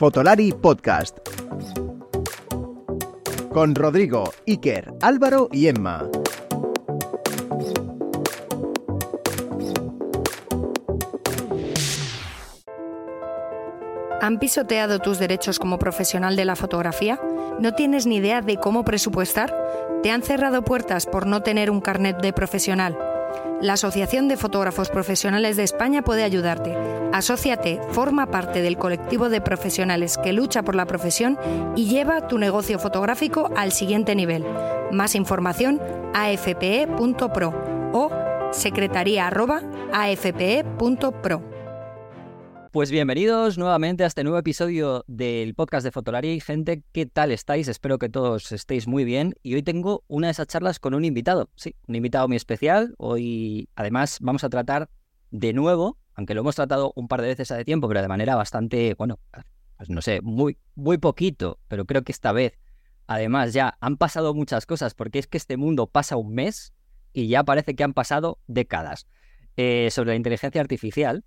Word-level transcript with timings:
Fotolari 0.00 0.52
Podcast. 0.52 1.18
Con 3.52 3.74
Rodrigo, 3.74 4.32
Iker, 4.46 4.94
Álvaro 5.02 5.50
y 5.52 5.66
Emma. 5.66 6.08
¿Han 14.22 14.38
pisoteado 14.38 15.00
tus 15.00 15.18
derechos 15.18 15.58
como 15.58 15.78
profesional 15.78 16.34
de 16.34 16.46
la 16.46 16.56
fotografía? 16.56 17.20
¿No 17.60 17.74
tienes 17.74 18.06
ni 18.06 18.16
idea 18.16 18.40
de 18.40 18.56
cómo 18.56 18.86
presupuestar? 18.86 19.54
¿Te 20.02 20.10
han 20.10 20.22
cerrado 20.22 20.64
puertas 20.64 21.04
por 21.04 21.26
no 21.26 21.42
tener 21.42 21.70
un 21.70 21.82
carnet 21.82 22.22
de 22.22 22.32
profesional? 22.32 22.96
La 23.60 23.74
Asociación 23.74 24.28
de 24.28 24.36
Fotógrafos 24.36 24.88
Profesionales 24.88 25.56
de 25.56 25.64
España 25.64 26.02
puede 26.02 26.22
ayudarte. 26.22 26.76
Asociate, 27.12 27.80
forma 27.90 28.26
parte 28.26 28.62
del 28.62 28.78
colectivo 28.78 29.28
de 29.28 29.40
profesionales 29.40 30.16
que 30.16 30.32
lucha 30.32 30.62
por 30.62 30.74
la 30.74 30.86
profesión 30.86 31.38
y 31.76 31.86
lleva 31.86 32.26
tu 32.26 32.38
negocio 32.38 32.78
fotográfico 32.78 33.50
al 33.56 33.72
siguiente 33.72 34.14
nivel. 34.14 34.44
Más 34.92 35.14
información 35.14 35.80
afpe.pro 36.14 37.52
o 37.92 38.10
secretaría@afpe.pro. 38.52 41.49
Pues 42.70 42.92
bienvenidos 42.92 43.58
nuevamente 43.58 44.04
a 44.04 44.06
este 44.06 44.22
nuevo 44.22 44.38
episodio 44.38 45.04
del 45.08 45.56
podcast 45.56 45.82
de 45.82 45.90
Fotolaria 45.90 46.40
gente, 46.40 46.84
¿qué 46.92 47.04
tal 47.04 47.32
estáis? 47.32 47.66
Espero 47.66 47.98
que 47.98 48.08
todos 48.08 48.52
estéis 48.52 48.86
muy 48.86 49.02
bien 49.02 49.34
y 49.42 49.54
hoy 49.54 49.64
tengo 49.64 50.04
una 50.06 50.28
de 50.28 50.30
esas 50.30 50.46
charlas 50.46 50.78
con 50.78 50.94
un 50.94 51.04
invitado, 51.04 51.50
sí, 51.56 51.74
un 51.88 51.96
invitado 51.96 52.28
muy 52.28 52.36
especial. 52.36 52.94
Hoy 52.96 53.68
además 53.74 54.18
vamos 54.20 54.44
a 54.44 54.50
tratar 54.50 54.88
de 55.32 55.52
nuevo, 55.52 55.98
aunque 56.14 56.32
lo 56.32 56.42
hemos 56.42 56.54
tratado 56.54 56.92
un 56.94 57.08
par 57.08 57.22
de 57.22 57.26
veces 57.26 57.50
hace 57.50 57.64
tiempo, 57.64 57.88
pero 57.88 58.02
de 58.02 58.06
manera 58.08 58.36
bastante, 58.36 58.94
bueno, 58.94 59.18
pues 59.76 59.90
no 59.90 60.00
sé, 60.00 60.20
muy, 60.20 60.56
muy 60.76 60.98
poquito, 60.98 61.58
pero 61.66 61.86
creo 61.86 62.04
que 62.04 62.12
esta 62.12 62.30
vez 62.30 62.56
además 63.08 63.52
ya 63.52 63.78
han 63.80 63.96
pasado 63.96 64.32
muchas 64.32 64.64
cosas 64.64 64.94
porque 64.94 65.18
es 65.18 65.26
que 65.26 65.38
este 65.38 65.56
mundo 65.56 65.88
pasa 65.88 66.16
un 66.16 66.34
mes 66.34 66.72
y 67.12 67.26
ya 67.26 67.42
parece 67.42 67.74
que 67.74 67.82
han 67.82 67.94
pasado 67.94 68.38
décadas 68.46 69.08
eh, 69.56 69.88
sobre 69.90 70.10
la 70.10 70.16
inteligencia 70.16 70.60
artificial. 70.60 71.24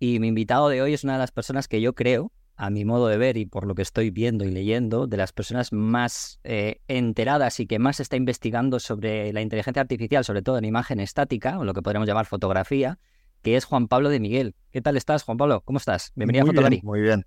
Y 0.00 0.20
mi 0.20 0.28
invitado 0.28 0.68
de 0.68 0.80
hoy 0.80 0.94
es 0.94 1.02
una 1.02 1.14
de 1.14 1.18
las 1.18 1.32
personas 1.32 1.66
que 1.66 1.80
yo 1.80 1.94
creo, 1.94 2.30
a 2.56 2.70
mi 2.70 2.84
modo 2.84 3.08
de 3.08 3.18
ver 3.18 3.36
y 3.36 3.46
por 3.46 3.66
lo 3.66 3.74
que 3.74 3.82
estoy 3.82 4.10
viendo 4.10 4.44
y 4.44 4.50
leyendo, 4.50 5.06
de 5.06 5.16
las 5.16 5.32
personas 5.32 5.72
más 5.72 6.40
eh, 6.44 6.80
enteradas 6.86 7.58
y 7.58 7.66
que 7.66 7.78
más 7.78 7.98
está 7.98 8.16
investigando 8.16 8.78
sobre 8.78 9.32
la 9.32 9.40
inteligencia 9.40 9.82
artificial, 9.82 10.24
sobre 10.24 10.42
todo 10.42 10.58
en 10.58 10.64
imagen 10.64 11.00
estática, 11.00 11.58
o 11.58 11.64
lo 11.64 11.74
que 11.74 11.82
podríamos 11.82 12.08
llamar 12.08 12.26
fotografía, 12.26 12.98
que 13.42 13.56
es 13.56 13.64
Juan 13.64 13.88
Pablo 13.88 14.08
de 14.08 14.20
Miguel. 14.20 14.54
¿Qué 14.70 14.80
tal 14.80 14.96
estás, 14.96 15.24
Juan 15.24 15.36
Pablo? 15.36 15.62
¿Cómo 15.64 15.78
estás? 15.78 16.12
Bienvenido 16.14 16.44
muy 16.44 16.50
a 16.50 16.52
Fotolari. 16.52 16.76
Bien, 16.76 16.86
muy 16.86 17.00
bien. 17.00 17.26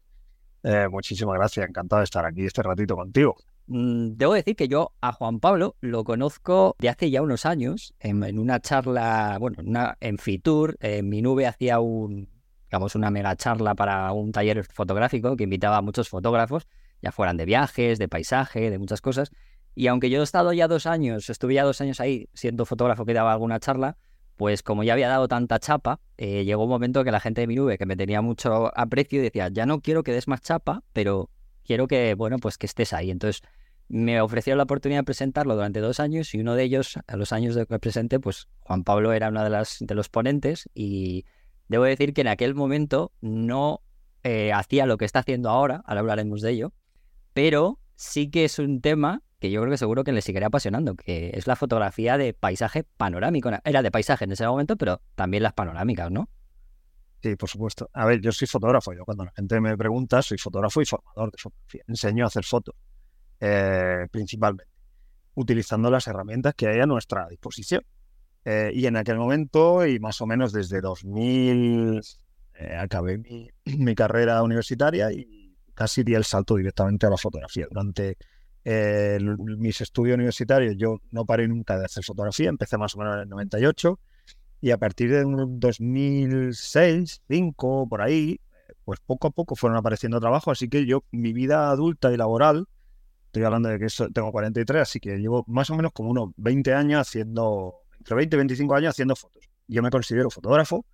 Eh, 0.63 0.87
muchísimas 0.89 1.35
gracias. 1.35 1.67
Encantado 1.67 1.99
de 1.99 2.05
estar 2.05 2.25
aquí 2.25 2.45
este 2.45 2.61
ratito 2.63 2.95
contigo. 2.95 3.35
Mm, 3.67 4.13
debo 4.15 4.33
decir 4.33 4.55
que 4.55 4.67
yo 4.67 4.91
a 5.01 5.11
Juan 5.11 5.39
Pablo 5.39 5.75
lo 5.81 6.03
conozco 6.03 6.75
de 6.79 6.89
hace 6.89 7.09
ya 7.09 7.21
unos 7.21 7.45
años, 7.45 7.93
en, 7.99 8.39
una 8.39 8.59
charla, 8.59 9.37
bueno, 9.39 9.57
en, 9.59 9.69
una, 9.69 9.97
en 9.99 10.17
Fitur, 10.17 10.77
en 10.79 11.09
mi 11.09 11.21
nube 11.21 11.47
hacía 11.47 11.79
un, 11.79 12.27
digamos, 12.71 12.95
una 12.95 13.11
mega 13.11 13.35
charla 13.35 13.75
para 13.75 14.13
un 14.13 14.31
taller 14.31 14.63
fotográfico 14.63 15.35
que 15.35 15.43
invitaba 15.43 15.75
a 15.75 15.81
muchos 15.81 16.07
fotógrafos, 16.07 16.67
ya 17.01 17.11
fueran 17.11 17.35
de 17.35 17.43
viajes, 17.43 17.99
de 17.99 18.07
paisaje, 18.07 18.71
de 18.71 18.79
muchas 18.79 19.01
cosas. 19.01 19.31
Y 19.75 19.87
aunque 19.87 20.09
yo 20.09 20.21
he 20.21 20.23
estado 20.23 20.53
ya 20.53 20.69
dos 20.69 20.85
años, 20.85 21.29
estuve 21.29 21.55
ya 21.55 21.65
dos 21.65 21.81
años 21.81 21.99
ahí 21.99 22.29
siendo 22.33 22.65
fotógrafo 22.65 23.05
que 23.05 23.13
daba 23.13 23.33
alguna 23.33 23.59
charla, 23.59 23.97
pues 24.37 24.63
como 24.63 24.83
ya 24.83 24.93
había 24.93 25.09
dado 25.09 25.27
tanta 25.27 25.59
chapa, 25.59 25.99
eh, 26.17 26.45
llegó 26.45 26.63
un 26.63 26.69
momento 26.69 27.03
que 27.03 27.11
la 27.11 27.19
gente 27.19 27.41
de 27.41 27.47
mi 27.47 27.55
nube, 27.55 27.77
que 27.77 27.85
me 27.85 27.97
tenía 27.97 28.21
mucho 28.21 28.71
aprecio, 28.77 29.21
decía, 29.21 29.49
ya 29.49 29.65
no 29.65 29.81
quiero 29.81 30.03
que 30.03 30.13
des 30.13 30.29
más 30.29 30.39
chapa, 30.39 30.81
pero 30.93 31.29
quiero 31.65 31.87
que, 31.87 32.13
bueno, 32.13 32.37
pues 32.39 32.57
que 32.57 32.67
estés 32.67 32.93
ahí. 32.93 33.11
Entonces 33.11 33.41
me 33.89 34.21
ofrecieron 34.21 34.57
la 34.57 34.63
oportunidad 34.63 35.01
de 35.01 35.03
presentarlo 35.03 35.55
durante 35.55 35.81
dos 35.81 35.99
años 35.99 36.33
y 36.33 36.39
uno 36.39 36.55
de 36.55 36.63
ellos, 36.63 36.97
a 37.05 37.17
los 37.17 37.33
años 37.33 37.53
de 37.53 37.65
que 37.65 37.79
presenté, 37.79 38.21
pues 38.21 38.47
Juan 38.61 38.85
Pablo 38.85 39.11
era 39.11 39.27
uno 39.27 39.43
de, 39.43 39.67
de 39.81 39.95
los 39.95 40.07
ponentes 40.07 40.69
y 40.73 41.25
Debo 41.71 41.85
decir 41.85 42.13
que 42.13 42.19
en 42.19 42.27
aquel 42.27 42.53
momento 42.53 43.13
no 43.21 43.81
eh, 44.23 44.51
hacía 44.51 44.85
lo 44.85 44.97
que 44.97 45.05
está 45.05 45.19
haciendo 45.19 45.49
ahora, 45.49 45.81
ahora 45.85 46.01
hablaremos 46.01 46.41
de 46.41 46.51
ello, 46.51 46.73
pero 47.31 47.79
sí 47.95 48.29
que 48.29 48.43
es 48.43 48.59
un 48.59 48.81
tema 48.81 49.23
que 49.39 49.51
yo 49.51 49.61
creo 49.61 49.71
que 49.71 49.77
seguro 49.77 50.03
que 50.03 50.11
le 50.11 50.21
seguirá 50.21 50.47
apasionando, 50.47 50.95
que 50.95 51.31
es 51.33 51.47
la 51.47 51.55
fotografía 51.55 52.17
de 52.17 52.33
paisaje 52.33 52.83
panorámico. 52.83 53.49
Era 53.63 53.81
de 53.81 53.89
paisaje 53.89 54.25
en 54.25 54.33
ese 54.33 54.45
momento, 54.45 54.75
pero 54.75 55.01
también 55.15 55.43
las 55.43 55.53
panorámicas, 55.53 56.11
¿no? 56.11 56.27
Sí, 57.23 57.37
por 57.37 57.47
supuesto. 57.47 57.89
A 57.93 58.05
ver, 58.05 58.19
yo 58.19 58.33
soy 58.33 58.49
fotógrafo. 58.49 58.91
Yo 58.91 59.05
cuando 59.05 59.23
la 59.23 59.31
gente 59.31 59.61
me 59.61 59.77
pregunta, 59.77 60.21
soy 60.21 60.37
fotógrafo 60.37 60.81
y 60.81 60.85
formador 60.85 61.31
de 61.31 61.37
fotografía. 61.37 61.83
Enseño 61.87 62.25
a 62.25 62.27
hacer 62.27 62.43
fotos, 62.43 62.75
eh, 63.39 64.07
principalmente, 64.11 64.69
utilizando 65.35 65.89
las 65.89 66.05
herramientas 66.05 66.53
que 66.53 66.67
hay 66.67 66.81
a 66.81 66.85
nuestra 66.85 67.29
disposición. 67.29 67.81
Eh, 68.43 68.71
y 68.73 68.85
en 68.85 68.97
aquel 68.97 69.17
momento, 69.17 69.85
y 69.85 69.99
más 69.99 70.19
o 70.21 70.25
menos 70.25 70.51
desde 70.51 70.81
2000, 70.81 72.01
eh, 72.55 72.75
acabé 72.75 73.17
mi, 73.65 73.95
carrera 73.95 74.41
universitaria 74.43 75.11
y 75.11 75.55
casi 75.73 76.03
di 76.03 76.13
el 76.15 76.23
salto 76.23 76.55
directamente 76.55 77.05
a 77.05 77.09
la 77.09 77.17
fotografía. 77.17 77.67
Durante 77.69 78.17
eh, 78.63 79.19
mis 79.57 79.81
estudios 79.81 80.15
universitarios 80.15 80.75
yo 80.77 80.99
no 81.11 81.25
paré 81.25 81.47
nunca 81.47 81.79
de 81.79 81.85
hacer 81.85 82.03
fotografía, 82.03 82.49
empecé 82.49 82.77
más 82.77 82.95
o 82.95 82.99
menos 82.99 83.15
en 83.15 83.21
el 83.21 83.29
98 83.29 83.99
y 84.61 84.69
a 84.71 84.77
partir 84.77 85.11
de 85.11 85.23
2006, 85.23 87.21
2005, 87.27 87.87
por 87.89 88.01
ahí, 88.01 88.39
pues 88.85 88.99
poco 88.99 89.27
a 89.27 89.31
poco 89.31 89.55
fueron 89.55 89.77
apareciendo 89.77 90.19
trabajos, 90.19 90.51
así 90.51 90.69
que 90.69 90.85
yo, 90.85 91.03
mi 91.11 91.33
vida 91.33 91.71
adulta 91.71 92.11
y 92.13 92.17
laboral, 92.17 92.67
estoy 93.25 93.43
hablando 93.43 93.69
de 93.69 93.79
que 93.79 93.87
tengo 94.13 94.31
43, 94.31 94.81
así 94.83 94.99
que 94.99 95.17
llevo 95.17 95.43
más 95.47 95.69
o 95.71 95.75
menos 95.75 95.91
como 95.93 96.11
unos 96.11 96.29
20 96.37 96.73
años 96.75 97.01
haciendo 97.01 97.80
entre 98.01 98.15
20 98.15 98.35
y 98.35 98.37
25 98.37 98.75
años 98.75 98.89
haciendo 98.89 99.15
fotos. 99.15 99.47
Yo 99.67 99.81
me 99.83 99.91
considero 99.91 100.29
fotógrafo 100.29 100.85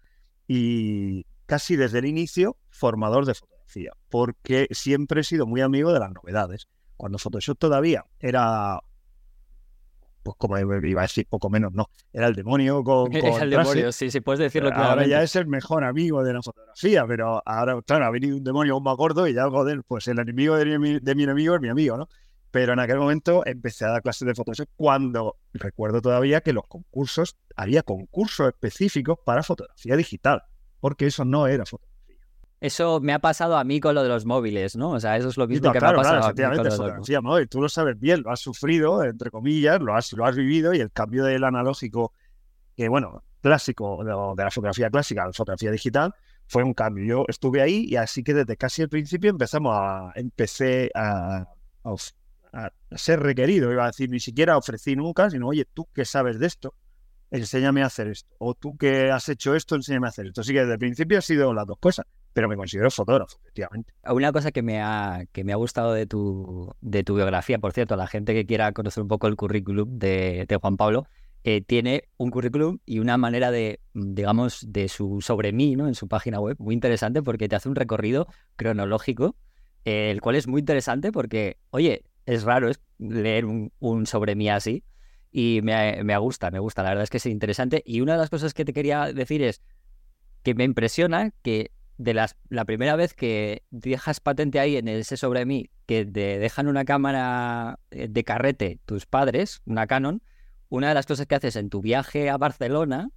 y 0.45 1.25
casi 1.45 1.75
desde 1.77 1.99
el 1.99 2.05
inicio 2.05 2.57
formador 2.69 3.25
de 3.25 3.33
fotografía, 3.33 3.93
porque 4.09 4.67
siempre 4.71 5.21
he 5.21 5.23
sido 5.23 5.47
muy 5.47 5.61
amigo 5.61 5.93
de 5.93 5.99
las 5.99 6.11
novedades. 6.11 6.67
Cuando 6.97 7.17
Photoshop 7.17 7.57
todavía 7.57 8.05
era, 8.19 8.79
pues 10.21 10.35
como 10.37 10.57
iba 10.57 11.01
a 11.01 11.03
decir, 11.03 11.25
poco 11.29 11.49
menos, 11.49 11.71
no, 11.73 11.89
era 12.11 12.27
el 12.27 12.35
demonio 12.35 12.83
con... 12.83 13.11
con 13.11 13.41
el 13.41 13.49
demonio, 13.49 13.91
sí, 13.93 14.11
sí, 14.11 14.19
puedes 14.19 14.39
decirlo 14.39 14.69
Ahora 14.73 15.07
ya 15.07 15.23
es 15.23 15.35
el 15.37 15.47
mejor 15.47 15.85
amigo 15.85 16.23
de 16.23 16.33
la 16.33 16.41
fotografía, 16.41 17.05
pero 17.07 17.41
ahora, 17.45 17.81
claro, 17.83 18.05
ha 18.05 18.11
venido 18.11 18.35
un 18.35 18.43
demonio 18.43 18.73
aún 18.73 18.83
más 18.83 18.97
gordo 18.97 19.27
y 19.27 19.33
ya, 19.33 19.49
joder, 19.49 19.83
pues 19.87 20.07
el 20.09 20.19
enemigo 20.19 20.57
de 20.57 20.77
mi, 20.77 20.99
de 20.99 21.15
mi 21.15 21.23
enemigo 21.23 21.55
es 21.55 21.61
mi 21.61 21.69
amigo, 21.69 21.97
¿no? 21.97 22.09
Pero 22.51 22.73
en 22.73 22.79
aquel 22.79 22.97
momento 22.97 23.45
empecé 23.45 23.85
a 23.85 23.89
dar 23.89 24.01
clases 24.01 24.25
de 24.25 24.33
Photoshop 24.33 24.69
cuando 24.75 25.37
recuerdo 25.53 26.01
todavía 26.01 26.41
que 26.41 26.53
los 26.53 26.65
concursos, 26.67 27.35
había 27.55 27.83
concursos 27.83 28.47
específicos 28.47 29.19
para 29.25 29.43
fotografía 29.43 29.95
digital, 29.95 30.43
porque 30.79 31.07
eso 31.07 31.25
no 31.25 31.47
era 31.47 31.65
fotografía. 31.65 31.97
Eso 32.59 32.99
me 32.99 33.13
ha 33.13 33.19
pasado 33.19 33.55
a 33.55 33.63
mí 33.63 33.79
con 33.79 33.93
lo 33.93 34.01
de 34.01 34.09
los 34.09 34.25
móviles, 34.25 34.75
¿no? 34.75 34.91
O 34.91 34.99
sea, 34.99 35.15
eso 35.15 35.29
es 35.29 35.37
lo 35.37 35.47
mismo 35.47 35.71
que 35.71 35.79
me 35.79 35.87
ha 35.87 35.93
pasado 35.93 36.33
claro, 36.33 36.53
a 36.53 36.71
fotografía 36.71 37.21
móvil. 37.21 37.47
Tú 37.47 37.61
lo 37.61 37.69
sabes 37.69 37.99
bien, 37.99 38.23
lo 38.23 38.31
has 38.31 38.39
sufrido, 38.39 39.03
entre 39.03 39.29
comillas, 39.29 39.79
lo 39.79 39.95
has, 39.95 40.11
lo 40.13 40.25
has 40.25 40.35
vivido 40.35 40.73
y 40.73 40.79
el 40.79 40.91
cambio 40.91 41.23
del 41.23 41.43
analógico, 41.43 42.13
que 42.75 42.89
bueno, 42.89 43.23
clásico, 43.41 44.03
de, 44.03 44.43
la 44.43 44.49
fotografía 44.49 44.89
clásica 44.89 45.23
a 45.23 45.27
la 45.27 45.33
fotografía 45.33 45.69
digital, 45.69 46.15
fue 46.47 46.63
un 46.63 46.73
cambio. 46.73 47.05
Yo 47.05 47.25
estuve 47.27 47.61
ahí 47.61 47.85
y 47.87 47.95
así 47.95 48.23
que 48.23 48.33
desde 48.33 48.57
casi 48.57 48.81
el 48.81 48.89
principio 48.89 49.29
empezamos 49.29 49.75
a, 49.75 50.11
empecé 50.15 50.89
a, 50.95 51.45
a 51.83 51.95
a, 52.57 52.71
ser 52.97 53.19
requerido, 53.19 53.71
iba 53.71 53.83
a 53.83 53.87
decir, 53.87 54.09
ni 54.09 54.19
siquiera 54.19 54.57
ofrecí 54.57 54.95
nunca, 54.95 55.29
sino, 55.29 55.47
oye, 55.47 55.65
tú 55.73 55.87
que 55.93 56.05
sabes 56.05 56.39
de 56.39 56.47
esto, 56.47 56.73
enséñame 57.29 57.83
a 57.83 57.87
hacer 57.87 58.07
esto, 58.07 58.35
o 58.39 58.53
tú 58.55 58.77
que 58.77 59.11
has 59.11 59.29
hecho 59.29 59.55
esto, 59.55 59.75
enséñame 59.75 60.07
a 60.07 60.09
hacer 60.09 60.27
esto. 60.27 60.41
Así 60.41 60.53
que 60.53 60.61
desde 60.61 60.73
el 60.73 60.79
principio 60.79 61.19
ha 61.19 61.21
sido 61.21 61.53
las 61.53 61.67
dos 61.67 61.77
cosas, 61.79 62.05
pero 62.33 62.47
me 62.47 62.55
considero 62.55 62.89
fotógrafo, 62.89 63.37
efectivamente. 63.41 63.93
Una 64.09 64.31
cosa 64.31 64.51
que 64.51 64.61
me 64.61 64.81
ha, 64.81 65.25
que 65.31 65.43
me 65.43 65.53
ha 65.53 65.57
gustado 65.57 65.93
de 65.93 66.07
tu, 66.07 66.73
de 66.81 67.03
tu 67.03 67.15
biografía, 67.15 67.59
por 67.59 67.73
cierto, 67.73 67.93
a 67.93 67.97
la 67.97 68.07
gente 68.07 68.33
que 68.33 68.45
quiera 68.45 68.71
conocer 68.71 69.03
un 69.03 69.09
poco 69.09 69.27
el 69.27 69.35
currículum 69.35 69.97
de, 69.99 70.47
Juan 70.59 70.77
Pablo, 70.77 71.07
eh, 71.43 71.61
tiene 71.61 72.03
un 72.17 72.31
currículum 72.31 72.79
y 72.85 72.99
una 72.99 73.17
manera 73.17 73.51
de, 73.51 73.79
digamos, 73.93 74.65
de 74.67 74.89
su 74.89 75.21
sobre 75.21 75.53
mí, 75.53 75.75
¿no? 75.75 75.87
En 75.87 75.95
su 75.95 76.07
página 76.07 76.39
web, 76.39 76.57
muy 76.59 76.73
interesante 76.73 77.21
porque 77.21 77.47
te 77.47 77.55
hace 77.55 77.69
un 77.69 77.75
recorrido 77.75 78.27
cronológico, 78.55 79.35
eh, 79.85 80.11
el 80.11 80.19
cual 80.19 80.35
es 80.35 80.47
muy 80.47 80.59
interesante 80.59 81.11
porque, 81.11 81.57
oye, 81.69 82.03
es 82.27 82.43
raro 82.43 82.69
leer 82.99 83.45
un, 83.45 84.05
sobre 84.05 84.35
mí 84.35 84.49
así 84.49 84.83
y 85.31 85.61
me, 85.63 86.03
me, 86.03 86.17
gusta, 86.17 86.51
me 86.51 86.59
gusta, 86.59 86.83
la 86.83 86.89
verdad 86.89 87.03
es 87.03 87.09
que 87.09 87.17
es 87.17 87.25
interesante. 87.25 87.81
Y 87.85 88.01
una 88.01 88.13
de 88.13 88.19
las 88.19 88.29
cosas 88.29 88.53
que 88.53 88.65
te 88.65 88.73
quería 88.73 89.11
decir 89.13 89.41
es 89.41 89.61
que 90.43 90.53
me 90.53 90.65
impresiona 90.65 91.31
que 91.41 91.71
de 91.97 92.13
las, 92.13 92.35
la 92.49 92.65
primera 92.65 92.95
vez 92.95 93.13
que 93.13 93.63
dejas 93.71 94.19
patente 94.19 94.59
ahí 94.59 94.75
en 94.75 94.87
ese 94.87 95.17
sobre 95.17 95.45
mí, 95.45 95.69
que 95.85 96.05
te 96.05 96.37
dejan 96.37 96.67
una 96.67 96.85
cámara 96.85 97.79
eh, 97.91 98.07
de 98.09 98.23
carrete 98.23 98.79
tus 98.85 99.05
padres, 99.05 99.61
una 99.65 99.87
Canon, 99.87 100.21
una 100.69 100.89
de 100.89 100.93
las 100.93 101.05
cosas 101.05 101.27
que 101.27 101.35
haces 101.35 101.55
en 101.55 101.69
tu 101.69 101.81
viaje 101.81 102.29
a 102.29 102.37
Barcelona 102.37 103.09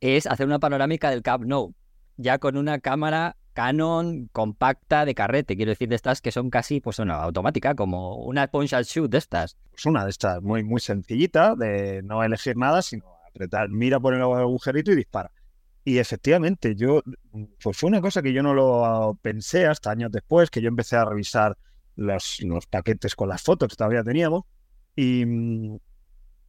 es 0.00 0.26
hacer 0.26 0.46
una 0.46 0.60
panorámica 0.60 1.10
del 1.10 1.22
Camp 1.22 1.44
Nou, 1.44 1.74
ya 2.16 2.38
con 2.38 2.56
una 2.56 2.78
cámara 2.78 3.36
Canon 3.52 4.28
compacta 4.32 5.04
de 5.04 5.14
carrete, 5.14 5.56
quiero 5.56 5.70
decir, 5.70 5.88
de 5.88 5.96
estas 5.96 6.20
que 6.20 6.32
son 6.32 6.50
casi, 6.50 6.80
pues 6.80 6.98
una 6.98 7.14
automática, 7.22 7.74
como 7.74 8.16
una 8.16 8.48
punch 8.48 8.72
and 8.72 8.86
shoot 8.86 9.10
de 9.10 9.18
estas. 9.18 9.56
Pues 9.70 9.86
una 9.86 10.04
de 10.04 10.10
estas, 10.10 10.42
muy, 10.42 10.64
muy 10.64 10.80
sencillita, 10.80 11.54
de 11.54 12.02
no 12.02 12.22
elegir 12.22 12.56
nada, 12.56 12.82
sino 12.82 13.04
apretar, 13.28 13.68
mira 13.68 14.00
por 14.00 14.14
el 14.14 14.22
agujerito 14.22 14.92
y 14.92 14.96
dispara. 14.96 15.30
Y 15.84 15.98
efectivamente, 15.98 16.76
yo, 16.76 17.02
pues 17.62 17.76
fue 17.76 17.88
una 17.88 18.00
cosa 18.00 18.22
que 18.22 18.32
yo 18.32 18.42
no 18.42 18.54
lo 18.54 19.18
pensé 19.20 19.66
hasta 19.66 19.90
años 19.90 20.12
después, 20.12 20.50
que 20.50 20.62
yo 20.62 20.68
empecé 20.68 20.96
a 20.96 21.04
revisar 21.04 21.56
los, 21.96 22.40
los 22.42 22.66
paquetes 22.66 23.16
con 23.16 23.28
las 23.28 23.42
fotos 23.42 23.70
que 23.70 23.76
todavía 23.76 24.04
teníamos. 24.04 24.44
Y, 24.94 25.24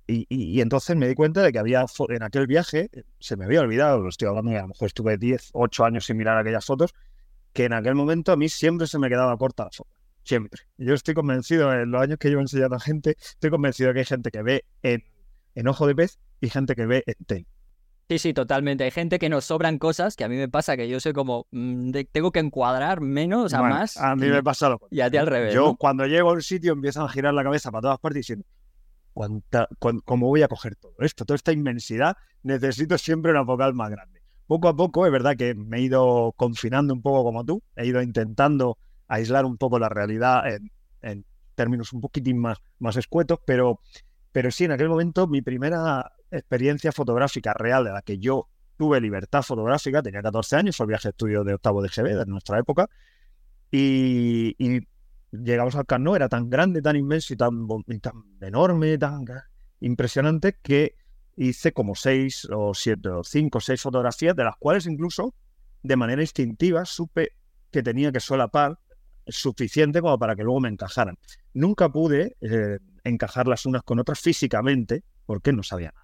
y, 0.07 0.25
y, 0.29 0.61
entonces 0.61 0.95
me 0.97 1.07
di 1.07 1.15
cuenta 1.15 1.41
de 1.41 1.51
que 1.51 1.59
había 1.59 1.85
en 2.09 2.23
aquel 2.23 2.45
viaje, 2.45 2.89
se 3.19 3.37
me 3.37 3.45
había 3.45 3.61
olvidado, 3.61 3.99
lo 3.99 4.09
estoy 4.09 4.27
hablando, 4.27 4.51
a 4.51 4.61
lo 4.61 4.67
mejor 4.69 4.87
estuve 4.87 5.17
10, 5.17 5.51
8 5.53 5.85
años 5.85 6.05
sin 6.05 6.17
mirar 6.17 6.37
aquellas 6.37 6.65
fotos, 6.65 6.93
que 7.53 7.65
en 7.65 7.73
aquel 7.73 7.95
momento 7.95 8.31
a 8.31 8.35
mí 8.35 8.49
siempre 8.49 8.87
se 8.87 8.99
me 8.99 9.09
quedaba 9.09 9.37
corta 9.37 9.65
la 9.65 9.71
foto. 9.71 9.89
Siempre. 10.23 10.61
Yo 10.77 10.93
estoy 10.93 11.13
convencido, 11.13 11.73
en 11.73 11.91
los 11.91 12.01
años 12.01 12.17
que 12.17 12.29
llevo 12.29 12.41
enseñando 12.41 12.75
a 12.75 12.79
gente, 12.79 13.15
estoy 13.19 13.49
convencido 13.49 13.89
de 13.89 13.93
que 13.93 13.99
hay 13.99 14.05
gente 14.05 14.31
que 14.31 14.41
ve 14.41 14.65
en, 14.81 15.03
en 15.55 15.67
ojo 15.67 15.87
de 15.87 15.95
pez 15.95 16.19
y 16.41 16.49
gente 16.49 16.75
que 16.75 16.85
ve 16.85 17.03
en 17.05 17.25
tel. 17.25 17.47
Sí, 18.09 18.19
sí, 18.19 18.33
totalmente. 18.33 18.83
Hay 18.83 18.91
gente 18.91 19.17
que 19.17 19.29
nos 19.29 19.45
sobran 19.45 19.79
cosas 19.79 20.15
que 20.15 20.23
a 20.23 20.29
mí 20.29 20.35
me 20.35 20.49
pasa 20.49 20.75
que 20.75 20.87
yo 20.87 20.99
soy 20.99 21.13
como, 21.13 21.47
mmm, 21.51 21.91
tengo 22.11 22.31
que 22.31 22.39
encuadrar 22.39 23.01
menos, 23.01 23.53
Bueno, 23.53 23.69
más. 23.69 23.97
A 23.97 24.15
mí 24.15 24.27
me 24.27 24.43
pasa 24.43 24.69
lo 24.69 24.79
Y 24.91 24.99
a 24.99 25.09
ti 25.09 25.17
al 25.17 25.27
revés. 25.27 25.53
Yo 25.53 25.67
¿no? 25.67 25.75
cuando 25.75 26.05
llego 26.05 26.29
a 26.29 26.33
un 26.33 26.41
sitio 26.41 26.73
empiezo 26.73 27.01
a 27.03 27.09
girar 27.09 27.33
la 27.33 27.43
cabeza 27.43 27.71
para 27.71 27.81
todas 27.81 27.99
partes 27.99 28.19
diciendo, 28.19 28.45
¿cuánta, 29.13 29.67
cuán- 29.79 29.99
¿cómo 30.05 30.27
voy 30.27 30.41
a 30.43 30.47
coger 30.47 30.75
todo 30.75 30.95
esto? 30.99 31.25
Toda 31.25 31.35
esta 31.35 31.51
inmensidad, 31.51 32.15
necesito 32.43 32.97
siempre 32.97 33.31
una 33.31 33.45
focal 33.45 33.73
más 33.73 33.89
grande. 33.91 34.21
Poco 34.47 34.67
a 34.67 34.75
poco, 34.75 35.05
es 35.05 35.11
verdad 35.11 35.35
que 35.37 35.55
me 35.55 35.77
he 35.77 35.81
ido 35.81 36.33
confinando 36.35 36.93
un 36.93 37.01
poco 37.01 37.23
como 37.23 37.45
tú, 37.45 37.61
he 37.75 37.85
ido 37.87 38.01
intentando 38.01 38.77
aislar 39.07 39.45
un 39.45 39.57
poco 39.57 39.79
la 39.79 39.89
realidad 39.89 40.47
en, 40.53 40.71
en 41.01 41.25
términos 41.55 41.93
un 41.93 42.01
poquitín 42.01 42.37
más, 42.39 42.57
más 42.79 42.97
escuetos, 42.97 43.39
pero, 43.45 43.79
pero 44.31 44.51
sí, 44.51 44.65
en 44.65 44.71
aquel 44.71 44.89
momento 44.89 45.27
mi 45.27 45.41
primera 45.41 46.11
experiencia 46.31 46.91
fotográfica 46.91 47.53
real 47.53 47.83
de 47.85 47.91
la 47.91 48.01
que 48.01 48.17
yo 48.19 48.49
tuve 48.77 48.99
libertad 48.99 49.43
fotográfica, 49.43 50.01
tenía 50.01 50.21
14 50.21 50.55
años, 50.55 50.75
fue 50.75 50.85
el 50.85 50.89
viaje 50.89 51.07
de 51.07 51.11
estudio 51.11 51.43
de 51.43 51.53
octavo 51.53 51.81
de 51.81 51.89
GB 51.89 52.17
de 52.17 52.25
nuestra 52.25 52.59
época, 52.59 52.89
y, 53.71 54.55
y 54.57 54.81
llegamos 55.33 55.75
al 55.75 55.85
Camp 55.85 56.05
Nou, 56.05 56.15
era 56.15 56.29
tan 56.29 56.49
grande, 56.49 56.81
tan 56.81 56.95
inmenso 56.95 57.33
y 57.33 57.37
tan, 57.37 57.67
enorme, 58.41 58.97
tan 58.97 59.25
impresionante 59.79 60.57
que 60.61 60.95
hice 61.35 61.73
como 61.73 61.95
seis 61.95 62.47
o 62.51 62.73
siete 62.73 63.09
o 63.09 63.23
cinco 63.23 63.57
o 63.57 63.61
seis 63.61 63.81
fotografías, 63.81 64.35
de 64.35 64.43
las 64.43 64.55
cuales 64.57 64.85
incluso 64.85 65.33
de 65.81 65.95
manera 65.95 66.21
instintiva 66.21 66.85
supe 66.85 67.31
que 67.71 67.81
tenía 67.81 68.11
que 68.11 68.19
solapar 68.19 68.79
suficiente 69.27 70.01
como 70.01 70.19
para 70.19 70.35
que 70.35 70.43
luego 70.43 70.59
me 70.59 70.69
encajaran. 70.69 71.17
Nunca 71.53 71.89
pude 71.89 72.37
eh, 72.41 72.77
encajar 73.03 73.47
las 73.47 73.65
unas 73.65 73.83
con 73.83 73.99
otras 73.99 74.19
físicamente 74.19 75.03
porque 75.25 75.51
no 75.51 75.63
sabía 75.63 75.93
nada 75.93 76.03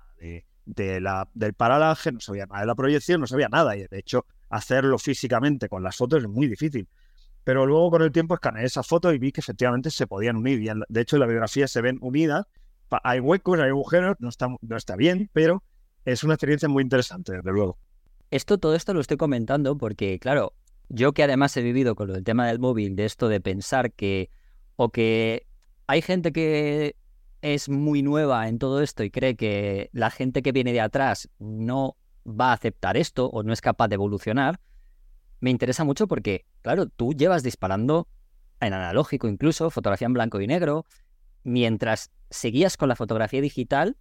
de, 0.66 1.02
del 1.34 1.54
paralaje, 1.54 2.12
no 2.12 2.20
sabía 2.20 2.46
nada 2.46 2.62
de 2.62 2.68
la 2.68 2.76
proyección, 2.76 3.22
no 3.22 3.28
sabía 3.28 3.50
nada 3.50 3.76
y 3.76 3.88
de 3.88 4.00
hecho 4.00 4.26
hacerlo 4.50 4.98
físicamente 4.98 5.70
con 5.70 5.84
las 5.84 5.96
fotos 5.96 6.24
es 6.24 6.30
muy 6.30 6.48
difícil. 6.48 6.88
Pero 7.44 7.66
luego 7.66 7.92
con 7.92 8.02
el 8.02 8.12
tiempo 8.12 8.36
escaneé 8.36 8.66
esas 8.66 8.88
fotos 8.88 9.14
y 9.14 9.18
vi 9.18 9.32
que 9.32 9.42
efectivamente 9.42 9.90
se 9.90 10.08
podían 10.08 10.36
unir. 10.36 10.62
Y 10.62 10.70
de 10.88 11.02
hecho 11.02 11.16
en 11.16 11.22
la 11.22 11.26
biografía 11.26 11.68
se 11.68 11.82
ven 11.82 11.98
unidas. 12.02 12.46
Hay 13.04 13.20
huecos, 13.20 13.60
hay 13.60 13.70
agujeros, 13.70 14.16
no 14.20 14.30
está, 14.30 14.48
no 14.62 14.78
está 14.78 14.96
bien, 14.96 15.30
pero 15.34 15.64
es 16.06 16.24
una 16.24 16.34
experiencia 16.34 16.68
muy 16.68 16.84
interesante, 16.84 17.34
desde 17.34 17.52
luego. 17.52 17.78
Esto, 18.32 18.58
todo 18.58 18.76
esto 18.76 18.94
lo 18.94 19.00
estoy 19.00 19.18
comentando 19.18 19.78
porque, 19.78 20.20
claro, 20.20 20.54
yo 20.90 21.14
que 21.14 21.24
además 21.24 21.56
he 21.58 21.62
vivido 21.62 21.96
con 21.96 22.12
del 22.12 22.24
tema 22.24 22.48
del 22.48 22.60
móvil, 22.60 22.96
de 22.96 23.06
esto 23.06 23.28
de 23.28 23.40
pensar 23.42 23.92
que, 23.92 24.32
o 24.76 24.90
que 24.90 25.48
hay 25.88 26.02
gente 26.02 26.32
que 26.32 26.96
es 27.42 27.70
muy 27.70 28.02
nueva 28.02 28.48
en 28.48 28.60
todo 28.60 28.82
esto 28.82 29.04
y 29.04 29.12
cree 29.12 29.36
que 29.36 29.90
la 29.94 30.10
gente 30.10 30.42
que 30.42 30.52
viene 30.52 30.74
de 30.74 30.82
atrás 30.82 31.30
no 31.40 31.96
va 32.26 32.50
a 32.50 32.54
aceptar 32.54 32.98
esto 32.98 33.28
o 33.28 33.44
no 33.44 33.54
es 33.54 33.62
capaz 33.62 33.88
de 33.88 33.96
evolucionar, 33.96 34.60
me 35.40 35.50
interesa 35.50 35.84
mucho 35.84 36.08
porque, 36.08 36.46
claro, 36.62 36.88
tú 36.88 37.14
llevas 37.14 37.44
disparando 37.44 38.08
en 38.60 38.74
analógico 38.74 39.28
incluso, 39.28 39.70
fotografía 39.70 40.06
en 40.08 40.14
blanco 40.14 40.42
y 40.42 40.48
negro, 40.48 40.86
mientras 41.44 42.12
seguías 42.30 42.78
con 42.78 42.90
la 42.90 42.96
fotografía 42.96 43.42
digital 43.42 43.98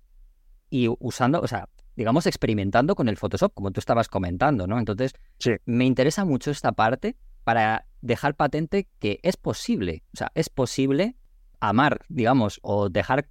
y 0.71 0.89
usando, 0.99 1.41
o 1.41 1.47
sea, 1.47 1.69
digamos, 1.97 2.27
experimentando 2.27 2.95
con 2.95 3.09
el 3.09 3.17
Photoshop, 3.17 3.55
como 3.55 3.71
tú 3.71 3.81
estabas 3.81 4.09
comentando, 4.09 4.67
¿no? 4.67 4.79
Entonces, 4.79 5.13
Sí. 5.39 5.53
me 5.65 5.85
interesa 5.85 6.25
mucho 6.25 6.51
esta 6.51 6.73
parte 6.73 7.17
para 7.45 7.87
dejar 8.03 8.35
patente 8.35 8.89
que 8.99 9.19
es 9.23 9.37
posible, 9.37 10.05
o 10.13 10.17
sea, 10.17 10.31
es 10.35 10.49
posible 10.51 11.17
amar, 11.61 12.03
digamos, 12.09 12.61
o 12.63 12.89
dejar 12.89 13.29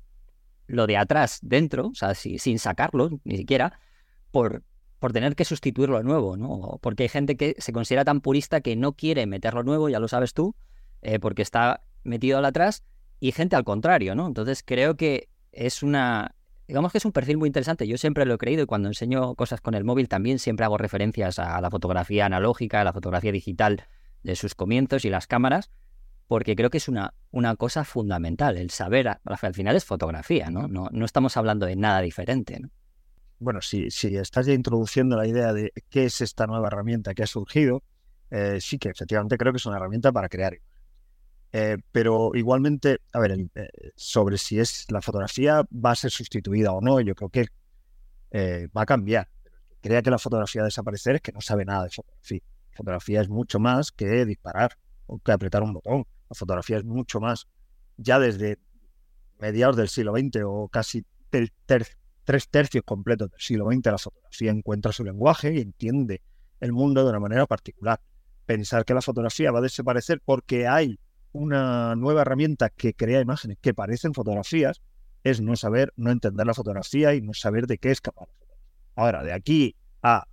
lo 0.68 0.88
de 0.88 0.98
atrás 0.98 1.40
dentro, 1.42 1.88
o 1.88 1.96
sea, 1.96 2.14
si- 2.16 2.40
sin 2.40 2.60
sacarlo, 2.60 3.10
ni 3.24 3.38
siquiera, 3.38 3.80
por, 4.32 4.64
por 5.00 5.14
tener 5.14 5.36
que 5.36 5.46
sustituir 5.46 5.90
lo 5.90 6.02
nuevo, 6.04 6.38
¿no? 6.38 6.80
Porque 6.82 7.04
hay 7.04 7.10
gente 7.10 7.38
que 7.38 7.56
se 7.60 7.72
considera 7.74 8.06
tan 8.06 8.22
purista 8.22 8.62
que 8.62 8.76
no 8.76 8.94
quiere 8.94 9.26
meter 9.28 9.54
lo 9.54 9.64
nuevo, 9.64 9.90
ya 9.90 10.00
lo 10.00 10.08
sabes 10.08 10.34
tú, 10.34 10.56
eh, 11.02 11.20
porque 11.20 11.42
está 11.42 11.82
metido 12.04 12.38
al 12.38 12.46
atrás, 12.46 12.84
y 13.20 13.32
gente 13.32 13.56
al 13.56 13.64
contrario, 13.64 14.16
¿no? 14.16 14.28
Entonces 14.28 14.64
creo 14.66 14.96
que 14.96 15.30
es 15.52 15.84
una, 15.84 16.36
digamos 16.68 16.92
que 16.92 17.00
es 17.00 17.06
un 17.06 17.12
perfil 17.12 17.38
muy 17.38 17.48
interesante. 17.48 17.88
Yo 17.88 17.98
siempre 17.98 18.26
lo 18.26 18.36
he 18.36 18.38
creído 18.38 18.64
y 18.64 18.66
cuando 18.66 18.88
enseño 18.88 19.36
cosas 19.36 19.62
con 19.62 19.74
el 19.74 19.84
móvil 19.84 20.08
también 20.08 20.40
siempre 20.40 20.66
hago 20.66 20.78
referencias 20.78 21.40
a 21.40 21.60
la 21.62 21.70
fotografía 21.70 22.26
analógica, 22.26 22.82
a 22.82 22.84
la 22.84 22.94
fotografía 22.94 23.32
digital 23.32 23.88
de 24.24 24.36
sus 24.36 24.56
comienzos 24.56 25.06
y 25.06 25.10
las 25.10 25.28
cámaras, 25.28 25.72
porque 26.28 26.56
creo 26.56 26.70
que 26.70 26.78
es 26.78 26.88
una, 26.88 27.14
una 27.32 27.56
cosa 27.56 27.86
fundamental, 27.86 28.58
el 28.58 28.70
saber, 28.70 29.08
al 29.24 29.54
final 29.54 29.76
es 29.76 29.86
fotografía, 29.86 30.50
¿no? 30.50 30.68
No, 30.68 30.90
no 30.92 31.06
estamos 31.06 31.38
hablando 31.38 31.66
de 31.66 31.76
nada 31.76 32.02
diferente, 32.02 32.60
¿no? 32.60 32.70
Bueno, 33.40 33.62
si, 33.62 33.92
si 33.92 34.16
estás 34.18 34.48
ya 34.48 34.54
introduciendo 34.54 35.16
la 35.16 35.28
idea 35.28 35.54
de 35.54 35.72
qué 35.90 36.06
es 36.06 36.22
esta 36.22 36.48
nueva 36.48 36.68
herramienta 36.68 37.14
que 37.14 37.24
ha 37.24 37.28
surgido, 37.28 37.84
eh, 38.32 38.58
sí 38.62 38.80
que 38.80 38.90
efectivamente 38.90 39.38
creo 39.38 39.54
que 39.54 39.58
es 39.58 39.66
una 39.66 39.78
herramienta 39.78 40.12
para 40.12 40.28
crear. 40.30 40.58
Eh, 41.54 41.78
pero 41.92 42.32
igualmente, 42.36 43.00
a 43.14 43.20
ver, 43.20 43.34
eh, 43.56 43.70
sobre 43.96 44.38
si 44.38 44.60
es 44.60 44.86
la 44.92 45.02
fotografía 45.02 45.64
va 45.74 45.92
a 45.92 45.96
ser 45.96 46.12
sustituida 46.12 46.74
o 46.74 46.82
no, 46.82 47.00
yo 47.02 47.16
creo 47.16 47.30
que 47.30 47.48
eh, 48.32 48.70
va 48.76 48.84
a 48.84 48.86
cambiar. 48.86 49.30
Crea 49.82 50.02
que 50.02 50.12
la 50.12 50.20
fotografía 50.20 50.62
va 50.62 50.66
a 50.66 50.70
desaparecer 50.70 51.16
es 51.18 51.22
que 51.22 51.32
no 51.34 51.42
sabe 51.42 51.66
nada 51.66 51.86
de 51.86 51.92
fotografía. 51.92 52.42
Fotografía 52.72 53.22
es 53.22 53.30
mucho 53.30 53.60
más 53.60 53.92
que 53.92 54.26
disparar 54.26 54.78
o 55.08 55.20
que 55.20 55.32
apretar 55.32 55.64
un 55.64 55.74
botón. 55.74 56.06
La 56.30 56.36
fotografía 56.36 56.78
es 56.78 56.86
mucho 56.86 57.20
más. 57.22 57.48
Ya 57.98 58.20
desde 58.20 58.60
mediados 59.40 59.78
del 59.78 59.90
siglo 59.90 60.14
XX 60.14 60.44
o 60.46 60.68
casi 60.70 61.06
ter- 61.30 61.52
ter- 61.66 61.88
tres 62.28 62.50
tercios 62.50 62.84
completos 62.84 63.32
del 63.32 63.40
siglo 63.40 63.72
XX, 63.72 63.86
la 63.86 63.98
fotografía 63.98 64.52
encuentra 64.52 64.92
su 64.92 65.06
lenguaje 65.06 65.54
y 65.54 65.62
entiende 65.62 66.22
el 66.60 66.74
mundo 66.74 67.02
de 67.06 67.10
una 67.10 67.22
manera 67.22 67.46
particular. 67.46 68.02
Pensar 68.46 68.84
que 68.84 68.94
la 68.94 69.02
fotografía 69.02 69.50
va 69.50 69.60
a 69.60 69.62
desaparecer 69.62 70.22
porque 70.26 70.68
hay 70.68 71.00
una 71.32 71.96
nueva 71.96 72.24
herramienta 72.24 72.70
que 72.70 72.94
crea 72.94 73.22
imágenes 73.22 73.58
que 73.62 73.74
parecen 73.74 74.14
fotografías 74.14 74.82
es 75.24 75.40
no 75.40 75.56
saber, 75.56 75.94
no 75.96 76.12
entender 76.12 76.46
la 76.46 76.54
fotografía 76.54 77.14
y 77.14 77.22
no 77.22 77.34
saber 77.34 77.66
de 77.66 77.78
qué 77.78 77.92
es 77.92 78.02
capaz. 78.02 78.28
Ahora, 78.96 79.24
de 79.24 79.32
aquí 79.32 79.78
a 80.02 80.26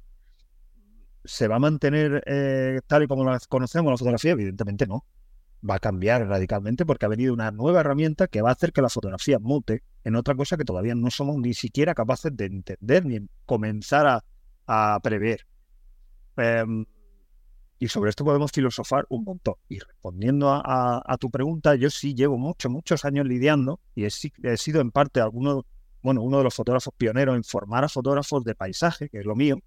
¿se 1.25 1.47
va 1.47 1.57
a 1.57 1.61
mantener 1.61 2.25
eh, 2.27 2.81
tal 2.89 3.05
y 3.05 3.07
como 3.07 3.25
la 3.25 3.39
conocemos 3.49 3.93
la 3.93 3.99
fotografía? 3.99 4.33
Evidentemente 4.33 4.89
no. 4.89 5.05
Va 5.69 5.77
a 5.77 5.79
cambiar 5.79 6.27
radicalmente 6.27 6.85
porque 6.85 7.07
ha 7.07 7.09
venido 7.09 7.33
una 7.33 7.51
nueva 7.51 7.81
herramienta 7.81 8.27
que 8.27 8.43
va 8.43 8.51
a 8.51 8.53
hacer 8.53 8.73
que 8.73 8.83
la 8.83 8.91
fotografía 8.91 9.39
mute 9.39 9.83
en 10.05 10.17
otra 10.17 10.35
cosa 10.35 10.57
que 10.57 10.65
todavía 10.65 10.95
no 10.95 11.11
somos 11.11 11.39
ni 11.39 11.55
siquiera 11.55 11.95
capaces 11.95 12.37
de 12.37 12.47
entender 12.47 13.07
ni 13.07 13.27
comenzar 13.47 14.23
a, 14.67 15.01
prever. 15.03 15.47
Em, 16.37 16.85
y 17.79 17.89
sobre 17.89 18.11
esto 18.11 18.25
podemos 18.25 18.53
filosofar 18.53 19.07
un 19.09 19.25
montón. 19.25 19.55
Y 19.69 19.79
respondiendo 19.79 20.51
a, 20.53 21.17
tu 21.19 21.31
pregunta, 21.31 21.75
yo 21.75 21.91
sí 21.91 22.15
llevo 22.15 22.39
muchos, 22.39 22.71
muchos 22.71 23.05
años 23.05 23.27
lidiando 23.27 23.81
y 23.95 24.05
he, 24.05 24.09
he 24.43 24.57
sido 24.57 24.81
en 24.81 24.91
parte 24.91 25.21
alguno, 25.21 25.67
bueno, 26.03 26.23
uno 26.23 26.39
de 26.39 26.45
los 26.45 26.55
fotógrafos 26.55 26.95
pioneros 26.97 27.37
en 27.37 27.45
formar 27.45 27.85
a 27.85 27.89
fotógrafos 27.89 28.45
de 28.45 28.55
paisaje, 28.55 29.09
que 29.09 29.19
es 29.19 29.27
lo 29.27 29.35
mío, 29.35 29.59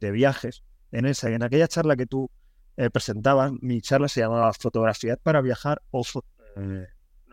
de 0.00 0.10
viajes. 0.10 0.62
En 0.92 1.06
esa, 1.06 1.30
en 1.30 1.42
aquella 1.42 1.66
charla 1.66 1.96
que 1.96 2.06
tú 2.06 2.30
eh, 2.76 2.90
presentabas, 2.90 3.52
mi 3.60 3.80
charla 3.80 4.08
se 4.08 4.20
llamaba 4.20 4.52
Fotografiar 4.52 5.18
para 5.18 5.40
viajar 5.40 5.82
o 5.90 6.02
eh, 6.56 6.86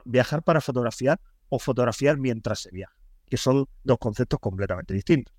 viajar 0.06 0.44
para 0.44 0.62
fotografiar 0.62 1.20
o 1.50 1.60
fotografiar 1.60 2.18
mientras 2.18 2.60
se 2.60 2.72
viaja, 2.72 2.96
que 3.30 3.38
son 3.38 3.68
dos 3.84 3.98
conceptos 3.98 4.40
completamente 4.40 4.94
distintos. 4.94 5.34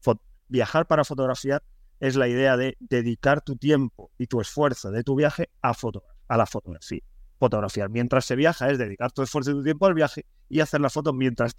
Viajar 0.48 0.86
para 0.86 1.04
fotografiar 1.04 1.62
es 2.00 2.16
la 2.16 2.28
idea 2.28 2.56
de 2.56 2.76
dedicar 2.80 3.40
tu 3.40 3.56
tiempo 3.56 4.10
y 4.18 4.26
tu 4.26 4.40
esfuerzo 4.40 4.90
de 4.90 5.02
tu 5.02 5.14
viaje 5.14 5.48
a, 5.62 5.72
foto, 5.72 6.04
a 6.28 6.36
la 6.36 6.44
fotografía. 6.44 7.02
Fotografiar 7.38 7.88
mientras 7.88 8.26
se 8.26 8.36
viaja 8.36 8.70
es 8.70 8.78
dedicar 8.78 9.10
tu 9.10 9.22
esfuerzo 9.22 9.52
y 9.52 9.54
tu 9.54 9.62
tiempo 9.64 9.86
al 9.86 9.94
viaje 9.94 10.26
y 10.48 10.60
hacer 10.60 10.80
las 10.80 10.92
fotos 10.92 11.14
mientras 11.14 11.54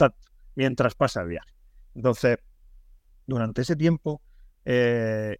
mientras 0.56 0.96
pasa 0.96 1.22
el 1.22 1.30
viaje. 1.30 1.52
Entonces, 1.96 2.38
durante 3.25 3.64
ese 3.64 3.75
tiempo, 3.75 4.22
eh, 4.66 5.38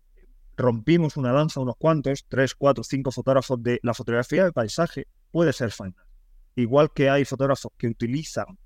rompimos 0.58 1.18
una 1.18 1.34
lanza, 1.34 1.60
unos 1.60 1.76
cuantos, 1.78 2.26
tres, 2.28 2.56
cuatro, 2.56 2.84
cinco 2.84 3.12
fotógrafos 3.12 3.62
de 3.62 3.80
la 3.84 3.94
fotografía 3.94 4.46
de 4.46 4.52
paisaje, 4.52 5.08
puede 5.32 5.54
ser 5.54 5.72
fine 5.72 5.94
art. 5.98 6.10
Igual 6.56 6.92
que 6.94 7.10
hay 7.10 7.26
fotógrafos 7.26 7.72
que 7.78 7.88
utilizan 7.88 8.58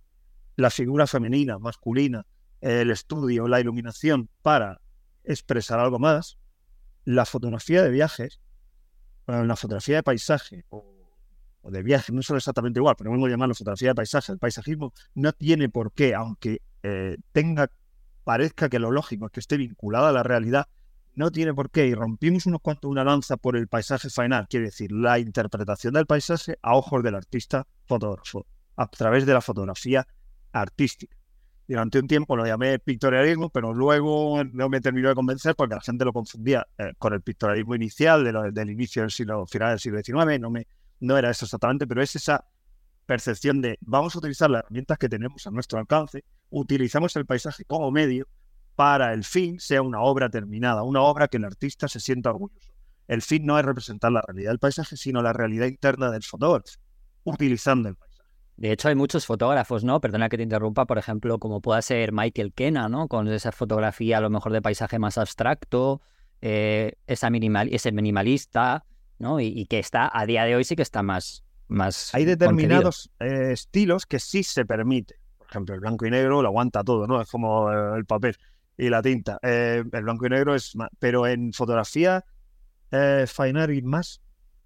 la 0.55 0.69
figura 0.69 1.07
femenina, 1.07 1.57
masculina, 1.57 2.25
el 2.61 2.91
estudio, 2.91 3.47
la 3.47 3.59
iluminación 3.59 4.29
para 4.41 4.81
expresar 5.23 5.79
algo 5.79 5.99
más, 5.99 6.37
la 7.05 7.25
fotografía 7.25 7.81
de 7.81 7.89
viajes, 7.89 8.39
la 9.25 9.55
fotografía 9.55 9.97
de 9.97 10.03
paisaje 10.03 10.65
o, 10.69 10.85
de 11.63 11.83
viaje, 11.83 12.11
no 12.11 12.21
son 12.21 12.37
exactamente 12.37 12.79
igual, 12.79 12.95
pero 12.97 13.11
vengo 13.11 13.25
a 13.25 13.29
llamarlo 13.29 13.55
fotografía 13.55 13.89
de 13.89 13.95
paisaje, 13.95 14.31
el 14.31 14.39
paisajismo 14.39 14.93
no 15.15 15.33
tiene 15.33 15.69
por 15.69 15.93
qué, 15.93 16.15
aunque 16.15 16.61
eh, 16.83 17.17
tenga, 17.31 17.71
parezca 18.23 18.69
que 18.69 18.79
lo 18.79 18.91
lógico 18.91 19.27
es 19.27 19.31
que 19.31 19.39
esté 19.39 19.57
vinculado 19.57 20.07
a 20.07 20.11
la 20.11 20.23
realidad, 20.23 20.67
no 21.19 21.31
tiene 21.31 21.53
por 21.53 21.69
qué. 21.69 21.85
Y 21.85 21.93
rompimos 21.93 22.45
unos 22.45 22.61
cuantos 22.61 22.89
una 22.89 23.03
lanza 23.03 23.35
por 23.35 23.57
el 23.57 23.67
paisaje 23.67 24.09
final, 24.09 24.47
quiere 24.49 24.67
decir, 24.67 24.89
la 24.93 25.19
interpretación 25.19 25.93
del 25.93 26.05
paisaje 26.05 26.57
a 26.61 26.75
ojos 26.75 27.03
del 27.03 27.15
artista 27.15 27.67
fotógrafo, 27.85 28.45
a 28.77 28.87
través 28.87 29.25
de 29.25 29.33
la 29.33 29.41
fotografía 29.41 30.07
artística. 30.53 31.13
Durante 31.67 31.99
un 31.99 32.07
tiempo 32.07 32.37
lo 32.37 32.45
llamé 32.45 32.79
pictorialismo, 32.79 33.49
pero 33.49 33.73
luego 33.73 34.41
no 34.45 34.69
me 34.69 34.79
terminó 34.79 35.09
de 35.09 35.15
convencer 35.15 35.55
porque 35.55 35.75
la 35.75 35.81
gente 35.81 36.05
lo 36.05 36.13
confundía 36.13 36.65
eh, 36.77 36.93
con 36.97 37.13
el 37.13 37.21
pictorialismo 37.21 37.75
inicial 37.75 38.23
del 38.53 38.69
inicio 38.69 39.01
del 39.01 39.11
siglo, 39.11 39.45
final 39.45 39.71
del 39.71 39.79
siglo 39.79 40.01
XIX. 40.01 40.39
No, 40.39 40.49
me, 40.49 40.67
no 41.01 41.17
era 41.17 41.29
eso 41.29 41.43
exactamente, 41.45 41.85
pero 41.85 42.01
es 42.01 42.15
esa 42.15 42.45
percepción 43.05 43.61
de 43.61 43.77
vamos 43.81 44.15
a 44.15 44.19
utilizar 44.19 44.49
las 44.49 44.63
herramientas 44.63 44.97
que 44.97 45.09
tenemos 45.09 45.45
a 45.45 45.51
nuestro 45.51 45.79
alcance, 45.79 46.23
utilizamos 46.49 47.13
el 47.17 47.25
paisaje 47.25 47.65
como 47.65 47.91
medio 47.91 48.25
para 48.79 49.11
el 49.11 49.25
fin 49.25 49.59
sea 49.59 49.81
una 49.81 49.99
obra 49.99 50.29
terminada, 50.29 50.83
una 50.83 51.01
obra 51.01 51.27
que 51.27 51.35
el 51.35 51.43
artista 51.43 51.89
se 51.89 51.99
sienta 51.99 52.29
orgulloso. 52.29 52.71
El 53.09 53.21
fin 53.21 53.45
no 53.45 53.59
es 53.59 53.65
representar 53.65 54.09
la 54.09 54.21
realidad 54.21 54.51
del 54.51 54.59
paisaje, 54.59 54.95
sino 54.95 55.21
la 55.21 55.33
realidad 55.33 55.67
interna 55.67 56.09
del 56.09 56.23
fotógrafo, 56.23 56.79
utilizando 57.25 57.89
el 57.89 57.97
paisaje. 57.97 58.31
De 58.55 58.71
hecho, 58.71 58.87
hay 58.87 58.95
muchos 58.95 59.25
fotógrafos, 59.25 59.83
¿no? 59.83 59.99
Perdona 59.99 60.29
que 60.29 60.37
te 60.37 60.43
interrumpa, 60.43 60.85
por 60.85 60.97
ejemplo, 60.97 61.39
como 61.39 61.59
pueda 61.59 61.81
ser 61.81 62.13
Michael 62.13 62.53
Kena, 62.53 62.87
¿no? 62.87 63.09
Con 63.09 63.27
esa 63.27 63.51
fotografía 63.51 64.19
a 64.19 64.21
lo 64.21 64.29
mejor 64.29 64.53
de 64.53 64.61
paisaje 64.61 64.97
más 64.97 65.17
abstracto, 65.17 66.01
eh, 66.39 66.93
esa 67.05 67.29
minimal, 67.29 67.67
ese 67.73 67.91
minimalista, 67.91 68.85
¿no? 69.17 69.41
Y, 69.41 69.65
que 69.65 69.79
está, 69.79 70.09
a 70.13 70.25
día 70.25 70.45
de 70.45 70.55
hoy 70.55 70.63
sí 70.63 70.77
que 70.77 70.83
está 70.83 71.03
más... 71.03 71.43
más 71.67 72.15
hay 72.15 72.23
determinados 72.23 73.11
eh, 73.19 73.49
estilos 73.51 74.05
que 74.05 74.19
sí 74.19 74.41
se 74.41 74.63
permite. 74.63 75.19
Por 75.37 75.47
ejemplo, 75.49 75.75
el 75.75 75.81
blanco 75.81 76.05
y 76.05 76.11
negro 76.11 76.41
lo 76.41 76.47
aguanta 76.47 76.81
todo, 76.81 77.07
¿no? 77.07 77.19
Es 77.19 77.29
como 77.29 77.69
eh, 77.73 77.97
el 77.97 78.05
papel 78.05 78.37
y 78.79 78.89
la 78.89 79.01
tinta. 79.01 79.37
el 79.43 79.83
blanco 79.83 80.25
y 80.25 80.29
negro 80.29 80.55
es 80.55 80.75
más... 80.75 80.89
Pero 80.99 81.27
en 81.27 81.53
fotografía 81.53 82.25
fine 82.89 83.61
art 83.61 83.83
más 83.83 84.21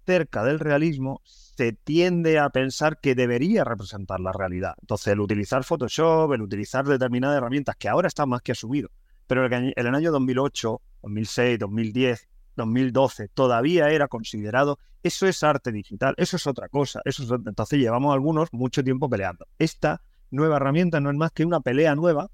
cerca 0.06 0.44
del 0.44 0.58
realismo, 0.58 1.22
se 1.24 1.72
tiende 1.72 2.38
a 2.38 2.50
pensar 2.50 3.00
que 3.00 3.14
debería 3.14 3.64
representar 3.64 4.20
la 4.20 4.32
realidad. 4.32 4.74
Entonces, 4.82 5.08
el 5.08 5.20
utilizar 5.20 5.64
Photoshop, 5.64 6.32
el 6.32 6.42
utilizar 6.42 6.84
determinadas 6.84 7.38
herramientas 7.38 7.76
que 7.76 7.88
ahora 7.88 8.08
están 8.08 8.28
más 8.28 8.42
que 8.42 8.52
asumido, 8.52 8.90
pero 9.26 9.46
en 9.46 9.72
el 9.74 9.94
año 9.94 10.12
2008, 10.12 10.80
2006, 11.02 11.58
2010, 11.58 12.28
2012 12.56 13.28
todavía 13.28 13.88
era 13.88 14.06
considerado, 14.08 14.78
eso 15.02 15.26
es 15.26 15.42
arte 15.42 15.72
digital, 15.72 16.14
eso 16.18 16.36
es 16.36 16.46
otra 16.46 16.68
cosa. 16.68 17.00
Eso 17.04 17.22
Entonces, 17.34 17.78
llevamos 17.78 18.12
algunos 18.12 18.52
mucho 18.52 18.84
tiempo 18.84 19.08
peleando. 19.08 19.46
Esta 19.58 20.02
nueva 20.30 20.56
herramienta 20.56 21.00
no 21.00 21.10
es 21.10 21.16
más 21.16 21.32
que 21.32 21.44
una 21.44 21.60
pelea 21.60 21.94
nueva 21.94 22.30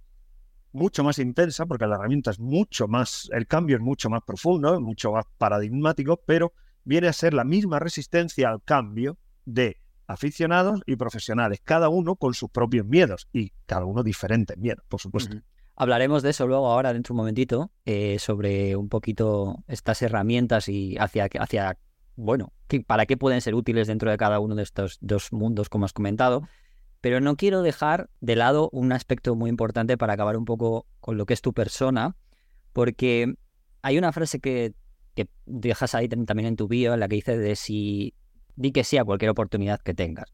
mucho 0.72 1.04
más 1.04 1.18
intensa, 1.18 1.66
porque 1.66 1.86
la 1.86 1.96
herramienta 1.96 2.30
es 2.30 2.40
mucho 2.40 2.88
más, 2.88 3.28
el 3.32 3.46
cambio 3.46 3.76
es 3.76 3.82
mucho 3.82 4.08
más 4.10 4.22
profundo, 4.24 4.80
mucho 4.80 5.12
más 5.12 5.24
paradigmático, 5.38 6.20
pero 6.24 6.52
viene 6.84 7.08
a 7.08 7.12
ser 7.12 7.34
la 7.34 7.44
misma 7.44 7.78
resistencia 7.78 8.48
al 8.50 8.62
cambio 8.62 9.18
de 9.44 9.78
aficionados 10.06 10.80
y 10.86 10.96
profesionales, 10.96 11.60
cada 11.62 11.88
uno 11.88 12.16
con 12.16 12.34
sus 12.34 12.50
propios 12.50 12.86
miedos 12.86 13.28
y 13.32 13.52
cada 13.66 13.84
uno 13.84 14.02
diferentes 14.02 14.56
miedos, 14.58 14.84
por 14.88 15.00
supuesto. 15.00 15.36
Hablaremos 15.76 16.22
de 16.22 16.30
eso 16.30 16.46
luego 16.46 16.66
ahora 16.66 16.92
dentro 16.92 17.12
de 17.12 17.14
un 17.14 17.18
momentito, 17.18 17.70
eh, 17.84 18.18
sobre 18.18 18.76
un 18.76 18.88
poquito 18.88 19.64
estas 19.66 20.02
herramientas 20.02 20.68
y 20.68 20.96
hacia, 20.98 21.28
hacia 21.38 21.78
bueno, 22.16 22.52
para 22.86 23.06
qué 23.06 23.16
pueden 23.16 23.40
ser 23.40 23.54
útiles 23.54 23.86
dentro 23.86 24.10
de 24.10 24.16
cada 24.16 24.40
uno 24.40 24.54
de 24.54 24.62
estos 24.62 24.98
dos 25.00 25.32
mundos, 25.32 25.68
como 25.68 25.84
has 25.84 25.92
comentado. 25.92 26.42
Pero 27.00 27.20
no 27.20 27.36
quiero 27.36 27.62
dejar 27.62 28.10
de 28.20 28.36
lado 28.36 28.68
un 28.72 28.92
aspecto 28.92 29.34
muy 29.34 29.48
importante 29.48 29.96
para 29.96 30.14
acabar 30.14 30.36
un 30.36 30.44
poco 30.44 30.86
con 31.00 31.16
lo 31.16 31.26
que 31.26 31.34
es 31.34 31.40
tu 31.40 31.52
persona, 31.52 32.16
porque 32.72 33.34
hay 33.82 33.98
una 33.98 34.12
frase 34.12 34.40
que 34.40 34.74
que 35.14 35.28
dejas 35.46 35.94
ahí 35.94 36.08
también 36.08 36.46
en 36.46 36.56
tu 36.56 36.68
bio, 36.68 36.94
en 36.94 37.00
la 37.00 37.08
que 37.08 37.16
dice 37.16 37.36
de 37.36 37.56
si 37.56 38.14
di 38.56 38.72
que 38.72 38.84
sí 38.84 38.98
a 38.98 39.04
cualquier 39.04 39.30
oportunidad 39.30 39.80
que 39.80 39.94
tengas. 39.94 40.32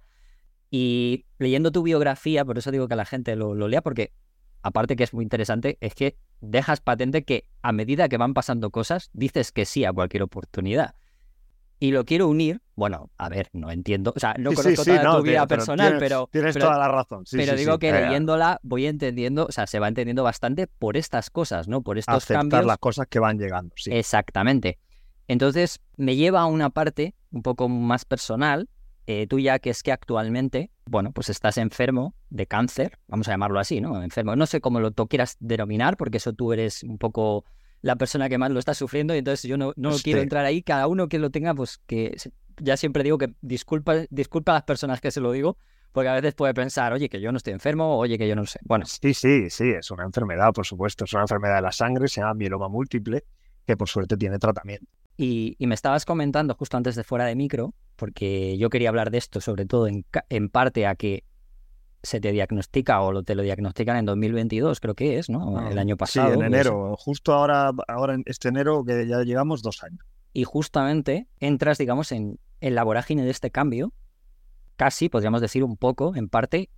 Y 0.70 1.26
leyendo 1.38 1.70
tu 1.70 1.82
biografía, 1.82 2.44
por 2.44 2.58
eso 2.58 2.70
digo 2.70 2.88
que 2.88 2.96
la 2.96 3.04
gente 3.04 3.36
lo, 3.36 3.54
lea, 3.54 3.82
porque 3.82 4.12
aparte 4.62 4.96
que 4.96 5.04
es 5.04 5.14
muy 5.14 5.22
interesante, 5.22 5.78
es 5.80 5.94
que 5.94 6.16
dejas 6.40 6.80
patente 6.80 7.24
que 7.24 7.48
a 7.62 7.72
medida 7.72 8.08
que 8.08 8.16
van 8.16 8.34
pasando 8.34 8.70
cosas, 8.70 9.10
dices 9.12 9.52
que 9.52 9.64
sí 9.64 9.84
a 9.84 9.92
cualquier 9.92 10.24
oportunidad. 10.24 10.96
Y 11.78 11.90
lo 11.90 12.04
quiero 12.06 12.28
unir, 12.28 12.62
bueno, 12.74 13.10
a 13.18 13.28
ver, 13.28 13.50
no 13.52 13.70
entiendo, 13.70 14.12
o 14.16 14.18
sea, 14.18 14.34
no 14.38 14.52
conozco 14.54 14.84
toda 14.84 15.16
tu 15.16 15.22
vida 15.22 15.46
personal, 15.46 15.96
pero... 15.98 16.28
Tienes 16.32 16.56
toda 16.56 16.78
la 16.78 16.88
razón. 16.88 17.24
pero 17.30 17.54
digo 17.54 17.78
que 17.78 17.92
leyéndola 17.92 18.60
voy 18.62 18.86
entendiendo, 18.86 19.46
o 19.46 19.52
sea, 19.52 19.66
se 19.66 19.78
va 19.78 19.88
entendiendo 19.88 20.22
bastante 20.22 20.66
por 20.66 20.96
estas 20.96 21.28
cosas, 21.28 21.68
¿no? 21.68 21.82
Por 21.82 21.98
estos 21.98 22.16
Aceptar 22.16 22.42
cambios. 22.42 22.66
las 22.66 22.78
cosas 22.78 23.06
que 23.08 23.18
van 23.18 23.38
llegando, 23.38 23.74
sí. 23.76 23.90
Exactamente. 23.92 24.78
Entonces, 25.28 25.80
me 25.96 26.16
lleva 26.16 26.40
a 26.40 26.46
una 26.46 26.70
parte 26.70 27.14
un 27.30 27.42
poco 27.42 27.68
más 27.68 28.06
personal, 28.06 28.68
eh, 29.06 29.26
tuya, 29.26 29.58
que 29.58 29.70
es 29.70 29.82
que 29.82 29.92
actualmente, 29.92 30.70
bueno, 30.86 31.12
pues 31.12 31.28
estás 31.28 31.58
enfermo 31.58 32.14
de 32.30 32.46
cáncer, 32.46 32.98
vamos 33.06 33.28
a 33.28 33.32
llamarlo 33.32 33.60
así, 33.60 33.80
¿no? 33.80 34.02
Enfermo. 34.02 34.34
No 34.34 34.46
sé 34.46 34.60
cómo 34.60 34.80
lo 34.80 34.92
quieras 34.92 35.36
denominar, 35.40 35.96
porque 35.96 36.16
eso 36.16 36.32
tú 36.32 36.52
eres 36.52 36.82
un 36.82 36.98
poco 36.98 37.44
la 37.86 37.94
persona 37.94 38.28
que 38.28 38.36
más 38.36 38.50
lo 38.50 38.58
está 38.58 38.74
sufriendo 38.74 39.14
y 39.14 39.18
entonces 39.18 39.48
yo 39.48 39.56
no, 39.56 39.72
no 39.76 39.92
quiero 40.02 40.20
entrar 40.20 40.44
ahí. 40.44 40.60
Cada 40.60 40.88
uno 40.88 41.08
que 41.08 41.20
lo 41.20 41.30
tenga, 41.30 41.54
pues 41.54 41.78
que 41.86 42.16
ya 42.60 42.76
siempre 42.76 43.04
digo 43.04 43.16
que 43.16 43.32
disculpa, 43.40 44.06
disculpa 44.10 44.52
a 44.52 44.54
las 44.56 44.64
personas 44.64 45.00
que 45.00 45.12
se 45.12 45.20
lo 45.20 45.30
digo, 45.30 45.56
porque 45.92 46.08
a 46.08 46.14
veces 46.14 46.34
puede 46.34 46.52
pensar, 46.52 46.92
oye, 46.92 47.08
que 47.08 47.20
yo 47.20 47.30
no 47.30 47.38
estoy 47.38 47.52
enfermo, 47.52 47.96
oye, 47.96 48.18
que 48.18 48.26
yo 48.26 48.34
no 48.34 48.44
sé. 48.44 48.58
Bueno. 48.64 48.84
Sí, 48.86 49.14
sí, 49.14 49.50
sí, 49.50 49.70
es 49.70 49.88
una 49.92 50.04
enfermedad, 50.04 50.52
por 50.52 50.66
supuesto, 50.66 51.04
es 51.04 51.12
una 51.12 51.22
enfermedad 51.22 51.56
de 51.56 51.62
la 51.62 51.72
sangre, 51.72 52.08
se 52.08 52.20
llama 52.20 52.34
mieloma 52.34 52.68
múltiple, 52.68 53.22
que 53.64 53.76
por 53.76 53.88
suerte 53.88 54.16
tiene 54.16 54.40
tratamiento. 54.40 54.90
Y, 55.16 55.54
y 55.58 55.68
me 55.68 55.76
estabas 55.76 56.04
comentando 56.04 56.56
justo 56.56 56.76
antes 56.76 56.96
de 56.96 57.04
fuera 57.04 57.24
de 57.24 57.36
micro, 57.36 57.72
porque 57.94 58.58
yo 58.58 58.68
quería 58.68 58.88
hablar 58.88 59.12
de 59.12 59.18
esto, 59.18 59.40
sobre 59.40 59.64
todo 59.64 59.86
en, 59.86 60.04
en 60.28 60.48
parte 60.48 60.86
a 60.86 60.96
que 60.96 61.22
se 62.06 62.20
te 62.20 62.30
diagnostica 62.30 63.00
o 63.02 63.22
te 63.24 63.34
lo 63.34 63.42
diagnostican 63.42 63.96
en 63.96 64.04
2022, 64.06 64.78
creo 64.80 64.94
que 64.94 65.18
es, 65.18 65.28
¿no? 65.28 65.58
Ah, 65.58 65.68
el 65.70 65.78
año 65.78 65.96
pasado. 65.96 66.28
Sí, 66.28 66.38
en 66.38 66.46
enero. 66.46 66.96
Justo 66.96 67.34
ahora, 67.34 67.72
ahora 67.88 68.14
en 68.14 68.22
este 68.26 68.48
enero 68.48 68.84
que 68.84 69.06
ya 69.08 69.22
llegamos 69.22 69.62
dos 69.62 69.82
años. 69.82 70.06
Y 70.32 70.44
justamente 70.44 71.26
entras, 71.40 71.78
digamos, 71.78 72.12
en, 72.12 72.38
en 72.60 72.74
la 72.76 72.84
vorágine 72.84 73.24
de 73.24 73.30
este 73.30 73.50
cambio, 73.50 73.92
casi, 74.76 75.08
podríamos 75.08 75.40
decir 75.40 75.64
un 75.64 75.76
poco, 75.76 76.14
en 76.14 76.28
parte, 76.28 76.70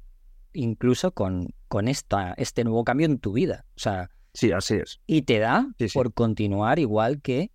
incluso 0.55 1.13
con, 1.13 1.55
con 1.69 1.89
esta, 1.89 2.33
este 2.39 2.65
nuevo 2.65 2.85
cambio 2.85 3.07
en 3.07 3.19
tu 3.19 3.33
vida. 3.33 3.67
O 3.77 3.81
sea. 3.81 4.11
Sí, 4.33 4.53
así 4.53 4.77
es. 4.77 5.01
Y 5.07 5.23
te 5.23 5.41
da 5.41 5.69
por 5.93 6.15
continuar 6.15 6.79
igual 6.79 7.21
que 7.21 7.51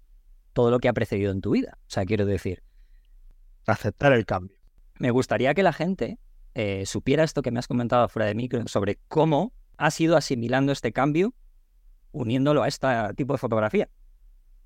todo 0.53 0.70
lo 0.70 0.80
que 0.80 0.89
ha 0.89 0.94
precedido 0.94 1.32
en 1.32 1.42
tu 1.42 1.51
vida. 1.51 1.80
O 1.80 1.89
sea, 1.89 2.06
quiero 2.06 2.25
decir. 2.25 2.62
Aceptar 3.65 4.13
el 4.13 4.25
cambio. 4.25 4.58
Me 5.00 5.10
gustaría 5.10 5.53
que 5.56 5.63
la 5.63 5.74
gente 5.74 6.20
eh, 6.55 6.86
supiera 6.86 7.24
esto 7.24 7.41
que 7.41 7.51
me 7.51 7.60
has 7.60 7.67
comentado 7.67 8.07
fuera 8.10 8.27
de 8.27 8.36
micro 8.36 8.67
sobre 8.67 9.00
cómo 9.07 9.53
has 9.77 10.00
ido 10.00 10.15
asimilando 10.15 10.72
este 10.72 10.91
cambio 10.91 11.33
uniéndolo 12.12 12.62
a 12.63 12.67
este 12.67 12.88
tipo 13.15 13.33
de 13.33 13.39
fotografía. 13.39 13.89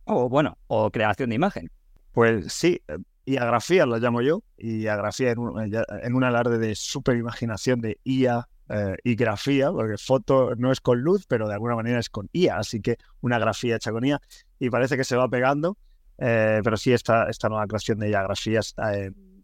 O 0.03 0.29
bueno, 0.29 0.57
o 0.67 0.91
creación 0.91 1.29
de 1.29 1.35
imagen. 1.35 1.71
Pues 2.11 2.51
sí, 2.51 2.81
eh, 2.87 2.97
IA-grafía 3.25 3.85
lo 3.85 3.97
llamo 3.97 4.21
yo, 4.21 4.43
IA-grafía 4.57 5.31
en 5.31 5.39
un, 5.39 5.73
en 6.03 6.15
un 6.15 6.23
alarde 6.23 6.57
de 6.57 6.75
superimaginación 6.75 7.79
de 7.81 7.99
IA 8.03 8.47
eh, 8.69 8.95
y 9.03 9.15
grafía, 9.15 9.71
porque 9.71 9.97
foto 9.97 10.55
no 10.55 10.71
es 10.71 10.81
con 10.81 10.99
luz, 11.01 11.25
pero 11.27 11.47
de 11.47 11.53
alguna 11.53 11.75
manera 11.75 11.99
es 11.99 12.09
con 12.09 12.29
IA, 12.33 12.57
así 12.57 12.81
que 12.81 12.97
una 13.21 13.39
grafía 13.39 13.77
hecha 13.77 13.91
con 13.91 14.03
IA 14.05 14.21
y 14.59 14.69
parece 14.69 14.97
que 14.97 15.03
se 15.03 15.15
va 15.15 15.29
pegando, 15.29 15.77
pero 16.17 16.75
sí, 16.77 16.91
esta, 16.91 17.29
esta 17.29 17.47
nueva 17.47 17.67
creación 17.67 17.99
de 17.99 18.09
IA-grafía 18.09 18.61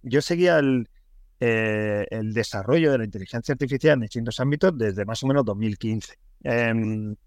yo 0.01 0.21
seguía 0.21 0.59
el, 0.59 0.89
eh, 1.45 2.07
el 2.09 2.31
desarrollo 2.31 2.93
de 2.93 2.99
la 2.99 3.03
inteligencia 3.03 3.51
artificial 3.51 3.95
en 3.95 3.99
distintos 3.99 4.39
ámbitos 4.39 4.77
desde 4.77 5.03
más 5.03 5.21
o 5.23 5.27
menos 5.27 5.43
2015. 5.43 6.17
Em, 6.41 7.17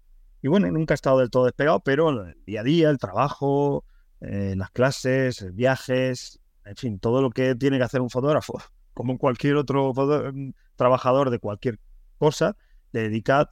y 0.41 0.47
bueno, 0.47 0.71
nunca 0.71 0.95
he 0.95 0.95
estado 0.95 1.19
del 1.19 1.29
todo 1.29 1.45
despegado, 1.45 1.81
pero 1.81 2.09
el 2.09 2.35
día 2.43 2.61
a 2.61 2.63
día, 2.63 2.89
el 2.89 2.97
trabajo, 2.97 3.85
eh, 4.21 4.55
las 4.57 4.71
clases, 4.71 5.53
viajes, 5.53 6.39
en 6.65 6.75
fin, 6.75 6.99
todo 6.99 7.21
lo 7.21 7.29
que 7.29 7.53
tiene 7.53 7.77
que 7.77 7.83
hacer 7.83 8.01
un 8.01 8.09
fotógrafo, 8.09 8.53
como 8.95 9.19
cualquier 9.19 9.55
otro 9.55 9.93
mm, 9.93 10.49
trabajador 10.75 11.29
de 11.29 11.37
cualquier 11.37 11.77
cosa, 12.17 12.57
dedicad, 12.91 13.49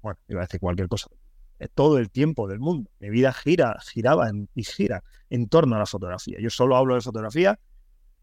bueno, 0.00 0.18
iba 0.28 0.40
a 0.40 0.44
decir 0.44 0.58
cualquier 0.58 0.88
cosa, 0.88 1.08
eh, 1.58 1.68
todo 1.68 1.98
el 1.98 2.08
tiempo 2.10 2.48
del 2.48 2.60
mundo. 2.60 2.90
Mi 2.98 3.10
vida 3.10 3.34
gira, 3.34 3.76
giraba 3.82 4.30
y 4.54 4.64
gira 4.64 5.04
en 5.28 5.50
torno 5.50 5.76
a 5.76 5.80
la 5.80 5.86
fotografía. 5.86 6.38
Yo 6.40 6.48
solo 6.48 6.76
hablo 6.76 6.94
de 6.94 7.02
fotografía, 7.02 7.58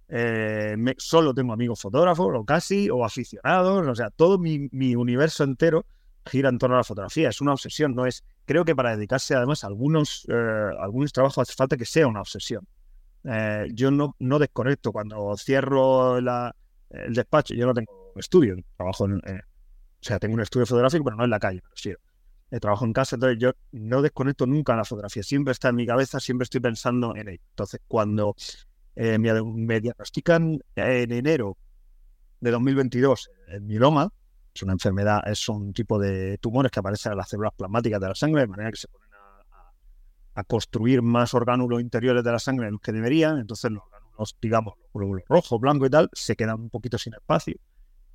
eh, 0.10 0.76
solo 0.98 1.34
tengo 1.34 1.54
amigos 1.54 1.82
fotógrafos 1.82 2.28
o 2.34 2.46
casi, 2.46 2.90
o 2.90 3.04
aficionados, 3.04 3.88
o 3.88 3.96
sea, 3.96 4.10
todo 4.10 4.38
mi, 4.38 4.70
mi, 4.72 4.96
universo 4.96 5.44
entero 5.44 5.86
gira 6.26 6.50
en 6.50 6.58
torno 6.58 6.76
a 6.76 6.80
la 6.80 6.84
fotografía. 6.84 7.30
Es 7.30 7.42
una 7.42 7.54
obsesión, 7.54 7.96
no 7.96 8.06
es. 8.06 8.24
Creo 8.46 8.66
que 8.66 8.76
para 8.76 8.96
dedicarse 8.96 9.36
además 9.36 9.64
a 9.64 9.68
algunos, 9.68 10.26
eh, 10.30 10.72
algunos 10.80 11.12
trabajos 11.12 11.38
hace 11.40 11.54
falta 11.54 11.78
que 11.78 11.86
sea 11.86 12.08
una 12.08 12.22
obsesión. 12.22 12.68
yo 13.74 13.92
no, 13.92 14.16
no 14.20 14.40
desconecto 14.40 14.92
cuando 14.92 15.36
cierro 15.38 16.22
la, 16.22 16.56
el 16.90 17.14
despacho, 17.14 17.54
yo 17.54 17.66
no 17.66 17.74
tengo 17.74 18.14
estudio, 18.16 18.56
trabajo 18.78 19.06
en, 19.06 19.22
o 20.00 20.04
sea, 20.04 20.20
tengo 20.20 20.36
un 20.36 20.42
estudio 20.42 20.66
fotográfico, 20.66 21.04
pero 21.04 21.18
no 21.18 21.24
en 21.24 21.30
la 21.30 21.40
calle, 21.40 21.62
pero 21.62 21.76
sí. 21.76 21.94
Eh, 22.50 22.60
trabajo 22.62 22.86
en 22.86 22.94
casa, 22.94 23.18
entonces 23.18 23.38
yo 23.40 23.52
no 23.74 24.02
desconecto 24.02 24.46
nunca 24.46 24.74
la 24.76 24.86
fotografía, 24.86 25.22
siempre 25.22 25.52
está 25.52 25.70
en 25.70 25.76
mi 25.76 25.86
cabeza, 25.86 26.20
siempre 26.20 26.44
estoy 26.44 26.62
pensando 26.62 27.14
en 27.16 27.28
ello. 27.28 27.42
Entonces, 27.50 27.82
cuando 27.88 28.36
eh, 29.00 29.20
me, 29.20 29.80
diagnostican 29.80 30.60
en 30.75 31.12
enero 31.12 31.56
de 32.39 32.50
2022 32.50 33.30
el 33.50 33.62
mieloma, 33.62 34.12
es 34.56 34.63
una 34.63 34.74
enfermedad, 34.74 35.22
es 35.27 35.48
un 35.50 35.72
tipo 35.72 36.00
de 36.00 36.39
tumores 36.39 36.72
que 36.72 36.80
aparecen 36.80 37.12
en 37.12 37.20
las 37.20 37.30
células 37.30 37.54
plasmáticas 37.56 38.01
de 38.01 38.08
la 38.08 38.16
sangre, 38.16 38.42
de 38.42 38.48
manera 38.48 38.72
que 38.72 38.77
se 38.77 38.88
ponen 38.88 39.08
a, 40.34 40.44
construir 40.46 41.04
más 41.04 41.36
orgánulos 41.36 41.80
interiores 41.80 42.24
de 42.24 42.32
la 42.32 42.39
sangre 42.39 42.66
de 42.66 42.72
los 42.72 42.82
que 42.82 42.92
deberían, 42.92 43.38
entonces 43.38 43.70
los 43.70 43.84
orgánulos, 43.84 44.36
digamos, 44.42 44.74
los 44.77 44.94
glóbulos 44.94 45.24
rojos, 45.30 45.62
blancos 45.62 45.88
y 45.88 45.92
tal, 45.92 46.10
se 46.13 46.36
quedan 46.36 46.60
un 46.60 46.70
poquito 46.72 46.98
sin 46.98 47.13
espacio 47.13 47.56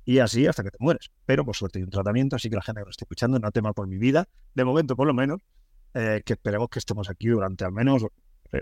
y 0.03 0.19
así 0.19 0.47
hasta 0.47 0.63
que 0.63 0.71
te 0.71 0.77
mueres. 0.81 1.11
Pero 1.25 1.45
por 1.45 1.55
suerte 1.55 1.79
hay 1.79 1.83
un 1.83 1.91
tratamiento, 1.91 2.35
así 2.35 2.49
que 2.49 2.57
la 2.57 2.61
gente 2.61 2.81
que 2.81 2.85
lo 2.85 2.91
esté 2.91 3.05
escuchando 3.05 3.39
no 3.39 3.51
tema 3.51 3.71
por 3.71 3.87
mi 3.87 3.97
vida, 3.97 4.27
de 4.53 4.65
momento 4.65 4.97
por 4.97 5.07
lo 5.07 5.13
menos, 5.13 5.41
eh, 5.93 6.21
que 6.25 6.33
esperemos 6.33 6.67
que 6.69 6.79
estemos 6.79 7.09
aquí 7.09 7.27
durante 7.27 7.63
al 7.63 7.71
menos 7.71 8.05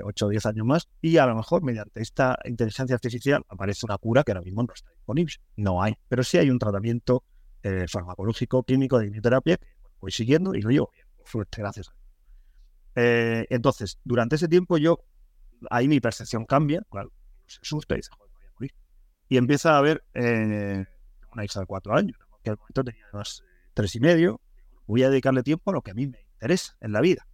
8 0.03 0.25
o 0.25 0.29
10 0.29 0.45
años 0.45 0.65
más 0.65 0.87
y 1.01 1.17
a 1.17 1.25
lo 1.25 1.35
mejor 1.35 1.63
mediante 1.63 2.01
esta 2.01 2.37
inteligencia 2.45 2.95
artificial 2.95 3.43
aparece 3.49 3.85
una 3.85 3.97
cura 3.97 4.23
que 4.23 4.31
ahora 4.31 4.41
mismo 4.41 4.63
no 4.63 4.73
está 4.73 4.91
disponible. 4.91 5.33
No 5.57 5.81
hay, 5.81 5.95
pero 6.07 6.23
sí 6.23 6.37
hay 6.37 6.49
un 6.49 6.59
tratamiento 6.59 7.23
eh, 7.63 7.85
farmacológico, 7.87 8.63
químico, 8.63 8.99
de 8.99 9.05
quimioterapia 9.05 9.57
que 9.57 9.67
voy 9.99 10.11
siguiendo 10.11 10.55
y 10.55 10.61
lo 10.61 10.69
llevo 10.69 10.89
bien, 10.93 11.05
suerte, 11.25 11.61
gracias 11.61 11.89
a 11.89 11.91
Dios. 11.91 12.01
Eh, 12.95 13.47
entonces, 13.49 13.99
durante 14.03 14.35
ese 14.35 14.47
tiempo 14.47 14.77
yo, 14.77 14.99
ahí 15.69 15.87
mi 15.87 15.99
percepción 15.99 16.45
cambia, 16.45 16.81
se 17.45 17.59
asusta 17.61 17.95
y 17.95 17.97
dice, 17.97 18.09
joder, 18.17 18.31
voy 18.33 18.43
a 18.45 18.51
morir. 18.53 18.71
Y 19.29 19.37
empieza 19.37 19.77
a 19.77 19.81
ver 19.81 20.03
una 20.13 21.45
hija 21.45 21.59
de 21.59 21.65
cuatro 21.65 21.95
años, 21.95 22.17
que 22.43 22.49
al 22.49 22.57
momento 22.57 22.83
tenía 22.83 23.05
además 23.05 23.43
tres 23.73 23.95
y 23.95 23.99
medio, 23.99 24.41
voy 24.87 25.03
a 25.03 25.09
dedicarle 25.09 25.43
tiempo 25.43 25.71
a 25.71 25.73
lo 25.73 25.81
que 25.81 25.91
a 25.91 25.93
mí 25.93 26.07
me 26.07 26.21
interesa 26.33 26.75
en 26.81 26.91
la 26.91 27.01
vida. 27.01 27.27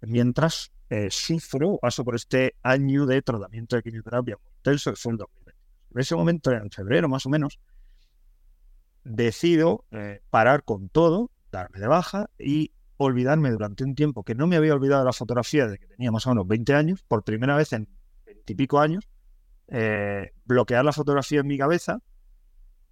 Mientras 0.00 0.73
eh, 0.90 1.08
sufro, 1.10 1.78
paso 1.78 2.04
por 2.04 2.14
este 2.14 2.56
año 2.62 3.06
de 3.06 3.22
tratamiento 3.22 3.76
de 3.76 3.82
quimioterapia 3.82 4.38
intenso 4.58 4.90
que 4.90 4.96
fue 4.96 5.12
en 5.12 5.18
2020. 5.18 5.60
En 5.94 6.00
ese 6.00 6.14
momento, 6.16 6.50
en 6.52 6.70
febrero 6.70 7.08
más 7.08 7.26
o 7.26 7.30
menos, 7.30 7.58
decido 9.04 9.84
eh, 9.90 10.20
parar 10.30 10.64
con 10.64 10.88
todo, 10.88 11.30
darme 11.52 11.78
de 11.78 11.86
baja 11.86 12.30
y 12.38 12.72
olvidarme 12.96 13.50
durante 13.50 13.84
un 13.84 13.94
tiempo 13.94 14.24
que 14.24 14.34
no 14.34 14.46
me 14.46 14.56
había 14.56 14.74
olvidado 14.74 15.02
de 15.02 15.06
la 15.06 15.12
fotografía 15.12 15.64
desde 15.64 15.78
que 15.78 15.86
tenía 15.86 16.10
más 16.10 16.26
o 16.26 16.30
menos 16.30 16.46
20 16.48 16.74
años, 16.74 17.04
por 17.06 17.22
primera 17.22 17.56
vez 17.56 17.72
en 17.72 17.88
20 18.26 18.52
y 18.52 18.56
pico 18.56 18.80
años, 18.80 19.08
eh, 19.68 20.32
bloquear 20.44 20.84
la 20.84 20.92
fotografía 20.92 21.40
en 21.40 21.46
mi 21.46 21.58
cabeza 21.58 21.98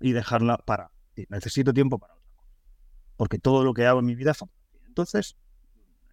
y 0.01 0.13
dejarla 0.13 0.59
para. 0.59 0.91
Necesito 1.29 1.73
tiempo 1.73 1.99
para 1.99 2.15
otra 2.15 2.31
cosa. 2.35 2.55
Porque 3.17 3.39
todo 3.39 3.65
lo 3.65 3.75
que 3.75 3.87
hago 3.87 4.01
en 4.01 4.07
mi 4.07 4.15
vida 4.15 4.33
es 4.33 4.39
fotografía. 4.39 4.87
Entonces, 4.87 5.37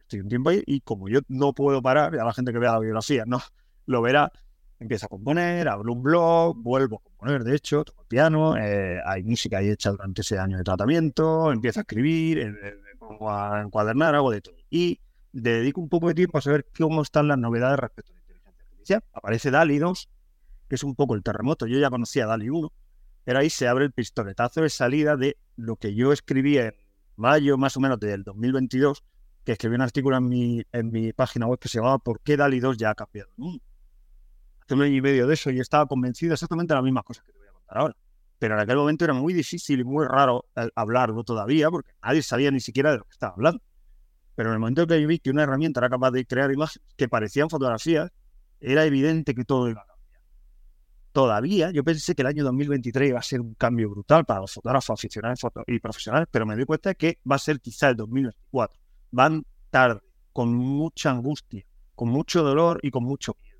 estoy 0.10 0.22
un 0.22 0.30
tiempo 0.30 0.50
ahí 0.50 0.64
y 0.66 0.82
como 0.82 1.08
yo 1.08 1.20
no 1.28 1.54
puedo 1.54 1.84
parar, 1.84 2.16
a 2.16 2.26
la 2.26 2.34
gente 2.34 2.52
que 2.52 2.58
vea 2.58 2.74
la 2.74 2.80
biografía 2.80 3.26
no 3.28 3.40
lo 3.86 4.02
verá, 4.02 4.32
empiezo 4.80 5.06
a 5.06 5.10
componer, 5.10 5.68
abro 5.68 5.94
un 5.94 6.02
blog, 6.02 6.58
vuelvo 6.58 6.98
a 6.98 7.04
componer, 7.04 7.44
de 7.44 7.56
hecho, 7.56 7.84
toco 7.84 8.02
el 8.02 8.08
piano, 8.08 8.58
eh, 8.58 9.00
hay 9.06 9.24
música 9.24 9.60
ahí 9.60 9.70
hecha 9.70 9.92
durante 9.92 10.22
ese 10.22 10.40
año 10.40 10.58
de 10.58 10.64
tratamiento, 10.64 11.52
empiezo 11.52 11.80
a 11.80 11.82
escribir, 11.82 12.40
eh, 12.40 12.56
eh, 12.64 12.76
pongo 12.98 13.32
a 13.32 13.62
encuadernar, 13.62 14.16
hago 14.16 14.32
de 14.32 14.42
todo. 14.42 14.56
Y 14.70 15.00
dedico 15.32 15.80
un 15.80 15.90
poco 15.90 16.08
de 16.08 16.16
tiempo 16.16 16.38
a 16.38 16.42
saber 16.42 16.68
cómo 16.78 17.02
están 17.02 17.28
las 17.28 17.38
novedades 17.38 17.80
respecto 17.80 18.12
a 18.12 18.16
la 18.16 18.22
inteligencia 18.22 18.64
artificial. 18.64 19.04
Aparece 19.14 19.52
DALI 19.52 19.78
2, 19.78 20.10
que 20.70 20.76
es 20.76 20.84
un 20.84 20.96
poco 20.96 21.16
el 21.16 21.24
terremoto. 21.24 21.68
Yo 21.68 21.80
ya 21.80 21.90
conocía 21.90 22.26
DALI 22.26 22.50
1, 22.50 22.72
pero 23.24 23.40
ahí 23.40 23.50
se 23.50 23.68
abre 23.68 23.86
el 23.86 23.92
pistoletazo 23.92 24.62
de 24.62 24.70
salida 24.70 25.18
de 25.18 25.38
lo 25.56 25.76
que 25.76 25.94
yo 25.94 26.14
escribí 26.14 26.58
en 26.58 26.74
mayo 27.16 27.58
más 27.58 27.76
o 27.76 27.80
menos 27.80 28.00
del 28.00 28.24
2022, 28.24 29.04
escribí 29.54 29.76
un 29.76 29.82
artículo 29.82 30.18
en 30.18 30.28
mi, 30.28 30.64
en 30.72 30.92
mi 30.92 31.14
página 31.14 31.48
web 31.48 31.60
que 31.60 31.70
se 31.70 31.80
llamaba 31.80 32.00
¿Por 32.00 32.22
qué 32.22 32.38
DALI 32.38 32.60
2 32.60 32.78
ya 32.78 32.92
ha 32.92 32.96
cambiado 32.96 33.30
el 33.38 33.44
mundo? 33.44 33.64
Hace 34.62 34.74
un 34.74 34.82
año 34.82 34.96
y 34.96 35.02
medio 35.02 35.28
de 35.28 35.34
eso 35.34 35.50
y 35.52 35.60
estaba 35.60 35.86
convencido 35.86 36.34
exactamente 36.34 36.74
de 36.74 36.76
las 36.76 36.84
mismas 36.84 37.04
cosas 37.04 37.24
que 37.26 37.32
te 37.32 37.40
voy 37.40 37.48
a 37.48 37.52
contar 37.52 37.78
ahora. 37.78 37.96
Pero 38.38 38.56
en 38.56 38.62
aquel 38.62 38.78
momento 38.78 39.04
era 39.04 39.14
muy 39.14 39.34
difícil 39.34 39.80
y 39.80 39.84
muy 39.84 40.06
raro 40.06 40.46
eh, 40.56 40.70
hablarlo 40.76 41.24
todavía 41.24 41.70
porque 41.70 41.92
nadie 42.04 42.22
sabía 42.24 42.52
ni 42.52 42.60
siquiera 42.60 42.92
de 42.92 43.00
lo 43.00 43.04
que 43.04 43.12
estaba 43.12 43.34
hablando. 43.34 43.62
Pero 44.36 44.50
en 44.50 44.54
el 44.54 44.60
momento 44.60 44.88
que 44.88 45.02
yo 45.02 45.08
vi 45.08 45.20
que 45.20 45.30
una 45.30 45.44
herramienta 45.44 45.80
era 45.80 45.90
capaz 45.90 46.12
de 46.12 46.26
crear 46.26 46.52
imágenes 46.52 46.88
que 46.96 47.10
parecían 47.10 47.50
fotografías, 47.50 48.12
era 48.62 48.86
evidente 48.86 49.36
que 49.36 49.44
todo 49.44 49.70
iba 49.70 49.82
a 49.82 49.90
todavía 51.12 51.72
yo 51.72 51.84
pensé 51.84 52.16
que 52.16 52.22
el 52.22 52.28
año 52.28 52.44
2023 52.44 53.10
iba 53.10 53.20
a 53.20 53.24
ser 53.24 53.42
un 53.42 53.54
cambio 53.56 53.90
brutal 53.90 54.26
para 54.26 54.42
los 54.42 54.54
fotógrafos 54.54 54.98
aficionados 55.00 55.40
y 55.68 55.80
profesionales, 55.80 56.28
pero 56.32 56.46
me 56.46 56.56
doy 56.56 56.66
cuenta 56.66 56.90
de 56.90 56.96
que 56.96 57.20
va 57.30 57.36
a 57.36 57.40
ser 57.40 57.60
quizá 57.60 57.90
el 57.90 57.96
2024. 57.96 58.80
Van 59.12 59.44
tarde, 59.70 60.02
con 60.34 60.54
mucha 60.54 61.12
angustia, 61.12 61.66
con 61.96 62.10
mucho 62.10 62.44
dolor 62.44 62.80
y 62.84 62.92
con 62.92 63.04
mucho 63.04 63.36
miedo. 63.42 63.60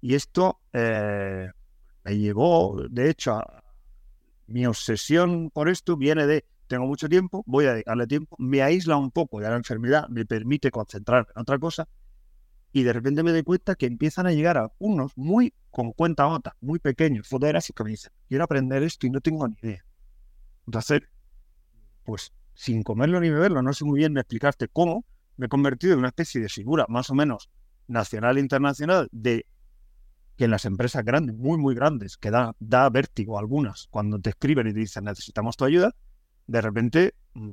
Y 0.00 0.14
esto 0.14 0.60
eh, 0.72 1.48
me 2.04 2.18
llevó, 2.18 2.82
de 2.88 3.10
hecho, 3.10 3.32
a, 3.32 3.64
mi 4.46 4.66
obsesión 4.66 5.50
por 5.50 5.68
esto 5.68 5.96
viene 5.96 6.26
de, 6.26 6.44
tengo 6.66 6.86
mucho 6.86 7.08
tiempo, 7.08 7.42
voy 7.46 7.66
a 7.66 7.72
dedicarle 7.72 8.06
tiempo, 8.06 8.36
me 8.38 8.62
aísla 8.62 8.96
un 8.96 9.10
poco 9.10 9.40
de 9.40 9.48
la 9.48 9.56
enfermedad, 9.56 10.08
me 10.08 10.24
permite 10.24 10.70
concentrarme 10.70 11.28
en 11.34 11.42
otra 11.42 11.58
cosa 11.58 11.88
y 12.72 12.82
de 12.82 12.92
repente 12.92 13.22
me 13.22 13.32
doy 13.32 13.42
cuenta 13.42 13.74
que 13.74 13.86
empiezan 13.86 14.26
a 14.26 14.32
llegar 14.32 14.58
a 14.58 14.70
unos 14.78 15.16
muy 15.16 15.54
con 15.70 15.92
cuenta 15.92 16.24
gota, 16.24 16.56
muy 16.60 16.78
pequeños, 16.78 17.28
fotógrafos 17.28 17.72
que 17.74 17.84
me 17.84 17.90
dicen, 17.90 18.12
quiero 18.28 18.44
aprender 18.44 18.82
esto 18.82 19.06
y 19.06 19.10
no 19.10 19.20
tengo 19.20 19.46
ni 19.48 19.56
idea. 19.62 19.84
Entonces, 20.66 21.00
pues 22.04 22.32
sin 22.56 22.82
comerlo 22.82 23.20
ni 23.20 23.30
beberlo, 23.30 23.62
no 23.62 23.72
sé 23.72 23.84
muy 23.84 23.98
bien 23.98 24.16
explicarte 24.16 24.68
cómo, 24.68 25.04
me 25.36 25.46
he 25.46 25.48
convertido 25.48 25.92
en 25.92 26.00
una 26.00 26.08
especie 26.08 26.40
de 26.40 26.48
figura 26.48 26.86
más 26.88 27.10
o 27.10 27.14
menos 27.14 27.50
nacional 27.86 28.38
e 28.38 28.40
internacional 28.40 29.08
de 29.12 29.46
que 30.36 30.44
en 30.44 30.50
las 30.50 30.64
empresas 30.64 31.04
grandes, 31.04 31.36
muy, 31.36 31.58
muy 31.58 31.74
grandes, 31.74 32.16
que 32.16 32.30
da, 32.30 32.54
da 32.58 32.88
vértigo 32.88 33.38
algunas, 33.38 33.86
cuando 33.90 34.18
te 34.18 34.30
escriben 34.30 34.66
y 34.66 34.72
te 34.72 34.80
dicen 34.80 35.04
necesitamos 35.04 35.56
tu 35.56 35.64
ayuda, 35.66 35.94
de 36.46 36.60
repente 36.60 37.14
mm, 37.34 37.50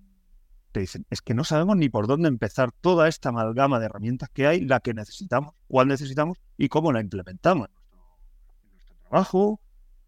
te 0.72 0.80
dicen, 0.80 1.06
es 1.10 1.22
que 1.22 1.34
no 1.34 1.44
sabemos 1.44 1.78
ni 1.78 1.90
por 1.90 2.08
dónde 2.08 2.30
empezar 2.30 2.72
toda 2.72 3.08
esta 3.08 3.30
amalgama 3.30 3.80
de 3.80 3.86
herramientas 3.86 4.30
que 4.30 4.48
hay, 4.48 4.62
la 4.62 4.80
que 4.80 4.94
necesitamos, 4.94 5.54
cuál 5.68 5.90
necesitamos 5.90 6.38
y 6.58 6.70
cómo 6.70 6.92
la 6.94 7.02
implementamos 7.02 7.68
en 7.68 8.72
nuestro, 8.72 8.96
trabajo, 9.10 9.60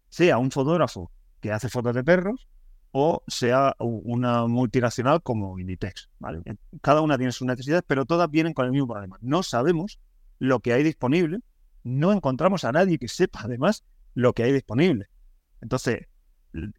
sea 0.08 0.38
un 0.38 0.50
fotógrafo 0.50 1.10
que 1.40 1.52
hace 1.52 1.68
fotos 1.68 1.94
de 1.94 2.02
perros 2.02 2.48
o 2.98 3.22
sea 3.26 3.76
una 3.78 4.46
multinacional 4.46 5.22
como 5.22 5.58
Inditex. 5.58 6.08
¿vale? 6.18 6.40
Cada 6.80 7.02
una 7.02 7.18
tiene 7.18 7.30
sus 7.30 7.46
necesidades, 7.46 7.84
pero 7.86 8.06
todas 8.06 8.30
vienen 8.30 8.54
con 8.54 8.64
el 8.64 8.72
mismo 8.72 8.88
problema. 8.88 9.18
No 9.20 9.42
sabemos 9.42 10.00
lo 10.38 10.60
que 10.60 10.72
hay 10.72 10.82
disponible, 10.82 11.40
no 11.84 12.10
encontramos 12.10 12.64
a 12.64 12.72
nadie 12.72 12.98
que 12.98 13.08
sepa 13.08 13.40
además 13.42 13.84
lo 14.14 14.32
que 14.32 14.44
hay 14.44 14.52
disponible. 14.52 15.10
Entonces, 15.60 16.06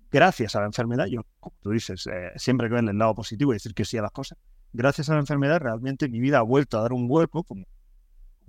gracias 0.09 0.55
a 0.55 0.61
la 0.61 0.65
enfermedad, 0.65 1.05
yo, 1.05 1.21
como 1.39 1.55
tú 1.61 1.69
dices, 1.69 2.07
eh, 2.07 2.31
siempre 2.35 2.67
que 2.67 2.73
ven 2.73 2.89
el 2.89 2.97
lado 2.97 3.13
positivo 3.13 3.53
y 3.53 3.57
decir 3.57 3.75
que 3.75 3.85
sí 3.85 3.95
a 3.99 4.01
las 4.01 4.11
cosas, 4.11 4.39
gracias 4.73 5.11
a 5.11 5.13
la 5.13 5.19
enfermedad 5.19 5.59
realmente 5.59 6.09
mi 6.09 6.19
vida 6.19 6.39
ha 6.39 6.41
vuelto 6.41 6.79
a 6.79 6.81
dar 6.81 6.93
un 6.93 7.07
vuelco, 7.07 7.43
como, 7.43 7.67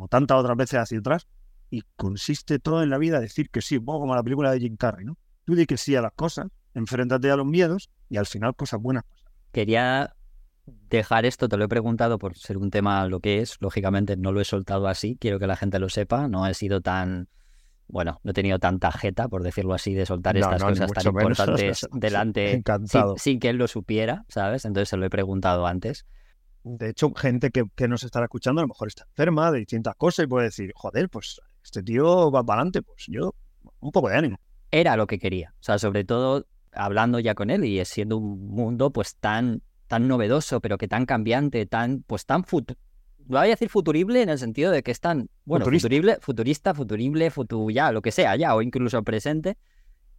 tantas 0.09 0.39
otras 0.39 0.57
veces 0.57 0.81
hacia 0.81 1.01
atrás, 1.01 1.29
y 1.69 1.83
consiste 1.97 2.61
todo 2.61 2.83
en 2.83 2.89
la 2.89 2.97
vida 2.97 3.21
decir 3.21 3.51
que 3.51 3.61
sí, 3.61 3.77
un 3.77 3.85
poco 3.85 4.01
como 4.01 4.15
la 4.15 4.23
película 4.23 4.51
de 4.53 4.61
Jim 4.61 4.79
Carrey, 4.79 5.05
¿no? 5.05 5.19
Tú 5.45 5.55
di 5.55 5.67
que 5.67 5.77
sí 5.77 5.95
a 5.97 6.01
las 6.01 6.13
cosas, 6.13 6.47
enfréntate 6.79 7.31
a 7.31 7.37
los 7.37 7.47
miedos 7.47 7.91
y 8.09 8.17
al 8.17 8.27
final 8.27 8.55
cosas 8.55 8.81
buenas. 8.81 9.05
Quería 9.53 10.15
dejar 10.91 11.25
esto, 11.27 11.49
te 11.49 11.57
lo 11.57 11.65
he 11.65 11.69
preguntado 11.69 12.19
por 12.19 12.37
ser 12.37 12.59
un 12.59 12.71
tema 12.71 13.07
lo 13.07 13.21
que 13.21 13.41
es, 13.41 13.57
lógicamente 13.61 14.17
no 14.17 14.33
lo 14.33 14.41
he 14.41 14.45
soltado 14.45 14.87
así, 14.87 15.17
quiero 15.21 15.39
que 15.39 15.47
la 15.47 15.57
gente 15.57 15.79
lo 15.79 15.89
sepa, 15.89 16.29
no 16.29 16.47
he 16.47 16.55
sido 16.55 16.81
tan 16.81 17.29
bueno, 17.91 18.21
no 18.23 18.33
he 18.33 18.35
tenido 18.35 18.59
tanta 18.59 18.93
jeta, 18.93 19.29
por 19.29 19.43
decirlo 19.43 19.73
así, 19.73 19.95
de 19.95 20.05
soltar 20.05 20.37
estas 20.37 20.63
cosas 20.63 20.93
tan 20.93 21.07
importantes 21.07 21.89
delante 21.91 22.63
sin, 23.17 23.41
que 23.41 23.49
él 23.49 23.57
lo 23.57 23.67
supiera, 23.67 24.27
¿sabes? 24.29 24.67
Entonces 24.67 24.91
se 24.91 24.99
lo 24.99 25.07
he 25.07 25.11
preguntado 25.11 25.67
antes. 25.67 26.05
De 26.65 26.91
hecho, 26.91 27.15
gente 27.15 27.51
que, 27.51 27.65
que, 27.75 27.89
nos 27.89 28.05
estará 28.05 28.27
escuchando 28.27 28.61
a 28.61 28.65
lo 28.65 28.69
mejor 28.69 28.89
está 28.89 29.05
enferma 29.05 29.51
de 29.51 29.61
distintas 29.61 29.95
cosas 29.95 30.25
y 30.25 30.29
puede 30.29 30.47
decir, 30.47 30.71
joder, 30.75 31.09
pues 31.09 31.41
este 31.65 31.83
tío 31.83 32.31
va 32.31 32.45
para 32.45 32.61
adelante, 32.61 32.83
pues 32.83 33.07
yo 33.09 33.35
un 33.81 33.91
poco 33.91 34.11
de 34.11 34.17
ánimo. 34.17 34.39
Era 34.71 34.97
lo 34.97 35.07
que 35.07 35.19
quería, 35.19 35.55
o 35.55 35.63
sea, 35.63 35.79
sobre 35.79 36.05
todo 36.05 36.47
hablando 36.73 37.19
ya 37.21 37.35
con 37.35 37.51
él 37.51 37.65
y 37.65 37.85
siendo 37.85 38.17
un 38.19 38.49
mundo 38.49 38.91
pues 38.93 39.17
tan 39.17 39.63
tan 39.89 40.07
novedoso, 40.07 40.61
pero 40.61 40.79
que 40.79 40.87
tan 40.87 41.07
cambiante, 41.07 41.67
tan, 41.67 42.03
pues 42.07 42.27
tan 42.27 42.45
futuro. 42.45 42.79
Voy 43.25 43.39
a 43.39 43.43
decir 43.43 43.69
futurible 43.69 44.23
en 44.23 44.29
el 44.29 44.39
sentido 44.39 44.71
de 44.71 44.83
que 44.83 44.91
es 44.91 45.01
tan, 45.01 45.29
bueno, 45.45 45.65
Futurista. 45.65 45.87
futurible, 45.87 46.19
futurista, 46.21 46.75
futurible, 46.75 47.31
futu, 47.31 47.71
ya, 47.71 47.91
lo 47.91 48.01
que 48.01 48.13
sea, 48.13 48.37
ya, 48.37 48.55
o 48.55 48.63
incluso 48.63 49.03
presente, 49.03 49.57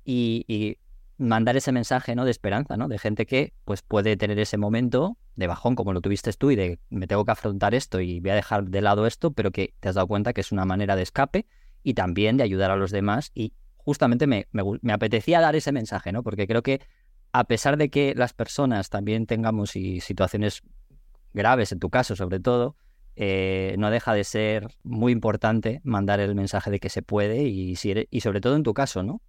y, 0.04 0.44
y 0.48 0.78
mandar 1.18 1.56
ese 1.56 1.72
mensaje, 1.72 2.16
¿no? 2.16 2.26
De 2.26 2.32
esperanza, 2.32 2.78
¿no? 2.78 2.88
De 2.88 3.00
gente 3.00 3.26
que, 3.26 3.54
pues, 3.66 3.82
puede 3.82 4.18
tener 4.18 4.38
ese 4.40 4.58
momento 4.58 5.18
de 5.36 5.48
bajón, 5.48 5.76
como 5.76 5.94
lo 5.94 6.02
tuviste 6.02 6.32
tú, 6.34 6.52
y 6.52 6.56
de 6.56 6.80
me 6.90 7.08
tengo 7.08 7.26
que 7.26 7.32
afrontar 7.32 7.74
esto 7.74 8.00
y 8.00 8.20
voy 8.20 8.32
a 8.32 8.36
dejar 8.36 8.66
de 8.66 8.82
lado 8.82 9.08
esto, 9.08 9.32
pero 9.32 9.52
que 9.52 9.74
te 9.80 9.90
has 9.90 9.96
dado 9.96 10.08
cuenta 10.08 10.34
que 10.34 10.42
es 10.42 10.52
una 10.52 10.66
manera 10.66 10.96
de 10.96 11.04
escape 11.04 11.46
y 11.84 11.94
también 11.94 12.38
de 12.38 12.44
ayudar 12.44 12.72
a 12.72 12.76
los 12.76 12.92
demás. 12.92 13.32
Y 13.34 13.54
justamente 13.84 14.28
me, 14.28 14.48
me, 14.52 14.94
apetecía 14.94 15.42
dar 15.42 15.56
ese 15.56 15.72
mensaje, 15.72 16.12
¿no? 16.12 16.24
Porque 16.24 16.48
creo 16.48 16.62
que 16.62 16.82
a 17.32 17.44
pesar 17.46 17.78
de 17.78 17.90
que 17.90 18.14
las 18.16 18.34
personas 18.34 18.90
también 18.90 19.26
tengamos 19.26 19.76
y 19.76 20.00
situaciones 20.02 20.62
graves, 21.34 21.72
en 21.72 21.80
tu 21.80 21.90
caso 21.90 22.16
sobre 22.16 22.40
todo, 22.40 22.76
eh, 23.16 23.76
no 23.78 23.92
deja 23.92 24.14
de 24.14 24.24
ser 24.24 24.68
muy 24.84 25.12
importante 25.12 25.82
mandar 25.84 26.20
el 26.20 26.36
mensaje 26.36 26.72
de 26.72 26.80
que 26.80 26.90
se 26.90 27.02
puede 27.02 27.44
y, 27.44 27.76
si 27.76 27.92
eres- 27.92 28.08
y 28.10 28.22
sobre 28.22 28.42
todo 28.42 28.56
en 28.56 28.64
tu 28.64 28.74
caso, 28.74 29.04
¿no? 29.04 29.22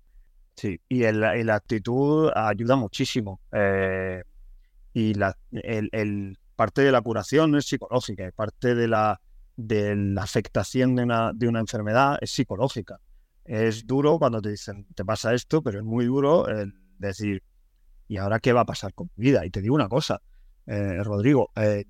Sí, 0.56 0.80
y, 0.88 1.04
el- 1.04 1.20
la 1.20 1.54
actitud 1.54 2.30
ayuda 2.34 2.76
muchísimo. 2.76 3.40
eh, 3.52 4.22
y 4.92 5.14
la, 5.14 5.36
el, 5.52 5.88
el- 5.92 6.38
parte 6.56 6.82
de 6.82 6.92
la 6.92 7.00
curación 7.00 7.54
es 7.56 7.66
psicológica, 7.66 8.30
parte 8.36 8.74
de 8.74 8.86
la, 8.88 9.20
de 9.56 9.96
la 9.96 10.22
afectación 10.22 10.94
de 10.94 11.04
una, 11.04 11.32
de 11.32 11.48
una 11.48 11.60
enfermedad 11.60 12.18
es 12.20 12.32
psicológica. 12.32 13.00
Es 13.50 13.84
duro 13.84 14.20
cuando 14.20 14.40
te 14.40 14.50
dicen, 14.50 14.86
te 14.94 15.04
pasa 15.04 15.34
esto, 15.34 15.60
pero 15.60 15.80
es 15.80 15.84
muy 15.84 16.04
duro 16.04 16.46
el 16.46 16.72
decir, 16.98 17.42
¿y 18.06 18.16
ahora 18.18 18.38
qué 18.38 18.52
va 18.52 18.60
a 18.60 18.64
pasar 18.64 18.94
con 18.94 19.10
mi 19.16 19.24
vida? 19.24 19.44
Y 19.44 19.50
te 19.50 19.60
digo 19.60 19.74
una 19.74 19.88
cosa, 19.88 20.22
eh, 20.66 21.02
Rodrigo, 21.02 21.50
eh, 21.56 21.84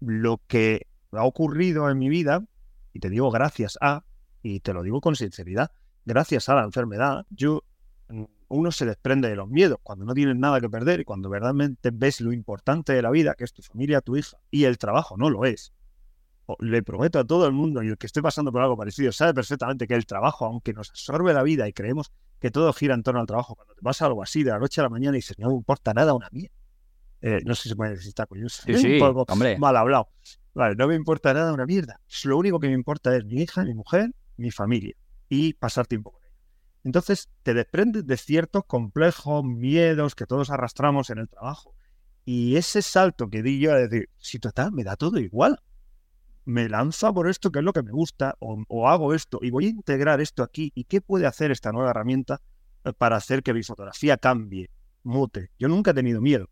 lo 0.00 0.42
que 0.46 0.88
ha 1.12 1.24
ocurrido 1.24 1.88
en 1.88 1.96
mi 1.96 2.10
vida, 2.10 2.44
y 2.92 3.00
te 3.00 3.08
digo 3.08 3.30
gracias 3.30 3.78
a, 3.80 4.04
y 4.42 4.60
te 4.60 4.74
lo 4.74 4.82
digo 4.82 5.00
con 5.00 5.16
sinceridad, 5.16 5.70
gracias 6.04 6.50
a 6.50 6.54
la 6.54 6.64
enfermedad, 6.64 7.24
yo 7.30 7.64
mm, 8.10 8.24
uno 8.48 8.72
se 8.72 8.84
desprende 8.84 9.30
de 9.30 9.36
los 9.36 9.48
miedos 9.48 9.78
cuando 9.82 10.04
no 10.04 10.12
tienes 10.12 10.36
nada 10.36 10.60
que 10.60 10.68
perder 10.68 11.00
y 11.00 11.04
cuando 11.04 11.30
verdaderamente 11.30 11.92
ves 11.94 12.20
lo 12.20 12.34
importante 12.34 12.92
de 12.92 13.00
la 13.00 13.10
vida, 13.10 13.36
que 13.36 13.44
es 13.44 13.54
tu 13.54 13.62
familia, 13.62 14.02
tu 14.02 14.18
hija, 14.18 14.36
y 14.50 14.64
el 14.64 14.76
trabajo 14.76 15.16
no 15.16 15.30
lo 15.30 15.46
es. 15.46 15.72
Le 16.58 16.82
prometo 16.82 17.18
a 17.18 17.24
todo 17.24 17.46
el 17.46 17.52
mundo 17.52 17.82
y 17.82 17.88
el 17.88 17.98
que 17.98 18.06
esté 18.06 18.22
pasando 18.22 18.52
por 18.52 18.62
algo 18.62 18.76
parecido 18.76 19.12
sabe 19.12 19.34
perfectamente 19.34 19.86
que 19.86 19.94
el 19.94 20.06
trabajo, 20.06 20.46
aunque 20.46 20.72
nos 20.72 20.90
absorbe 20.90 21.32
la 21.32 21.42
vida 21.42 21.68
y 21.68 21.72
creemos 21.72 22.12
que 22.40 22.50
todo 22.50 22.72
gira 22.72 22.94
en 22.94 23.02
torno 23.02 23.20
al 23.20 23.26
trabajo, 23.26 23.54
cuando 23.54 23.74
te 23.74 23.82
pasa 23.82 24.06
algo 24.06 24.22
así 24.22 24.42
de 24.42 24.50
la 24.50 24.58
noche 24.58 24.80
a 24.80 24.84
la 24.84 24.90
mañana 24.90 25.16
y 25.16 25.20
dices, 25.20 25.38
no 25.38 25.48
me 25.48 25.54
importa 25.54 25.92
nada 25.94 26.14
una 26.14 26.28
mierda. 26.32 26.54
Eh, 27.22 27.40
no 27.44 27.54
sé 27.54 27.68
si 27.68 27.74
puede 27.74 27.92
decir 27.92 28.14
coñusa. 28.28 28.62
Sí, 28.64 28.74
sí, 28.76 28.92
un 28.94 29.14
poco 29.14 29.32
hombre. 29.32 29.58
mal 29.58 29.76
hablado. 29.76 30.08
Vale, 30.54 30.74
no 30.74 30.88
me 30.88 30.94
importa 30.94 31.34
nada 31.34 31.52
una 31.52 31.66
mierda. 31.66 32.00
Lo 32.24 32.38
único 32.38 32.58
que 32.58 32.68
me 32.68 32.74
importa 32.74 33.14
es 33.16 33.24
mi 33.24 33.42
hija, 33.42 33.64
mi 33.64 33.74
mujer, 33.74 34.10
mi 34.36 34.50
familia 34.50 34.96
y 35.28 35.54
pasar 35.54 35.86
tiempo 35.86 36.12
con 36.12 36.22
ella. 36.24 36.34
Entonces 36.84 37.30
te 37.42 37.54
desprendes 37.54 38.06
de 38.06 38.16
ciertos 38.16 38.64
complejos, 38.66 39.44
miedos 39.44 40.14
que 40.14 40.26
todos 40.26 40.50
arrastramos 40.50 41.10
en 41.10 41.18
el 41.18 41.28
trabajo. 41.28 41.74
Y 42.24 42.56
ese 42.56 42.82
salto 42.82 43.30
que 43.30 43.42
di 43.42 43.60
yo 43.60 43.72
a 43.72 43.76
decir, 43.76 44.08
si 44.18 44.38
total, 44.38 44.72
me 44.72 44.84
da 44.84 44.96
todo 44.96 45.18
igual. 45.18 45.60
Me 46.50 46.68
lanzo 46.68 47.14
por 47.14 47.28
esto 47.28 47.52
que 47.52 47.60
es 47.60 47.64
lo 47.64 47.72
que 47.72 47.84
me 47.84 47.92
gusta 47.92 48.34
o, 48.40 48.88
hago 48.88 49.14
esto 49.14 49.38
y 49.40 49.50
voy 49.50 49.66
a 49.66 49.68
integrar 49.68 50.20
esto 50.20 50.42
aquí. 50.42 50.72
¿Y 50.74 50.82
qué 50.82 51.00
puede 51.00 51.26
hacer 51.26 51.52
esta 51.52 51.70
nueva 51.70 51.90
herramienta 51.90 52.40
eh, 52.84 52.92
para 52.92 53.14
hacer 53.14 53.44
que 53.44 53.54
mi 53.54 53.62
fotografía 53.62 54.16
cambie, 54.16 54.68
mute? 55.04 55.50
Yo 55.60 55.68
nunca 55.68 55.92
he 55.92 55.94
tenido 55.94 56.20
miedo. 56.20 56.48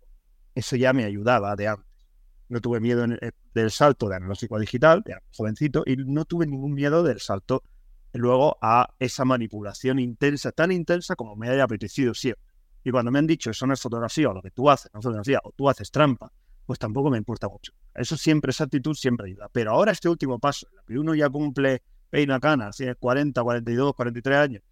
Eso 0.55 0.77
ya 0.77 0.93
me 0.93 1.03
ayudaba 1.05 1.57
de 1.57 1.67
antes. 1.67 2.07
No 2.49 2.61
tuve 2.61 2.79
miedo 2.79 3.03
el- 3.03 3.35
del 3.55 3.71
salto 3.73 4.09
de 4.09 4.15
analógico 4.17 4.55
a 4.55 4.61
digital, 4.61 5.03
de 5.05 5.17
jovencito, 5.37 5.83
y 5.85 5.97
no 5.97 6.25
tuve 6.25 6.47
ningún 6.47 6.75
miedo 6.75 7.03
del 7.03 7.19
salto 7.19 7.65
luego 8.13 8.57
a 8.63 8.95
esa 9.01 9.25
manipulación 9.25 9.99
intensa, 9.99 10.53
tan 10.53 10.71
intensa 10.71 11.17
como 11.17 11.35
me 11.35 11.49
haya 11.49 11.65
apetecido 11.65 12.15
siempre. 12.15 12.45
Y 12.85 12.93
cuando 12.93 13.11
me 13.11 13.19
han 13.19 13.27
dicho 13.27 13.51
eso 13.51 13.67
no 13.67 13.75
es 13.75 13.81
fotografía 13.81 14.31
o 14.31 14.33
lo 14.35 14.43
que 14.43 14.53
tú 14.53 14.71
haces 14.71 14.93
no 14.95 15.01
es 15.01 15.05
fotografía 15.05 15.41
o 15.43 15.51
tú 15.51 15.69
haces 15.69 15.91
trampa, 15.91 16.33
pues 16.67 16.79
tampoco 16.79 17.11
me 17.11 17.19
importa 17.19 17.49
mucho. 17.49 17.73
Eso 17.99 18.17
siempre, 18.17 18.51
esa 18.51 18.65
actitud 18.65 18.95
siempre 18.95 19.27
ayuda. 19.27 19.49
Pero 19.53 19.73
ahora 19.73 19.93
este 19.93 20.09
último 20.09 20.39
paso, 20.39 20.69
que 20.87 20.99
uno 20.99 21.15
ya 21.15 21.29
cumple 21.29 21.83
peina 22.11 22.39
canas, 22.41 22.77
tiene 22.77 22.95
40, 22.95 23.43
42, 23.43 23.95
43 23.95 24.39
años, 24.39 24.63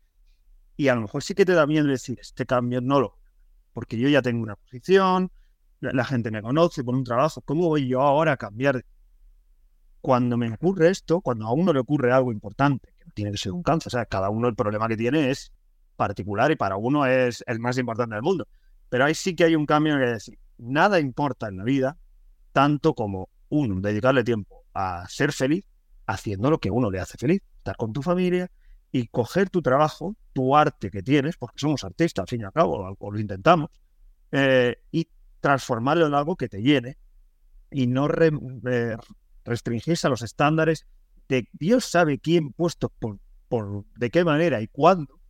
y 0.76 0.88
a 0.88 0.94
lo 0.94 1.02
mejor 1.02 1.22
sí 1.22 1.34
que 1.34 1.44
te 1.44 1.52
da 1.52 1.66
miedo 1.66 1.86
decir, 1.86 2.18
este 2.20 2.46
cambio 2.46 2.80
no 2.80 3.00
lo, 3.00 3.18
porque 3.72 3.98
yo 3.98 4.08
ya 4.08 4.22
tengo 4.22 4.42
una 4.42 4.56
posición, 4.56 5.30
la, 5.80 6.04
gente 6.04 6.30
me 6.30 6.40
conoce 6.40 6.84
por 6.84 6.94
un 6.94 7.04
trabajo, 7.04 7.42
¿cómo 7.42 7.68
voy 7.68 7.88
yo 7.88 8.00
ahora 8.00 8.32
a 8.32 8.36
cambiar? 8.36 8.84
Cuando 10.00 10.36
me 10.36 10.52
ocurre 10.52 10.88
esto, 10.88 11.20
cuando 11.20 11.46
a 11.46 11.52
uno 11.52 11.72
le 11.72 11.80
ocurre 11.80 12.12
algo 12.12 12.30
importante, 12.32 12.92
que 12.96 13.10
tiene 13.10 13.32
que 13.32 13.38
ser 13.38 13.52
un 13.52 13.62
cáncer, 13.62 13.90
sea, 13.90 14.06
cada 14.06 14.30
uno 14.30 14.48
el 14.48 14.54
problema 14.54 14.86
que 14.88 14.96
tiene 14.96 15.30
es 15.30 15.52
particular 15.96 16.50
y 16.52 16.56
para 16.56 16.76
uno 16.76 17.06
es 17.06 17.42
el 17.46 17.58
más 17.58 17.76
importante 17.76 18.14
del 18.14 18.22
mundo. 18.22 18.46
Pero 18.88 19.04
ahí 19.04 19.14
sí 19.14 19.34
que 19.34 19.44
hay 19.44 19.56
un 19.56 19.66
cambio 19.66 19.94
en 19.94 20.00
que 20.00 20.06
decir, 20.06 20.38
nada 20.58 21.00
importa 21.00 21.48
en 21.48 21.56
la 21.56 21.64
vida 21.64 21.98
tanto 22.60 22.94
como 22.94 23.28
uno, 23.50 23.78
dedicarle 23.82 24.24
tiempo 24.24 24.64
a 24.72 25.06
ser 25.10 25.30
feliz 25.32 25.62
haciendo 26.06 26.48
lo 26.50 26.58
que 26.58 26.70
uno 26.70 26.90
le 26.90 27.00
hace 27.00 27.18
feliz, 27.18 27.42
estar 27.58 27.76
con 27.76 27.92
tu 27.92 28.00
familia 28.00 28.50
y 28.90 29.08
coger 29.08 29.50
tu 29.50 29.60
trabajo, 29.60 30.16
tu 30.32 30.56
arte 30.56 30.90
que 30.90 31.02
tienes, 31.02 31.36
porque 31.36 31.58
somos 31.58 31.84
artistas 31.84 32.22
al 32.22 32.28
fin 32.28 32.40
y 32.40 32.44
al 32.44 32.52
cabo, 32.52 32.96
o, 32.98 33.10
lo 33.12 33.18
intentamos, 33.20 33.68
eh, 34.32 34.74
y 34.90 35.06
transformarlo 35.40 36.06
en 36.06 36.14
algo 36.14 36.34
que 36.34 36.48
te 36.48 36.62
llene 36.62 36.96
y 37.70 37.86
no 37.88 38.08
re- 38.08 38.30
eh, 38.70 38.96
restringirse 39.44 40.06
a 40.06 40.10
los 40.10 40.22
estándares 40.22 40.86
de 41.28 41.46
Dios 41.52 41.84
sabe 41.84 42.18
quién 42.18 42.52
puestos 42.54 42.90
por, 42.98 43.18
por 43.48 43.84
de 43.96 44.10
qué 44.10 44.24
manera 44.24 44.62
y 44.62 44.68
cuándo. 44.68 45.20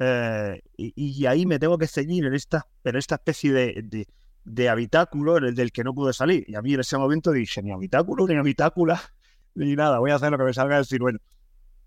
eh, 0.00 0.60
y, 0.76 0.92
y 0.96 1.26
ahí 1.26 1.46
me 1.46 1.60
tengo 1.60 1.78
que 1.78 1.86
ceñir 1.86 2.24
en 2.26 2.34
esta, 2.34 2.66
en 2.82 2.96
esta 2.96 3.14
especie 3.16 3.52
de, 3.52 3.82
de, 3.84 4.08
de 4.44 4.68
habitáculo 4.68 5.38
en 5.38 5.44
el 5.44 5.54
del 5.54 5.72
que 5.72 5.84
no 5.84 5.94
pude 5.94 6.12
salir. 6.12 6.44
Y 6.48 6.54
a 6.54 6.62
mí 6.62 6.74
en 6.74 6.80
ese 6.80 6.96
momento 6.98 7.32
dije, 7.32 7.62
ni 7.62 7.72
habitáculo, 7.72 8.26
ni 8.26 8.34
habitácula, 8.34 9.00
ni 9.54 9.74
nada, 9.76 9.98
voy 9.98 10.10
a 10.10 10.16
hacer 10.16 10.30
lo 10.30 10.38
que 10.38 10.44
me 10.44 10.54
salga 10.54 10.76
del 10.76 10.86
ciruelo. 10.86 11.18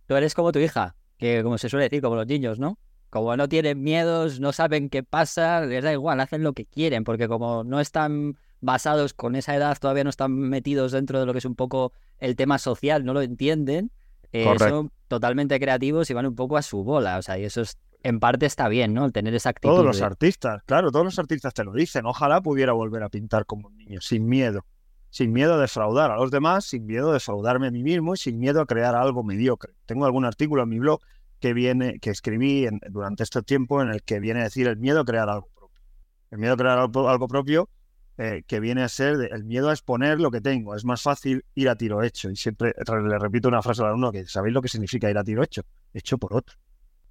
Tú 0.07 0.15
eres 0.15 0.33
como 0.33 0.51
tu 0.51 0.59
hija, 0.59 0.95
que 1.17 1.41
como 1.43 1.57
se 1.57 1.69
suele 1.69 1.85
decir, 1.85 2.01
como 2.01 2.15
los 2.15 2.27
niños, 2.27 2.59
¿no? 2.59 2.77
Como 3.09 3.35
no 3.37 3.47
tienen 3.47 3.81
miedos, 3.81 4.39
no 4.39 4.51
saben 4.51 4.89
qué 4.89 5.03
pasa, 5.03 5.61
les 5.61 5.83
da 5.83 5.91
igual, 5.91 6.19
hacen 6.19 6.43
lo 6.43 6.53
que 6.53 6.65
quieren, 6.65 7.03
porque 7.03 7.27
como 7.27 7.63
no 7.63 7.79
están 7.79 8.37
basados 8.61 9.13
con 9.13 9.35
esa 9.35 9.55
edad, 9.55 9.77
todavía 9.79 10.03
no 10.03 10.09
están 10.09 10.33
metidos 10.33 10.91
dentro 10.91 11.19
de 11.19 11.25
lo 11.25 11.31
que 11.31 11.39
es 11.39 11.45
un 11.45 11.55
poco 11.55 11.93
el 12.19 12.35
tema 12.35 12.57
social, 12.57 13.05
no 13.05 13.13
lo 13.13 13.21
entienden, 13.21 13.91
eh, 14.31 14.53
son 14.57 14.91
totalmente 15.07 15.59
creativos 15.59 16.09
y 16.09 16.13
van 16.13 16.25
un 16.25 16.35
poco 16.35 16.57
a 16.57 16.61
su 16.61 16.83
bola, 16.83 17.17
o 17.17 17.21
sea, 17.21 17.37
y 17.37 17.45
eso 17.45 17.61
es, 17.61 17.77
en 18.07 18.19
parte 18.19 18.45
está 18.45 18.67
bien, 18.67 18.93
¿no? 18.93 19.05
El 19.05 19.11
tener 19.11 19.33
esa 19.35 19.49
actitud. 19.49 19.73
Todos 19.73 19.85
los 19.85 19.97
de- 19.99 20.05
artistas, 20.05 20.61
claro, 20.65 20.91
todos 20.91 21.05
los 21.05 21.17
artistas 21.19 21.53
te 21.53 21.63
lo 21.63 21.73
dicen. 21.73 22.05
Ojalá 22.05 22.41
pudiera 22.41 22.71
volver 22.73 23.03
a 23.03 23.09
pintar 23.09 23.45
como 23.45 23.67
un 23.67 23.77
niño, 23.77 23.99
sin 24.01 24.27
miedo. 24.27 24.65
Sin 25.09 25.31
miedo 25.31 25.53
a 25.53 25.57
defraudar 25.57 26.11
a 26.11 26.17
los 26.17 26.29
demás, 26.29 26.65
sin 26.65 26.85
miedo 26.85 27.11
a 27.11 27.13
defraudarme 27.13 27.67
a 27.67 27.71
mí 27.71 27.83
mismo 27.83 28.13
y 28.13 28.17
sin 28.17 28.37
miedo 28.39 28.61
a 28.61 28.65
crear 28.65 28.95
algo 28.95 29.23
mediocre. 29.23 29.73
Tengo 29.85 30.05
algún 30.05 30.25
artículo 30.25 30.63
en 30.63 30.69
mi 30.69 30.79
blog 30.79 30.99
que 31.39 31.53
viene, 31.53 31.99
que 31.99 32.09
escribí 32.09 32.65
en- 32.65 32.79
durante 32.89 33.23
este 33.23 33.41
tiempo 33.41 33.81
en 33.81 33.89
el 33.89 34.03
que 34.03 34.19
viene 34.19 34.41
a 34.41 34.43
decir 34.43 34.67
el 34.67 34.77
miedo 34.77 34.99
a 35.01 35.05
crear 35.05 35.29
algo 35.29 35.49
propio. 35.55 35.81
El 36.31 36.37
miedo 36.39 36.53
a 36.53 36.57
crear 36.57 36.77
algo, 36.79 37.09
algo 37.09 37.27
propio 37.27 37.69
eh, 38.17 38.43
que 38.47 38.59
viene 38.61 38.81
a 38.83 38.87
ser 38.87 39.17
de- 39.17 39.27
el 39.27 39.43
miedo 39.43 39.69
a 39.69 39.73
exponer 39.73 40.19
lo 40.21 40.31
que 40.31 40.39
tengo. 40.41 40.73
Es 40.75 40.85
más 40.85 41.01
fácil 41.01 41.43
ir 41.55 41.67
a 41.69 41.75
tiro 41.75 42.01
hecho. 42.03 42.29
Y 42.29 42.35
siempre 42.35 42.73
re- 42.77 43.03
le 43.07 43.17
repito 43.19 43.47
una 43.49 43.61
frase 43.61 43.81
al 43.81 43.89
alumno 43.89 44.11
que 44.11 44.25
sabéis 44.25 44.53
lo 44.53 44.61
que 44.61 44.69
significa 44.69 45.09
ir 45.09 45.17
a 45.17 45.23
tiro 45.23 45.43
hecho. 45.43 45.63
Hecho 45.93 46.17
por 46.17 46.33
otro. 46.33 46.55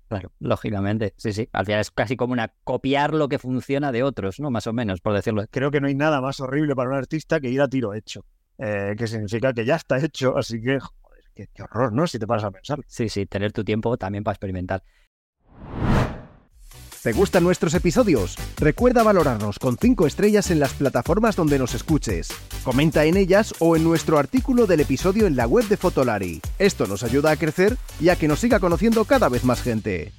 Claro, 0.09 0.33
lógicamente, 0.39 1.15
sí, 1.17 1.33
sí. 1.33 1.49
Al 1.53 1.65
final 1.65 1.81
es 1.81 1.91
casi 1.91 2.17
como 2.17 2.33
una 2.33 2.53
copiar 2.63 3.15
lo 3.15 3.29
que 3.29 3.39
funciona 3.39 3.91
de 3.91 4.03
otros, 4.03 4.39
¿no? 4.39 4.51
Más 4.51 4.67
o 4.67 4.73
menos, 4.73 5.01
por 5.01 5.15
decirlo. 5.15 5.45
creo 5.51 5.71
que 5.71 5.81
no 5.81 5.87
hay 5.87 5.95
nada 5.95 6.21
más 6.21 6.41
horrible 6.41 6.75
para 6.75 6.91
un 6.91 6.97
artista 6.97 7.41
que 7.41 7.49
ir 7.49 7.61
a 7.61 7.69
tiro 7.69 7.95
hecho. 7.95 8.25
Eh, 8.59 8.95
que 8.97 9.07
significa 9.07 9.53
que 9.53 9.65
ya 9.65 9.77
está 9.77 9.99
hecho, 9.99 10.37
así 10.37 10.61
que, 10.61 10.79
joder, 10.79 11.25
qué, 11.35 11.49
qué 11.53 11.63
horror, 11.63 11.93
¿no? 11.93 12.07
Si 12.07 12.19
te 12.19 12.27
paras 12.27 12.45
a 12.45 12.51
pensar. 12.51 12.81
Sí, 12.87 13.09
sí, 13.09 13.27
tener 13.27 13.53
tu 13.53 13.65
tiempo 13.65 13.97
también 13.97 14.23
para 14.23 14.35
experimentar. 14.35 14.83
¿Te 17.05 17.13
gustan 17.13 17.45
nuestros 17.45 17.75
episodios? 17.75 18.35
Recuerda 18.57 19.03
valorarnos 19.03 19.59
con 19.59 19.77
5 19.77 20.07
estrellas 20.07 20.51
en 20.51 20.59
las 20.59 20.73
plataformas 20.73 21.37
donde 21.37 21.59
nos 21.59 21.75
escuches. 21.75 22.31
Comenta 22.65 23.05
en 23.05 23.19
ellas 23.19 23.53
o 23.59 23.77
en 23.77 23.85
nuestro 23.85 24.17
artículo 24.17 24.67
del 24.67 24.81
episodio 24.81 25.27
en 25.27 25.37
la 25.37 25.47
web 25.47 25.69
de 25.69 25.77
Fotolari. 25.77 26.41
Esto 26.59 26.87
nos 26.87 27.03
ayuda 27.03 27.33
a 27.33 27.37
crecer 27.37 27.77
y 28.01 28.09
a 28.09 28.17
que 28.17 28.27
nos 28.27 28.41
siga 28.41 28.59
conociendo 28.59 29.05
cada 29.05 29.29
vez 29.29 29.45
más 29.45 29.61
gente. 29.61 30.13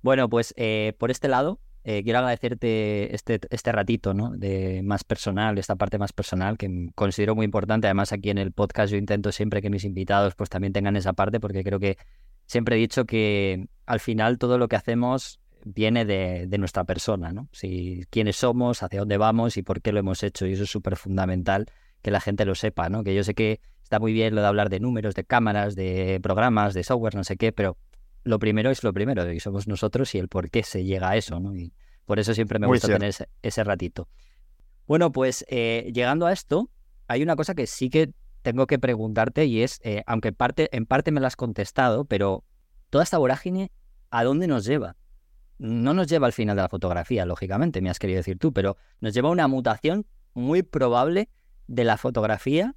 Bueno, 0.00 0.30
pues 0.30 0.54
eh, 0.56 0.94
por 0.98 1.10
este 1.10 1.28
lado, 1.28 1.60
eh, 1.84 2.02
quiero 2.02 2.20
agradecerte 2.20 3.14
este, 3.14 3.38
este 3.50 3.72
ratito, 3.72 4.14
¿no? 4.14 4.30
De 4.30 4.80
más 4.82 5.04
personal, 5.04 5.58
esta 5.58 5.76
parte 5.76 5.98
más 5.98 6.14
personal 6.14 6.56
que 6.56 6.88
considero 6.94 7.34
muy 7.34 7.44
importante. 7.44 7.86
Además, 7.86 8.12
aquí 8.12 8.30
en 8.30 8.38
el 8.38 8.50
podcast 8.50 8.92
yo 8.92 8.96
intento 8.96 9.30
siempre 9.30 9.60
que 9.60 9.68
mis 9.68 9.84
invitados 9.84 10.34
pues 10.34 10.48
también 10.48 10.72
tengan 10.72 10.96
esa 10.96 11.12
parte 11.12 11.38
porque 11.38 11.62
creo 11.62 11.78
que 11.78 11.98
siempre 12.46 12.76
he 12.76 12.78
dicho 12.78 13.04
que 13.04 13.68
al 13.84 14.00
final 14.00 14.38
todo 14.38 14.58
lo 14.58 14.68
que 14.68 14.76
hacemos 14.76 15.40
viene 15.64 16.04
de, 16.04 16.46
nuestra 16.58 16.84
persona, 16.84 17.32
¿no? 17.32 17.48
Si 17.52 18.04
quiénes 18.10 18.36
somos, 18.36 18.82
hacia 18.82 19.00
dónde 19.00 19.18
vamos 19.18 19.56
y 19.56 19.62
por 19.62 19.82
qué 19.82 19.92
lo 19.92 19.98
hemos 19.98 20.22
hecho. 20.22 20.46
Y 20.46 20.52
eso 20.52 20.62
es 20.62 20.70
súper 20.70 20.96
fundamental 20.96 21.66
que 22.02 22.10
la 22.10 22.20
gente 22.20 22.44
lo 22.44 22.54
sepa, 22.54 22.88
¿no? 22.88 23.02
Que 23.02 23.14
yo 23.14 23.24
sé 23.24 23.34
que 23.34 23.60
está 23.82 23.98
muy 23.98 24.12
bien 24.12 24.34
lo 24.34 24.40
de 24.42 24.46
hablar 24.46 24.70
de 24.70 24.78
números, 24.78 25.14
de 25.14 25.24
cámaras, 25.24 25.74
de 25.74 26.20
programas, 26.22 26.72
de 26.72 26.84
software, 26.84 27.16
no 27.16 27.24
sé 27.24 27.36
qué, 27.36 27.52
pero 27.52 27.76
lo 28.22 28.38
primero 28.38 28.70
es 28.70 28.82
lo 28.84 28.92
primero, 28.92 29.30
y 29.32 29.40
somos 29.40 29.68
nosotros 29.68 30.14
y 30.14 30.18
el 30.18 30.28
por 30.28 30.50
qué 30.50 30.62
se 30.62 30.84
llega 30.84 31.10
a 31.10 31.16
eso, 31.16 31.40
¿no? 31.40 31.54
Y 31.56 31.72
por 32.04 32.18
eso 32.18 32.34
siempre 32.34 32.58
me 32.58 32.66
gusta 32.66 32.88
tener 32.88 33.14
ese, 33.42 33.64
ratito. 33.64 34.08
Bueno, 34.86 35.10
pues 35.10 35.44
eh, 35.48 35.90
llegando 35.92 36.26
a 36.26 36.32
esto, 36.32 36.70
hay 37.08 37.22
una 37.22 37.36
cosa 37.36 37.54
que 37.54 37.66
sí 37.66 37.90
que 37.90 38.12
tengo 38.46 38.68
que 38.68 38.78
preguntarte 38.78 39.46
y 39.46 39.64
es, 39.64 39.80
eh, 39.82 40.04
aunque 40.06 40.32
parte, 40.32 40.68
en 40.70 40.86
parte 40.86 41.10
me 41.10 41.20
lo 41.20 41.26
has 41.26 41.34
contestado, 41.34 42.04
pero 42.04 42.44
toda 42.90 43.02
esta 43.02 43.18
vorágine, 43.18 43.72
¿a 44.10 44.22
dónde 44.22 44.46
nos 44.46 44.64
lleva? 44.64 44.94
No 45.58 45.94
nos 45.94 46.06
lleva 46.06 46.28
al 46.28 46.32
final 46.32 46.54
de 46.54 46.62
la 46.62 46.68
fotografía, 46.68 47.26
lógicamente, 47.26 47.80
me 47.80 47.90
has 47.90 47.98
querido 47.98 48.18
decir 48.18 48.38
tú, 48.38 48.52
pero 48.52 48.76
nos 49.00 49.14
lleva 49.14 49.30
a 49.30 49.32
una 49.32 49.48
mutación 49.48 50.06
muy 50.32 50.62
probable 50.62 51.28
de 51.66 51.82
la 51.82 51.96
fotografía. 51.96 52.76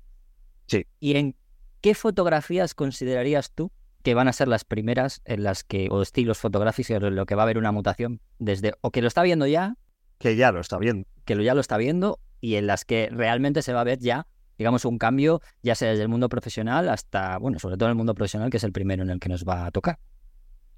Sí. 0.66 0.88
¿Y 1.00 1.18
en 1.18 1.36
qué 1.82 1.94
fotografías 1.94 2.74
considerarías 2.74 3.52
tú 3.52 3.72
que 4.02 4.16
van 4.16 4.28
a 4.28 4.34
ser 4.34 4.48
las 4.48 4.66
primeras 4.66 5.22
en 5.26 5.44
las 5.44 5.64
que, 5.64 5.88
o 5.92 6.02
estilos 6.02 6.40
fotográficos, 6.40 6.90
en 6.90 7.16
lo 7.16 7.28
que 7.28 7.36
va 7.36 7.44
a 7.44 7.46
haber 7.46 7.60
una 7.60 7.72
mutación 7.72 8.22
desde, 8.40 8.74
o 8.82 8.90
que 8.90 9.04
lo 9.04 9.08
está 9.08 9.22
viendo 9.22 9.46
ya. 9.46 9.76
Que 10.18 10.36
ya 10.36 10.52
lo 10.52 10.62
está 10.62 10.80
viendo. 10.80 11.08
Que 11.26 11.36
lo 11.36 11.44
ya 11.44 11.54
lo 11.54 11.62
está 11.62 11.78
viendo 11.78 12.20
y 12.42 12.56
en 12.56 12.66
las 12.66 12.86
que 12.86 13.10
realmente 13.12 13.62
se 13.62 13.72
va 13.72 13.82
a 13.82 13.84
ver 13.84 14.00
ya 14.00 14.26
digamos, 14.60 14.84
un 14.84 14.98
cambio, 14.98 15.42
ya 15.64 15.74
sea 15.74 15.90
desde 15.90 16.04
el 16.04 16.10
mundo 16.10 16.28
profesional 16.28 16.90
hasta, 16.90 17.38
bueno, 17.38 17.60
sobre 17.60 17.78
todo 17.78 17.88
en 17.88 17.92
el 17.92 17.96
mundo 17.98 18.14
profesional, 18.14 18.50
que 18.50 18.58
es 18.58 18.64
el 18.66 18.74
primero 18.74 19.02
en 19.04 19.10
el 19.10 19.20
que 19.20 19.30
nos 19.30 19.46
va 19.46 19.66
a 19.66 19.72
tocar. 19.72 20.00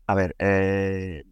A 0.06 0.14
ver, 0.14 0.36
eh, 0.38 1.24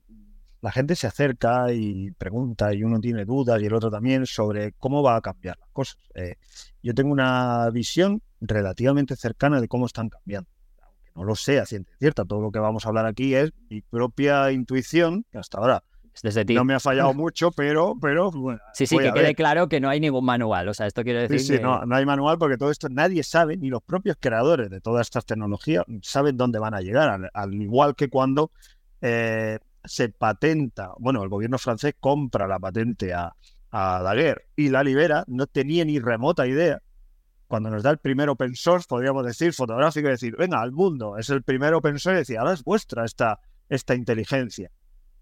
la 0.59 0.71
gente 0.71 0.95
se 0.95 1.05
acerca 1.05 1.71
y 1.71 2.09
pregunta 2.11 2.73
y 2.73 2.83
uno 2.83 2.99
tiene 2.99 3.23
dudas 3.23 3.61
y 3.61 3.67
el 3.67 3.73
otro 3.73 3.91
también 3.91 4.25
sobre 4.25 4.71
cómo 4.73 5.03
va 5.03 5.15
a 5.15 5.21
cambiar 5.21 5.59
las 5.59 5.69
cosas. 5.69 5.99
Eh, 6.15 6.37
yo 6.81 6.95
tengo 6.95 7.11
una 7.11 7.69
visión 7.69 8.23
relativamente 8.41 9.15
cercana 9.15 9.61
de 9.61 9.67
cómo 9.67 9.85
están 9.85 10.09
cambiando. 10.09 10.49
Aunque 10.81 11.11
no 11.15 11.25
lo 11.25 11.35
sé 11.35 11.59
a 11.59 11.67
ciencia 11.67 11.95
cierta, 11.99 12.25
todo 12.25 12.41
lo 12.41 12.51
que 12.51 12.57
vamos 12.57 12.83
a 12.83 12.89
hablar 12.89 13.05
aquí 13.05 13.35
es 13.35 13.51
mi 13.69 13.81
propia 13.81 14.51
intuición, 14.51 15.23
que 15.31 15.37
hasta 15.37 15.59
ahora 15.59 15.83
no 16.53 16.65
me 16.65 16.73
ha 16.73 16.79
fallado 16.79 17.13
mucho, 17.13 17.51
pero, 17.51 17.95
pero 17.99 18.31
bueno. 18.31 18.59
Sí, 18.73 18.85
sí, 18.85 18.97
que 18.97 19.11
quede 19.11 19.35
claro 19.35 19.69
que 19.69 19.79
no 19.79 19.89
hay 19.89 19.99
ningún 19.99 20.25
manual. 20.25 20.67
O 20.67 20.73
sea, 20.73 20.87
esto 20.87 21.03
quiere 21.03 21.21
decir. 21.21 21.39
Sí, 21.39 21.57
sí, 21.57 21.61
no, 21.61 21.85
no 21.85 21.95
hay 21.95 22.05
manual 22.05 22.37
porque 22.37 22.57
todo 22.57 22.71
esto 22.71 22.89
nadie 22.89 23.23
sabe, 23.23 23.57
ni 23.57 23.69
los 23.69 23.81
propios 23.81 24.17
creadores 24.19 24.69
de 24.69 24.81
todas 24.81 25.07
estas 25.07 25.25
tecnologías 25.25 25.85
saben 26.01 26.37
dónde 26.37 26.59
van 26.59 26.73
a 26.73 26.81
llegar. 26.81 27.29
Al, 27.33 27.53
igual 27.53 27.95
que 27.95 28.09
cuando 28.09 28.51
eh, 29.01 29.59
se 29.83 30.09
patenta, 30.09 30.91
bueno, 30.99 31.23
el 31.23 31.29
gobierno 31.29 31.57
francés 31.57 31.95
compra 31.99 32.47
la 32.47 32.59
patente 32.59 33.13
a, 33.13 33.33
a 33.71 34.01
Daguerre 34.03 34.47
y 34.55 34.69
la 34.69 34.83
libera, 34.83 35.23
no 35.27 35.47
tenía 35.47 35.85
ni 35.85 35.99
remota 35.99 36.47
idea. 36.47 36.81
Cuando 37.47 37.69
nos 37.69 37.81
da 37.81 37.89
el 37.89 37.97
primer 37.97 38.29
open 38.29 38.55
source, 38.55 38.85
podríamos 38.87 39.25
decir, 39.25 39.53
fotográfico, 39.53 40.07
y 40.07 40.11
decir, 40.11 40.35
venga, 40.37 40.61
al 40.61 40.71
mundo, 40.71 41.17
es 41.17 41.31
el 41.31 41.41
primer 41.41 41.73
open 41.73 41.97
source, 41.97 42.17
y 42.17 42.19
decir, 42.19 42.37
ahora 42.37 42.53
es 42.53 42.63
vuestra 42.63 43.05
esta, 43.05 43.39
esta 43.69 43.95
inteligencia 43.95 44.69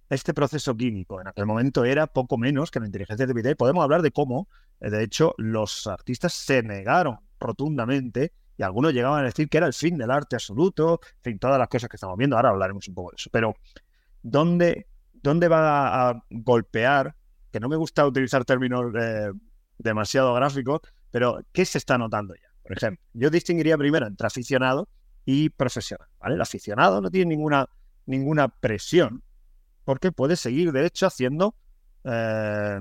este 0.10 0.34
proceso 0.34 0.76
químico 0.76 1.20
en 1.20 1.28
aquel 1.28 1.46
momento 1.46 1.84
era 1.84 2.08
poco 2.08 2.38
menos 2.38 2.72
que 2.72 2.80
la 2.80 2.86
inteligencia 2.86 3.24
artificial. 3.26 3.56
Podemos 3.56 3.84
hablar 3.84 4.02
de 4.02 4.12
cómo, 4.12 4.48
eh, 4.80 4.90
de 4.90 5.04
hecho, 5.04 5.34
los 5.38 5.88
artistas 5.88 6.34
se 6.34 6.64
negaron 6.64 7.18
rotundamente 7.40 8.34
y 8.58 8.64
algunos 8.64 8.94
llegaban 8.94 9.22
a 9.22 9.26
decir 9.26 9.50
que 9.50 9.58
era 9.58 9.68
el 9.68 9.74
fin 9.74 9.98
del 9.98 10.10
arte 10.10 10.36
absoluto, 10.36 11.00
en 11.18 11.24
fin, 11.32 11.40
todas 11.40 11.60
las 11.60 11.68
cosas 11.68 11.90
que 11.90 11.98
estamos 11.98 12.18
viendo. 12.18 12.36
Ahora 12.36 12.50
hablaremos 12.50 12.88
un 12.88 12.96
poco 12.96 13.12
de 13.12 13.16
eso. 13.18 13.30
Pero, 13.32 13.56
¿dónde, 14.24 14.88
dónde 15.14 15.48
va 15.48 16.10
a 16.10 16.24
golpear? 16.30 17.16
Que 17.52 17.60
no 17.60 17.70
me 17.70 17.76
gusta 17.76 18.06
utilizar 18.06 18.46
términos 18.46 18.92
eh, 19.00 19.32
demasiado 19.78 20.34
gráficos, 20.34 20.82
pero 21.12 21.40
¿qué 21.52 21.66
se 21.66 21.78
está 21.78 21.98
notando 21.98 22.34
ya? 22.34 22.50
Por 22.64 22.76
ejemplo, 22.76 23.04
yo 23.14 23.30
distinguiría 23.30 23.78
primero 23.78 24.08
entre 24.08 24.28
aficionado 24.28 24.90
y 25.24 25.50
profesional. 25.50 26.08
¿vale? 26.20 26.36
El 26.36 26.42
aficionado 26.42 27.00
no 27.00 27.12
tiene 27.12 27.30
ninguna, 27.30 27.70
ninguna 28.06 28.48
presión 28.48 29.24
porque 29.88 30.12
puede 30.12 30.36
seguir, 30.36 30.74
de 30.74 30.86
hecho, 30.86 31.08
haciendo... 31.08 31.56
Eh, 32.04 32.78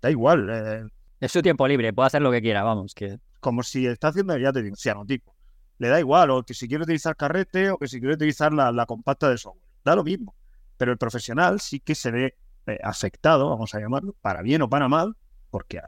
da 0.00 0.10
igual. 0.10 0.48
Eh, 0.50 0.84
es 1.20 1.30
su 1.30 1.40
tiempo 1.42 1.68
libre, 1.68 1.92
puede 1.92 2.08
hacer 2.08 2.20
lo 2.22 2.32
que 2.32 2.42
quiera, 2.42 2.64
vamos. 2.64 2.92
que 2.92 3.20
Como 3.38 3.62
si 3.62 3.86
está 3.86 4.08
haciendo, 4.08 4.36
ya 4.36 4.52
te 4.52 4.64
digo, 4.64 4.74
cianotipo. 4.74 5.36
Le 5.78 5.86
da 5.86 6.00
igual, 6.00 6.30
o 6.30 6.42
que 6.42 6.54
si 6.54 6.66
quiere 6.66 6.82
utilizar 6.82 7.14
carrete, 7.14 7.70
o 7.70 7.78
que 7.78 7.86
si 7.86 8.00
quiere 8.00 8.16
utilizar 8.16 8.52
la, 8.52 8.84
compacta 8.84 9.30
de 9.30 9.38
software. 9.38 9.62
Da 9.84 9.94
lo 9.94 10.02
mismo. 10.02 10.34
Pero 10.76 10.90
el 10.90 10.98
profesional 10.98 11.60
sí 11.60 11.78
que 11.78 11.94
se 11.94 12.10
ve 12.10 12.34
eh, 12.66 12.80
afectado, 12.82 13.48
vamos 13.50 13.72
a 13.76 13.78
llamarlo, 13.78 14.16
para 14.20 14.42
bien 14.42 14.60
o 14.62 14.68
para 14.68 14.88
mal, 14.88 15.16
porque 15.50 15.78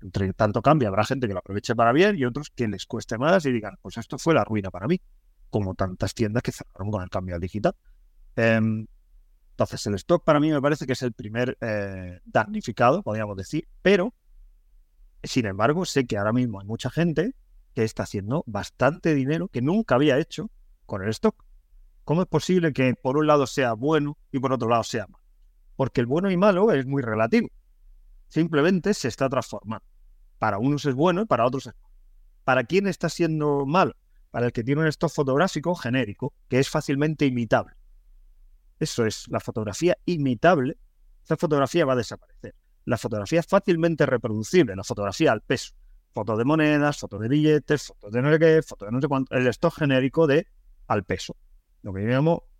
entre 0.00 0.32
tanto 0.32 0.62
cambio 0.62 0.88
habrá 0.88 1.04
gente 1.04 1.28
que 1.28 1.34
lo 1.34 1.40
aproveche 1.40 1.76
para 1.76 1.92
bien 1.92 2.16
y 2.16 2.24
otros 2.24 2.48
que 2.48 2.66
les 2.66 2.86
cueste 2.86 3.18
más 3.18 3.44
y 3.44 3.52
digan, 3.52 3.76
pues 3.82 3.98
esto 3.98 4.16
fue 4.16 4.32
la 4.32 4.42
ruina 4.42 4.70
para 4.70 4.86
mí, 4.86 5.02
como 5.50 5.74
tantas 5.74 6.14
tiendas 6.14 6.42
que 6.42 6.52
cerraron 6.52 6.90
con 6.90 7.02
el 7.02 7.10
cambio 7.10 7.34
al 7.34 7.42
digital. 7.42 7.74
Em, 8.36 8.86
entonces, 9.60 9.86
el 9.86 9.94
stock 9.96 10.24
para 10.24 10.40
mí 10.40 10.50
me 10.50 10.62
parece 10.62 10.86
que 10.86 10.94
es 10.94 11.02
el 11.02 11.12
primer 11.12 11.58
eh, 11.60 12.18
damnificado, 12.24 13.02
podríamos 13.02 13.36
decir, 13.36 13.68
pero, 13.82 14.14
sin 15.22 15.44
embargo, 15.44 15.84
sé 15.84 16.06
que 16.06 16.16
ahora 16.16 16.32
mismo 16.32 16.60
hay 16.60 16.66
mucha 16.66 16.88
gente 16.88 17.34
que 17.74 17.84
está 17.84 18.04
haciendo 18.04 18.42
bastante 18.46 19.14
dinero 19.14 19.48
que 19.48 19.60
nunca 19.60 19.96
había 19.96 20.16
hecho 20.16 20.50
con 20.86 21.02
el 21.02 21.10
stock. 21.10 21.44
¿Cómo 22.04 22.22
es 22.22 22.28
posible 22.28 22.72
que 22.72 22.94
por 22.94 23.18
un 23.18 23.26
lado 23.26 23.46
sea 23.46 23.74
bueno 23.74 24.16
y 24.32 24.38
por 24.38 24.50
otro 24.54 24.66
lado 24.66 24.82
sea 24.82 25.06
malo? 25.06 25.22
Porque 25.76 26.00
el 26.00 26.06
bueno 26.06 26.30
y 26.30 26.38
malo 26.38 26.72
es 26.72 26.86
muy 26.86 27.02
relativo. 27.02 27.50
Simplemente 28.28 28.94
se 28.94 29.08
está 29.08 29.28
transformando. 29.28 29.84
Para 30.38 30.56
unos 30.56 30.86
es 30.86 30.94
bueno 30.94 31.20
y 31.20 31.26
para 31.26 31.44
otros 31.44 31.66
es 31.66 31.74
malo. 31.74 31.94
¿Para 32.44 32.64
quién 32.64 32.86
está 32.86 33.10
siendo 33.10 33.66
malo? 33.66 33.94
Para 34.30 34.46
el 34.46 34.52
que 34.52 34.64
tiene 34.64 34.80
un 34.80 34.86
stock 34.86 35.12
fotográfico 35.12 35.74
genérico, 35.74 36.32
que 36.48 36.60
es 36.60 36.70
fácilmente 36.70 37.26
imitable. 37.26 37.74
Eso 38.80 39.06
es, 39.06 39.28
la 39.28 39.38
fotografía 39.38 39.96
imitable, 40.06 40.76
esa 41.22 41.36
fotografía 41.36 41.84
va 41.84 41.92
a 41.92 41.96
desaparecer. 41.96 42.54
La 42.86 42.96
fotografía 42.96 43.42
fácilmente 43.42 44.06
reproducible, 44.06 44.74
la 44.74 44.82
fotografía 44.82 45.30
al 45.30 45.42
peso. 45.42 45.74
Fotos 46.12 46.38
de 46.38 46.44
monedas, 46.44 46.98
fotos 46.98 47.20
de 47.20 47.28
billetes, 47.28 47.86
fotos 47.86 48.10
de 48.10 48.22
no 48.22 48.32
sé 48.32 48.38
qué, 48.40 48.62
fotos 48.62 48.88
de 48.88 48.92
no 48.92 49.00
sé 49.00 49.06
cuánto, 49.06 49.36
el 49.36 49.46
stock 49.46 49.74
genérico 49.76 50.26
de 50.26 50.46
al 50.88 51.04
peso. 51.04 51.36
Lo 51.82 51.92
que 51.92 52.00
llamo 52.00 52.50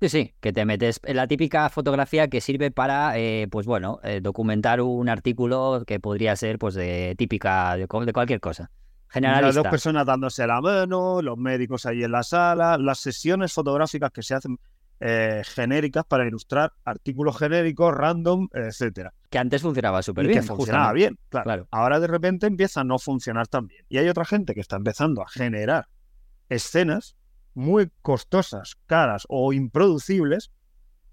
Sí, 0.00 0.08
sí, 0.08 0.34
que 0.40 0.50
te 0.54 0.64
metes 0.64 0.98
en 1.04 1.16
la 1.16 1.26
típica 1.26 1.68
fotografía 1.68 2.28
que 2.28 2.40
sirve 2.40 2.70
para, 2.70 3.18
eh, 3.18 3.48
pues 3.50 3.66
bueno, 3.66 4.00
eh, 4.02 4.20
documentar 4.22 4.80
un 4.80 5.10
artículo 5.10 5.82
que 5.86 6.00
podría 6.00 6.34
ser, 6.36 6.58
pues, 6.58 6.74
de 6.74 7.14
típica, 7.18 7.76
de, 7.76 7.86
cualquier 7.86 8.40
cosa. 8.40 8.70
Generalista. 9.08 9.46
Las 9.48 9.54
dos 9.56 9.66
personas 9.66 10.06
dándose 10.06 10.46
la 10.46 10.62
mano, 10.62 11.20
los 11.20 11.36
médicos 11.36 11.84
ahí 11.84 12.02
en 12.02 12.12
la 12.12 12.22
sala, 12.22 12.78
las 12.78 12.98
sesiones 12.98 13.52
fotográficas 13.52 14.10
que 14.10 14.22
se 14.22 14.34
hacen 14.34 14.58
eh, 15.00 15.42
genéricas 15.46 16.04
para 16.04 16.26
ilustrar 16.26 16.74
artículos 16.84 17.38
genéricos, 17.38 17.94
random, 17.94 18.48
etcétera. 18.52 19.14
Que 19.30 19.38
antes 19.38 19.62
funcionaba 19.62 20.02
súper 20.02 20.26
bien. 20.26 20.40
Que 20.40 20.46
funcionaba 20.46 20.92
bien, 20.92 21.18
claro. 21.30 21.66
Ahora 21.70 21.98
de 22.00 22.06
repente 22.06 22.46
empieza 22.46 22.82
a 22.82 22.84
no 22.84 22.98
funcionar 22.98 23.48
tan 23.48 23.66
bien. 23.66 23.84
Y 23.88 23.98
hay 23.98 24.08
otra 24.08 24.26
gente 24.26 24.54
que 24.54 24.60
está 24.60 24.76
empezando 24.76 25.22
a 25.22 25.28
generar 25.28 25.88
escenas 26.50 27.16
muy 27.54 27.90
costosas, 28.02 28.76
caras 28.86 29.24
o 29.28 29.52
improducibles, 29.52 30.50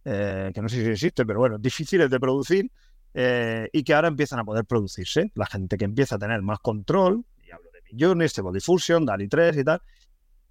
eh, 0.03 0.51
que 0.53 0.61
no 0.61 0.69
sé 0.69 0.83
si 0.83 0.89
existe, 0.89 1.25
pero 1.25 1.39
bueno, 1.39 1.57
difíciles 1.57 2.09
de 2.09 2.19
producir, 2.19 2.71
eh, 3.13 3.69
y 3.71 3.83
que 3.83 3.93
ahora 3.93 4.09
empiezan 4.09 4.39
a 4.39 4.43
poder 4.43 4.65
producirse. 4.65 5.31
La 5.35 5.45
gente 5.45 5.77
que 5.77 5.85
empieza 5.85 6.15
a 6.15 6.19
tener 6.19 6.41
más 6.41 6.59
control, 6.59 7.25
y 7.45 7.51
hablo 7.51 7.69
de 7.71 7.81
millones, 7.91 8.31
Stable 8.31 8.51
Diffusion, 8.53 9.05
DALI 9.05 9.27
3 9.27 9.57
y 9.57 9.63
tal, 9.63 9.81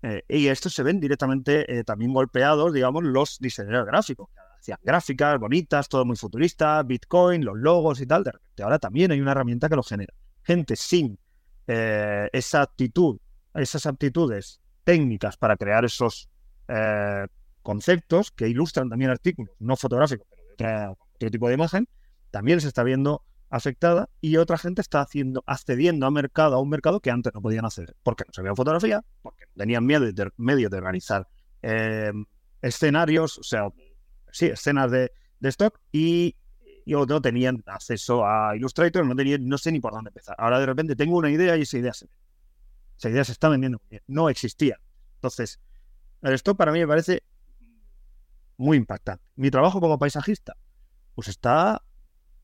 eh, 0.08 0.22
y 0.28 0.46
esto 0.46 0.70
se 0.70 0.84
ven 0.84 1.00
directamente 1.00 1.78
eh, 1.78 1.82
también 1.82 2.12
golpeados, 2.12 2.72
digamos, 2.72 3.02
los 3.02 3.38
diseñadores 3.40 3.86
gráficos. 3.86 4.28
Hacían 4.60 4.78
gráficas 4.80 5.40
bonitas, 5.40 5.88
todo 5.88 6.04
muy 6.04 6.16
futurista, 6.16 6.80
Bitcoin, 6.84 7.44
los 7.44 7.56
logos 7.56 8.00
y 8.00 8.06
tal. 8.06 8.22
De 8.22 8.30
repente 8.30 8.62
ahora 8.62 8.78
también 8.78 9.10
hay 9.10 9.20
una 9.20 9.32
herramienta 9.32 9.68
que 9.68 9.74
lo 9.74 9.82
genera. 9.82 10.14
Gente 10.44 10.76
sin 10.76 11.18
eh, 11.66 12.28
esa 12.32 12.62
actitud, 12.62 13.18
esas 13.52 13.84
aptitudes 13.86 14.60
técnicas 14.84 15.36
para 15.36 15.56
crear 15.56 15.84
esos 15.84 16.28
conceptos 17.62 18.32
que 18.32 18.48
ilustran 18.48 18.88
también 18.88 19.12
artículos, 19.12 19.54
no 19.60 19.76
fotográficos, 19.76 20.26
pero 20.58 20.98
otro 21.14 21.30
tipo 21.30 21.46
de 21.46 21.54
imagen, 21.54 21.88
también 22.32 22.60
se 22.60 22.66
está 22.66 22.82
viendo 22.82 23.22
afectada 23.48 24.08
y 24.20 24.36
otra 24.36 24.58
gente 24.58 24.80
está 24.80 25.00
haciendo, 25.00 25.42
accediendo 25.46 26.06
a 26.06 26.10
mercado, 26.10 26.56
a 26.56 26.60
un 26.60 26.68
mercado 26.68 27.00
que 27.00 27.10
antes 27.10 27.32
no 27.34 27.40
podían 27.40 27.64
acceder, 27.64 27.96
porque 28.02 28.24
no 28.26 28.32
sabían 28.32 28.56
fotografía, 28.56 29.04
porque 29.22 29.44
tenían 29.56 29.84
miedo 29.86 30.10
de, 30.10 30.30
medio 30.36 30.68
de 30.68 30.78
organizar 30.78 31.28
eh, 31.62 32.12
escenarios, 32.62 33.38
o 33.38 33.42
sea, 33.42 33.68
sí, 34.30 34.46
escenas 34.46 34.90
de, 34.90 35.12
stock 35.42 35.78
y, 35.92 36.34
y, 36.84 36.92
no 36.92 37.20
tenían 37.20 37.62
acceso 37.66 38.26
a 38.26 38.56
Illustrator, 38.56 39.06
no 39.06 39.14
tenían, 39.14 39.46
no 39.46 39.58
sé 39.58 39.70
ni 39.70 39.80
por 39.80 39.92
dónde 39.92 40.08
empezar. 40.08 40.34
Ahora 40.38 40.58
de 40.58 40.66
repente 40.66 40.96
tengo 40.96 41.16
una 41.16 41.30
idea 41.30 41.56
y 41.56 41.62
esa 41.62 41.78
idea 41.78 41.92
se, 41.92 42.08
esa 42.98 43.10
idea 43.10 43.24
se 43.24 43.32
está 43.32 43.48
vendiendo 43.48 43.80
no 44.06 44.28
existía. 44.28 44.80
Entonces, 45.16 45.60
el 46.22 46.34
stock 46.34 46.56
para 46.56 46.72
mí 46.72 46.80
me 46.80 46.88
parece 46.88 47.22
muy 48.56 48.76
impactante. 48.76 49.24
Mi 49.36 49.50
trabajo 49.50 49.80
como 49.80 49.98
paisajista, 49.98 50.56
pues 51.14 51.28
está 51.28 51.82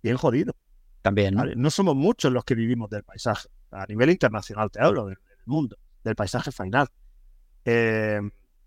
bien 0.02 0.16
jodido. 0.16 0.54
También, 1.02 1.34
¿no? 1.56 1.70
Somos 1.70 1.96
muchos 1.96 2.32
los 2.32 2.44
que 2.44 2.54
vivimos 2.54 2.88
del 2.88 3.02
paisaje. 3.02 3.48
A 3.72 3.86
nivel 3.86 4.10
internacional 4.10 4.70
te 4.70 4.80
hablo, 4.80 5.06
del, 5.06 5.18
mundo, 5.46 5.76
del 6.04 6.14
paisaje 6.14 6.52
final. 6.52 6.88
Eh, 7.64 8.20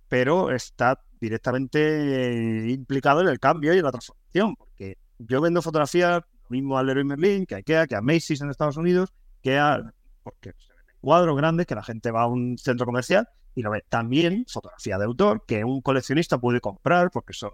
pero 0.08 0.52
está 0.52 1.02
directamente 1.19 2.69
implicado 2.69 3.21
en 3.21 3.28
el 3.28 3.39
cambio 3.39 3.74
y 3.74 3.78
en 3.78 3.84
la 3.84 3.91
transformación, 3.91 4.56
porque 4.56 4.98
yo 5.17 5.41
vendo 5.41 5.62
fotografías, 5.62 6.21
lo 6.21 6.50
mismo 6.50 6.78
a 6.78 6.84
Leroy 6.84 7.06
Merlin, 7.06 7.45
que 7.45 7.56
a 7.56 7.58
IKEA, 7.60 7.88
que 7.88 7.95
a 7.95 8.02
Macy's 8.02 8.41
en 8.41 8.50
Estados 8.50 8.78
Unidos, 8.78 9.13
que 9.41 9.58
a... 9.58 9.93
porque 10.24 10.54
cuadros 11.02 11.38
grandes, 11.38 11.67
que 11.67 11.76
la 11.76 11.84
gente 11.84 12.12
va 12.12 12.24
a 12.24 12.28
un 12.28 12.58
centro 12.58 12.86
comercial 12.86 13.30
y 13.54 13.62
lo 13.62 13.71
ve. 13.71 13.84
También 13.88 14.45
fotografía 14.48 14.98
de 14.98 15.06
autor, 15.06 15.45
que 15.48 15.63
un 15.63 15.82
coleccionista 15.82 16.38
puede 16.38 16.60
comprar, 16.60 17.12
porque 17.12 17.34
son 17.34 17.52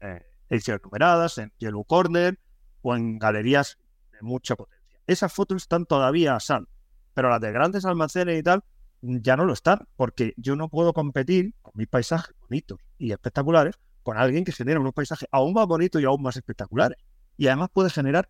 eh, 0.00 0.22
ediciones 0.48 0.82
numeradas, 0.82 1.38
en 1.38 1.52
Yellow 1.58 1.84
Corner 1.84 2.38
o 2.82 2.94
en 2.94 3.18
galerías 3.18 3.78
mucha 4.22 4.56
potencia. 4.56 4.98
Esas 5.06 5.32
fotos 5.32 5.62
están 5.62 5.86
todavía 5.86 6.34
a 6.34 6.40
sal, 6.40 6.68
pero 7.14 7.30
las 7.30 7.40
de 7.40 7.52
grandes 7.52 7.84
almacenes 7.84 8.38
y 8.38 8.42
tal 8.42 8.62
ya 9.00 9.36
no 9.36 9.44
lo 9.44 9.52
están, 9.52 9.86
porque 9.96 10.34
yo 10.36 10.56
no 10.56 10.68
puedo 10.68 10.92
competir 10.92 11.54
con 11.62 11.72
mis 11.76 11.86
paisajes 11.86 12.34
bonitos 12.40 12.78
y 12.98 13.12
espectaculares 13.12 13.76
con 14.02 14.16
alguien 14.16 14.44
que 14.44 14.52
genera 14.52 14.80
unos 14.80 14.94
paisajes 14.94 15.28
aún 15.30 15.52
más 15.52 15.66
bonitos 15.66 16.00
y 16.00 16.04
aún 16.04 16.22
más 16.22 16.36
espectaculares. 16.36 16.98
Y 17.36 17.46
además 17.46 17.68
puede 17.72 17.90
generar 17.90 18.28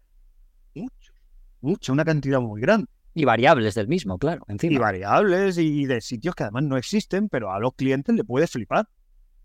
mucho, 0.74 1.12
mucho, 1.60 1.92
una 1.92 2.04
cantidad 2.04 2.40
muy 2.40 2.60
grande. 2.60 2.88
Y 3.14 3.24
variables 3.24 3.74
del 3.74 3.88
mismo, 3.88 4.18
claro, 4.18 4.44
encima. 4.48 4.74
Y 4.74 4.78
variables 4.78 5.56
y 5.58 5.86
de 5.86 6.00
sitios 6.00 6.34
que 6.34 6.44
además 6.44 6.64
no 6.64 6.76
existen, 6.76 7.28
pero 7.28 7.52
a 7.52 7.58
los 7.58 7.74
clientes 7.74 8.14
le 8.14 8.24
puede 8.24 8.46
flipar 8.46 8.88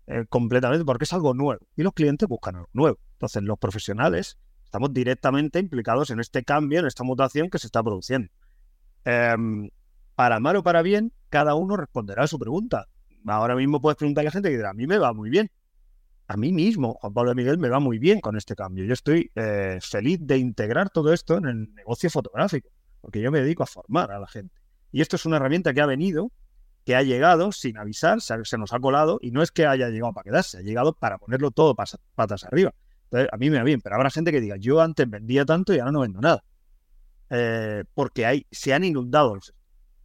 eh, 0.06 0.24
completamente 0.28 0.84
porque 0.84 1.04
es 1.04 1.12
algo 1.12 1.34
nuevo. 1.34 1.66
Y 1.76 1.82
los 1.82 1.92
clientes 1.92 2.28
buscan 2.28 2.56
algo 2.56 2.68
nuevo. 2.72 2.98
Entonces, 3.12 3.42
los 3.42 3.58
profesionales 3.58 4.38
estamos 4.74 4.92
directamente 4.92 5.60
implicados 5.60 6.10
en 6.10 6.18
este 6.18 6.42
cambio, 6.42 6.80
en 6.80 6.86
esta 6.86 7.04
mutación 7.04 7.48
que 7.48 7.60
se 7.60 7.68
está 7.68 7.80
produciendo. 7.80 8.28
Em, 9.04 9.70
para 10.16 10.40
mal 10.40 10.56
o 10.56 10.64
para 10.64 10.82
bien, 10.82 11.12
cada 11.28 11.54
uno 11.54 11.76
responderá 11.76 12.24
a 12.24 12.26
su 12.26 12.40
pregunta. 12.40 12.88
Ahora 13.24 13.54
mismo 13.54 13.80
puedes 13.80 13.96
preguntarle 13.96 14.26
a 14.26 14.30
la 14.30 14.32
gente 14.32 14.50
que 14.50 14.56
dirá, 14.56 14.70
a 14.70 14.74
mí 14.74 14.88
me 14.88 14.98
va 14.98 15.12
muy 15.12 15.30
bien. 15.30 15.48
A 16.26 16.36
mí 16.36 16.52
mismo, 16.52 16.94
Juan 16.94 17.14
Pablo 17.14 17.34
Miguel, 17.36 17.58
me 17.58 17.68
va 17.68 17.78
muy 17.78 18.00
bien 18.00 18.18
con 18.20 18.36
este 18.36 18.56
cambio. 18.56 18.84
Yo 18.84 18.94
estoy 18.94 19.30
eh, 19.36 19.78
feliz 19.80 20.18
de 20.22 20.38
integrar 20.38 20.90
todo 20.90 21.12
esto 21.12 21.38
en 21.38 21.44
el 21.44 21.74
negocio 21.74 22.10
fotográfico, 22.10 22.68
porque 23.00 23.20
yo 23.20 23.30
me 23.30 23.40
dedico 23.40 23.62
a 23.62 23.66
formar 23.66 24.10
a 24.10 24.18
la 24.18 24.26
gente. 24.26 24.56
Y 24.90 25.02
esto 25.02 25.14
es 25.14 25.24
una 25.24 25.36
herramienta 25.36 25.72
que 25.72 25.82
ha 25.82 25.86
venido, 25.86 26.32
que 26.84 26.96
ha 26.96 27.02
llegado 27.02 27.52
sin 27.52 27.78
avisar, 27.78 28.20
se, 28.20 28.58
nos 28.58 28.72
ha 28.72 28.80
colado, 28.80 29.20
y 29.22 29.30
no 29.30 29.40
es 29.40 29.52
que 29.52 29.66
haya 29.66 29.88
llegado 29.88 30.12
para 30.12 30.24
quedarse, 30.24 30.58
ha 30.58 30.62
llegado 30.62 30.94
para 30.94 31.18
ponerlo 31.18 31.52
todo 31.52 31.76
patas 31.76 32.44
arriba. 32.44 32.74
A 33.30 33.36
mí 33.36 33.50
me 33.50 33.58
va 33.58 33.64
bien, 33.64 33.80
pero 33.80 33.96
habrá 33.96 34.10
gente 34.10 34.32
que 34.32 34.40
diga, 34.40 34.56
yo 34.56 34.80
antes 34.80 35.08
vendía 35.08 35.44
tanto 35.44 35.74
y 35.74 35.78
ahora 35.78 35.92
no 35.92 36.00
vendo 36.00 36.20
nada. 36.20 36.44
Eh, 37.30 37.84
porque 37.94 38.26
hay, 38.26 38.46
se 38.50 38.74
han 38.74 38.84
inundado 38.84 39.34
los 39.34 39.54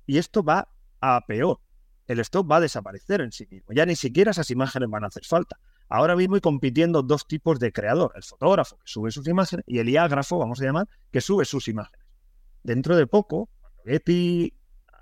y 0.06 0.17
esto 0.17 0.43
va 0.43 0.67
a 1.02 1.22
peor. 1.28 1.60
El 2.08 2.19
stock 2.22 2.50
va 2.50 2.58
a 2.58 2.62
desaparecer 2.62 3.22
en 3.22 3.32
sí 3.32 3.48
mismo. 3.50 3.72
Ya 3.74 3.86
ni 3.86 3.95
siquiera 3.95 4.32
esas 4.32 4.50
imágenes 4.50 4.89
van 4.89 5.04
a 5.04 5.08
hacer 5.08 5.24
falta. 5.24 5.60
Ahora 5.88 6.15
mismo 6.15 6.34
hay 6.36 6.41
compitiendo 6.41 7.04
dos 7.04 7.28
tipos 7.28 7.60
de 7.60 7.72
creador. 7.72 8.12
El 8.15 8.24
fotógrafo 8.24 8.78
que 8.78 8.84
sube 8.86 9.12
sus 9.12 9.28
imágenes 9.28 9.63
y 9.67 9.78
el 9.78 9.88
iágrafo, 9.88 10.39
vamos 10.39 10.60
a 10.62 10.65
llamar, 10.65 10.88
que 11.12 11.22
sube 11.22 11.45
sus 11.45 11.67
imágenes. 11.67 12.04
Dentro 12.63 12.95
de 12.95 13.06
poco, 13.06 13.50
cuando 13.65 13.84
Getty 13.86 14.54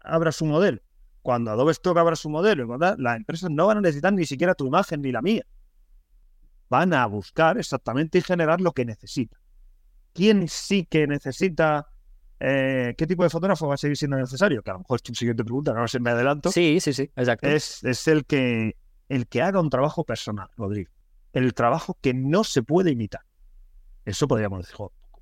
abra 0.03 0.33
su 0.33 0.45
modelo, 0.45 0.81
cuando 1.21 1.51
Adobe 1.51 1.71
Stock 1.71 1.97
abra 1.97 2.17
su 2.17 2.29
modelo, 2.29 2.77
las 2.97 3.15
empresas 3.15 3.49
no 3.49 3.67
van 3.67 3.77
a 3.77 3.81
necesitar 3.81 4.11
ni 4.11 4.25
siquiera 4.25 4.55
tu 4.55 4.67
imagen 4.67 5.01
ni 5.01 5.13
la 5.13 5.21
mía. 5.21 5.45
Van 6.69 6.93
a 6.93 7.05
buscar 7.05 7.57
exactamente 7.57 8.17
y 8.17 8.21
generar 8.21 8.61
lo 8.61 8.71
que 8.71 8.85
necesita. 8.85 9.37
¿Quién 10.13 10.47
sí 10.47 10.85
que 10.85 11.07
necesita 11.07 11.87
eh, 12.39 12.93
¿qué 12.97 13.07
tipo 13.07 13.23
de 13.23 13.29
fotógrafo 13.29 13.67
va 13.67 13.75
a 13.75 13.77
seguir 13.77 13.97
siendo 13.97 14.17
necesario? 14.17 14.61
Que 14.61 14.69
a 14.69 14.73
lo 14.73 14.79
mejor 14.79 14.97
es 14.97 15.03
tu 15.03 15.13
siguiente 15.15 15.43
pregunta, 15.43 15.73
no 15.73 15.87
sé, 15.87 15.99
me 15.99 16.11
adelanto. 16.11 16.51
Sí, 16.51 16.79
sí, 16.79 16.93
sí, 16.93 17.03
exacto. 17.15 17.47
Es, 17.47 17.83
es 17.83 18.07
el, 18.07 18.25
que, 18.25 18.75
el 19.09 19.27
que 19.27 19.41
haga 19.41 19.59
un 19.59 19.69
trabajo 19.69 20.03
personal, 20.03 20.49
Rodrigo. 20.55 20.91
El 21.33 21.53
trabajo 21.53 21.97
que 22.01 22.13
no 22.13 22.43
se 22.43 22.63
puede 22.63 22.91
imitar. 22.91 23.21
Eso 24.05 24.27
podríamos 24.27 24.59
decir, 24.59 24.77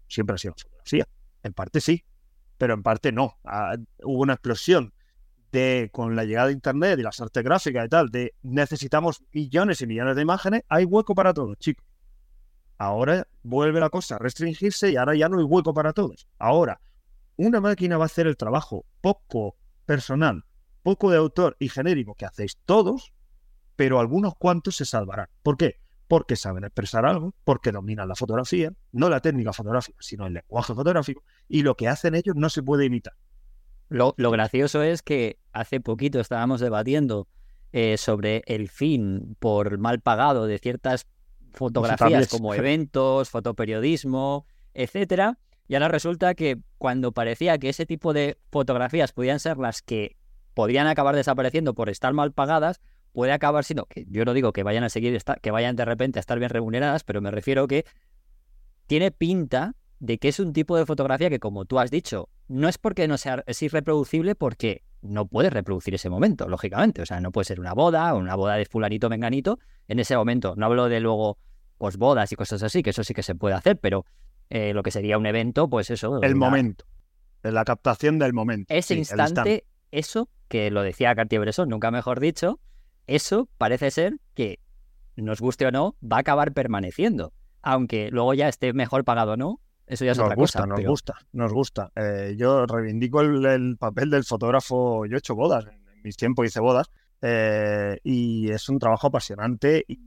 siempre 0.08 0.36
ha 0.36 0.38
sido 0.38 0.54
la 0.58 0.64
fotografía. 0.64 1.08
En 1.44 1.54
parte 1.54 1.82
sí, 1.82 2.04
pero 2.58 2.74
en 2.74 2.84
parte 2.84 3.12
no. 3.12 3.38
Ah, 3.44 3.76
hubo 4.04 4.22
una 4.22 4.34
explosión 4.34 4.94
de, 5.56 5.90
con 5.92 6.16
la 6.16 6.26
llegada 6.26 6.48
de 6.48 6.54
Internet 6.54 7.00
y 7.00 7.04
las 7.04 7.20
artes 7.22 7.44
gráficas 7.44 7.86
y 7.86 7.90
tal, 7.90 8.10
de 8.10 8.34
necesitamos 8.44 9.24
millones 9.32 9.82
y 9.82 9.88
millones 9.88 10.16
de 10.16 10.22
imágenes, 10.22 10.64
hay 10.68 10.84
hueco 10.84 11.16
para 11.16 11.34
todos, 11.34 11.58
chicos. 11.58 11.86
Ahora 12.78 13.26
vuelve 13.42 13.80
la 13.80 13.90
cosa 13.90 14.16
a 14.16 14.20
restringirse 14.20 14.92
y 14.92 14.98
ahora 14.98 15.16
ya 15.16 15.30
no 15.30 15.40
hay 15.40 15.46
hueco 15.46 15.74
para 15.74 15.94
todos. 15.94 16.28
Ahora, 16.38 16.82
una 17.38 17.62
máquina 17.62 17.98
va 17.98 18.04
a 18.04 18.08
hacer 18.08 18.28
el 18.28 18.36
trabajo 18.36 18.86
poco 19.00 19.56
personal, 19.86 20.44
poco 20.84 21.10
de 21.10 21.18
autor 21.18 21.56
y 21.58 21.70
genérico 21.70 22.16
que 22.16 22.26
hacéis 22.26 22.58
todos, 22.66 23.14
pero 23.78 24.00
algunos 24.00 24.36
cuantos 24.36 24.76
se 24.76 24.86
salvarán. 24.86 25.30
¿Por 25.42 25.56
qué? 25.56 25.80
Porque 26.10 26.36
saben 26.36 26.66
expresar 26.66 27.06
algo, 27.06 27.34
porque 27.46 27.72
dominan 27.72 28.10
la 28.10 28.16
fotografía, 28.16 28.74
no 28.92 29.10
la 29.10 29.22
técnica 29.22 29.54
fotográfica, 29.54 29.98
sino 30.02 30.28
el 30.28 30.34
lenguaje 30.34 30.74
fotográfico, 30.74 31.24
y 31.48 31.64
lo 31.64 31.76
que 31.76 31.88
hacen 31.88 32.14
ellos 32.14 32.36
no 32.36 32.50
se 32.50 32.62
puede 32.62 32.86
imitar. 32.86 33.14
Lo, 33.90 34.14
gracioso 34.18 34.82
es 34.82 35.02
que 35.02 35.38
hace 35.54 35.80
poquito 35.80 36.20
estábamos 36.20 36.60
debatiendo 36.60 37.28
eh, 37.72 37.98
sobre 37.98 38.44
el 38.48 38.70
fin 38.70 39.36
por 39.40 39.78
mal 39.78 40.00
pagado 40.02 40.48
de 40.48 40.58
ciertas 40.58 41.06
fotografías 41.54 42.28
como 42.28 42.54
eventos, 42.54 43.30
fotoperiodismo, 43.30 44.46
etcétera, 44.74 45.40
y 45.68 45.76
ahora 45.76 45.88
resulta 45.88 46.36
que 46.36 46.58
cuando 46.78 47.12
parecía 47.12 47.58
que 47.58 47.70
ese 47.70 47.86
tipo 47.86 48.14
de 48.14 48.38
fotografías 48.52 49.14
podían 49.14 49.40
ser 49.40 49.58
las 49.58 49.82
que 49.82 50.18
podrían 50.54 50.88
acabar 50.88 51.16
desapareciendo 51.16 51.74
por 51.74 51.90
estar 51.90 52.14
mal 52.14 52.32
pagadas, 52.32 52.82
puede 53.14 53.32
acabar 53.32 53.64
siendo, 53.64 53.86
que 53.86 54.06
yo 54.10 54.26
no 54.26 54.34
digo 54.34 54.54
que 54.54 54.64
vayan 54.64 54.84
a 54.84 54.90
seguir, 54.90 55.18
que 55.42 55.52
vayan 55.52 55.76
de 55.76 55.86
repente 55.86 56.20
a 56.20 56.22
estar 56.22 56.38
bien 56.38 56.50
remuneradas, 56.50 57.04
pero 57.04 57.22
me 57.22 57.32
refiero 57.32 57.68
que 57.68 57.86
tiene 58.88 59.12
pinta 59.12 59.76
de 60.06 60.20
que 60.20 60.28
es 60.28 60.40
un 60.40 60.54
tipo 60.54 60.78
de 60.78 60.86
fotografía 60.86 61.30
que, 61.30 61.40
como 61.40 61.66
tú 61.66 61.80
has 61.80 61.90
dicho, 61.90 62.30
no 62.48 62.70
es 62.70 62.78
porque 62.78 63.08
no 63.08 63.18
sea, 63.18 63.44
es 63.48 63.62
irreproducible 63.64 64.36
porque 64.36 64.84
no 65.02 65.26
puedes 65.26 65.52
reproducir 65.52 65.96
ese 65.96 66.10
momento, 66.10 66.48
lógicamente. 66.48 67.02
O 67.02 67.06
sea, 67.06 67.20
no 67.22 67.32
puede 67.32 67.46
ser 67.46 67.60
una 67.60 67.74
boda 67.74 68.14
o 68.14 68.20
una 68.20 68.36
boda 68.36 68.56
de 68.56 68.66
fulanito 68.66 69.10
menganito 69.10 69.60
en 69.88 70.00
ese 70.00 70.16
momento. 70.16 70.54
No 70.56 70.68
hablo 70.68 70.90
de 70.90 71.00
luego 71.00 71.40
posbodas 71.78 72.32
y 72.32 72.36
cosas 72.36 72.62
así, 72.62 72.84
que 72.84 72.92
eso 72.92 73.04
sí 73.04 73.14
que 73.14 73.24
se 73.24 73.34
puede 73.34 73.56
hacer, 73.56 73.80
pero 73.80 74.06
eh, 74.50 74.74
lo 74.74 74.84
que 74.84 74.92
sería 74.92 75.18
un 75.18 75.26
evento, 75.26 75.70
pues 75.70 75.90
eso. 75.90 76.22
El 76.22 76.36
momento. 76.36 76.86
La 77.42 77.66
captación 77.66 78.20
del 78.20 78.34
momento. 78.34 78.74
Ese 78.74 78.96
instante, 78.96 79.66
eso, 79.92 80.30
que 80.48 80.70
lo 80.70 80.84
decía 80.84 81.16
Cartier-Bresson, 81.16 81.68
nunca 81.68 81.90
mejor 81.90 82.20
dicho, 82.20 82.60
eso 83.08 83.50
parece 83.58 83.90
ser 83.90 84.20
que, 84.36 84.60
nos 85.16 85.42
guste 85.42 85.66
o 85.66 85.72
no, 85.72 85.96
va 86.02 86.18
a 86.18 86.20
acabar 86.20 86.54
permaneciendo. 86.54 87.34
Aunque 87.64 88.10
luego 88.12 88.36
ya 88.36 88.48
esté 88.48 88.74
mejor 88.74 89.04
pagado 89.04 89.34
o 89.34 89.38
no, 89.38 89.60
eso 89.88 90.06
ya 90.06 90.12
es 90.12 90.18
nos 90.18 90.26
otra 90.26 90.36
gusta, 90.36 90.60
cosa. 90.60 90.68
Nos 90.68 90.86
gusta, 90.86 91.14
nos 91.34 91.54
gusta. 91.54 91.92
Eh, 91.96 92.36
yo 92.38 92.66
reivindico 92.66 93.22
el, 93.22 93.78
papel 93.78 94.10
del 94.10 94.24
fotógrafo. 94.24 95.06
Yo 95.06 95.16
he 95.16 95.20
hecho 95.20 95.36
bodas, 95.36 95.66
en 95.66 96.02
mis 96.04 96.16
tiempos 96.16 96.46
hice 96.48 96.60
bodas, 96.60 96.90
eh, 97.22 97.98
y 98.04 98.50
es 98.52 98.68
un 98.70 98.80
trabajo 98.80 99.08
apasionante 99.08 99.84
y 99.88 100.00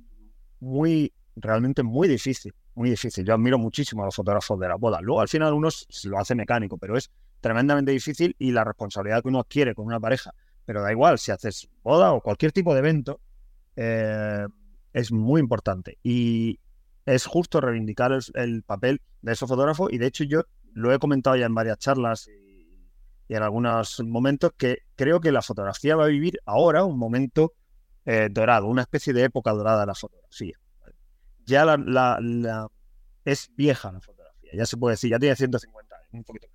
muy, 0.60 1.12
realmente 1.36 1.82
muy 1.82 2.08
difícil 2.08 2.52
muy 2.78 2.90
difícil. 2.90 3.24
Yo 3.24 3.34
admiro 3.34 3.58
muchísimo 3.58 4.02
a 4.02 4.06
los 4.06 4.14
fotógrafos 4.14 4.58
de 4.58 4.68
la 4.68 4.76
boda. 4.76 5.00
Luego, 5.02 5.20
al 5.20 5.28
final, 5.28 5.52
uno 5.52 5.68
lo 6.04 6.18
hace 6.18 6.34
mecánico, 6.34 6.78
pero 6.78 6.96
es 6.96 7.10
tremendamente 7.40 7.90
difícil 7.90 8.34
y 8.38 8.52
la 8.52 8.64
responsabilidad 8.64 9.20
que 9.20 9.28
uno 9.28 9.40
adquiere 9.40 9.74
con 9.74 9.84
una 9.86 10.00
pareja. 10.00 10.32
Pero 10.64 10.82
da 10.82 10.92
igual, 10.92 11.18
si 11.18 11.32
haces 11.32 11.68
boda 11.82 12.12
o 12.12 12.20
cualquier 12.20 12.52
tipo 12.52 12.72
de 12.72 12.78
evento, 12.78 13.20
eh, 13.76 14.46
es 14.92 15.12
muy 15.12 15.40
importante. 15.40 15.98
Y 16.02 16.60
es 17.14 17.26
justo 17.26 17.60
reivindicar 17.60 18.16
el, 18.34 18.62
papel 18.62 19.00
de 19.22 19.32
esos 19.32 19.48
fotógrafos. 19.48 19.92
Y 19.92 19.98
de 19.98 20.06
hecho, 20.06 20.24
yo 20.24 20.42
lo 20.72 20.92
he 20.92 20.98
comentado 20.98 21.36
ya 21.36 21.46
en 21.46 21.54
varias 21.54 21.78
charlas 21.78 22.28
y, 22.28 22.66
en 23.28 23.42
algunos 23.42 24.00
momentos 24.00 24.52
que 24.56 24.78
creo 24.96 25.20
que 25.20 25.32
la 25.32 25.42
fotografía 25.42 25.96
va 25.96 26.04
a 26.04 26.08
vivir 26.08 26.40
ahora 26.46 26.84
un 26.84 26.98
momento 26.98 27.52
eh, 28.06 28.28
dorado, 28.30 28.66
una 28.66 28.82
especie 28.82 29.12
de 29.12 29.24
época 29.24 29.52
dorada 29.52 29.80
de 29.80 29.86
la 29.86 29.94
fotografía 29.94 30.58
ya 31.48 31.64
la, 31.64 32.68
es 33.24 33.50
vieja 33.56 33.90
la 33.90 34.00
fotografía, 34.00 34.50
ya 34.52 34.66
se 34.66 34.76
puede 34.76 34.92
decir, 34.92 35.10
ya 35.10 35.18
tiene 35.18 35.34
150 35.34 35.96
años, 35.96 36.08
un 36.12 36.24
poquito 36.24 36.46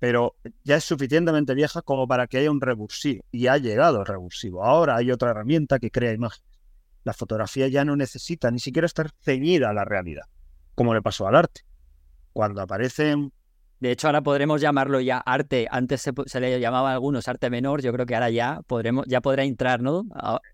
pero 0.00 0.36
ya 0.62 0.76
es 0.76 0.84
suficientemente 0.84 1.54
vieja 1.54 1.82
como 1.82 2.06
para 2.06 2.28
que 2.28 2.38
haya 2.38 2.52
un 2.52 2.60
revulsivo, 2.60 3.24
y 3.32 3.48
ha 3.48 3.58
llegado 3.58 3.98
el 3.98 4.06
revulsivo. 4.06 4.64
Ahora 4.64 4.94
hay 4.94 5.10
otra 5.10 5.30
herramienta 5.30 5.80
que 5.80 5.90
crea 5.90 6.12
imágenes. 6.12 6.47
La 7.08 7.14
fotografía 7.14 7.68
ya 7.68 7.86
no 7.86 7.96
necesita 7.96 8.50
ni 8.50 8.58
siquiera 8.58 8.84
estar 8.84 9.10
ceñida 9.22 9.70
a 9.70 9.72
la 9.72 9.86
realidad, 9.86 10.24
como 10.74 10.92
le 10.92 11.00
pasó 11.00 11.26
al 11.26 11.36
arte. 11.36 11.62
Cuando 12.34 12.60
aparecen 12.60 13.32
De 13.80 13.90
hecho, 13.92 14.08
ahora 14.08 14.20
podremos 14.20 14.60
llamarlo 14.60 15.00
ya 15.00 15.16
arte. 15.16 15.66
Antes 15.70 16.02
se, 16.02 16.40
le 16.40 16.60
llamaba 16.60 16.90
a 16.90 16.92
algunos 16.92 17.26
arte 17.26 17.48
menor. 17.48 17.80
Yo 17.80 17.94
creo 17.94 18.04
que 18.04 18.14
ahora 18.14 18.28
ya 18.28 18.60
podremos, 18.66 19.06
ya 19.06 19.22
podrá 19.22 19.44
entrar, 19.44 19.80
¿no? 19.80 20.04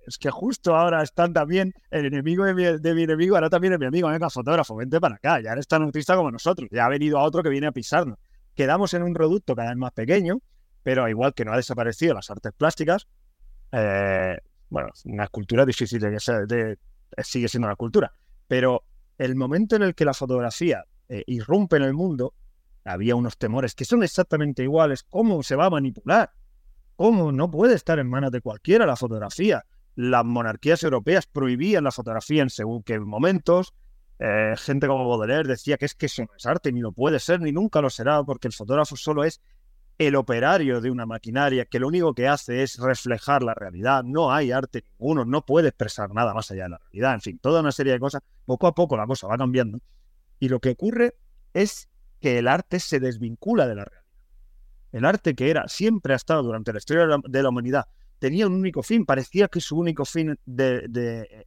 Es 0.06 0.16
que 0.16 0.30
justo 0.30 0.76
ahora 0.76 1.02
están 1.02 1.32
también 1.32 1.74
el 1.90 2.06
enemigo 2.06 2.44
de 2.44 2.54
mi, 2.54 2.62
de 2.62 2.94
mi 2.94 3.02
enemigo, 3.02 3.34
ahora 3.34 3.50
también 3.50 3.72
es 3.72 3.80
mi 3.80 3.86
amigo, 3.86 4.08
venga, 4.08 4.30
fotógrafo, 4.30 4.76
vente 4.76 5.00
para 5.00 5.16
acá. 5.16 5.40
Ya 5.40 5.50
eres 5.50 5.66
tan 5.66 5.82
autista 5.82 6.14
como 6.14 6.30
nosotros. 6.30 6.68
Ya 6.70 6.86
ha 6.86 6.88
venido 6.88 7.18
a 7.18 7.24
otro 7.24 7.42
que 7.42 7.48
viene 7.48 7.66
a 7.66 7.72
pisarnos. 7.72 8.16
Quedamos 8.54 8.94
en 8.94 9.02
un 9.02 9.16
reducto 9.16 9.56
cada 9.56 9.70
vez 9.70 9.76
más 9.76 9.90
pequeño, 9.90 10.38
pero 10.84 11.08
igual 11.08 11.34
que 11.34 11.44
no 11.44 11.52
ha 11.52 11.56
desaparecido 11.56 12.14
las 12.14 12.30
artes 12.30 12.52
plásticas, 12.56 13.08
eh, 13.72 14.38
bueno, 14.70 14.90
una 15.04 15.24
escultura 15.24 15.64
difícil 15.64 16.00
de 16.00 16.16
que 16.16 16.46
de, 16.46 16.78
sigue 17.22 17.48
siendo 17.48 17.68
una 17.68 17.76
cultura, 17.76 18.12
pero 18.48 18.84
el 19.18 19.36
momento 19.36 19.76
en 19.76 19.82
el 19.82 19.94
que 19.94 20.04
la 20.04 20.14
fotografía 20.14 20.84
eh, 21.08 21.22
irrumpe 21.26 21.76
en 21.76 21.82
el 21.82 21.94
mundo, 21.94 22.34
había 22.84 23.16
unos 23.16 23.38
temores 23.38 23.74
que 23.74 23.84
son 23.84 24.02
exactamente 24.02 24.62
iguales. 24.62 25.04
¿Cómo 25.04 25.42
se 25.42 25.56
va 25.56 25.66
a 25.66 25.70
manipular? 25.70 26.32
¿Cómo 26.96 27.32
no 27.32 27.50
puede 27.50 27.74
estar 27.74 27.98
en 27.98 28.08
manos 28.08 28.30
de 28.30 28.40
cualquiera 28.40 28.86
la 28.86 28.96
fotografía? 28.96 29.64
Las 29.96 30.24
monarquías 30.24 30.82
europeas 30.82 31.26
prohibían 31.26 31.84
la 31.84 31.92
fotografía 31.92 32.42
en 32.42 32.50
según 32.50 32.82
qué 32.82 32.98
momentos. 32.98 33.74
Eh, 34.18 34.54
gente 34.56 34.86
como 34.86 35.08
Baudelaire 35.08 35.48
decía 35.48 35.76
que 35.76 35.86
es 35.86 35.94
que 35.94 36.06
eso 36.06 36.22
no 36.22 36.36
es 36.36 36.46
arte, 36.46 36.72
ni 36.72 36.80
lo 36.80 36.92
puede 36.92 37.18
ser, 37.18 37.40
ni 37.40 37.52
nunca 37.52 37.80
lo 37.80 37.90
será, 37.90 38.22
porque 38.22 38.48
el 38.48 38.54
fotógrafo 38.54 38.96
solo 38.96 39.24
es 39.24 39.40
el 39.98 40.16
operario 40.16 40.80
de 40.80 40.90
una 40.90 41.06
maquinaria 41.06 41.66
que 41.66 41.78
lo 41.78 41.88
único 41.88 42.14
que 42.14 42.26
hace 42.26 42.62
es 42.62 42.78
reflejar 42.78 43.42
la 43.42 43.54
realidad. 43.54 44.02
No 44.02 44.32
hay 44.32 44.50
arte 44.50 44.84
ninguno, 44.98 45.24
no 45.24 45.46
puede 45.46 45.68
expresar 45.68 46.12
nada 46.12 46.34
más 46.34 46.50
allá 46.50 46.64
de 46.64 46.70
la 46.70 46.78
realidad. 46.78 47.14
En 47.14 47.20
fin, 47.20 47.38
toda 47.38 47.60
una 47.60 47.72
serie 47.72 47.92
de 47.92 48.00
cosas. 48.00 48.22
Poco 48.44 48.66
a 48.66 48.74
poco 48.74 48.96
la 48.96 49.06
cosa 49.06 49.28
va 49.28 49.38
cambiando. 49.38 49.78
Y 50.40 50.48
lo 50.48 50.60
que 50.60 50.70
ocurre 50.70 51.16
es 51.52 51.88
que 52.20 52.38
el 52.38 52.48
arte 52.48 52.80
se 52.80 52.98
desvincula 53.00 53.68
de 53.68 53.76
la 53.76 53.84
realidad. 53.84 54.04
El 54.92 55.04
arte 55.04 55.34
que 55.34 55.50
era, 55.50 55.68
siempre 55.68 56.12
ha 56.12 56.16
estado 56.16 56.42
durante 56.42 56.72
la 56.72 56.78
historia 56.78 57.06
de 57.24 57.42
la, 57.42 57.48
humanidad, 57.48 57.86
tenía 58.20 58.46
un 58.46 58.54
único 58.54 58.82
fin, 58.82 59.04
parecía 59.04 59.48
que 59.48 59.60
su 59.60 59.76
único 59.76 60.04
fin 60.04 60.38
de, 60.46 61.46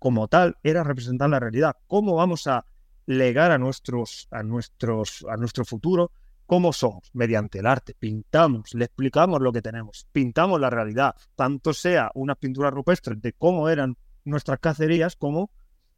como 0.00 0.26
tal 0.26 0.56
era 0.62 0.82
representar 0.82 1.30
la 1.30 1.38
realidad. 1.38 1.76
¿Cómo 1.86 2.16
vamos 2.16 2.48
a 2.48 2.66
legar 3.06 3.52
a, 3.52 3.58
nuestros, 3.58 4.26
a, 4.30 4.42
nuestros, 4.42 5.24
a 5.28 5.36
nuestro 5.36 5.64
futuro 5.64 6.10
cómo 6.46 6.72
somos? 6.72 7.10
Mediante 7.12 7.58
el 7.58 7.66
arte. 7.66 7.94
Pintamos, 7.98 8.74
le 8.74 8.86
explicamos 8.86 9.40
lo 9.40 9.52
que 9.52 9.62
tenemos, 9.62 10.06
pintamos 10.12 10.60
la 10.60 10.70
realidad, 10.70 11.14
tanto 11.34 11.72
sea 11.72 12.10
una 12.14 12.34
pintura 12.34 12.70
rupestre 12.70 13.16
de 13.16 13.32
cómo 13.32 13.68
eran 13.68 13.96
nuestras 14.24 14.58
cacerías 14.58 15.16
como 15.16 15.50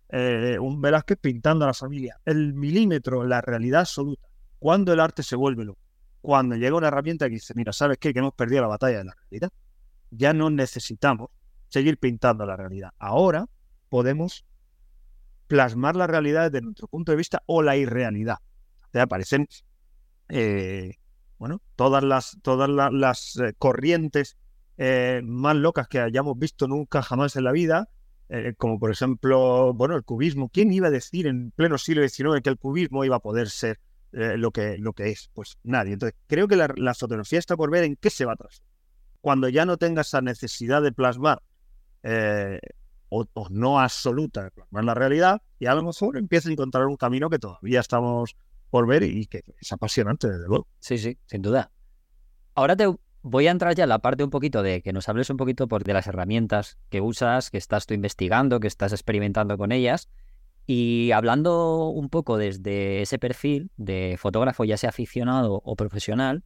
eh, 0.08 0.58
un 0.60 0.80
Velázquez 0.80 1.18
pintando 1.20 1.64
a 1.64 1.68
la 1.68 1.74
familia. 1.74 2.20
El 2.24 2.54
milímetro, 2.54 3.24
la 3.24 3.40
realidad 3.40 3.80
absoluta. 3.80 4.28
Cuando 4.58 4.92
el 4.92 5.00
arte 5.00 5.22
se 5.22 5.36
vuelve 5.36 5.64
loco. 5.64 5.80
Cuando 6.20 6.56
llega 6.56 6.76
una 6.76 6.88
herramienta 6.88 7.26
que 7.26 7.34
dice, 7.34 7.54
mira, 7.54 7.72
¿sabes 7.72 7.98
qué? 7.98 8.12
Que 8.12 8.18
hemos 8.18 8.34
perdido 8.34 8.62
la 8.62 8.68
batalla 8.68 8.98
de 8.98 9.04
la 9.04 9.14
realidad. 9.14 9.50
Ya 10.10 10.32
no 10.32 10.50
necesitamos 10.50 11.30
seguir 11.68 11.98
pintando 11.98 12.46
la 12.46 12.56
realidad. 12.56 12.90
Ahora 12.98 13.46
podemos 13.88 14.44
plasmar 15.46 15.96
la 15.96 16.06
realidad 16.06 16.50
desde 16.50 16.64
nuestro 16.64 16.88
punto 16.88 17.12
de 17.12 17.16
vista 17.16 17.42
o 17.46 17.62
la 17.62 17.76
irrealidad. 17.76 18.38
te 18.90 19.00
aparecen, 19.00 19.46
eh, 20.28 20.94
bueno, 21.38 21.60
todas 21.76 22.02
las, 22.02 22.38
todas 22.42 22.68
las, 22.92 23.36
eh, 23.36 23.54
corrientes 23.58 24.36
más 25.22 25.56
locas 25.56 25.88
que 25.88 26.00
hayamos 26.00 26.38
visto 26.38 26.68
nunca 26.68 27.00
jamás 27.00 27.34
en 27.36 27.44
la 27.44 27.52
vida, 27.52 27.88
eh, 28.28 28.54
como 28.58 28.78
por 28.78 28.90
ejemplo, 28.90 29.72
bueno, 29.74 29.96
el 29.96 30.02
cubismo. 30.02 30.48
¿Quién 30.48 30.72
iba 30.72 30.88
a 30.88 30.90
decir 30.90 31.26
en 31.26 31.52
pleno 31.52 31.78
siglo 31.78 32.06
XIX 32.06 32.42
que 32.42 32.50
el 32.50 32.58
cubismo 32.58 33.04
iba 33.04 33.16
a 33.16 33.20
poder 33.20 33.48
ser 33.48 33.78
eh, 34.12 34.36
lo, 34.36 34.50
que, 34.50 34.78
lo 34.78 34.92
que 34.92 35.10
es? 35.10 35.30
Pues 35.32 35.58
nadie. 35.62 35.92
Entonces, 35.92 36.18
creo 36.26 36.48
que 36.48 36.56
la, 36.56 36.94
fotografía 36.94 37.38
está 37.38 37.56
por 37.56 37.70
ver 37.70 37.84
en 37.84 37.96
qué 37.96 38.10
se 38.10 38.24
va 38.24 38.32
a 38.32 38.36
transformar. 38.36 38.74
Cuando 39.20 39.48
ya 39.48 39.64
no 39.64 39.76
tenga 39.76 40.02
esa 40.02 40.20
necesidad 40.20 40.82
de 40.82 40.92
plasmar, 40.92 41.42
eh, 42.02 42.60
o, 43.08 43.26
no 43.50 43.80
absoluta 43.80 44.44
de 44.44 44.50
plasmar 44.50 44.84
la 44.84 44.94
realidad, 44.94 45.42
y 45.58 45.66
a 45.66 45.74
lo 45.74 45.82
mejor 45.82 46.16
empieza 46.16 46.48
a 46.48 46.52
encontrar 46.52 46.86
un 46.86 46.96
camino 46.96 47.30
que 47.30 47.38
todavía 47.38 47.80
estamos 47.80 48.36
por 48.70 48.86
ver 48.86 49.02
y 49.02 49.26
que 49.26 49.42
es 49.60 49.72
apasionante, 49.72 50.28
desde 50.28 50.46
luego. 50.46 50.68
Sí, 50.78 50.98
sí, 50.98 51.18
sin 51.26 51.42
duda. 51.42 51.70
Ahora 52.54 52.76
te 52.76 52.86
voy 53.22 53.48
a 53.48 53.50
entrar 53.50 53.74
ya 53.74 53.84
en 53.84 53.88
la 53.88 53.98
parte 53.98 54.24
un 54.24 54.30
poquito 54.30 54.62
de 54.62 54.82
que 54.82 54.92
nos 54.92 55.08
hables 55.08 55.30
un 55.30 55.36
poquito 55.36 55.66
por, 55.68 55.84
de 55.84 55.92
las 55.92 56.06
herramientas 56.06 56.78
que 56.88 57.00
usas, 57.00 57.50
que 57.50 57.58
estás 57.58 57.86
tú 57.86 57.94
investigando, 57.94 58.60
que 58.60 58.68
estás 58.68 58.92
experimentando 58.92 59.58
con 59.58 59.72
ellas. 59.72 60.08
Y 60.66 61.12
hablando 61.12 61.88
un 61.88 62.08
poco 62.08 62.38
desde 62.38 63.02
ese 63.02 63.18
perfil 63.18 63.70
de 63.76 64.16
fotógrafo, 64.18 64.64
ya 64.64 64.76
sea 64.76 64.90
aficionado 64.90 65.60
o 65.64 65.76
profesional, 65.76 66.44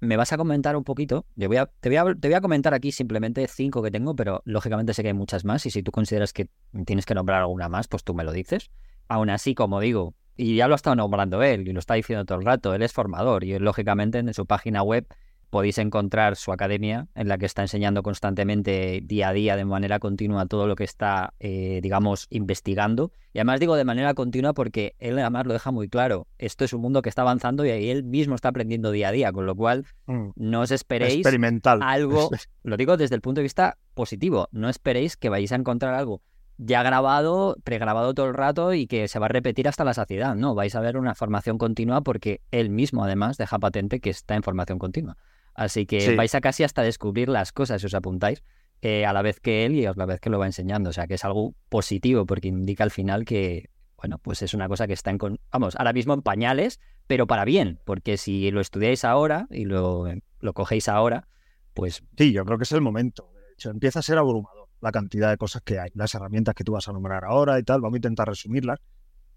me 0.00 0.16
vas 0.16 0.32
a 0.32 0.36
comentar 0.36 0.76
un 0.76 0.82
poquito. 0.82 1.26
Te 1.38 1.46
voy, 1.46 1.58
a, 1.58 1.66
te, 1.66 1.88
voy 1.88 1.96
a, 1.96 2.04
te 2.14 2.28
voy 2.28 2.34
a 2.34 2.40
comentar 2.40 2.74
aquí 2.74 2.90
simplemente 2.90 3.46
cinco 3.46 3.82
que 3.82 3.90
tengo, 3.92 4.16
pero 4.16 4.42
lógicamente 4.44 4.94
sé 4.94 5.02
que 5.02 5.08
hay 5.08 5.14
muchas 5.14 5.44
más. 5.44 5.64
Y 5.66 5.70
si 5.70 5.82
tú 5.82 5.92
consideras 5.92 6.32
que 6.32 6.48
tienes 6.84 7.06
que 7.06 7.14
nombrar 7.14 7.40
alguna 7.40 7.68
más, 7.68 7.86
pues 7.86 8.02
tú 8.02 8.12
me 8.12 8.24
lo 8.24 8.32
dices. 8.32 8.70
Aún 9.06 9.30
así, 9.30 9.54
como 9.54 9.78
digo, 9.78 10.14
y 10.36 10.56
ya 10.56 10.68
lo 10.68 10.74
ha 10.74 10.76
estado 10.76 10.96
nombrando 10.96 11.42
él 11.42 11.68
y 11.68 11.72
lo 11.72 11.78
está 11.78 11.94
diciendo 11.94 12.24
todo 12.24 12.38
el 12.38 12.44
rato, 12.44 12.74
él 12.74 12.82
es 12.82 12.92
formador 12.92 13.44
y 13.44 13.58
lógicamente 13.58 14.18
en 14.18 14.32
su 14.34 14.46
página 14.46 14.82
web 14.82 15.06
podéis 15.52 15.76
encontrar 15.76 16.36
su 16.36 16.50
academia 16.50 17.08
en 17.14 17.28
la 17.28 17.36
que 17.36 17.44
está 17.44 17.60
enseñando 17.60 18.02
constantemente 18.02 19.02
día 19.04 19.28
a 19.28 19.32
día 19.34 19.54
de 19.54 19.66
manera 19.66 19.98
continua 19.98 20.46
todo 20.46 20.66
lo 20.66 20.76
que 20.76 20.84
está, 20.84 21.34
eh, 21.40 21.80
digamos, 21.82 22.26
investigando. 22.30 23.12
Y 23.34 23.38
además 23.38 23.60
digo 23.60 23.76
de 23.76 23.84
manera 23.84 24.14
continua 24.14 24.54
porque 24.54 24.94
él 24.98 25.18
además 25.18 25.44
lo 25.44 25.52
deja 25.52 25.70
muy 25.70 25.90
claro. 25.90 26.26
Esto 26.38 26.64
es 26.64 26.72
un 26.72 26.80
mundo 26.80 27.02
que 27.02 27.10
está 27.10 27.20
avanzando 27.20 27.66
y 27.66 27.90
él 27.90 28.02
mismo 28.02 28.34
está 28.34 28.48
aprendiendo 28.48 28.90
día 28.92 29.08
a 29.08 29.12
día, 29.12 29.30
con 29.30 29.44
lo 29.44 29.54
cual 29.54 29.84
mm. 30.06 30.30
no 30.36 30.62
os 30.62 30.70
esperéis 30.70 31.16
Experimental. 31.16 31.80
algo, 31.82 32.30
lo 32.62 32.78
digo 32.78 32.96
desde 32.96 33.14
el 33.14 33.20
punto 33.20 33.40
de 33.40 33.42
vista 33.42 33.76
positivo, 33.92 34.48
no 34.52 34.70
esperéis 34.70 35.18
que 35.18 35.28
vayáis 35.28 35.52
a 35.52 35.56
encontrar 35.56 35.92
algo 35.92 36.22
ya 36.58 36.82
grabado, 36.82 37.56
pregrabado 37.64 38.14
todo 38.14 38.26
el 38.26 38.34
rato 38.34 38.74
y 38.74 38.86
que 38.86 39.08
se 39.08 39.18
va 39.18 39.26
a 39.26 39.28
repetir 39.28 39.68
hasta 39.68 39.84
la 39.84 39.94
saciedad. 39.94 40.34
No, 40.34 40.54
vais 40.54 40.74
a 40.74 40.80
ver 40.80 40.96
una 40.96 41.14
formación 41.14 41.58
continua 41.58 42.02
porque 42.02 42.40
él 42.50 42.70
mismo 42.70 43.04
además 43.04 43.36
deja 43.36 43.58
patente 43.58 44.00
que 44.00 44.10
está 44.10 44.34
en 44.34 44.42
formación 44.42 44.78
continua. 44.78 45.16
Así 45.54 45.86
que 45.86 46.16
vais 46.16 46.34
a 46.34 46.40
casi 46.40 46.64
hasta 46.64 46.82
descubrir 46.82 47.28
las 47.28 47.52
cosas 47.52 47.80
si 47.80 47.86
os 47.86 47.94
apuntáis 47.94 48.42
eh, 48.80 49.04
a 49.04 49.12
la 49.12 49.22
vez 49.22 49.38
que 49.40 49.66
él 49.66 49.74
y 49.74 49.86
a 49.86 49.92
la 49.94 50.06
vez 50.06 50.20
que 50.20 50.30
lo 50.30 50.38
va 50.38 50.46
enseñando. 50.46 50.90
O 50.90 50.92
sea, 50.92 51.06
que 51.06 51.14
es 51.14 51.24
algo 51.24 51.54
positivo 51.68 52.26
porque 52.26 52.48
indica 52.48 52.84
al 52.84 52.90
final 52.90 53.24
que, 53.24 53.70
bueno, 53.96 54.18
pues 54.18 54.42
es 54.42 54.54
una 54.54 54.68
cosa 54.68 54.86
que 54.86 54.94
está 54.94 55.10
en, 55.10 55.18
vamos, 55.50 55.76
ahora 55.76 55.92
mismo 55.92 56.14
en 56.14 56.22
pañales, 56.22 56.80
pero 57.06 57.26
para 57.26 57.44
bien, 57.44 57.80
porque 57.84 58.16
si 58.16 58.50
lo 58.50 58.60
estudiáis 58.60 59.04
ahora 59.04 59.46
y 59.50 59.64
lo, 59.64 60.06
lo 60.40 60.52
cogéis 60.52 60.88
ahora, 60.88 61.28
pues... 61.74 62.02
Sí, 62.16 62.32
yo 62.32 62.44
creo 62.44 62.58
que 62.58 62.64
es 62.64 62.72
el 62.72 62.80
momento. 62.80 63.30
De 63.34 63.52
hecho, 63.54 63.70
empieza 63.70 63.98
a 63.98 64.02
ser 64.02 64.18
abrumador 64.18 64.61
la 64.82 64.92
cantidad 64.92 65.30
de 65.30 65.38
cosas 65.38 65.62
que 65.62 65.78
hay, 65.78 65.90
las 65.94 66.14
herramientas 66.14 66.54
que 66.54 66.64
tú 66.64 66.72
vas 66.72 66.88
a 66.88 66.92
nombrar 66.92 67.24
ahora 67.24 67.58
y 67.58 67.62
tal, 67.62 67.80
vamos 67.80 67.94
a 67.94 67.98
intentar 67.98 68.28
resumirlas, 68.28 68.78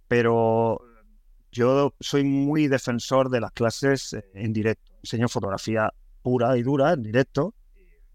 pero 0.08 0.82
yo 1.52 1.94
soy 2.00 2.24
muy 2.24 2.68
defensor 2.68 3.30
de 3.30 3.40
las 3.40 3.52
clases 3.52 4.18
en 4.34 4.52
directo. 4.52 4.92
Enseño 5.04 5.30
fotografía 5.30 5.94
pura 6.22 6.58
y 6.58 6.64
dura 6.64 6.94
en 6.94 7.04
directo 7.04 7.54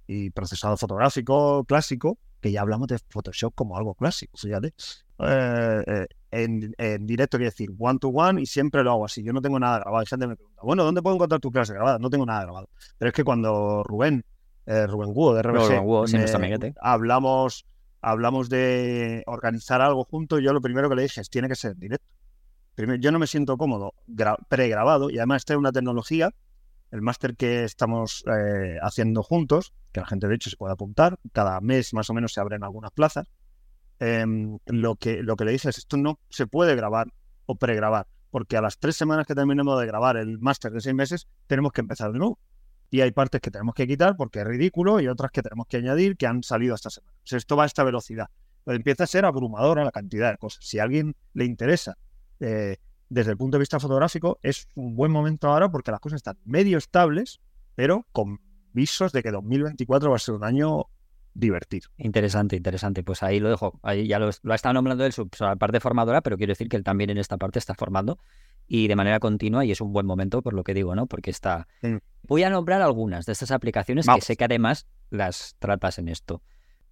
y 0.07 0.31
procesado 0.31 0.76
fotográfico 0.76 1.64
clásico, 1.64 2.18
que 2.41 2.51
ya 2.51 2.62
hablamos 2.62 2.89
de 2.89 2.99
Photoshop 3.09 3.55
como 3.55 3.76
algo 3.76 3.95
clásico, 3.95 4.37
fíjate. 4.37 4.74
Eh, 5.20 5.85
eh, 5.87 6.07
en, 6.33 7.07
directo 7.07 7.37
quiere 7.37 7.51
decir 7.51 7.70
one 7.78 7.99
to 7.99 8.09
one 8.09 8.43
y 8.43 8.47
siempre 8.47 8.83
lo 8.83 8.91
hago 8.91 9.05
así. 9.05 9.22
Yo 9.22 9.33
no 9.33 9.41
tengo 9.41 9.61
nada 9.61 9.78
grabado. 9.78 10.01
Hay 10.01 10.07
gente 10.07 10.26
me 10.26 10.37
pregunta, 10.37 10.62
bueno, 10.64 10.85
¿dónde 10.85 11.01
puedo 11.01 11.14
encontrar 11.14 11.41
tu 11.41 11.53
clase 11.53 11.74
grabada? 11.74 11.99
No 11.99 12.11
tengo 12.11 12.26
nada 12.26 12.43
grabado. 12.43 12.68
Pero 12.99 13.09
es 13.11 13.14
que 13.14 13.22
cuando 13.22 13.85
Rubén, 13.85 14.24
eh, 14.71 14.87
Rubén 14.87 15.12
Guo 15.12 15.35
de 15.35 15.43
RBC, 15.43 16.75
hablamos, 16.81 17.66
hablamos 18.01 18.49
de 18.49 19.25
organizar 19.27 19.81
algo 19.81 20.05
juntos, 20.05 20.41
yo 20.43 20.53
lo 20.53 20.61
primero 20.61 20.89
que 20.89 20.95
le 20.95 21.03
dije 21.03 21.21
es, 21.21 21.29
tiene 21.29 21.49
que 21.49 21.57
ser 21.57 21.77
directo. 21.77 22.07
Primero, 22.77 23.01
yo 23.01 23.11
no 23.11 23.18
me 23.18 23.27
siento 23.27 23.57
cómodo 23.57 23.95
pregrabado 24.49 25.11
y 25.11 25.18
además 25.18 25.43
esta 25.43 25.55
es 25.55 25.59
una 25.59 25.73
tecnología 25.73 26.31
el 26.91 27.03
máster 27.03 27.37
que 27.37 27.64
estamos 27.64 28.25
eh, 28.27 28.79
haciendo 28.83 29.23
juntos, 29.23 29.73
que 29.93 30.01
la 30.01 30.07
gente 30.07 30.29
de 30.29 30.35
hecho 30.35 30.51
se 30.51 30.57
puede 30.57 30.73
apuntar, 30.73 31.18
cada 31.33 31.61
mes 31.61 31.95
más 31.95 32.11
o 32.11 32.14
menos 32.14 32.33
se 32.33 32.41
abren 32.41 32.64
algunas 32.64 32.91
plazas, 32.91 33.27
em, 33.99 34.59
lo, 34.66 34.97
que, 34.97 35.23
lo 35.23 35.37
que 35.37 35.45
le 35.45 35.53
dices 35.53 35.77
es 35.77 35.79
esto 35.79 35.97
no 35.97 36.18
se 36.31 36.47
puede 36.47 36.75
grabar 36.75 37.12
o 37.47 37.57
pregrabar, 37.57 38.07
porque 38.31 38.57
a 38.57 38.61
las 38.61 38.79
tres 38.79 38.97
semanas 38.97 39.27
que 39.27 39.35
terminemos 39.35 39.79
de 39.81 39.87
grabar 39.87 40.16
el 40.16 40.39
máster 40.39 40.73
de 40.73 40.81
seis 40.81 40.95
meses, 40.95 41.29
tenemos 41.47 41.73
que 41.73 41.81
empezar 41.81 42.12
de 42.12 42.18
nuevo. 42.18 42.39
Y 42.91 43.01
hay 43.03 43.12
partes 43.12 43.41
que 43.41 43.51
tenemos 43.51 43.74
que 43.74 43.86
quitar 43.86 44.16
porque 44.16 44.41
es 44.41 44.47
ridículo 44.47 45.01
y 45.01 45.07
otras 45.07 45.30
que 45.30 45.43
tenemos 45.43 45.66
que 45.66 45.76
añadir 45.76 46.16
que 46.16 46.26
han 46.26 46.43
salido 46.43 46.74
esta 46.74 46.91
semana. 46.91 47.12
esto 47.24 47.57
va 47.57 47.62
a 47.62 47.66
esta 47.66 47.84
velocidad. 47.84 48.28
Pero 48.64 48.76
empieza 48.76 49.05
a 49.05 49.07
ser 49.07 49.24
abrumadora 49.24 49.84
la 49.84 49.93
cantidad 49.93 50.30
de 50.30 50.38
cosas. 50.38 50.64
Si 50.64 50.78
a 50.78 50.82
alguien 50.82 51.14
le 51.32 51.45
interesa 51.45 51.97
eh, 52.41 52.76
desde 53.09 53.30
el 53.30 53.36
punto 53.36 53.57
de 53.57 53.61
vista 53.61 53.78
fotográfico, 53.78 54.38
es 54.43 54.68
un 54.74 54.97
buen 54.97 55.12
momento 55.12 55.49
ahora 55.49 55.70
porque 55.70 55.91
las 55.91 56.01
cosas 56.01 56.18
están 56.18 56.38
medio 56.45 56.78
estables, 56.78 57.41
pero 57.74 58.07
con 58.12 58.41
visos 58.72 59.12
de 59.12 59.22
que 59.22 59.30
2024 59.30 60.11
va 60.11 60.16
a 60.16 60.18
ser 60.18 60.34
un 60.34 60.45
año 60.45 60.86
divertido. 61.34 61.91
Interesante, 61.97 62.57
interesante. 62.57 63.03
Pues 63.03 63.22
ahí 63.22 63.41
lo 63.41 63.51
dejo. 63.51 63.78
Ahí 63.82 64.07
ya 64.07 64.18
lo, 64.18 64.28
ha 64.28 64.55
estado 64.55 64.74
nombrando 64.74 65.05
él, 65.05 65.12
su, 65.12 65.28
parte 65.28 65.80
formadora, 65.80 66.20
pero 66.20 66.36
quiero 66.36 66.53
decir 66.53 66.68
que 66.68 66.76
él 66.76 66.84
también 66.84 67.11
en 67.11 67.18
esta 67.18 67.36
parte 67.36 67.59
está 67.59 67.74
formando. 67.74 68.18
y 68.66 68.86
de 68.86 68.95
manera 68.95 69.18
continua 69.18 69.64
y 69.64 69.72
es 69.72 69.80
un 69.80 69.93
buen 69.93 70.07
momento 70.07 70.43
por 70.43 70.55
lo 70.55 70.62
que 70.62 70.74
digo, 70.74 70.95
¿no? 70.95 71.07
Porque 71.07 71.30
está... 71.30 71.66
Voy 72.23 72.43
a 72.43 72.51
nombrar 72.51 72.83
algunas 72.83 73.27
de 73.27 73.33
estas 73.33 73.51
aplicaciones 73.51 74.07
que 74.07 74.21
sé 74.21 74.37
que 74.37 74.45
además 74.45 74.87
las 75.11 75.57
tratas 75.59 75.99
en 75.99 76.09
esto. 76.09 76.43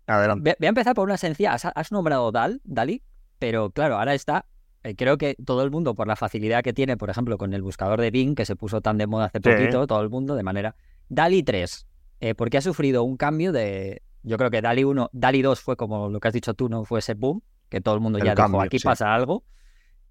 Adelante. 0.06 0.56
Voy 0.58 0.66
a 0.66 0.68
empezar 0.70 0.94
por 0.94 1.06
una 1.06 1.16
sencilla. 1.16 1.52
Has, 1.52 1.92
nombrado 1.92 2.32
Dal, 2.32 2.60
Dali, 2.64 3.02
pero 3.38 3.70
claro, 3.70 3.98
ahora 3.98 4.14
está 4.14 4.46
eh, 4.84 4.94
creo 4.94 5.18
que 5.18 5.36
todo 5.44 5.64
el 5.64 5.70
mundo, 5.70 5.94
por 5.94 6.06
la 6.06 6.16
facilidad 6.16 6.62
que 6.62 6.72
tiene, 6.72 6.96
por 6.96 7.10
ejemplo, 7.10 7.36
con 7.36 7.52
el 7.52 7.62
buscador 7.62 8.00
de 8.00 8.10
Bing, 8.10 8.34
que 8.34 8.44
se 8.44 8.56
puso 8.56 8.80
tan 8.80 8.96
de 8.96 9.06
moda 9.06 9.26
hace 9.26 9.40
poquito, 9.40 9.86
todo 9.86 10.00
el 10.00 10.08
mundo, 10.08 10.34
de 10.34 10.42
manera. 10.42 10.76
DALI 11.08 11.42
3, 11.42 11.86
eh, 12.20 12.34
porque 12.34 12.58
ha 12.58 12.60
sufrido 12.60 13.02
un 13.02 13.16
cambio 13.16 13.52
de. 13.52 14.02
Yo 14.22 14.36
creo 14.36 14.50
que 14.50 14.62
DALI 14.62 14.84
1, 14.84 15.10
DALI 15.12 15.42
2 15.42 15.60
fue 15.60 15.76
como 15.76 16.08
lo 16.08 16.20
que 16.20 16.28
has 16.28 16.34
dicho 16.34 16.54
tú, 16.54 16.68
¿no? 16.68 16.84
Fue 16.84 17.00
ese 17.00 17.14
boom, 17.14 17.42
que 17.68 17.80
todo 17.80 17.94
el 17.94 18.00
mundo 18.00 18.18
ya 18.18 18.34
dijo, 18.34 18.60
aquí 18.60 18.78
pasa 18.78 19.14
algo. 19.14 19.44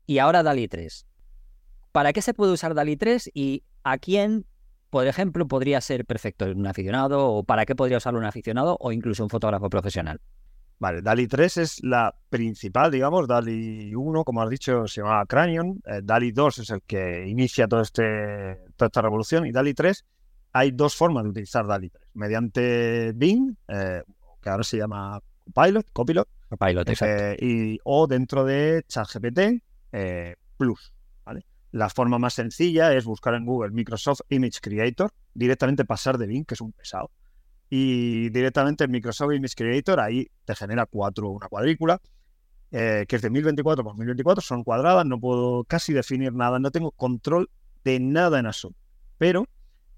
Y 0.05 0.19
ahora 0.19 0.43
DALI 0.43 0.67
3. 0.67 1.07
¿Para 1.91 2.13
qué 2.13 2.21
se 2.21 2.33
puede 2.33 2.51
usar 2.51 2.73
DALI 2.73 2.97
3 2.97 3.31
y 3.33 3.63
a 3.83 3.97
quién, 3.97 4.45
por 4.97 5.05
ejemplo, 5.05 5.47
podría 5.47 5.79
ser 5.79 6.05
perfecto 6.05 6.45
un 6.45 6.65
aficionado 6.65 7.27
o 7.27 7.43
para 7.43 7.67
qué 7.67 7.75
podría 7.75 7.97
usarlo 7.97 8.17
un 8.17 8.25
aficionado 8.25 8.77
o 8.79 8.91
incluso 8.91 9.21
un 9.21 9.29
fotógrafo 9.29 9.69
profesional? 9.69 10.19
Vale, 10.79 11.03
DALI 11.03 11.27
3 11.27 11.57
es 11.57 11.83
la 11.83 12.15
principal, 12.29 12.89
digamos. 12.89 13.27
DALI 13.27 13.93
1, 13.93 14.23
como 14.23 14.41
has 14.41 14.49
dicho, 14.49 14.87
se 14.87 15.01
llama 15.01 15.23
Cranion. 15.27 15.79
Eh, 15.85 16.01
DALI 16.03 16.31
2 16.31 16.57
es 16.57 16.69
el 16.71 16.81
que 16.81 17.27
inicia 17.27 17.67
todo 17.67 17.81
este, 17.81 18.57
toda 18.75 18.87
esta 18.87 19.03
revolución. 19.03 19.45
Y 19.45 19.51
DALI 19.51 19.75
3, 19.75 20.03
hay 20.53 20.71
dos 20.71 20.95
formas 20.95 21.25
de 21.25 21.29
utilizar 21.29 21.67
DALI 21.67 21.91
3. 21.91 22.03
Mediante 22.15 23.11
Bing, 23.13 23.55
eh, 23.67 24.01
que 24.41 24.49
ahora 24.49 24.63
se 24.63 24.77
llama 24.77 25.21
Copilot, 25.53 25.91
Copilot. 25.93 26.27
Copilot, 26.49 26.89
eh, 27.03 27.37
y, 27.39 27.77
o 27.83 28.07
dentro 28.07 28.45
de 28.45 28.83
ChatGPT 28.87 29.61
Plus. 30.57 30.91
La 31.71 31.89
forma 31.89 32.17
más 32.17 32.33
sencilla 32.33 32.93
es 32.93 33.05
buscar 33.05 33.33
en 33.33 33.45
Google 33.45 33.71
Microsoft 33.71 34.21
Image 34.29 34.59
Creator, 34.61 35.11
directamente 35.33 35.85
pasar 35.85 36.17
de 36.17 36.27
Bing, 36.27 36.45
que 36.45 36.53
es 36.53 36.61
un 36.61 36.71
pesado, 36.71 37.11
y 37.69 38.29
directamente 38.29 38.85
en 38.85 38.91
Microsoft 38.91 39.33
Image 39.33 39.55
Creator 39.55 39.99
ahí 39.99 40.27
te 40.45 40.55
genera 40.55 40.85
cuatro, 40.85 41.29
una 41.29 41.47
cuadrícula, 41.47 41.99
eh, 42.71 43.05
que 43.07 43.17
es 43.17 43.21
de 43.21 43.29
1024 43.29 43.83
por 43.83 43.97
1024, 43.97 44.41
son 44.41 44.63
cuadradas, 44.63 45.05
no 45.05 45.19
puedo 45.19 45.63
casi 45.65 45.93
definir 45.93 46.33
nada, 46.33 46.59
no 46.59 46.71
tengo 46.71 46.91
control 46.91 47.49
de 47.83 47.99
nada 47.99 48.39
en 48.39 48.45
absoluto. 48.45 48.79
Pero 49.17 49.47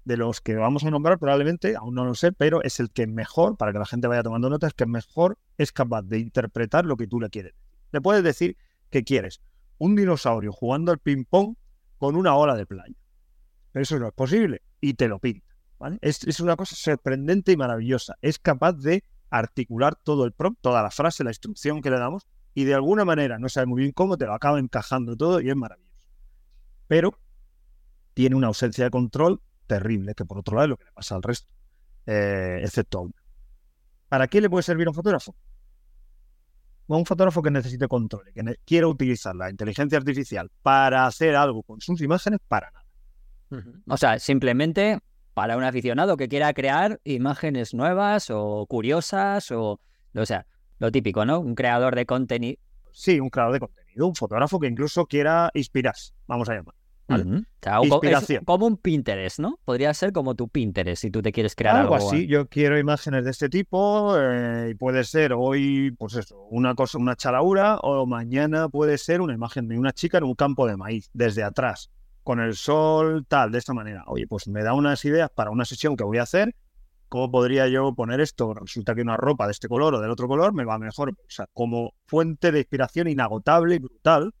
de 0.04 0.16
los 0.16 0.40
que 0.40 0.54
vamos 0.54 0.84
a 0.84 0.90
nombrar 0.90 1.18
probablemente, 1.18 1.76
aún 1.76 1.94
no 1.94 2.04
lo 2.04 2.14
sé, 2.14 2.32
pero 2.32 2.62
es 2.62 2.80
el 2.80 2.90
que 2.90 3.06
mejor, 3.06 3.56
para 3.56 3.72
que 3.72 3.78
la 3.78 3.86
gente 3.86 4.08
vaya 4.08 4.22
tomando 4.22 4.50
notas, 4.50 4.72
que 4.74 4.86
mejor 4.86 5.38
es 5.58 5.72
capaz 5.72 6.02
de 6.02 6.18
interpretar 6.18 6.84
lo 6.84 6.96
que 6.96 7.06
tú 7.06 7.20
le 7.20 7.28
quieres. 7.28 7.54
Le 7.92 8.00
puedes 8.00 8.24
decir 8.24 8.56
que 8.90 9.04
quieres 9.04 9.40
un 9.80 9.96
dinosaurio 9.96 10.52
jugando 10.52 10.92
al 10.92 10.98
ping-pong 10.98 11.56
con 11.96 12.14
una 12.14 12.36
ola 12.36 12.54
de 12.54 12.66
playa. 12.66 12.94
Eso 13.72 13.98
no 13.98 14.08
es 14.08 14.12
posible 14.12 14.62
y 14.80 14.94
te 14.94 15.08
lo 15.08 15.18
pinta. 15.18 15.46
Es, 16.02 16.40
una 16.40 16.56
cosa 16.56 16.76
sorprendente 16.76 17.52
y 17.52 17.56
maravillosa. 17.56 18.16
Es 18.20 18.38
capaz 18.38 18.74
de 18.74 19.04
articular 19.30 19.96
todo 19.96 20.26
el 20.26 20.32
prompt, 20.32 20.60
toda 20.60 20.82
la 20.82 20.90
frase, 20.90 21.24
la 21.24 21.30
instrucción 21.30 21.80
que 21.80 21.90
le 21.90 21.98
damos 21.98 22.26
y 22.52 22.64
de 22.64 22.74
alguna 22.74 23.06
manera, 23.06 23.38
no 23.38 23.48
sabe 23.48 23.66
muy 23.66 23.80
bien 23.80 23.92
cómo, 23.92 24.18
te 24.18 24.26
lo 24.26 24.34
acaba 24.34 24.58
encajando 24.58 25.16
todo 25.16 25.40
y 25.40 25.48
es 25.48 25.56
maravilloso. 25.56 26.08
Pero 26.86 27.18
tiene 28.12 28.36
una 28.36 28.48
ausencia 28.48 28.84
de 28.84 28.90
control 28.90 29.40
terrible, 29.66 30.14
que 30.14 30.26
por 30.26 30.38
otro 30.38 30.56
lado 30.56 30.64
es 30.64 30.70
lo 30.70 30.76
que 30.76 30.84
le 30.84 30.92
pasa 30.92 31.14
al 31.14 31.22
resto, 31.22 31.54
eh, 32.04 32.60
excepto 32.62 32.98
a 32.98 33.02
uno. 33.02 33.14
¿Para 34.08 34.26
qué 34.28 34.42
le 34.42 34.50
puede 34.50 34.62
servir 34.62 34.88
a 34.88 34.90
un 34.90 34.94
fotógrafo? 34.94 35.34
A 36.90 36.96
un 36.96 37.06
fotógrafo 37.06 37.40
que 37.40 37.50
necesite 37.50 37.86
control, 37.86 38.24
que 38.34 38.42
quiera 38.64 38.88
utilizar 38.88 39.36
la 39.36 39.48
inteligencia 39.48 39.96
artificial 39.96 40.50
para 40.62 41.06
hacer 41.06 41.36
algo 41.36 41.62
con 41.62 41.80
sus 41.80 42.00
imágenes, 42.00 42.40
para 42.48 42.72
nada. 42.72 43.72
O 43.86 43.96
sea, 43.96 44.18
simplemente 44.18 44.98
para 45.32 45.56
un 45.56 45.62
aficionado 45.62 46.16
que 46.16 46.28
quiera 46.28 46.52
crear 46.52 47.00
imágenes 47.04 47.74
nuevas 47.74 48.28
o 48.30 48.66
curiosas 48.66 49.52
o, 49.52 49.80
o 50.14 50.26
sea, 50.26 50.46
lo 50.80 50.90
típico, 50.90 51.24
¿no? 51.24 51.38
Un 51.38 51.54
creador 51.54 51.94
de 51.94 52.06
contenido. 52.06 52.58
Sí, 52.92 53.20
un 53.20 53.30
creador 53.30 53.52
de 53.54 53.60
contenido, 53.60 54.08
un 54.08 54.16
fotógrafo 54.16 54.58
que 54.58 54.66
incluso 54.66 55.06
quiera 55.06 55.50
inspirarse, 55.54 56.12
vamos 56.26 56.48
a 56.48 56.54
llamar. 56.54 56.74
Inspiración. 57.82 58.44
como 58.44 58.66
un 58.66 58.76
Pinterest, 58.76 59.38
¿no? 59.38 59.58
Podría 59.64 59.92
ser 59.94 60.12
como 60.12 60.34
tu 60.34 60.48
Pinterest 60.48 61.02
si 61.02 61.10
tú 61.10 61.22
te 61.22 61.32
quieres 61.32 61.54
crear 61.54 61.76
algo. 61.76 61.94
Algo 61.94 62.08
así, 62.08 62.26
yo 62.26 62.48
quiero 62.48 62.78
imágenes 62.78 63.24
de 63.24 63.30
este 63.30 63.48
tipo 63.48 64.16
eh, 64.18 64.70
y 64.70 64.74
puede 64.74 65.04
ser 65.04 65.32
hoy, 65.32 65.90
pues 65.98 66.16
eso, 66.16 66.38
una 66.50 66.74
cosa, 66.74 66.98
una 66.98 67.16
chalaura 67.16 67.78
o 67.78 68.06
mañana 68.06 68.68
puede 68.68 68.98
ser 68.98 69.20
una 69.20 69.34
imagen 69.34 69.68
de 69.68 69.78
una 69.78 69.92
chica 69.92 70.18
en 70.18 70.24
un 70.24 70.34
campo 70.34 70.66
de 70.66 70.76
maíz, 70.76 71.10
desde 71.12 71.42
atrás 71.42 71.90
con 72.22 72.40
el 72.40 72.54
sol, 72.54 73.24
tal, 73.26 73.50
de 73.50 73.58
esta 73.58 73.74
manera. 73.74 74.04
Oye, 74.06 74.26
pues 74.26 74.46
me 74.48 74.62
da 74.62 74.74
unas 74.74 75.04
ideas 75.04 75.30
para 75.34 75.50
una 75.50 75.64
sesión 75.64 75.96
que 75.96 76.04
voy 76.04 76.18
a 76.18 76.22
hacer. 76.22 76.54
¿Cómo 77.08 77.30
podría 77.30 77.66
yo 77.66 77.92
poner 77.94 78.20
esto? 78.20 78.54
Resulta 78.54 78.94
que 78.94 79.02
una 79.02 79.16
ropa 79.16 79.46
de 79.46 79.52
este 79.52 79.68
color 79.68 79.94
o 79.94 80.00
del 80.00 80.10
otro 80.10 80.28
color 80.28 80.52
me 80.54 80.64
va 80.64 80.78
mejor. 80.78 81.10
O 81.10 81.14
sea, 81.26 81.46
como 81.52 81.94
fuente 82.06 82.52
de 82.52 82.60
inspiración 82.60 83.08
inagotable 83.08 83.74
y 83.74 83.78
brutal. 83.80 84.32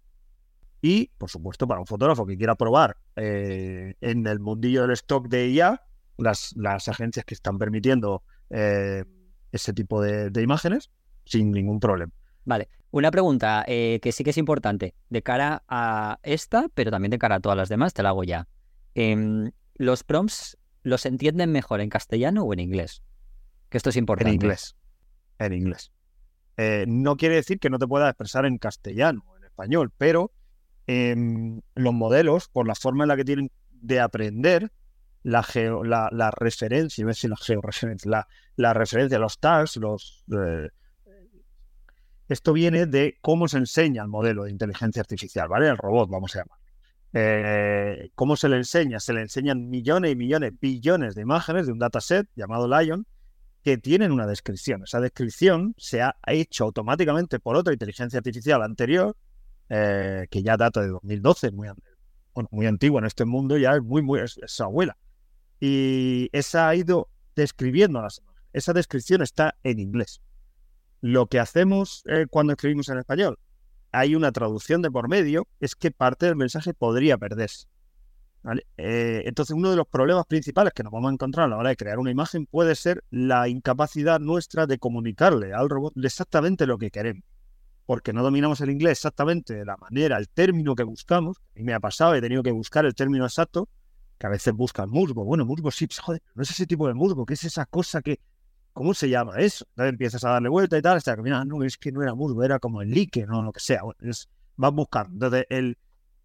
Y, 0.82 1.10
por 1.18 1.30
supuesto, 1.30 1.66
para 1.66 1.80
un 1.80 1.86
fotógrafo 1.86 2.26
que 2.26 2.36
quiera 2.36 2.54
probar 2.54 2.96
eh, 3.16 3.94
en 4.00 4.26
el 4.26 4.40
mundillo 4.40 4.82
del 4.82 4.92
stock 4.92 5.28
de 5.28 5.48
IA, 5.50 5.82
las, 6.16 6.54
las 6.56 6.88
agencias 6.88 7.24
que 7.24 7.34
están 7.34 7.58
permitiendo 7.58 8.22
eh, 8.48 9.04
ese 9.52 9.72
tipo 9.72 10.00
de 10.00 10.42
imágenes, 10.42 10.90
sin 11.24 11.50
ningún 11.50 11.80
problema. 11.80 12.12
Vale, 12.44 12.68
una 12.90 13.10
pregunta 13.10 13.64
eh, 13.66 14.00
que 14.02 14.12
sí 14.12 14.24
que 14.24 14.30
es 14.30 14.38
importante, 14.38 14.94
de 15.10 15.22
cara 15.22 15.62
a 15.68 16.18
esta, 16.22 16.66
pero 16.74 16.90
también 16.90 17.10
de 17.10 17.18
cara 17.18 17.36
a 17.36 17.40
todas 17.40 17.58
las 17.58 17.68
demás, 17.68 17.92
te 17.92 18.02
la 18.02 18.10
hago 18.10 18.24
ya. 18.24 18.48
Em, 18.94 19.50
¿Los 19.74 20.02
prompts 20.02 20.56
los 20.82 21.04
entienden 21.04 21.52
mejor 21.52 21.80
en 21.80 21.90
castellano 21.90 22.44
o 22.44 22.52
en 22.54 22.60
inglés? 22.60 23.02
Que 23.68 23.76
esto 23.76 23.90
es 23.90 23.96
importante. 23.96 24.30
En 24.30 24.34
inglés. 24.34 24.76
En 25.38 25.52
inglés. 25.52 25.92
No 26.86 27.16
quiere 27.16 27.36
decir 27.36 27.58
que 27.58 27.70
no 27.70 27.78
te 27.78 27.86
puedas 27.86 28.10
expresar 28.10 28.44
en 28.44 28.58
castellano 28.58 29.24
o 29.26 29.36
en 29.38 29.44
español, 29.44 29.90
pero 29.96 30.30
em, 30.90 31.60
los 31.74 31.94
modelos, 31.94 32.48
por 32.48 32.66
la 32.66 32.74
forma 32.74 33.04
en 33.04 33.08
la 33.08 33.16
que 33.16 33.24
tienen 33.24 33.50
de 33.70 34.00
aprender, 34.00 34.72
la, 35.22 35.46
la, 36.10 36.30
referencia, 36.30 37.04
la 37.04 37.36
georreferencia, 37.36 38.10
la, 38.10 38.28
la 38.56 38.74
referencia, 38.74 39.18
los 39.18 39.38
tags, 39.38 39.76
los, 39.76 40.24
eh, 40.32 40.68
esto 42.28 42.52
viene 42.52 42.86
de 42.86 43.18
cómo 43.20 43.48
se 43.48 43.58
enseña 43.58 44.02
el 44.02 44.08
modelo 44.08 44.44
de 44.44 44.50
inteligencia 44.50 45.00
artificial, 45.00 45.48
¿vale? 45.48 45.68
El 45.68 45.76
robot, 45.76 46.08
vamos 46.08 46.34
a 46.34 46.40
llamar. 46.40 46.58
Eh, 47.12 48.10
¿Cómo 48.14 48.36
se 48.36 48.48
le 48.48 48.56
enseña? 48.56 49.00
Se 49.00 49.12
le 49.12 49.20
enseñan 49.20 49.68
millones 49.68 50.12
y 50.12 50.16
millones, 50.16 50.52
billones 50.60 51.14
de 51.14 51.22
imágenes 51.22 51.66
de 51.66 51.72
un 51.72 51.80
dataset 51.80 52.28
llamado 52.36 52.68
Lion 52.68 53.06
que 53.62 53.78
tienen 53.78 54.12
una 54.12 54.26
descripción. 54.26 54.84
Esa 54.84 55.00
descripción 55.00 55.74
se 55.76 56.02
ha 56.02 56.14
hecho 56.26 56.64
automáticamente 56.64 57.40
por 57.40 57.56
otra 57.56 57.72
inteligencia 57.72 58.18
artificial 58.18 58.62
anterior, 58.62 59.16
eh, 59.70 60.26
que 60.30 60.42
ya 60.42 60.56
data 60.56 60.82
de 60.82 60.88
2012, 60.88 61.52
muy, 61.52 61.68
muy 62.50 62.66
antigua 62.66 63.00
en 63.00 63.06
este 63.06 63.24
mundo, 63.24 63.56
ya 63.56 63.76
es 63.76 63.82
muy, 63.82 64.02
muy, 64.02 64.20
es, 64.20 64.38
su 64.46 64.64
abuela. 64.64 64.96
Y 65.60 66.28
esa 66.32 66.68
ha 66.68 66.74
ido 66.74 67.08
describiendo 67.36 68.02
las. 68.02 68.20
Esa 68.52 68.72
descripción 68.72 69.22
está 69.22 69.54
en 69.62 69.78
inglés. 69.78 70.20
Lo 71.00 71.26
que 71.26 71.38
hacemos 71.38 72.02
eh, 72.06 72.26
cuando 72.28 72.52
escribimos 72.52 72.88
en 72.88 72.98
español, 72.98 73.38
hay 73.92 74.16
una 74.16 74.32
traducción 74.32 74.82
de 74.82 74.90
por 74.90 75.08
medio, 75.08 75.46
es 75.60 75.76
que 75.76 75.92
parte 75.92 76.26
del 76.26 76.36
mensaje 76.36 76.74
podría 76.74 77.16
perderse. 77.16 77.66
Eh, 78.76 79.22
entonces, 79.26 79.54
uno 79.54 79.70
de 79.70 79.76
los 79.76 79.86
problemas 79.86 80.26
principales 80.26 80.72
que 80.72 80.82
nos 80.82 80.92
vamos 80.92 81.10
a 81.10 81.12
encontrar 81.12 81.46
a 81.46 81.48
la 81.48 81.58
hora 81.58 81.68
de 81.68 81.76
crear 81.76 81.98
una 81.98 82.10
imagen 82.10 82.46
puede 82.46 82.74
ser 82.74 83.04
la 83.10 83.48
incapacidad 83.48 84.18
nuestra 84.18 84.66
de 84.66 84.78
comunicarle 84.78 85.52
al 85.52 85.68
robot 85.68 85.92
exactamente 86.02 86.66
lo 86.66 86.78
que 86.78 86.90
queremos. 86.90 87.22
Porque 87.90 88.12
no 88.12 88.22
dominamos 88.22 88.60
el 88.60 88.70
inglés 88.70 88.98
exactamente 88.98 89.52
de 89.52 89.64
la 89.64 89.76
manera, 89.76 90.16
el 90.16 90.28
término 90.28 90.76
que 90.76 90.84
buscamos. 90.84 91.38
A 91.38 91.58
mí 91.58 91.64
me 91.64 91.74
ha 91.74 91.80
pasado, 91.80 92.14
he 92.14 92.20
tenido 92.20 92.40
que 92.40 92.52
buscar 92.52 92.86
el 92.86 92.94
término 92.94 93.24
exacto, 93.24 93.68
que 94.16 94.28
a 94.28 94.30
veces 94.30 94.54
buscan 94.54 94.88
musgo. 94.88 95.24
Bueno, 95.24 95.44
musgo 95.44 95.72
sí, 95.72 95.88
joder, 96.00 96.22
no 96.36 96.44
es 96.44 96.50
ese 96.52 96.66
tipo 96.66 96.86
de 96.86 96.94
musgo, 96.94 97.26
que 97.26 97.34
es 97.34 97.42
esa 97.42 97.66
cosa 97.66 98.00
que, 98.00 98.20
¿cómo 98.72 98.94
se 98.94 99.08
llama 99.08 99.40
eso? 99.40 99.66
Entonces 99.70 99.90
empiezas 99.90 100.22
a 100.22 100.30
darle 100.30 100.48
vuelta 100.48 100.78
y 100.78 100.82
tal, 100.82 100.98
hasta 100.98 101.16
que 101.16 101.22
mira, 101.22 101.44
no, 101.44 101.64
es 101.64 101.76
que 101.78 101.90
no 101.90 102.00
era 102.00 102.14
musgo, 102.14 102.44
era 102.44 102.60
como 102.60 102.80
el 102.80 102.94
like, 102.94 103.26
no, 103.26 103.42
lo 103.42 103.52
que 103.52 103.58
sea. 103.58 103.82
Bueno, 103.82 103.98
es, 104.02 104.28
vas 104.54 104.72
buscando. 104.72 105.26
Entonces, 105.26 105.74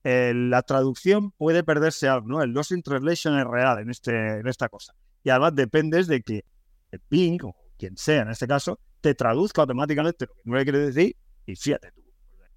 el, 0.03 0.51
la 0.51 0.61
traducción 0.61 1.31
puede 1.31 1.63
perderse 1.63 2.07
algo, 2.07 2.27
¿no? 2.27 2.43
El 2.43 2.51
lost 2.51 2.73
in 2.73 2.83
translation 2.83 3.39
es 3.39 3.47
real 3.47 3.79
en, 3.79 3.89
este, 3.89 4.11
en 4.37 4.47
esta 4.47 4.69
cosa. 4.69 4.93
Y 5.23 5.31
además 5.31 5.55
dependes 5.55 6.05
de 6.05 6.21
que 6.21 6.45
el 6.91 6.99
ping, 6.99 7.39
o 7.41 7.55
quien 7.75 7.97
sea 7.97 8.21
en 8.21 8.29
este 8.29 8.45
caso, 8.45 8.79
te 9.01 9.15
traduzca 9.15 9.61
automáticamente 9.61 10.27
lo 10.27 10.35
que 10.35 10.41
no 10.45 10.55
le 10.57 10.63
quiere 10.63 10.79
decir 10.91 11.15
y 11.45 11.55
fíjate 11.55 11.91
tú. 11.91 12.03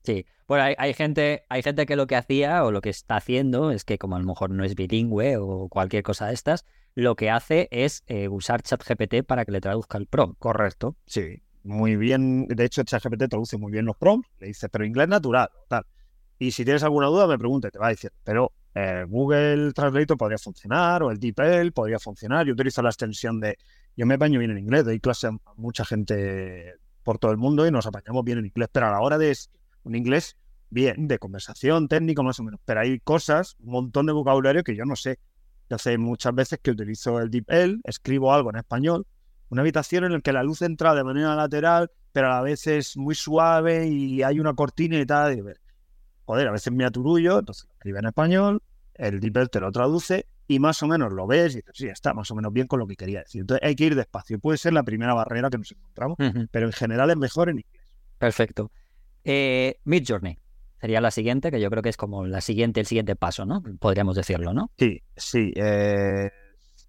Sí, 0.02 0.26
bueno, 0.46 0.64
hay, 0.64 0.74
hay, 0.78 0.94
gente, 0.94 1.44
hay 1.48 1.62
gente 1.62 1.84
que 1.84 1.96
lo 1.96 2.06
que 2.06 2.16
hacía 2.16 2.64
o 2.64 2.70
lo 2.70 2.80
que 2.80 2.88
está 2.88 3.16
haciendo 3.16 3.70
es 3.70 3.84
que 3.84 3.98
como 3.98 4.16
a 4.16 4.18
lo 4.18 4.24
mejor 4.24 4.50
no 4.50 4.64
es 4.64 4.74
bilingüe 4.74 5.36
o 5.36 5.68
cualquier 5.68 6.02
cosa 6.02 6.28
de 6.28 6.34
estas, 6.34 6.64
lo 6.94 7.14
que 7.16 7.30
hace 7.30 7.68
es 7.70 8.02
eh, 8.06 8.28
usar 8.28 8.62
ChatGPT 8.62 9.24
para 9.26 9.44
que 9.44 9.52
le 9.52 9.60
traduzca 9.60 9.98
el 9.98 10.06
prompt. 10.06 10.38
Correcto, 10.38 10.96
sí. 11.06 11.42
Muy 11.64 11.96
bien. 11.96 12.46
De 12.46 12.64
hecho, 12.64 12.82
ChatGPT 12.82 13.28
traduce 13.28 13.58
muy 13.58 13.70
bien 13.70 13.84
los 13.84 13.96
prompts. 13.96 14.30
Le 14.38 14.46
dice, 14.46 14.68
pero 14.68 14.86
inglés 14.86 15.08
natural, 15.08 15.50
tal. 15.68 15.84
Y 16.38 16.52
si 16.52 16.64
tienes 16.64 16.82
alguna 16.82 17.08
duda, 17.08 17.26
me 17.26 17.38
pregunte, 17.38 17.70
te 17.70 17.78
va 17.78 17.88
a 17.88 17.90
decir. 17.90 18.12
Pero 18.24 18.52
eh, 18.74 19.04
Google 19.06 19.72
Translate 19.72 20.16
podría 20.16 20.38
funcionar, 20.38 21.02
o 21.02 21.10
el 21.10 21.18
DeepL 21.18 21.72
podría 21.72 21.98
funcionar. 21.98 22.46
Yo 22.46 22.54
utilizo 22.54 22.80
la 22.80 22.88
extensión 22.88 23.40
de. 23.40 23.58
Yo 23.96 24.06
me 24.06 24.14
apaño 24.14 24.38
bien 24.38 24.52
en 24.52 24.58
inglés, 24.58 24.84
doy 24.84 25.00
clase 25.00 25.26
a 25.26 25.32
mucha 25.56 25.84
gente 25.84 26.74
por 27.08 27.18
todo 27.18 27.32
el 27.32 27.38
mundo 27.38 27.66
y 27.66 27.70
nos 27.70 27.86
apañamos 27.86 28.22
bien 28.22 28.36
en 28.36 28.44
inglés, 28.44 28.68
pero 28.70 28.88
a 28.88 28.90
la 28.90 29.00
hora 29.00 29.16
de 29.16 29.34
un 29.84 29.94
inglés 29.94 30.36
bien, 30.68 31.08
de 31.08 31.18
conversación, 31.18 31.88
técnico 31.88 32.22
más 32.22 32.38
o 32.38 32.42
menos. 32.42 32.60
Pero 32.66 32.80
hay 32.80 33.00
cosas, 33.00 33.56
un 33.60 33.70
montón 33.70 34.04
de 34.04 34.12
vocabulario 34.12 34.62
que 34.62 34.76
yo 34.76 34.84
no 34.84 34.94
sé. 34.94 35.18
Yo 35.70 35.78
sé 35.78 35.96
muchas 35.96 36.34
veces 36.34 36.58
que 36.62 36.70
utilizo 36.70 37.18
el 37.18 37.30
DeepL, 37.30 37.80
escribo 37.84 38.34
algo 38.34 38.50
en 38.50 38.56
español, 38.56 39.06
una 39.48 39.62
habitación 39.62 40.04
en 40.04 40.12
la 40.12 40.20
que 40.20 40.34
la 40.34 40.42
luz 40.42 40.60
entra 40.60 40.94
de 40.94 41.02
manera 41.02 41.34
lateral, 41.34 41.90
pero 42.12 42.26
a 42.26 42.30
la 42.36 42.42
vez 42.42 42.66
es 42.66 42.94
muy 42.98 43.14
suave 43.14 43.88
y 43.88 44.22
hay 44.22 44.38
una 44.38 44.52
cortina 44.52 44.98
y 44.98 45.06
tal. 45.06 45.38
Y, 45.38 45.42
joder, 46.26 46.48
a 46.48 46.52
veces 46.52 46.70
me 46.74 46.84
aturullo, 46.84 47.38
entonces 47.38 47.64
lo 47.64 47.72
escribe 47.72 48.00
en 48.00 48.04
español, 48.04 48.62
el 48.98 49.20
DeepL 49.20 49.46
te 49.46 49.60
lo 49.60 49.72
traduce 49.72 50.26
y 50.46 50.58
más 50.58 50.82
o 50.82 50.86
menos 50.86 51.12
lo 51.12 51.26
ves 51.26 51.54
y 51.54 51.56
dices, 51.56 51.72
sí, 51.74 51.86
está 51.88 52.12
más 52.14 52.30
o 52.30 52.34
menos 52.34 52.52
bien 52.52 52.66
con 52.66 52.78
lo 52.78 52.86
que 52.86 52.96
quería 52.96 53.20
decir. 53.20 53.42
Entonces 53.42 53.66
hay 53.66 53.74
que 53.74 53.84
ir 53.84 53.94
despacio. 53.94 54.38
Puede 54.38 54.58
ser 54.58 54.72
la 54.72 54.82
primera 54.82 55.14
barrera 55.14 55.50
que 55.50 55.58
nos 55.58 55.72
encontramos, 55.72 56.18
pero 56.50 56.66
en 56.66 56.72
general 56.72 57.10
es 57.10 57.16
mejor 57.16 57.48
en 57.48 57.58
inglés. 57.58 57.94
Perfecto. 58.18 58.70
Eh, 59.24 59.78
Mid 59.84 60.04
Journey 60.06 60.38
sería 60.80 61.00
la 61.00 61.10
siguiente, 61.10 61.50
que 61.50 61.60
yo 61.60 61.70
creo 61.70 61.82
que 61.82 61.88
es 61.88 61.96
como 61.96 62.26
la 62.26 62.40
siguiente, 62.40 62.80
el 62.80 62.86
siguiente 62.86 63.16
paso, 63.16 63.44
¿no? 63.44 63.62
Podríamos 63.80 64.16
decirlo, 64.16 64.52
¿no? 64.52 64.70
Sí, 64.78 65.02
sí. 65.16 65.52
Eh, 65.56 66.30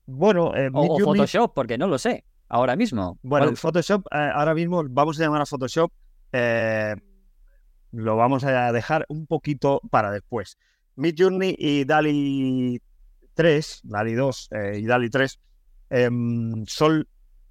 bueno, 0.06 0.56
eh, 0.56 0.70
o, 0.74 1.00
Photoshop, 1.00 1.54
porque 1.54 1.78
no 1.78 1.88
lo 1.88 1.98
sé, 1.98 2.26
ahora 2.48 2.76
mismo. 2.76 3.18
Bueno, 3.24 3.56
Photoshop, 3.56 4.06
eh, 4.12 4.32
ahora 4.34 4.54
mismo 4.54 4.84
vamos 4.90 5.20
a 5.20 5.24
llamar 5.24 5.42
a 5.42 5.46
Photoshop, 5.46 5.92
lo 7.92 8.16
vamos 8.16 8.44
a 8.44 8.72
dejar 8.72 9.06
un 9.10 9.26
poquito 9.26 9.82
para 9.90 10.12
después. 10.12 10.58
Midjourney 11.00 11.56
y 11.58 11.86
DALI 11.86 12.82
3, 13.34 13.82
DALI 13.84 14.14
2 14.14 14.50
y 14.76 14.86
DALI 14.86 15.10
3 15.10 15.40
em, 15.90 16.66
son 16.66 17.08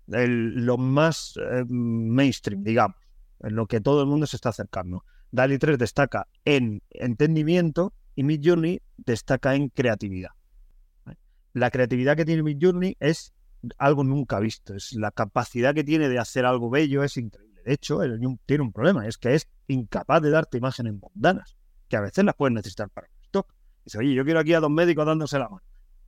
lo 0.06 0.76
más 0.78 1.34
mainstream, 1.66 2.62
digamos, 2.62 2.96
en 3.40 3.54
lo 3.54 3.66
que 3.66 3.80
todo 3.80 4.02
el 4.02 4.08
mundo 4.08 4.26
se 4.26 4.36
está 4.36 4.50
acercando. 4.50 5.04
DALI 5.32 5.58
3 5.58 5.78
destaca 5.78 6.28
en 6.44 6.82
entendimiento 6.90 7.94
y 8.14 8.22
Midjourney 8.22 8.80
destaca 8.96 9.54
en 9.54 9.68
creatividad. 9.68 10.30
La 11.54 11.70
creatividad 11.70 12.16
que 12.16 12.24
tiene 12.24 12.42
Midjourney 12.42 12.96
es 13.00 13.32
algo 13.78 14.04
nunca 14.04 14.38
visto, 14.38 14.74
es 14.74 14.92
la 14.92 15.10
capacidad 15.10 15.74
que 15.74 15.84
tiene 15.84 16.08
de 16.08 16.18
hacer 16.18 16.44
algo 16.44 16.70
bello 16.70 17.02
es 17.02 17.16
increíble. 17.16 17.62
De 17.64 17.72
hecho, 17.72 18.02
el 18.02 18.20
tiene 18.46 18.62
un 18.62 18.72
problema, 18.72 19.06
es 19.06 19.18
que 19.18 19.34
es 19.34 19.48
incapaz 19.66 20.22
de 20.22 20.30
darte 20.30 20.58
imágenes 20.58 20.94
mundanas, 20.94 21.56
que 21.88 21.96
a 21.96 22.00
veces 22.00 22.24
las 22.24 22.34
puedes 22.34 22.54
necesitar 22.54 22.88
para. 22.90 23.08
Dice, 23.88 23.98
oye, 23.98 24.14
yo 24.14 24.24
quiero 24.24 24.40
aquí 24.40 24.52
a 24.54 24.60
dos 24.60 24.70
médicos 24.70 25.06
dándose 25.06 25.38
la 25.38 25.48
mano. 25.48 25.62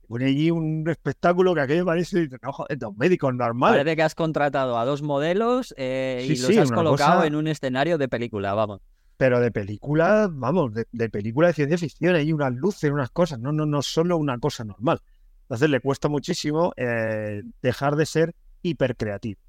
Pone 0.07 0.25
allí 0.25 0.51
un 0.51 0.87
espectáculo 0.89 1.55
que 1.55 1.61
aquello 1.61 1.85
parece 1.85 2.27
dos 2.27 2.97
médicos 2.97 3.33
normales. 3.33 3.79
Parece 3.79 3.95
que 3.95 4.03
has 4.03 4.13
contratado 4.13 4.77
a 4.77 4.85
dos 4.85 5.01
modelos 5.01 5.73
eh, 5.77 6.25
y 6.27 6.35
los 6.37 6.57
has 6.57 6.71
colocado 6.71 7.23
en 7.23 7.35
un 7.35 7.47
escenario 7.47 7.97
de 7.97 8.07
película, 8.07 8.53
vamos 8.53 8.81
pero 9.21 9.39
de 9.39 9.51
película, 9.51 10.27
vamos, 10.31 10.71
de, 10.73 11.09
película 11.11 11.49
de 11.49 11.53
ciencia 11.53 11.77
ficción, 11.77 12.15
hay 12.15 12.33
unas 12.33 12.55
luces, 12.55 12.89
unas 12.89 13.11
cosas, 13.11 13.37
no, 13.37 13.51
no, 13.51 13.67
no 13.67 13.83
solo 13.83 14.17
una 14.17 14.39
cosa 14.39 14.63
normal. 14.63 14.99
Entonces 15.43 15.69
le 15.69 15.79
cuesta 15.79 16.09
muchísimo 16.09 16.73
eh, 16.75 17.43
dejar 17.61 17.97
de 17.97 18.07
ser 18.07 18.33
hipercreativo. 18.63 19.39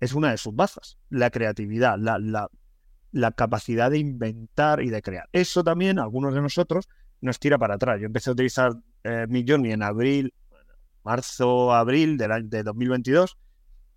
Es 0.00 0.12
una 0.12 0.32
de 0.32 0.38
sus 0.38 0.56
bazas, 0.56 0.98
la 1.08 1.30
creatividad, 1.30 1.96
la, 2.00 2.18
la, 2.18 2.50
la, 3.12 3.30
capacidad 3.30 3.92
de 3.92 3.98
inventar 3.98 4.82
y 4.82 4.90
de 4.90 5.00
crear. 5.02 5.28
Eso 5.30 5.62
también, 5.62 6.00
algunos 6.00 6.34
de 6.34 6.42
nosotros, 6.42 6.88
nos 7.20 7.38
tira 7.38 7.58
para 7.58 7.74
atrás. 7.74 8.00
Yo 8.00 8.06
empecé 8.06 8.30
a 8.30 8.32
utilizar 8.34 8.72
eh, 9.04 9.26
Midjourney 9.28 9.72
en 9.72 9.82
abril, 9.82 10.34
marzo, 11.04 11.72
abril 11.72 12.16
del 12.16 12.48
de 12.48 12.62
2022. 12.62 13.36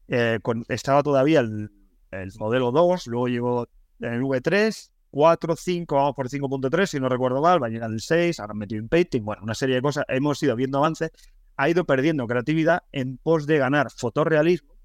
Eh, 0.07 0.39
estaba 0.69 1.03
todavía 1.03 1.41
el, 1.41 1.71
el 2.11 2.31
modelo 2.39 2.71
2, 2.71 3.07
luego 3.07 3.27
llegó 3.27 3.67
el 3.99 4.21
V3 4.21 4.91
4, 5.11 5.55
5, 5.55 5.95
vamos 5.95 6.15
por 6.15 6.29
5.3, 6.29 6.85
si 6.85 6.99
no 6.99 7.09
recuerdo 7.09 7.41
mal, 7.41 7.61
va 7.61 7.67
a 7.67 7.69
llegar 7.69 7.91
el 7.91 7.99
6, 7.99 8.39
ahora 8.39 8.51
han 8.51 8.57
metido 8.57 8.81
en 8.81 8.89
painting, 8.89 9.23
bueno, 9.23 9.41
una 9.43 9.55
serie 9.55 9.75
de 9.75 9.81
cosas, 9.81 10.05
hemos 10.07 10.41
ido 10.43 10.55
viendo 10.55 10.77
avances, 10.77 11.11
ha 11.57 11.69
ido 11.69 11.85
perdiendo 11.85 12.27
creatividad 12.27 12.83
en 12.91 13.17
pos 13.17 13.47
de 13.47 13.57
ganar 13.57 13.89
fotorrealismo, 13.91 14.75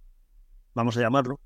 vamos 0.74 0.97
a 0.97 1.01
llamarlo, 1.01 1.41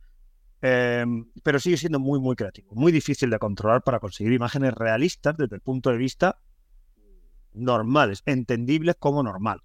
em, 0.62 1.26
pero 1.42 1.58
sigue 1.58 1.76
siendo 1.76 1.98
muy, 1.98 2.20
muy 2.20 2.36
creativo, 2.36 2.72
muy 2.72 2.92
difícil 2.92 3.30
de 3.30 3.38
controlar 3.38 3.82
para 3.82 3.98
conseguir 3.98 4.32
imágenes 4.32 4.74
realistas 4.74 5.36
desde 5.36 5.56
el 5.56 5.60
punto 5.60 5.90
de 5.90 5.96
vista 5.96 6.38
normales, 7.58 8.22
entendibles 8.26 8.96
como 8.98 9.22
normales. 9.22 9.64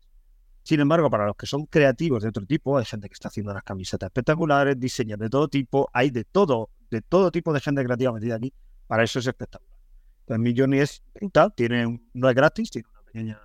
Sin 0.64 0.80
embargo, 0.80 1.10
para 1.10 1.26
los 1.26 1.36
que 1.36 1.46
son 1.46 1.66
creativos 1.66 2.24
de 2.24 2.30
otro 2.30 2.46
tipo, 2.46 2.78
hay 2.78 2.86
gente 2.86 3.10
que 3.10 3.14
está 3.14 3.28
haciendo 3.28 3.52
unas 3.52 3.64
camisetas 3.64 4.08
espectaculares, 4.08 4.80
diseños 4.80 5.20
de 5.20 5.30
todo 5.30 5.48
tipo, 5.50 5.90
hay 5.94 6.10
de 6.10 6.24
todo, 6.24 6.70
de 6.90 7.02
todo 7.02 7.32
tipo 7.32 7.52
de 7.54 7.60
gente 7.60 7.84
creativa 7.84 8.14
metida 8.14 8.36
aquí 8.36 8.54
para 8.88 9.04
eso 9.04 9.20
es 9.20 9.28
espectacular. 9.28 9.80
Entonces, 10.22 10.40
mi 10.40 10.58
Journey 10.58 10.80
es 10.80 11.04
brutal, 11.14 11.54
tiene, 11.56 12.00
no 12.14 12.30
es 12.30 12.36
gratis, 12.36 12.72
tiene 12.72 12.88
una 12.94 13.02
pequeña 13.04 13.42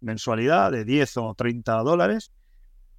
mensualidad 0.00 0.70
de 0.70 0.84
10 0.84 1.16
o 1.16 1.34
30 1.34 1.72
dólares 1.82 2.32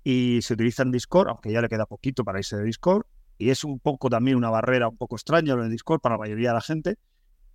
y 0.03 0.39
se 0.41 0.53
utiliza 0.53 0.83
en 0.83 0.91
Discord, 0.91 1.29
aunque 1.29 1.51
ya 1.51 1.61
le 1.61 1.69
queda 1.69 1.85
poquito 1.85 2.23
para 2.23 2.39
irse 2.39 2.57
de 2.57 2.63
Discord. 2.63 3.05
Y 3.37 3.51
es 3.51 3.63
un 3.63 3.79
poco 3.79 4.09
también 4.09 4.35
una 4.35 4.49
barrera 4.49 4.89
un 4.89 4.97
poco 4.97 5.15
extraña 5.15 5.55
lo 5.55 5.63
de 5.63 5.69
Discord 5.69 6.01
para 6.01 6.15
la 6.15 6.19
mayoría 6.19 6.49
de 6.49 6.55
la 6.55 6.61
gente, 6.61 6.97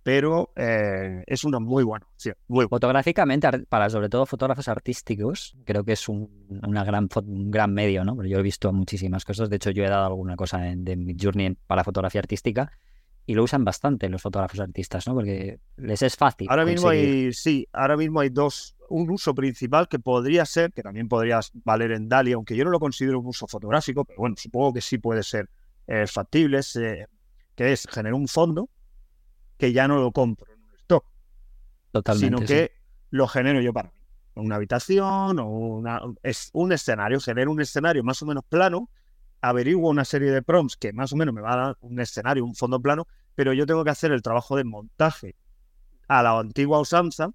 pero 0.05 0.53
eh, 0.55 1.23
es 1.25 1.43
una 1.45 1.59
muy 1.59 1.83
buena 1.83 2.05
opción. 2.05 2.35
Fotográficamente, 2.69 3.49
para 3.67 3.89
sobre 3.89 4.07
todo 4.07 4.27
fotógrafos 4.27 4.67
artísticos, 4.67 5.57
creo 5.65 5.83
que 5.83 5.93
es 5.93 6.07
un, 6.07 6.29
una 6.63 6.83
gran, 6.83 7.09
un 7.25 7.49
gran 7.49 7.73
medio, 7.73 8.05
¿no? 8.05 8.23
Yo 8.23 8.37
he 8.37 8.43
visto 8.43 8.71
muchísimas 8.71 9.25
cosas, 9.25 9.49
de 9.49 9.55
hecho 9.55 9.71
yo 9.71 9.83
he 9.83 9.89
dado 9.89 10.05
alguna 10.05 10.35
cosa 10.35 10.69
en, 10.69 10.85
de 10.85 11.15
Journey 11.19 11.57
para 11.65 11.83
fotografía 11.83 12.21
artística 12.21 12.71
y 13.25 13.33
lo 13.33 13.41
usan 13.41 13.65
bastante 13.65 14.07
los 14.07 14.21
fotógrafos 14.21 14.59
artistas, 14.59 15.07
¿no? 15.07 15.15
Porque 15.15 15.59
les 15.77 16.03
es 16.03 16.15
fácil. 16.15 16.45
Ahora 16.51 16.65
mismo 16.65 16.89
hay, 16.89 17.33
sí, 17.33 17.67
ahora 17.73 17.97
mismo 17.97 18.19
hay 18.19 18.29
dos, 18.29 18.75
un 18.89 19.09
uso 19.09 19.33
principal 19.33 19.87
que 19.87 19.97
podría 19.97 20.45
ser, 20.45 20.71
que 20.71 20.83
también 20.83 21.07
podría 21.07 21.39
valer 21.63 21.93
en 21.93 22.07
DALI, 22.07 22.33
aunque 22.33 22.55
yo 22.55 22.63
no 22.63 22.69
lo 22.69 22.79
considero 22.79 23.19
un 23.19 23.25
uso 23.25 23.47
fotográfico, 23.47 24.05
pero 24.05 24.19
bueno, 24.19 24.35
supongo 24.37 24.71
que 24.71 24.81
sí 24.81 24.99
puede 24.99 25.23
ser 25.23 25.49
eh, 25.87 26.05
factible, 26.05 26.59
eh, 26.75 27.07
que 27.55 27.71
es 27.71 27.87
generar 27.89 28.13
un 28.13 28.27
fondo 28.27 28.69
que 29.57 29.73
ya 29.73 29.87
no 29.87 29.97
lo 29.97 30.11
compro 30.11 30.51
en 30.51 30.61
un 30.61 30.75
stock, 30.75 31.05
Totalmente, 31.91 32.37
sino 32.37 32.47
que 32.47 32.71
lo 33.09 33.27
genero 33.27 33.61
yo 33.61 33.73
para 33.73 33.89
mí. 33.89 33.95
Una 34.35 34.55
habitación 34.55 35.39
o 35.39 35.47
una, 35.47 36.01
es 36.23 36.49
un 36.53 36.71
escenario, 36.73 37.19
genero 37.21 37.51
un 37.51 37.61
escenario 37.61 38.03
más 38.03 38.21
o 38.21 38.25
menos 38.25 38.43
plano 38.43 38.89
averiguo 39.49 39.89
una 39.89 40.05
serie 40.05 40.31
de 40.31 40.41
prompts 40.41 40.75
que 40.75 40.93
más 40.93 41.13
o 41.13 41.15
menos 41.15 41.33
me 41.33 41.41
va 41.41 41.53
a 41.53 41.57
dar 41.57 41.77
un 41.81 41.99
escenario, 41.99 42.43
un 42.43 42.55
fondo 42.55 42.79
plano, 42.79 43.07
pero 43.35 43.53
yo 43.53 43.65
tengo 43.65 43.83
que 43.83 43.91
hacer 43.91 44.11
el 44.11 44.21
trabajo 44.21 44.55
de 44.55 44.63
montaje 44.63 45.35
a 46.07 46.23
la 46.23 46.39
antigua 46.39 46.79
usanza. 46.79 47.31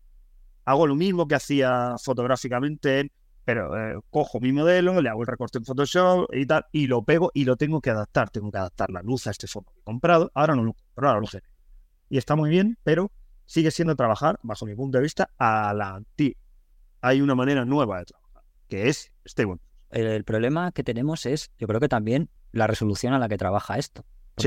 Hago 0.65 0.87
lo 0.87 0.95
mismo 0.95 1.27
que 1.27 1.37
hacía 1.37 1.97
fotográficamente, 2.03 3.13
pero 3.45 3.77
eh, 3.79 4.01
cojo 4.11 4.41
mi 4.41 4.53
modelo, 4.53 5.01
le 5.01 5.09
hago 5.09 5.23
el 5.23 5.27
recorte 5.27 5.59
en 5.59 5.65
Photoshop 5.65 6.29
y 6.33 6.47
tal, 6.47 6.67
y 6.73 6.87
lo 6.87 7.03
pego 7.03 7.31
y 7.35 7.45
lo 7.45 7.57
tengo 7.57 7.81
que 7.81 7.91
adaptar. 7.91 8.31
Tengo 8.31 8.51
que 8.51 8.59
adaptar 8.59 8.91
la 8.91 9.03
luz 9.03 9.27
a 9.27 9.31
este 9.31 9.47
fondo 9.47 9.73
que 9.73 9.81
he 9.81 9.85
comprado. 9.85 10.31
Ahora 10.35 10.55
no 10.55 10.63
lo 10.65 10.75
compro, 10.75 11.09
ahora 11.09 11.21
lo 11.21 11.27
genero. 11.27 11.50
Y 12.11 12.19
está 12.19 12.37
muy 12.37 12.51
bien, 12.51 12.77
pero 12.85 13.11
sigue 13.47 13.71
siendo 13.71 13.97
trabajar, 13.97 14.39
bajo 14.43 14.67
mi 14.67 14.75
punto 14.75 14.99
de 14.99 15.03
vista, 15.03 15.31
a 15.39 15.73
la 15.73 15.95
antigua. 15.95 16.39
Hay 17.01 17.23
una 17.23 17.35
manera 17.35 17.65
nueva 17.65 18.01
de 18.01 18.05
trabajar, 18.05 18.43
que 18.69 18.91
es 18.91 19.11
Stable 19.25 19.61
el, 19.91 20.25
problema 20.25 20.73
que 20.73 20.85
tenemos 20.85 21.27
es, 21.27 21.51
yo 21.59 21.67
creo 21.67 21.81
que 21.81 21.89
también 21.89 22.31
la 22.53 22.67
resolución 22.67 23.13
a 23.13 23.19
la 23.19 23.29
que 23.29 23.37
trabaja 23.37 23.79
esto. 23.79 24.05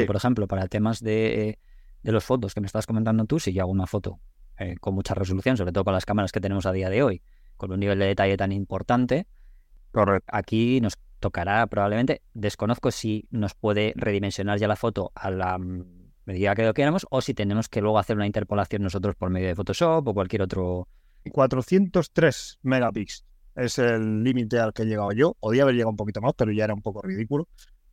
Por 0.07 0.15
ejemplo, 0.15 0.47
para 0.47 0.67
temas 0.67 1.01
de, 1.01 1.59
de, 2.01 2.11
los 2.11 2.23
fotos 2.23 2.55
que 2.55 2.61
me 2.61 2.65
estás 2.65 2.87
comentando 2.87 3.25
tú, 3.25 3.39
si 3.39 3.53
yo 3.53 3.61
hago 3.61 3.71
una 3.71 3.85
foto 3.85 4.19
eh, 4.57 4.75
con 4.79 4.95
mucha 4.95 5.13
resolución, 5.13 5.55
sobre 5.55 5.71
todo 5.71 5.83
con 5.83 5.93
las 5.93 6.05
cámaras 6.05 6.31
que 6.31 6.41
tenemos 6.41 6.65
a 6.65 6.71
día 6.71 6.89
de 6.89 7.03
hoy, 7.03 7.21
con 7.57 7.71
un 7.71 7.79
nivel 7.79 7.99
de 7.99 8.05
detalle 8.05 8.35
tan 8.35 8.51
importante, 8.51 9.27
aquí 10.25 10.81
nos 10.81 10.97
tocará 11.19 11.67
probablemente, 11.67 12.23
desconozco 12.33 12.89
si 12.89 13.27
nos 13.29 13.53
puede 13.53 13.93
redimensionar 13.95 14.57
ya 14.57 14.67
la 14.67 14.75
foto 14.75 15.11
a 15.13 15.29
la 15.29 15.59
mm, 15.59 16.02
medida 16.25 16.55
que 16.55 16.63
lo 16.63 16.73
queramos 16.73 17.05
o 17.09 17.21
si 17.21 17.33
tenemos 17.33 17.69
que 17.69 17.81
luego 17.81 17.99
hacer 17.99 18.15
una 18.15 18.25
interpolación 18.25 18.81
nosotros 18.81 19.15
por 19.15 19.29
medio 19.29 19.47
de 19.47 19.55
Photoshop 19.55 20.07
o 20.07 20.13
cualquier 20.13 20.41
otro... 20.41 20.87
403 21.31 22.59
megapíxeles 22.63 23.33
es 23.55 23.77
el 23.77 24.23
límite 24.23 24.59
al 24.59 24.73
que 24.73 24.83
he 24.83 24.85
llegado 24.85 25.11
yo. 25.11 25.35
Podía 25.39 25.63
haber 25.63 25.75
llegado 25.75 25.91
un 25.91 25.97
poquito 25.97 26.21
más, 26.21 26.33
pero 26.35 26.51
ya 26.51 26.65
era 26.65 26.73
un 26.73 26.81
poco 26.81 27.01
ridículo. 27.01 27.47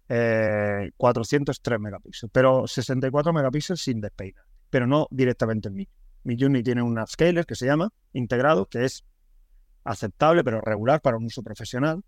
403 0.08 1.76
eh, 1.76 1.78
megapíxeles, 1.78 2.30
pero 2.32 2.66
64 2.66 3.32
megapíxeles 3.32 3.80
sin 3.80 4.00
despeinar, 4.00 4.44
pero 4.68 4.86
no 4.86 5.06
directamente 5.10 5.68
en 5.68 5.74
mi. 5.74 5.88
Mi 6.24 6.42
Uni 6.42 6.62
tiene 6.62 6.82
un 6.82 6.98
upscaler 6.98 7.46
que 7.46 7.54
se 7.54 7.66
llama 7.66 7.92
integrado, 8.12 8.66
que 8.66 8.84
es 8.84 9.04
aceptable 9.84 10.42
pero 10.42 10.60
regular 10.60 11.00
para 11.00 11.16
un 11.16 11.26
uso 11.26 11.42
profesional. 11.42 12.02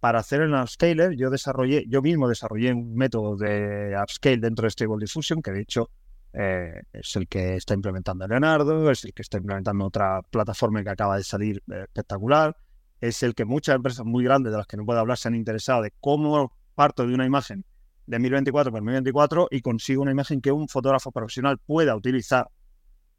Para 0.00 0.20
hacer 0.20 0.42
el 0.42 0.54
upscaler, 0.54 1.16
yo 1.16 1.28
desarrollé, 1.30 1.84
yo 1.88 2.02
mismo 2.02 2.28
desarrollé 2.28 2.72
un 2.72 2.94
método 2.94 3.36
de 3.36 3.96
upscale 4.00 4.38
dentro 4.38 4.64
de 4.64 4.70
Stable 4.70 4.96
Diffusion, 5.00 5.42
que 5.42 5.50
de 5.50 5.60
hecho 5.62 5.90
eh, 6.32 6.82
es 6.92 7.16
el 7.16 7.26
que 7.26 7.56
está 7.56 7.74
implementando 7.74 8.26
Leonardo, 8.28 8.90
es 8.90 9.04
el 9.04 9.12
que 9.12 9.22
está 9.22 9.38
implementando 9.38 9.84
otra 9.84 10.22
plataforma 10.22 10.84
que 10.84 10.90
acaba 10.90 11.16
de 11.16 11.24
salir 11.24 11.62
eh, 11.72 11.82
espectacular, 11.82 12.56
es 13.00 13.22
el 13.22 13.34
que 13.34 13.44
muchas 13.44 13.76
empresas 13.76 14.04
muy 14.04 14.24
grandes 14.24 14.52
de 14.52 14.58
las 14.58 14.66
que 14.66 14.76
no 14.76 14.84
puedo 14.84 15.00
hablar 15.00 15.18
se 15.18 15.28
han 15.28 15.34
interesado 15.34 15.82
de 15.82 15.92
cómo 16.00 16.52
parto 16.74 17.06
de 17.06 17.14
una 17.14 17.26
imagen 17.26 17.64
de 18.06 18.18
1024 18.18 18.70
por 18.72 18.82
1024 18.82 19.48
y 19.50 19.60
consigo 19.60 20.02
una 20.02 20.12
imagen 20.12 20.40
que 20.40 20.52
un 20.52 20.68
fotógrafo 20.68 21.12
profesional 21.12 21.58
pueda 21.58 21.96
utilizar. 21.96 22.48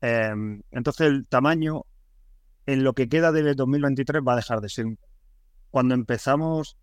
Em, 0.01 0.61
entonces 0.71 1.07
el 1.07 1.27
tamaño 1.27 1.83
en 2.65 2.83
lo 2.83 2.93
que 2.93 3.09
queda 3.09 3.31
de 3.31 3.53
2023 3.53 4.21
va 4.25 4.33
a 4.33 4.35
dejar 4.37 4.61
de 4.61 4.69
ser 4.69 4.85
Cuando 5.71 5.93
empezamos 5.93 6.77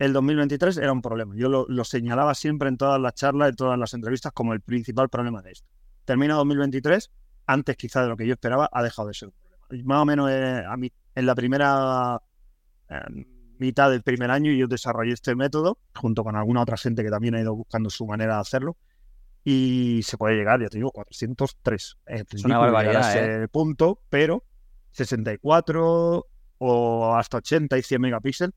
el 0.00 0.14
2023 0.14 0.78
era 0.78 0.92
un 0.92 1.02
problema. 1.02 1.34
Yo 1.36 1.48
lo, 1.48 1.84
señalaba 1.84 2.34
siempre 2.34 2.68
en 2.70 2.78
todas 2.78 2.98
las 2.98 3.14
charlas, 3.14 3.50
en 3.50 3.56
todas 3.56 3.78
las 3.78 3.92
entrevistas, 3.92 4.32
como 4.32 4.54
el 4.54 4.62
principal 4.62 5.10
problema 5.10 5.42
de 5.42 5.52
esto. 5.52 5.68
Termina 6.06 6.34
2023, 6.34 7.10
antes 7.46 7.76
quizá 7.76 8.02
de 8.02 8.08
lo 8.08 8.16
que 8.16 8.26
yo 8.26 8.32
esperaba, 8.32 8.68
ha 8.72 8.82
dejado 8.82 9.08
de 9.08 9.14
ser 9.14 9.28
un 9.28 9.34
problema. 9.34 9.84
Más 9.84 10.02
o 10.02 10.04
menos 10.06 10.30
eh, 10.30 10.64
a 10.66 10.76
mí, 10.78 10.90
en 11.14 11.26
la 11.26 11.34
primera 11.34 12.18
eh, 12.88 13.26
mitad 13.58 13.90
del 13.90 14.02
primer 14.02 14.30
año 14.30 14.50
yo 14.52 14.66
desarrollé 14.66 15.12
este 15.12 15.36
método, 15.36 15.78
junto 15.94 16.24
con 16.24 16.34
alguna 16.34 16.62
otra 16.62 16.78
gente 16.78 17.04
que 17.04 17.10
también 17.10 17.34
ha 17.34 17.40
ido 17.40 17.54
buscando 17.54 17.90
su 17.90 18.06
manera 18.06 18.36
de 18.36 18.40
hacerlo, 18.40 18.78
y 19.44 20.00
se 20.02 20.16
puede 20.16 20.34
llegar, 20.34 20.62
ya 20.62 20.70
te 20.70 20.78
digo, 20.78 20.92
403. 20.92 21.98
Es 22.06 22.44
una 22.44 22.56
barbaridad. 22.56 23.42
¿eh? 23.42 23.48
punto, 23.48 24.00
pero 24.08 24.44
64 24.92 26.26
o 26.60 27.14
hasta 27.16 27.38
80 27.38 27.78
y 27.78 27.82
100 27.82 28.00
megapíxeles 28.00 28.54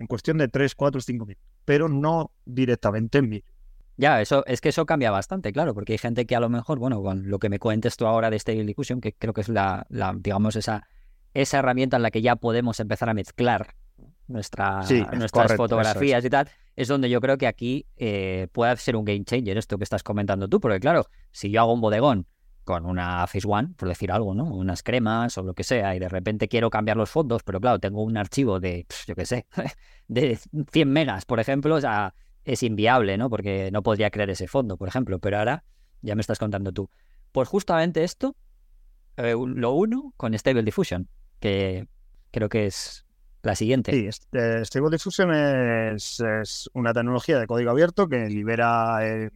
en 0.00 0.06
cuestión 0.08 0.38
de 0.38 0.48
3, 0.48 0.74
4, 0.74 1.00
5 1.00 1.24
minutos, 1.24 1.44
pero 1.64 1.88
no 1.88 2.32
directamente 2.44 3.18
en 3.18 3.30
vídeo. 3.30 3.54
Ya, 3.96 4.20
eso 4.20 4.44
es 4.46 4.60
que 4.60 4.70
eso 4.70 4.86
cambia 4.86 5.12
bastante, 5.12 5.52
claro, 5.52 5.72
porque 5.72 5.92
hay 5.92 5.98
gente 5.98 6.26
que 6.26 6.34
a 6.34 6.40
lo 6.40 6.48
mejor, 6.48 6.80
bueno, 6.80 7.00
con 7.00 7.30
lo 7.30 7.38
que 7.38 7.48
me 7.48 7.60
cuentes 7.60 7.96
tú 7.96 8.06
ahora 8.06 8.28
de 8.28 8.38
Stable 8.40 8.64
Diffusion, 8.64 9.00
que 9.00 9.12
creo 9.12 9.32
que 9.32 9.42
es 9.42 9.48
la, 9.48 9.86
digamos, 10.16 10.56
esa, 10.56 10.88
esa 11.32 11.60
herramienta 11.60 11.96
en 11.96 12.02
la 12.02 12.10
que 12.10 12.20
ya 12.20 12.34
podemos 12.34 12.80
empezar 12.80 13.08
a 13.08 13.14
mezclar 13.14 13.76
nuestra, 14.26 14.82
nuestras 15.12 15.54
fotografías 15.54 16.24
y 16.24 16.30
tal, 16.30 16.50
es 16.74 16.88
donde 16.88 17.08
yo 17.08 17.20
creo 17.20 17.38
que 17.38 17.46
aquí 17.46 17.86
eh, 17.96 18.48
puede 18.50 18.76
ser 18.78 18.96
un 18.96 19.04
game 19.04 19.24
changer 19.24 19.58
esto 19.58 19.78
que 19.78 19.84
estás 19.84 20.02
comentando 20.02 20.48
tú, 20.48 20.58
porque 20.58 20.80
claro, 20.80 21.06
si 21.30 21.52
yo 21.52 21.60
hago 21.60 21.72
un 21.72 21.80
bodegón 21.80 22.26
con 22.64 22.86
una 22.86 23.26
Phase 23.26 23.46
One, 23.46 23.74
por 23.76 23.88
decir 23.88 24.10
algo, 24.10 24.34
¿no? 24.34 24.44
Unas 24.44 24.82
cremas 24.82 25.36
o 25.38 25.42
lo 25.42 25.54
que 25.54 25.64
sea, 25.64 25.94
y 25.94 25.98
de 25.98 26.08
repente 26.08 26.48
quiero 26.48 26.70
cambiar 26.70 26.96
los 26.96 27.10
fondos, 27.10 27.42
pero 27.42 27.60
claro, 27.60 27.78
tengo 27.78 28.02
un 28.02 28.16
archivo 28.16 28.60
de, 28.60 28.86
yo 29.06 29.14
qué 29.14 29.26
sé, 29.26 29.46
de 30.08 30.38
100 30.72 30.90
megas, 30.90 31.24
por 31.24 31.40
ejemplo, 31.40 31.76
o 31.76 31.80
es 32.44 32.62
inviable, 32.62 33.16
¿no? 33.16 33.30
Porque 33.30 33.70
no 33.72 33.82
podría 33.82 34.10
crear 34.10 34.30
ese 34.30 34.48
fondo, 34.48 34.76
por 34.76 34.88
ejemplo, 34.88 35.18
pero 35.18 35.38
ahora 35.38 35.64
ya 36.02 36.14
me 36.14 36.20
estás 36.20 36.38
contando 36.38 36.72
tú. 36.72 36.90
Pues 37.32 37.48
justamente 37.48 38.04
esto 38.04 38.36
eh, 39.16 39.34
lo 39.34 39.72
uno 39.72 40.12
con 40.16 40.34
Stable 40.34 40.62
Diffusion, 40.62 41.08
que 41.40 41.86
creo 42.30 42.48
que 42.48 42.66
es 42.66 43.04
la 43.42 43.54
siguiente. 43.54 43.92
Sí, 43.92 44.06
este, 44.06 44.64
Stable 44.64 44.90
Diffusion 44.90 45.32
es, 45.34 46.22
una 46.72 46.92
tecnología 46.92 47.38
de 47.38 47.46
código 47.46 47.70
abierto 47.70 48.08
que 48.08 48.28
libera 48.28 49.06
eh, 49.06 49.30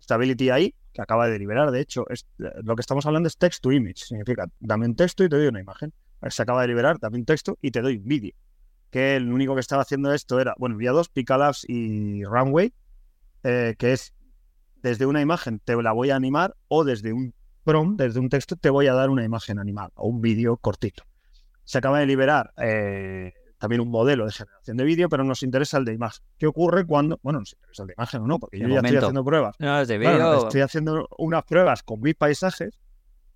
Stability 0.00 0.50
AI 0.50 0.74
que 0.94 1.02
acaba 1.02 1.28
de 1.28 1.38
liberar. 1.38 1.70
De 1.72 1.80
hecho, 1.80 2.08
es, 2.08 2.26
lo 2.38 2.76
que 2.76 2.80
estamos 2.80 3.04
hablando 3.04 3.26
es 3.26 3.36
text 3.36 3.62
to 3.62 3.72
image. 3.72 4.06
Significa, 4.06 4.46
dame 4.60 4.86
un 4.86 4.94
texto 4.94 5.24
y 5.24 5.28
te 5.28 5.36
doy 5.36 5.48
una 5.48 5.60
imagen. 5.60 5.92
Se 6.28 6.42
acaba 6.42 6.62
de 6.62 6.68
liberar, 6.68 6.98
dame 7.00 7.18
un 7.18 7.26
texto 7.26 7.58
y 7.60 7.72
te 7.72 7.82
doy 7.82 7.98
un 7.98 8.04
vídeo. 8.04 8.32
Que 8.90 9.16
el 9.16 9.30
único 9.30 9.54
que 9.54 9.60
estaba 9.60 9.82
haciendo 9.82 10.14
esto 10.14 10.40
era, 10.40 10.54
bueno, 10.56 10.76
había 10.76 10.92
dos, 10.92 11.08
Picalabs 11.08 11.66
y 11.68 12.24
Runway, 12.24 12.72
eh, 13.42 13.74
que 13.76 13.92
es 13.92 14.14
desde 14.80 15.06
una 15.06 15.20
imagen 15.20 15.60
te 15.60 15.74
la 15.82 15.92
voy 15.92 16.10
a 16.10 16.16
animar 16.16 16.54
o 16.68 16.84
desde 16.84 17.12
un 17.12 17.34
prompt, 17.64 18.00
desde 18.00 18.20
un 18.20 18.28
texto, 18.28 18.54
te 18.54 18.70
voy 18.70 18.86
a 18.86 18.94
dar 18.94 19.10
una 19.10 19.24
imagen 19.24 19.58
animada 19.58 19.90
o 19.96 20.08
un 20.08 20.20
vídeo 20.20 20.56
cortito. 20.58 21.02
Se 21.64 21.78
acaba 21.78 21.98
de 21.98 22.06
liberar 22.06 22.52
eh, 22.58 23.32
también 23.58 23.80
un 23.80 23.90
modelo 23.90 24.26
de 24.26 24.32
generación 24.32 24.76
de 24.76 24.84
vídeo, 24.84 25.08
pero 25.08 25.24
nos 25.24 25.42
interesa 25.42 25.78
el 25.78 25.84
de 25.84 25.94
imagen. 25.94 26.24
¿Qué 26.38 26.46
ocurre 26.46 26.84
cuando, 26.84 27.18
bueno, 27.22 27.40
nos 27.40 27.52
interesa 27.52 27.82
el 27.82 27.88
de 27.88 27.94
imagen 27.94 28.22
o 28.22 28.26
no? 28.26 28.38
Porque 28.38 28.58
yo 28.58 28.68
ya 28.68 28.76
estoy 28.76 28.96
haciendo 28.96 29.24
pruebas. 29.24 29.56
No, 29.58 29.80
es 29.80 29.88
de 29.88 29.98
vídeo. 29.98 30.44
estoy 30.44 30.60
haciendo 30.60 31.08
unas 31.18 31.44
pruebas 31.44 31.82
con 31.82 32.00
mis 32.00 32.14
paisajes 32.14 32.80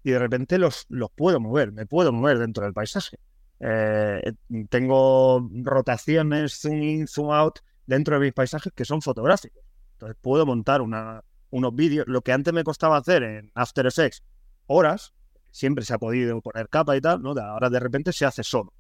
y 0.03 0.11
de 0.11 0.19
repente 0.19 0.59
los, 0.59 0.87
los 0.89 1.11
puedo 1.11 1.41
mover, 1.41 1.73
me 1.73 1.87
puedo 1.87 2.13
mover 2.13 2.39
dentro 2.39 2.65
del 2.65 2.73
paisaje. 2.73 3.19
Eh, 3.61 4.33
tengo 4.69 5.49
rotaciones, 5.63 6.61
zoom 6.61 6.83
in, 6.83 7.09
zoom 7.09 7.33
out 7.33 7.59
dentro 7.87 8.15
de 8.15 8.27
mis 8.27 8.33
paisajes 8.33 8.73
que 8.73 8.85
son 8.85 9.03
fotográficos. 9.03 9.63
Entonces 9.95 10.17
puedo 10.21 10.47
montar 10.47 10.81
una, 10.81 11.25
unos 11.51 11.75
vídeos. 11.75 12.07
Lo 12.07 12.23
que 12.23 12.33
antes 12.33 12.55
me 12.55 12.65
costaba 12.65 12.97
hacer 12.97 13.23
en 13.23 13.51
After 13.55 13.87
Effects 13.87 14.23
horas, 14.67 15.13
siempre 15.51 15.85
se 15.85 15.95
ha 15.95 15.99
podido 15.99 16.41
poner 16.41 16.69
capa 16.69 16.97
y 16.97 17.01
tal, 17.01 17.23
¿no? 17.23 17.31
Ahora 17.41 17.71
de 17.71 17.81
repente 17.81 18.13
se 18.13 18.27
hace 18.27 18.45
solo 18.45 18.73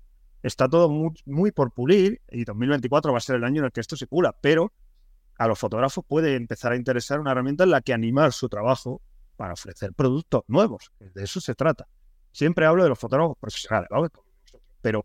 está 0.43 0.69
todo 0.69 0.89
muy, 1.27 1.53
por 1.53 1.73
pulir 1.73 2.21
y 2.31 2.45
2024 2.45 3.13
va 3.13 3.19
a 3.19 3.21
ser 3.21 3.37
el 3.37 3.45
año 3.45 3.61
en 3.61 3.67
el 3.67 3.73
que 3.73 3.81
esto 3.81 3.97
se 3.97 4.07
pula, 4.07 4.35
pero 4.41 4.73
a 5.37 5.47
los 5.47 5.59
fotógrafos 5.59 6.05
puede 6.07 6.37
empezar 6.37 6.73
a 6.73 6.77
interesar 6.77 7.21
una 7.21 7.33
herramienta 7.33 7.65
en 7.65 7.71
la 7.71 7.81
que 7.81 7.93
animar 7.93 8.33
su 8.33 8.49
trabajo 8.49 9.01
para 9.37 9.53
ofrecer 9.53 9.93
productos 9.93 10.43
nuevos. 10.49 10.93
De 10.99 11.23
eso 11.23 11.41
se 11.41 11.55
trata. 11.55 11.87
Siempre 12.33 12.67
hablo 12.67 12.83
de 12.83 12.89
los 12.89 12.99
fotógrafos 12.99 13.37
profesionales, 13.39 13.89
pero 14.81 15.05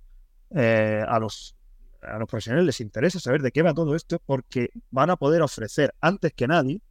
eh, 0.55 1.03
a, 1.07 1.19
los, 1.19 1.55
a 2.01 2.17
los 2.17 2.27
profesionales 2.27 2.65
les 2.65 2.81
interesa 2.81 3.19
saber 3.19 3.41
de 3.41 3.51
qué 3.51 3.61
va 3.61 3.73
todo 3.73 3.95
esto 3.95 4.21
porque 4.25 4.69
van 4.91 5.09
a 5.09 5.17
poder 5.17 5.41
ofrecer 5.41 5.93
antes 6.01 6.33
que 6.33 6.47
nadie, 6.47 6.81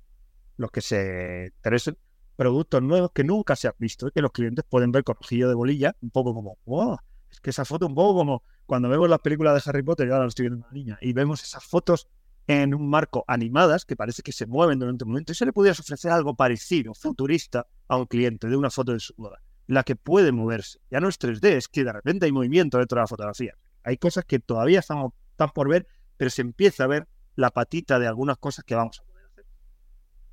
los 0.57 0.71
que 0.71 0.81
se 0.81 1.53
interesen, 1.57 1.97
productos 2.37 2.83
nuevos 2.83 3.11
que 3.13 3.25
nunca 3.25 3.57
se 3.57 3.69
han 3.69 3.75
visto 3.79 4.09
y 4.09 4.11
que 4.11 4.23
los 4.23 4.33
clientes 4.33 4.65
pueden 4.69 4.91
ver 4.91 5.05
con 5.05 5.17
ojillo 5.21 5.49
de 5.49 5.55
bolilla, 5.55 5.97
un 6.01 6.11
poco 6.11 6.35
como, 6.35 6.59
wow, 6.65 6.99
es 7.33 7.41
que 7.41 7.51
esa 7.51 7.65
foto 7.65 7.87
un 7.87 7.95
poco 7.95 8.19
como 8.19 8.43
cuando 8.67 8.89
vemos 8.89 9.09
las 9.09 9.19
películas 9.21 9.55
de 9.55 9.69
Harry 9.69 9.83
Potter, 9.83 10.07
yo 10.07 10.13
ahora 10.13 10.25
lo 10.25 10.29
estoy 10.29 10.45
viendo 10.49 10.65
una 10.65 10.73
niña, 10.73 10.99
y 11.01 11.13
vemos 11.13 11.43
esas 11.43 11.65
fotos 11.65 12.09
en 12.47 12.75
un 12.75 12.89
marco 12.89 13.25
animadas 13.27 13.85
que 13.85 13.97
parece 13.97 14.23
que 14.23 14.33
se 14.33 14.47
mueven 14.47 14.79
durante 14.79 15.05
un 15.05 15.11
momento 15.11 15.33
y 15.33 15.35
se 15.35 15.47
le 15.47 15.53
pudieras 15.53 15.81
ofrecer 15.81 16.11
algo 16.11 16.35
parecido, 16.35 16.95
futurista, 16.95 17.67
a 17.89 17.97
un 17.97 18.07
cliente 18.07 18.49
de 18.49 18.57
una 18.57 18.71
foto 18.71 18.93
de 18.93 19.01
su 19.01 19.15
boda, 19.17 19.41
la 19.67 19.83
que 19.83 19.97
puede 19.97 20.33
moverse. 20.33 20.81
Ya 20.91 21.01
no 21.01 21.09
es 21.09 21.19
3D, 21.19 21.57
es 21.57 21.69
que 21.69 21.85
de 21.85 21.93
repente 21.93 22.27
hay 22.27 22.33
movimiento 22.33 22.79
dentro 22.79 22.97
de 22.97 23.03
la 23.03 23.07
fotografía. 23.07 23.55
Hay 23.85 23.97
cosas 23.97 24.25
que 24.25 24.39
todavía 24.39 24.81
están, 24.81 25.11
por 25.55 25.69
ver, 25.69 25.87
pero 26.17 26.31
se 26.31 26.43
empieza 26.43 26.85
a 26.85 26.87
ver 26.87 27.09
la 27.37 27.51
patita 27.51 27.99
de 27.99 28.07
algunas 28.07 28.39
cosas 28.39 28.65
que 28.65 28.75
vamos 28.75 29.01
a 29.01 29.05
poder 29.05 29.25
hacer. 29.27 29.47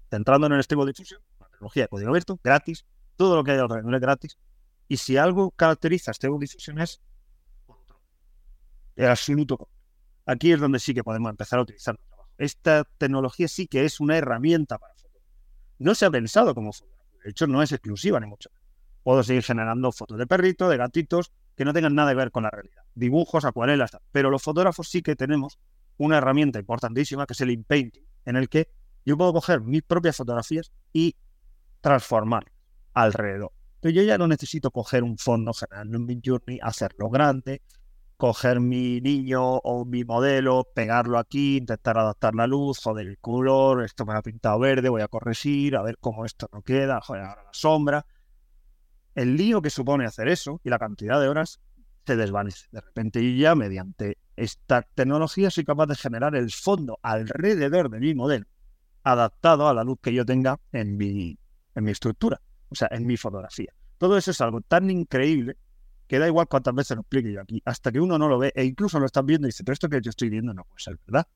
Centrándonos 0.09 0.57
en 0.57 0.63
Stable 0.63 0.85
Diffusion, 0.85 1.21
la 1.39 1.47
tecnología 1.47 1.83
de 1.83 1.89
código 1.89 2.09
abierto, 2.09 2.39
gratis, 2.43 2.85
todo 3.15 3.35
lo 3.35 3.43
que 3.43 3.51
hay 3.51 3.59
alrededor 3.59 3.93
es 3.93 4.01
gratis, 4.01 4.37
y 4.89 4.97
si 4.97 5.15
algo 5.15 5.51
caracteriza 5.51 6.11
Stable 6.11 6.39
Diffusion 6.39 6.79
es 6.79 7.01
control. 7.65 8.01
El 8.97 9.07
absoluto 9.07 9.69
Aquí 10.25 10.51
es 10.51 10.59
donde 10.59 10.77
sí 10.77 10.93
que 10.93 11.03
podemos 11.03 11.31
empezar 11.31 11.57
a 11.57 11.63
utilizar. 11.63 11.99
Esta 12.37 12.83
tecnología 12.99 13.47
sí 13.47 13.65
que 13.65 13.83
es 13.83 13.99
una 13.99 14.15
herramienta 14.15 14.77
para 14.77 14.93
fotos. 14.93 15.23
No 15.79 15.95
se 15.95 16.05
ha 16.05 16.11
pensado 16.11 16.53
como 16.53 16.71
fotógrafo. 16.71 17.17
De 17.23 17.31
hecho, 17.31 17.47
no 17.47 17.63
es 17.63 17.71
exclusiva 17.71 18.19
ni 18.19 18.27
mucho. 18.27 18.51
Puedo 19.01 19.23
seguir 19.23 19.41
generando 19.41 19.91
fotos 19.91 20.19
de 20.19 20.27
perritos, 20.27 20.69
de 20.69 20.77
gatitos, 20.77 21.31
que 21.55 21.65
no 21.65 21.73
tengan 21.73 21.95
nada 21.95 22.11
que 22.11 22.17
ver 22.17 22.29
con 22.29 22.43
la 22.43 22.51
realidad. 22.51 22.83
Dibujos, 22.93 23.43
acuarelas, 23.43 23.97
pero 24.11 24.29
los 24.29 24.43
fotógrafos 24.43 24.87
sí 24.87 25.01
que 25.01 25.15
tenemos 25.15 25.57
una 25.97 26.17
herramienta 26.17 26.59
importantísima 26.59 27.25
que 27.25 27.33
es 27.33 27.41
el 27.41 27.49
inpainting, 27.49 28.05
en 28.25 28.35
el 28.35 28.49
que 28.49 28.69
yo 29.03 29.17
puedo 29.17 29.33
coger 29.33 29.61
mis 29.61 29.81
propias 29.81 30.17
fotografías 30.17 30.71
y 30.93 31.15
transformar 31.81 32.51
alrededor. 32.93 33.51
Pero 33.81 33.93
yo 33.93 34.03
ya 34.03 34.17
no 34.17 34.27
necesito 34.27 34.71
coger 34.71 35.03
un 35.03 35.17
fondo 35.17 35.53
general 35.53 35.93
en 35.93 36.05
mi 36.05 36.19
journey, 36.23 36.59
hacerlo 36.61 37.09
grande, 37.09 37.61
coger 38.17 38.59
mi 38.59 38.99
niño 38.99 39.41
o 39.41 39.85
mi 39.85 40.03
modelo, 40.03 40.67
pegarlo 40.75 41.17
aquí, 41.17 41.57
intentar 41.57 41.97
adaptar 41.97 42.35
la 42.35 42.47
luz, 42.47 42.79
joder 42.79 43.07
el 43.07 43.17
color, 43.19 43.83
esto 43.85 44.05
me 44.05 44.13
ha 44.13 44.21
pintado 44.21 44.59
verde, 44.59 44.89
voy 44.89 45.01
a 45.01 45.07
corregir, 45.07 45.77
a 45.77 45.81
ver 45.81 45.97
cómo 45.99 46.25
esto 46.25 46.49
no 46.51 46.61
queda, 46.61 46.99
joder, 46.99 47.23
ahora 47.23 47.43
la 47.43 47.53
sombra. 47.53 48.05
El 49.15 49.37
lío 49.37 49.61
que 49.61 49.69
supone 49.69 50.05
hacer 50.05 50.27
eso 50.27 50.59
y 50.63 50.69
la 50.69 50.79
cantidad 50.79 51.19
de 51.21 51.29
horas 51.29 51.61
se 52.05 52.17
desvanece. 52.17 52.67
De 52.71 52.81
repente 52.81 53.23
yo 53.23 53.41
ya 53.41 53.55
mediante 53.55 54.17
esta 54.35 54.81
tecnología 54.81 55.49
soy 55.49 55.63
capaz 55.63 55.85
de 55.87 55.95
generar 55.95 56.35
el 56.35 56.51
fondo 56.51 56.99
alrededor 57.01 57.89
de 57.89 58.01
mi 58.01 58.13
modelo, 58.13 58.45
adaptado 59.03 59.69
a 59.69 59.73
la 59.73 59.85
luz 59.85 59.99
que 60.01 60.13
yo 60.13 60.25
tenga 60.25 60.59
en 60.73 60.97
mi, 60.97 61.37
en 61.75 61.83
mi 61.85 61.91
estructura 61.91 62.41
o 62.69 62.75
sea, 62.75 62.87
en 62.91 63.05
mi 63.05 63.17
fotografía. 63.17 63.73
Todo 63.97 64.17
eso 64.17 64.31
es 64.31 64.41
algo 64.41 64.61
tan 64.61 64.89
increíble 64.89 65.57
que 66.07 66.17
da 66.17 66.27
igual 66.27 66.47
cuántas 66.47 66.73
veces 66.73 66.95
lo 66.95 67.01
explique 67.01 67.31
yo 67.31 67.41
aquí, 67.41 67.61
hasta 67.65 67.91
que 67.91 67.99
uno 67.99 68.17
no 68.17 68.27
lo 68.27 68.39
ve 68.39 68.51
e 68.55 68.65
incluso 68.65 68.99
lo 68.99 69.05
están 69.05 69.27
viendo 69.27 69.45
y 69.47 69.49
dice, 69.49 69.63
pero 69.63 69.73
esto 69.73 69.89
que 69.89 70.01
yo 70.01 70.09
estoy 70.09 70.29
viendo 70.29 70.53
no 70.53 70.63
puede 70.63 70.79
ser 70.79 70.97
verdad. 71.05 71.27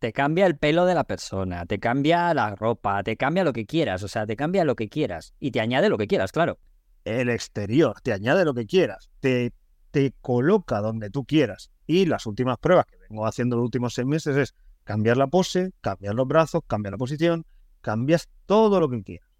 Te, 0.00 0.12
cambia 0.12 0.46
el 0.46 0.56
pelo 0.56 0.84
de 0.86 0.94
la 0.94 1.04
persona, 1.04 1.66
te 1.66 1.78
cambia 1.78 2.32
la 2.34 2.56
ropa, 2.56 3.02
te 3.02 3.16
cambia 3.16 3.44
lo 3.44 3.52
que 3.52 3.66
quieras, 3.66 4.02
o 4.02 4.08
sea, 4.08 4.26
te 4.26 4.34
cambia 4.34 4.64
lo 4.64 4.74
que 4.74 4.88
quieras 4.88 5.34
y 5.38 5.50
te 5.50 5.60
añade 5.60 5.88
lo 5.90 5.98
que 5.98 6.06
quieras, 6.06 6.32
claro. 6.32 6.58
El 7.04 7.28
exterior, 7.28 8.00
te 8.00 8.12
añade 8.12 8.44
lo 8.44 8.54
que 8.54 8.66
quieras, 8.66 9.10
te, 9.20 9.52
te 9.90 10.12
coloca 10.22 10.80
donde 10.80 11.10
tú 11.10 11.24
quieras. 11.24 11.70
Y 11.86 12.06
las 12.06 12.26
últimas 12.26 12.58
pruebas 12.58 12.86
que 12.86 12.96
vengo 12.96 13.26
haciendo 13.26 13.56
los 13.56 13.64
últimos 13.64 13.94
seis 13.94 14.06
meses 14.06 14.36
es 14.36 14.54
cambiar 14.84 15.18
la 15.18 15.26
pose, 15.28 15.72
cambiar 15.82 16.14
los 16.14 16.26
brazos, 16.26 16.62
cambiar 16.66 16.92
la 16.92 16.98
posición, 16.98 17.44
cambias 17.80 18.28
todo 18.46 18.80
lo 18.80 18.88
que 18.88 19.02
quieras 19.02 19.35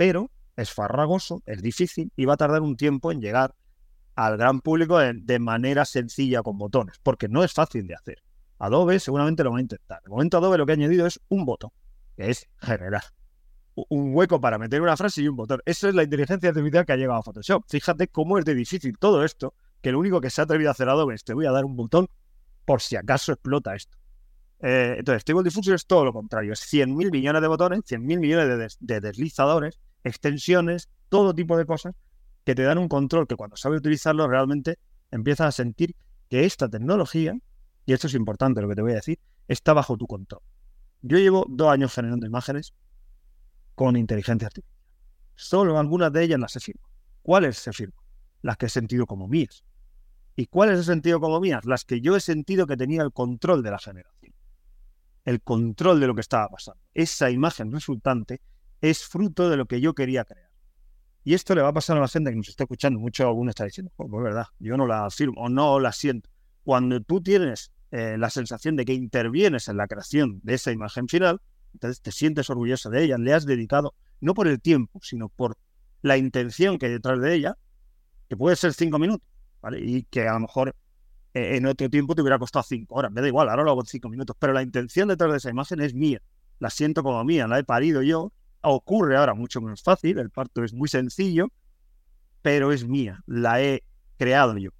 pero 0.00 0.30
es 0.56 0.72
farragoso, 0.72 1.42
es 1.44 1.60
difícil 1.60 2.10
y 2.16 2.24
va 2.24 2.32
a 2.32 2.36
tardar 2.38 2.62
un 2.62 2.74
tiempo 2.74 3.12
en 3.12 3.20
llegar 3.20 3.54
al 4.14 4.38
gran 4.38 4.62
público 4.62 4.98
de, 4.98 5.38
manera 5.38 5.84
sencilla 5.84 6.42
con 6.42 6.56
botones, 6.56 6.98
porque 7.02 7.28
no 7.28 7.44
es 7.44 7.52
fácil 7.52 7.86
de 7.86 7.96
hacer. 7.96 8.22
Adobe 8.58 8.98
seguramente 8.98 9.44
lo 9.44 9.50
va 9.50 9.58
a 9.58 9.60
intentar. 9.60 10.00
De 10.02 10.08
momento 10.08 10.38
Adobe 10.38 10.56
lo 10.56 10.64
que 10.64 10.72
ha 10.72 10.76
añadido 10.76 11.06
es 11.06 11.20
un 11.28 11.44
botón, 11.44 11.68
que 12.16 12.30
es 12.30 12.48
generar. 12.62 13.02
Un 13.74 14.14
hueco 14.14 14.40
para 14.40 14.56
meter 14.56 14.80
una 14.80 14.96
frase 14.96 15.20
y 15.20 15.28
un 15.28 15.36
botón. 15.36 15.60
Eso 15.66 15.86
es 15.86 15.94
la 15.94 16.02
inteligencia 16.02 16.48
artificial 16.48 16.86
que 16.86 16.92
ha 16.94 16.96
llegado 16.96 17.18
a 17.18 17.22
Photoshop. 17.22 17.64
Fíjate 17.68 18.08
cómo 18.08 18.38
es 18.38 18.46
de 18.46 18.54
difícil 18.54 18.96
todo 18.98 19.22
esto, 19.22 19.52
que 19.82 19.92
lo 19.92 19.98
único 19.98 20.22
que 20.22 20.30
se 20.30 20.40
ha 20.40 20.44
atrevido 20.44 20.70
a 20.70 20.72
hacer 20.72 20.88
Adobe 20.88 21.14
es 21.14 21.24
te 21.24 21.34
voy 21.34 21.44
a 21.44 21.50
dar 21.50 21.66
un 21.66 21.76
botón 21.76 22.08
por 22.64 22.80
si 22.80 22.96
acaso 22.96 23.32
explota 23.32 23.74
esto. 23.74 23.98
Eh, 24.60 24.94
entonces, 24.96 25.20
Stable 25.20 25.42
Diffusion 25.42 25.74
es 25.74 25.84
todo 25.84 26.06
lo 26.06 26.14
contrario. 26.14 26.54
Es 26.54 26.60
100.000 26.72 27.10
millones 27.10 27.42
de 27.42 27.48
botones, 27.48 27.80
100.000 27.80 28.18
millones 28.18 28.78
de 28.80 29.00
deslizadores, 29.02 29.78
extensiones, 30.04 30.88
todo 31.08 31.34
tipo 31.34 31.56
de 31.56 31.66
cosas 31.66 31.94
que 32.44 32.54
te 32.54 32.62
dan 32.62 32.78
un 32.78 32.88
control 32.88 33.26
que 33.26 33.36
cuando 33.36 33.56
sabes 33.56 33.80
utilizarlo 33.80 34.26
realmente 34.28 34.78
empiezas 35.10 35.48
a 35.48 35.52
sentir 35.52 35.94
que 36.28 36.44
esta 36.44 36.68
tecnología, 36.68 37.36
y 37.86 37.92
esto 37.92 38.06
es 38.06 38.14
importante 38.14 38.62
lo 38.62 38.68
que 38.68 38.76
te 38.76 38.82
voy 38.82 38.92
a 38.92 38.96
decir, 38.96 39.18
está 39.48 39.72
bajo 39.72 39.96
tu 39.96 40.06
control. 40.06 40.40
Yo 41.02 41.18
llevo 41.18 41.46
dos 41.48 41.70
años 41.70 41.92
generando 41.92 42.26
imágenes 42.26 42.72
con 43.74 43.96
inteligencia 43.96 44.46
artificial. 44.46 44.78
Solo 45.34 45.78
algunas 45.78 46.12
de 46.12 46.22
ellas 46.22 46.38
las 46.38 46.54
he 46.56 46.60
firmado. 46.60 46.90
¿Cuáles 47.22 47.58
se 47.58 47.72
firman? 47.72 48.04
Las 48.42 48.56
que 48.56 48.66
he 48.66 48.68
sentido 48.68 49.06
como 49.06 49.26
mías. 49.26 49.64
¿Y 50.36 50.46
cuáles 50.46 50.80
he 50.80 50.84
sentido 50.84 51.20
como 51.20 51.40
mías? 51.40 51.64
Las 51.64 51.84
que 51.84 52.00
yo 52.00 52.14
he 52.14 52.20
sentido 52.20 52.66
que 52.66 52.76
tenía 52.76 53.02
el 53.02 53.12
control 53.12 53.62
de 53.62 53.70
la 53.70 53.78
generación. 53.78 54.34
El 55.24 55.42
control 55.42 56.00
de 56.00 56.06
lo 56.06 56.14
que 56.14 56.20
estaba 56.20 56.48
pasando. 56.48 56.80
Esa 56.94 57.30
imagen 57.30 57.72
resultante 57.72 58.40
es 58.80 59.04
fruto 59.04 59.48
de 59.48 59.56
lo 59.56 59.66
que 59.66 59.80
yo 59.80 59.94
quería 59.94 60.24
crear. 60.24 60.50
Y 61.22 61.34
esto 61.34 61.54
le 61.54 61.62
va 61.62 61.68
a 61.68 61.72
pasar 61.72 61.96
a 61.98 62.00
la 62.00 62.08
gente 62.08 62.30
que 62.30 62.36
nos 62.36 62.48
está 62.48 62.64
escuchando. 62.64 62.98
Mucho 62.98 63.26
alguno 63.26 63.50
está 63.50 63.64
diciendo, 63.64 63.92
pues, 63.94 64.08
pues 64.10 64.24
verdad, 64.24 64.46
yo 64.58 64.76
no 64.76 64.86
la 64.86 65.10
firmo 65.10 65.42
o 65.42 65.48
no 65.48 65.78
la 65.78 65.92
siento. 65.92 66.30
Cuando 66.64 67.00
tú 67.00 67.22
tienes 67.22 67.72
eh, 67.90 68.16
la 68.18 68.30
sensación 68.30 68.76
de 68.76 68.84
que 68.84 68.94
intervienes 68.94 69.68
en 69.68 69.76
la 69.76 69.86
creación 69.86 70.40
de 70.42 70.54
esa 70.54 70.72
imagen 70.72 71.08
final, 71.08 71.40
entonces 71.74 72.00
te 72.00 72.10
sientes 72.10 72.48
orgulloso 72.48 72.90
de 72.90 73.04
ella, 73.04 73.18
le 73.18 73.34
has 73.34 73.44
dedicado, 73.46 73.94
no 74.20 74.34
por 74.34 74.48
el 74.48 74.60
tiempo, 74.60 75.00
sino 75.02 75.28
por 75.28 75.56
la 76.02 76.16
intención 76.16 76.78
que 76.78 76.86
hay 76.86 76.92
detrás 76.92 77.20
de 77.20 77.34
ella, 77.34 77.58
que 78.28 78.36
puede 78.36 78.56
ser 78.56 78.72
cinco 78.72 78.98
minutos, 78.98 79.26
¿vale? 79.60 79.80
Y 79.80 80.04
que 80.04 80.26
a 80.26 80.34
lo 80.34 80.40
mejor 80.40 80.74
eh, 81.34 81.56
en 81.56 81.66
otro 81.66 81.88
tiempo 81.90 82.14
te 82.14 82.22
hubiera 82.22 82.38
costado 82.38 82.62
cinco 82.62 82.94
horas. 82.94 83.12
Me 83.12 83.20
da 83.20 83.28
igual, 83.28 83.48
ahora 83.50 83.62
lo 83.62 83.70
hago 83.72 83.80
en 83.82 83.86
cinco 83.86 84.08
minutos, 84.08 84.36
pero 84.38 84.52
la 84.52 84.62
intención 84.62 85.08
detrás 85.08 85.30
de 85.30 85.36
esa 85.36 85.50
imagen 85.50 85.80
es 85.80 85.94
mía. 85.94 86.22
La 86.58 86.70
siento 86.70 87.02
como 87.02 87.22
mía, 87.24 87.46
la 87.46 87.58
he 87.58 87.64
parido 87.64 88.02
yo 88.02 88.32
ocurre 88.62 89.16
ahora 89.16 89.34
mucho 89.34 89.60
menos 89.60 89.82
fácil, 89.82 90.18
el 90.18 90.30
parto 90.30 90.64
es 90.64 90.72
muy 90.72 90.88
sencillo, 90.88 91.48
pero 92.42 92.72
es 92.72 92.86
mía, 92.86 93.22
la 93.26 93.62
he 93.62 93.84
creado 94.16 94.56
yo. 94.58 94.70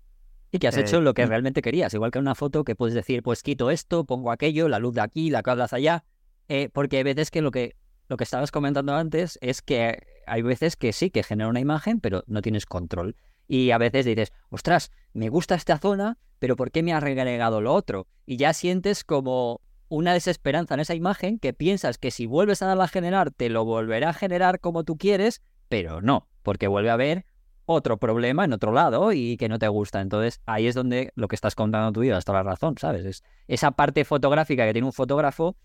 Y 0.52 0.58
que 0.58 0.68
has 0.68 0.76
hecho 0.76 0.98
eh, 0.98 1.02
lo 1.02 1.14
que 1.14 1.26
realmente 1.26 1.62
querías, 1.62 1.94
igual 1.94 2.10
que 2.10 2.18
en 2.18 2.24
una 2.24 2.34
foto 2.34 2.64
que 2.64 2.74
puedes 2.74 2.94
decir, 2.94 3.22
pues 3.22 3.42
quito 3.42 3.70
esto, 3.70 4.04
pongo 4.04 4.32
aquello, 4.32 4.68
la 4.68 4.78
luz 4.78 4.94
de 4.94 5.00
aquí, 5.00 5.30
la 5.30 5.42
de 5.42 5.66
allá, 5.70 6.04
eh, 6.48 6.68
porque 6.72 6.96
hay 6.98 7.02
veces 7.04 7.30
que 7.30 7.40
lo 7.40 7.50
que 7.50 7.76
lo 8.10 8.16
que 8.16 8.24
estabas 8.24 8.50
comentando 8.50 8.92
antes 8.96 9.38
es 9.40 9.62
que 9.62 10.02
hay 10.26 10.42
veces 10.42 10.74
que 10.74 10.92
sí, 10.92 11.10
que 11.10 11.22
genera 11.22 11.48
una 11.48 11.60
imagen, 11.60 12.00
pero 12.00 12.24
no 12.26 12.42
tienes 12.42 12.66
control. 12.66 13.14
Y 13.46 13.70
a 13.70 13.78
veces 13.78 14.04
dices, 14.04 14.32
ostras, 14.48 14.90
me 15.12 15.28
gusta 15.28 15.54
esta 15.54 15.78
zona, 15.78 16.18
pero 16.40 16.56
¿por 16.56 16.72
qué 16.72 16.82
me 16.82 16.92
ha 16.92 16.98
regregado 16.98 17.60
lo 17.60 17.72
otro? 17.72 18.08
Y 18.26 18.36
ya 18.36 18.52
sientes 18.52 19.04
como 19.04 19.60
una 19.90 20.14
desesperanza 20.14 20.74
en 20.74 20.80
esa 20.80 20.94
imagen 20.94 21.38
que 21.38 21.52
piensas 21.52 21.98
que 21.98 22.10
si 22.10 22.24
vuelves 22.24 22.62
a 22.62 22.66
darla 22.66 22.84
a 22.84 22.88
generar 22.88 23.32
te 23.32 23.50
lo 23.50 23.64
volverá 23.64 24.10
a 24.10 24.12
generar 24.14 24.60
como 24.60 24.84
tú 24.84 24.96
quieres, 24.96 25.42
pero 25.68 26.00
no, 26.00 26.28
porque 26.42 26.68
vuelve 26.68 26.90
a 26.90 26.94
haber 26.94 27.26
otro 27.66 27.98
problema 27.98 28.44
en 28.44 28.52
otro 28.52 28.72
lado 28.72 29.12
y 29.12 29.36
que 29.36 29.48
no 29.48 29.58
te 29.58 29.66
gusta. 29.68 30.00
Entonces 30.00 30.40
ahí 30.46 30.68
es 30.68 30.76
donde 30.76 31.12
lo 31.16 31.26
que 31.28 31.34
estás 31.34 31.56
contando 31.56 31.92
tú 31.92 32.04
y 32.04 32.08
toda 32.08 32.38
la 32.38 32.42
razón, 32.44 32.76
¿sabes? 32.78 33.04
Es 33.04 33.24
esa 33.48 33.72
parte 33.72 34.04
fotográfica 34.04 34.64
que 34.64 34.72
tiene 34.72 34.86
un 34.86 34.92
fotógrafo. 34.92 35.56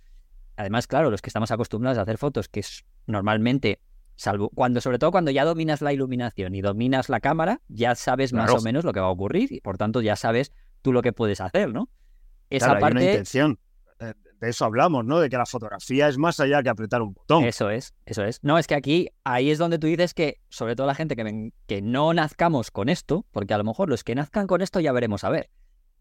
Además, 0.57 0.87
claro, 0.87 1.11
los 1.11 1.21
que 1.21 1.29
estamos 1.29 1.51
acostumbrados 1.51 1.99
a 1.99 2.01
hacer 2.01 2.17
fotos, 2.17 2.49
que 2.49 2.61
es 2.61 2.83
normalmente, 3.05 3.79
salvo 4.15 4.49
cuando, 4.49 4.81
sobre 4.81 4.97
todo 4.97 5.11
cuando 5.11 5.29
ya 5.29 5.45
dominas 5.45 5.81
la 5.81 5.93
iluminación 5.93 6.55
y 6.55 6.61
dominas 6.61 7.09
la 7.09 7.19
cámara, 7.19 7.61
ya 7.67 7.93
sabes 7.93 8.33
más 8.33 8.51
o 8.51 8.61
menos 8.61 8.85
lo 8.85 8.91
que 8.91 8.99
va 8.99 9.07
a 9.07 9.11
ocurrir 9.11 9.51
y 9.51 9.61
por 9.61 9.77
tanto 9.77 10.01
ya 10.01 10.15
sabes 10.15 10.51
tú 10.81 10.93
lo 10.93 11.03
que 11.03 11.13
puedes 11.13 11.41
hacer, 11.41 11.71
¿no? 11.71 11.89
Esa 12.49 12.79
parte. 12.79 13.03
intención 13.03 13.59
de 14.39 14.49
eso 14.49 14.65
hablamos, 14.65 15.05
¿no? 15.05 15.19
De 15.19 15.29
que 15.29 15.37
la 15.37 15.45
fotografía 15.45 16.07
es 16.07 16.17
más 16.17 16.39
allá 16.39 16.61
que 16.61 16.69
apretar 16.69 17.01
un 17.01 17.13
botón. 17.13 17.43
Eso 17.43 17.69
es, 17.69 17.93
eso 18.05 18.23
es. 18.23 18.43
No, 18.43 18.57
es 18.57 18.67
que 18.67 18.75
aquí, 18.75 19.09
ahí 19.23 19.49
es 19.49 19.57
donde 19.57 19.79
tú 19.79 19.87
dices 19.87 20.13
que, 20.13 20.39
sobre 20.49 20.75
todo 20.75 20.87
la 20.87 20.95
gente 20.95 21.15
que, 21.15 21.51
que 21.67 21.81
no 21.81 22.13
nazcamos 22.13 22.71
con 22.71 22.89
esto, 22.89 23.25
porque 23.31 23.53
a 23.53 23.57
lo 23.57 23.63
mejor 23.63 23.89
los 23.89 24.03
que 24.03 24.15
nazcan 24.15 24.47
con 24.47 24.61
esto 24.61 24.79
ya 24.79 24.91
veremos 24.91 25.23
a 25.23 25.29
ver, 25.29 25.49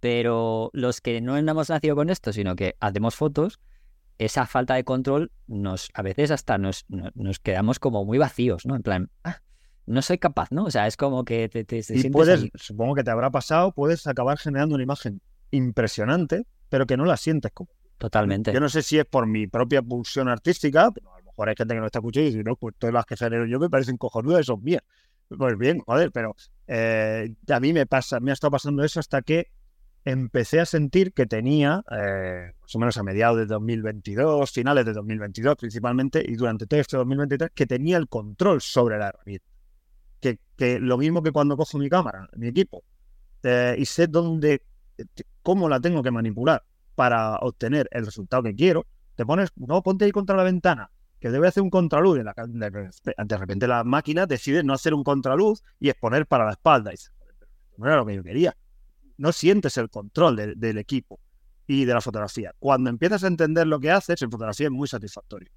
pero 0.01 0.71
los 0.73 1.01
que 1.01 1.21
no 1.21 1.37
hemos 1.37 1.71
nacido 1.71 1.97
con 1.97 2.11
esto, 2.11 2.33
sino 2.33 2.57
que 2.57 2.77
hacemos 2.81 3.15
fotos, 3.15 3.61
esa 4.19 4.47
falta 4.47 4.75
de 4.75 4.85
control 4.85 5.33
nos, 5.47 5.89
a 5.95 6.03
veces 6.03 6.31
hasta 6.31 6.59
nos, 6.59 6.87
nos, 6.89 7.39
quedamos 7.39 7.79
como 7.79 8.05
muy 8.05 8.19
vacíos, 8.19 8.67
¿no? 8.67 8.77
En 8.77 8.83
plan, 8.83 9.11
ah, 9.25 9.41
no 9.87 10.03
soy 10.03 10.19
capaz, 10.19 10.51
¿no? 10.53 10.65
O 10.65 10.71
sea, 10.71 10.87
es 10.87 10.97
como 10.97 11.25
que 11.25 11.49
te, 11.49 11.65
te, 11.65 11.83
y 11.89 12.11
puedes, 12.11 12.49
supongo 12.55 12.95
que 12.95 13.05
te 13.05 13.11
habrá 13.11 13.31
pasado, 13.31 13.73
puedes 13.73 14.07
acabar 14.07 14.39
generando 14.39 14.75
una 14.75 14.85
imagen 14.85 15.21
impresionante, 15.51 16.47
pero 16.69 16.87
que 16.87 16.97
no 16.97 17.05
la 17.05 17.17
sientes 17.17 17.53
como 17.53 17.71
Totalmente. 17.99 18.53
Yo 18.53 18.61
no 18.61 18.69
sé 18.69 18.83
si 18.83 18.99
es 18.99 19.05
por 19.05 19.27
mi 19.27 19.47
propia 19.47 19.83
pulsión 19.83 20.29
artística, 20.29 20.91
pero 20.91 21.15
a 21.15 21.19
lo 21.19 21.25
mejor 21.27 21.49
hay 21.49 21.55
gente 21.57 21.75
que 21.75 21.81
no 21.81 21.87
está 21.87 21.99
escuchando 22.01 22.29
y 22.29 22.33
dice, 22.33 22.45
no, 22.45 22.57
pues 22.57 22.75
todas 22.79 22.93
las 22.93 23.07
que 23.07 23.17
genero 23.17 23.47
yo 23.47 23.59
me 23.59 23.71
parecen 23.71 23.97
cojonudas 23.97 24.43
y 24.43 24.45
son 24.45 24.63
mías. 24.63 24.83
Pues 25.29 25.57
bien, 25.57 25.81
joder, 25.81 26.13
pero 26.13 26.37
eh, 26.67 27.35
a 27.49 27.61
mí 27.61 27.73
me 27.73 27.87
pasa, 27.87 28.21
me 28.21 28.31
ha 28.31 28.35
estado 28.35 28.51
pasando 28.51 28.85
eso 28.85 29.01
hasta 29.01 29.23
que 29.23 29.49
empecé 30.05 30.61
a 30.61 30.67
sentir 30.67 31.13
que 31.15 31.25
tenía, 31.25 31.83
eh, 31.91 32.53
más 32.61 32.75
o 32.75 32.79
menos 32.79 32.97
a 32.99 33.03
mediados 33.03 33.39
de 33.39 33.47
2022, 33.47 34.51
finales 34.51 34.85
de 34.85 34.93
2022 34.93 35.57
principalmente, 35.57 36.23
y 36.27 36.35
durante 36.35 36.67
todo 36.67 36.79
este 36.81 36.99
2023, 36.99 37.51
que 37.55 37.67
tenía 37.67 37.97
el 37.97 38.09
control 38.09 38.61
sobre 38.61 38.99
la 38.99 39.09
herramienta. 39.09 39.47
Que, 40.21 40.39
que 40.57 40.79
lo 40.79 40.99
mismo 40.99 41.23
que 41.23 41.33
cuando 41.33 41.57
cojo 41.57 41.79
mi 41.79 41.89
cámara, 41.89 42.29
mi 42.37 42.49
equipo, 42.49 42.83
eh, 43.43 43.77
y 43.79 43.87
sé 43.87 44.07
dónde, 44.07 44.63
cómo 45.43 45.69
la 45.69 45.81
tengo 45.81 46.03
que 46.03 46.11
manipular 46.11 46.63
para 46.95 47.37
obtener 47.39 47.89
el 47.91 48.05
resultado 48.05 48.43
que 48.43 48.55
quiero, 48.55 48.87
te 49.15 49.25
pones, 49.25 49.51
no, 49.57 49.83
ponte 49.83 50.05
ahí 50.05 50.13
contra 50.13 50.37
la 50.37 50.43
ventana, 50.43 50.91
que 51.21 51.31
debe 51.31 51.49
hacer 51.49 51.63
un 51.63 51.71
contraluz, 51.71 52.19
y 52.19 52.23
de 52.23 53.39
repente 53.39 53.67
la 53.67 53.85
máquina 53.85 54.27
decide 54.27 54.63
no 54.63 54.73
hacer 54.73 54.95
un 54.95 55.05
contraluz 55.05 55.63
y 55.81 55.89
exponer 55.89 56.27
para 56.27 56.45
la 56.45 56.53
espalda. 56.53 56.93
Y 56.93 56.97
no 57.79 57.87
era 57.87 57.97
lo 57.97 58.07
que 58.07 58.17
yo 58.17 58.23
quería. 58.23 58.57
No 59.17 59.33
sientes 59.33 59.77
el 59.79 59.89
control 59.91 60.55
del 60.57 60.79
equipo 60.79 61.21
y 61.67 61.85
de 61.85 61.95
la 61.95 62.01
fotografía. 62.01 62.53
Cuando 62.59 62.91
empiezas 62.91 63.25
a 63.25 63.29
entender 63.29 63.67
lo 63.67 63.81
que 63.81 63.91
haces, 63.91 64.21
en 64.23 64.31
fotografía 64.31 64.67
es 64.67 64.73
muy 64.73 64.89
satisfactorio. 64.89 65.51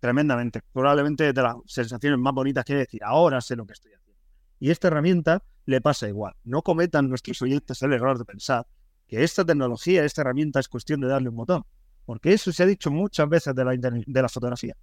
Tremendamente. 0.00 0.62
Probablemente 0.72 1.32
de 1.32 1.42
las 1.42 1.56
sensaciones 1.66 2.18
más 2.18 2.34
bonitas 2.34 2.64
que 2.64 2.74
decir, 2.74 3.00
ahora 3.04 3.40
sé 3.40 3.54
lo 3.54 3.66
que 3.66 3.74
estoy 3.74 3.92
haciendo. 3.92 4.20
Y 4.58 4.70
esta 4.70 4.88
herramienta 4.88 5.44
le 5.66 5.80
pasa 5.80 6.08
igual. 6.08 6.34
No 6.42 6.62
cometan 6.62 7.08
nuestros 7.08 7.40
oyentes 7.42 7.80
el 7.82 7.92
error 7.92 8.18
de 8.18 8.24
pensar 8.24 8.66
que 9.12 9.22
esta 9.22 9.44
tecnología, 9.44 10.06
esta 10.06 10.22
herramienta 10.22 10.58
es 10.58 10.68
cuestión 10.68 11.02
de 11.02 11.06
darle 11.06 11.28
un 11.28 11.36
botón. 11.36 11.66
Porque 12.06 12.32
eso 12.32 12.50
se 12.50 12.62
ha 12.62 12.66
dicho 12.66 12.90
muchas 12.90 13.28
veces 13.28 13.54
de 13.54 13.62
la, 13.62 13.72
de 13.76 14.22
la 14.22 14.28
fotografía. 14.30 14.74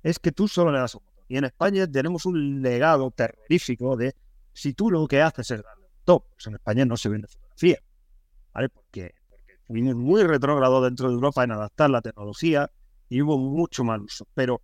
Es 0.00 0.20
que 0.20 0.30
tú 0.30 0.46
solo 0.46 0.70
le 0.70 0.78
das 0.78 0.94
un 0.94 1.00
botón. 1.04 1.24
Y 1.26 1.38
en 1.38 1.44
España 1.46 1.84
tenemos 1.90 2.24
un 2.24 2.62
legado 2.62 3.10
terrorífico 3.10 3.96
de 3.96 4.14
si 4.52 4.74
tú 4.74 4.92
lo 4.92 5.08
que 5.08 5.20
haces 5.20 5.50
es 5.50 5.60
darle 5.60 5.86
un 5.86 5.90
botón. 5.90 6.28
Pues 6.30 6.46
en 6.46 6.54
España 6.54 6.84
no 6.84 6.96
se 6.96 7.08
vende 7.08 7.26
fotografía. 7.26 7.78
Porque, 8.52 9.12
fuimos 9.66 9.96
muy 9.96 10.22
retrógrado 10.22 10.80
dentro 10.80 11.08
de 11.08 11.14
Europa 11.14 11.42
en 11.42 11.50
adaptar 11.50 11.90
la 11.90 12.00
tecnología 12.00 12.70
y 13.08 13.22
hubo 13.22 13.38
mucho 13.38 13.82
mal 13.82 14.02
uso. 14.02 14.24
Pero 14.34 14.62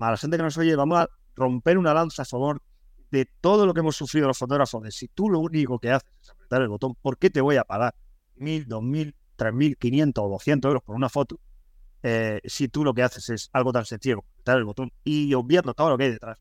a 0.00 0.10
la 0.10 0.16
gente 0.16 0.36
que 0.36 0.42
nos 0.42 0.58
oye, 0.58 0.74
vamos 0.74 0.98
a 0.98 1.08
romper 1.36 1.78
una 1.78 1.94
lanza 1.94 2.22
a 2.22 2.24
favor 2.24 2.60
de 3.10 3.28
todo 3.40 3.66
lo 3.66 3.74
que 3.74 3.80
hemos 3.80 3.96
sufrido 3.96 4.26
los 4.28 4.38
fotógrafos, 4.38 4.82
de 4.82 4.90
si 4.90 5.08
tú 5.08 5.28
lo 5.28 5.40
único 5.40 5.78
que 5.78 5.90
haces 5.90 6.10
es 6.22 6.30
apretar 6.30 6.62
el 6.62 6.68
botón, 6.68 6.94
¿por 7.00 7.18
qué 7.18 7.30
te 7.30 7.40
voy 7.40 7.56
a 7.56 7.64
pagar 7.64 7.94
mil, 8.36 8.66
dos 8.66 8.82
mil, 8.82 9.14
tres 9.36 9.52
mil, 9.52 9.76
quinientos 9.76 10.24
o 10.24 10.28
doscientos 10.28 10.68
euros 10.68 10.82
por 10.82 10.94
una 10.96 11.08
foto? 11.08 11.40
Eh, 12.02 12.40
si 12.44 12.68
tú 12.68 12.84
lo 12.84 12.94
que 12.94 13.02
haces 13.02 13.28
es 13.28 13.50
algo 13.52 13.72
tan 13.72 13.84
sencillo 13.84 14.24
apretar 14.32 14.56
el 14.56 14.64
botón 14.64 14.90
y 15.04 15.34
obviando 15.34 15.74
todo 15.74 15.90
lo 15.90 15.98
que 15.98 16.04
hay 16.04 16.10
detrás. 16.12 16.38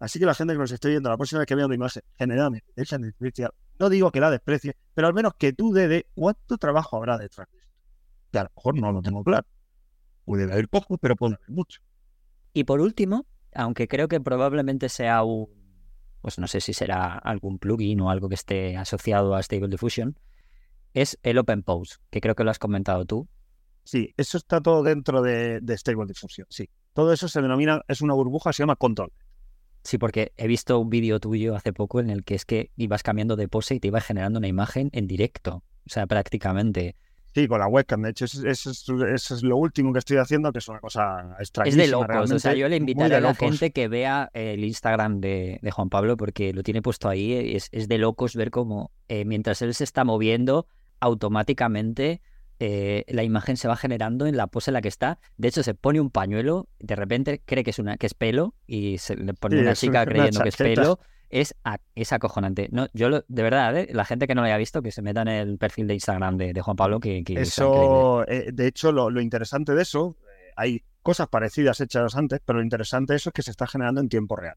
Así 0.00 0.18
que 0.18 0.26
la 0.26 0.34
gente 0.34 0.54
que 0.54 0.58
nos 0.58 0.70
esté 0.70 0.88
viendo, 0.88 1.10
la 1.10 1.16
próxima 1.16 1.40
vez 1.40 1.46
que 1.46 1.54
vea 1.54 1.66
una 1.66 1.74
imagen, 1.74 2.02
generalmente, 2.16 2.72
no 3.78 3.88
digo 3.88 4.10
que 4.10 4.20
la 4.20 4.30
desprecie, 4.30 4.76
pero 4.94 5.06
al 5.06 5.14
menos 5.14 5.34
que 5.38 5.52
tú 5.52 5.72
de 5.72 6.06
cuánto 6.14 6.58
trabajo 6.58 6.96
habrá 6.96 7.18
detrás 7.18 7.48
de 7.52 7.58
esto. 7.58 7.72
Que 8.32 8.38
a 8.38 8.44
lo 8.44 8.50
mejor 8.56 8.74
no 8.80 8.92
lo 8.92 9.02
tengo 9.02 9.22
claro. 9.22 9.46
Puede 10.24 10.44
haber 10.44 10.68
poco, 10.68 10.98
pero 10.98 11.16
puede 11.16 11.34
haber 11.34 11.50
mucho. 11.50 11.80
Y 12.52 12.64
por 12.64 12.80
último, 12.80 13.26
aunque 13.54 13.88
creo 13.88 14.08
que 14.08 14.20
probablemente 14.20 14.88
sea 14.88 15.22
un 15.22 15.48
pues 16.20 16.38
no 16.38 16.46
sé 16.46 16.60
si 16.60 16.72
será 16.72 17.16
algún 17.18 17.58
plugin 17.58 18.00
o 18.00 18.10
algo 18.10 18.28
que 18.28 18.34
esté 18.34 18.76
asociado 18.76 19.34
a 19.34 19.42
Stable 19.42 19.68
Diffusion, 19.68 20.18
es 20.94 21.18
el 21.22 21.38
Open 21.38 21.62
Pose, 21.62 21.96
que 22.10 22.20
creo 22.20 22.34
que 22.34 22.44
lo 22.44 22.50
has 22.50 22.58
comentado 22.58 23.04
tú. 23.04 23.28
Sí, 23.84 24.12
eso 24.16 24.36
está 24.36 24.60
todo 24.60 24.82
dentro 24.82 25.22
de, 25.22 25.60
Stable 25.76 26.06
Diffusion, 26.06 26.46
sí. 26.50 26.68
Todo 26.92 27.12
eso 27.12 27.28
se 27.28 27.40
denomina, 27.40 27.82
es 27.88 28.00
una 28.00 28.14
burbuja, 28.14 28.52
se 28.52 28.62
llama 28.62 28.76
Control. 28.76 29.12
Sí, 29.84 29.96
porque 29.96 30.32
he 30.36 30.46
visto 30.46 30.78
un 30.78 30.90
vídeo 30.90 31.20
tuyo 31.20 31.54
hace 31.54 31.72
poco 31.72 32.00
en 32.00 32.10
el 32.10 32.24
que 32.24 32.34
es 32.34 32.44
que 32.44 32.72
ibas 32.76 33.02
cambiando 33.02 33.36
de 33.36 33.48
pose 33.48 33.76
y 33.76 33.80
te 33.80 33.88
ibas 33.88 34.04
generando 34.04 34.38
una 34.38 34.48
imagen 34.48 34.90
en 34.92 35.06
directo. 35.06 35.62
O 35.86 35.90
sea, 35.90 36.06
prácticamente. 36.06 36.96
Sí, 37.34 37.46
con 37.46 37.60
la 37.60 37.68
webcam. 37.68 38.02
De 38.02 38.10
hecho, 38.10 38.24
eso, 38.24 38.48
es, 38.48 39.42
lo 39.42 39.56
último 39.56 39.92
que 39.92 39.98
estoy 39.98 40.16
haciendo, 40.16 40.52
que 40.52 40.58
es 40.58 40.68
una 40.68 40.80
cosa 40.80 41.36
extraña. 41.38 41.68
Es 41.68 41.76
de 41.76 41.88
locos. 41.88 42.30
O 42.30 42.38
sea, 42.38 42.54
yo 42.54 42.68
le 42.68 42.76
invitaré 42.76 43.16
a 43.16 43.20
la 43.20 43.34
gente 43.34 43.70
que 43.70 43.88
vea 43.88 44.30
el 44.32 44.64
Instagram 44.64 45.20
de, 45.20 45.60
Juan 45.72 45.90
Pablo 45.90 46.16
porque 46.16 46.52
lo 46.52 46.62
tiene 46.62 46.82
puesto 46.82 47.08
ahí. 47.08 47.54
Es, 47.54 47.68
es 47.72 47.88
de 47.88 47.98
locos 47.98 48.34
ver 48.34 48.50
cómo 48.50 48.90
eh, 49.08 49.24
mientras 49.24 49.62
él 49.62 49.74
se 49.74 49.84
está 49.84 50.04
moviendo, 50.04 50.66
automáticamente 51.00 52.20
eh, 52.60 53.04
la 53.08 53.22
imagen 53.22 53.56
se 53.56 53.68
va 53.68 53.76
generando 53.76 54.26
en 54.26 54.36
la 54.36 54.48
pose 54.48 54.70
en 54.70 54.74
la 54.74 54.82
que 54.82 54.88
está. 54.88 55.18
De 55.36 55.48
hecho, 55.48 55.62
se 55.62 55.74
pone 55.74 56.00
un 56.00 56.10
pañuelo, 56.10 56.68
de 56.80 56.96
repente 56.96 57.40
cree 57.44 57.62
que 57.62 57.70
es 57.70 57.78
una 57.78 57.96
que 57.96 58.06
es 58.06 58.14
pelo 58.14 58.54
y 58.66 58.98
se 58.98 59.16
le 59.16 59.34
pone 59.34 59.60
una 59.60 59.74
chica 59.74 60.04
creyendo 60.04 60.40
que 60.40 60.48
es 60.48 60.56
pelo. 60.56 60.98
Es, 61.30 61.54
es 61.94 62.12
acojonante. 62.12 62.68
No, 62.72 62.88
yo 62.94 63.10
de 63.10 63.42
verdad, 63.42 63.76
¿eh? 63.76 63.88
la 63.92 64.04
gente 64.04 64.26
que 64.26 64.34
no 64.34 64.40
lo 64.40 64.46
haya 64.46 64.56
visto, 64.56 64.80
que 64.82 64.92
se 64.92 65.02
meta 65.02 65.22
en 65.22 65.28
el 65.28 65.58
perfil 65.58 65.86
de 65.86 65.94
Instagram 65.94 66.36
de, 66.38 66.60
Juan 66.60 66.76
Pablo, 66.76 67.00
que, 67.00 67.22
eso, 67.36 68.26
eh, 68.26 68.50
de 68.52 68.66
hecho, 68.66 68.92
lo, 68.92 69.20
interesante 69.20 69.74
de 69.74 69.82
eso, 69.82 70.16
hay 70.56 70.82
cosas 71.02 71.28
parecidas 71.28 71.80
hechas 71.80 72.16
antes, 72.16 72.40
pero 72.44 72.58
lo 72.58 72.62
interesante 72.62 73.12
de 73.12 73.18
eso 73.18 73.30
es 73.30 73.34
que 73.34 73.42
se 73.42 73.50
está 73.50 73.66
generando 73.66 74.00
en 74.00 74.08
tiempo 74.08 74.36
real. 74.36 74.56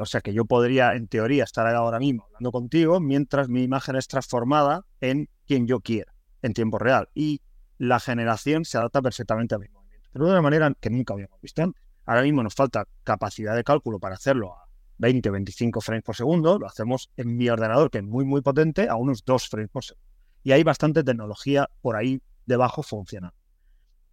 o 0.00 0.04
sea 0.04 0.20
que 0.20 0.34
yo 0.34 0.44
podría, 0.44 0.94
en 0.94 1.08
teoría, 1.08 1.44
estar 1.44 1.66
ahora 1.74 1.98
mismo 1.98 2.26
hablando 2.26 2.52
contigo 2.52 3.00
mientras 3.00 3.48
mi 3.48 3.62
imagen 3.62 3.96
es 3.96 4.08
transformada 4.08 4.84
en 5.00 5.28
quien 5.46 5.66
yo 5.66 5.80
quiera 5.80 6.12
en 6.42 6.52
tiempo 6.52 6.78
real. 6.78 7.08
Y 7.14 7.40
la 7.78 8.00
generación 8.00 8.64
se 8.64 8.78
adapta 8.78 9.02
perfectamente 9.02 9.54
a 9.54 9.58
mi 9.58 9.68
movimiento, 9.68 10.08
pero 10.12 10.26
de 10.26 10.32
una 10.32 10.42
manera 10.42 10.72
que 10.78 10.90
nunca 10.90 11.14
habíamos 11.14 11.40
visto 11.40 11.62
antes. 11.62 11.82
Ahora 12.04 12.22
mismo 12.22 12.42
nos 12.42 12.54
falta 12.54 12.86
capacidad 13.02 13.56
de 13.56 13.64
cálculo 13.64 13.98
para 13.98 14.14
hacerlo 14.14 14.54
a 14.54 14.65
20 14.98 15.28
o 15.28 15.32
25 15.32 15.80
frames 15.80 16.04
por 16.04 16.16
segundo. 16.16 16.58
Lo 16.58 16.66
hacemos 16.66 17.10
en 17.16 17.36
mi 17.36 17.48
ordenador, 17.48 17.90
que 17.90 17.98
es 17.98 18.04
muy, 18.04 18.24
muy 18.24 18.40
potente, 18.40 18.88
a 18.88 18.96
unos 18.96 19.24
2 19.24 19.48
frames 19.48 19.70
por 19.70 19.84
segundo. 19.84 20.06
Y 20.42 20.52
hay 20.52 20.62
bastante 20.62 21.02
tecnología 21.02 21.68
por 21.80 21.96
ahí 21.96 22.20
debajo 22.46 22.82
funcionando. 22.82 23.36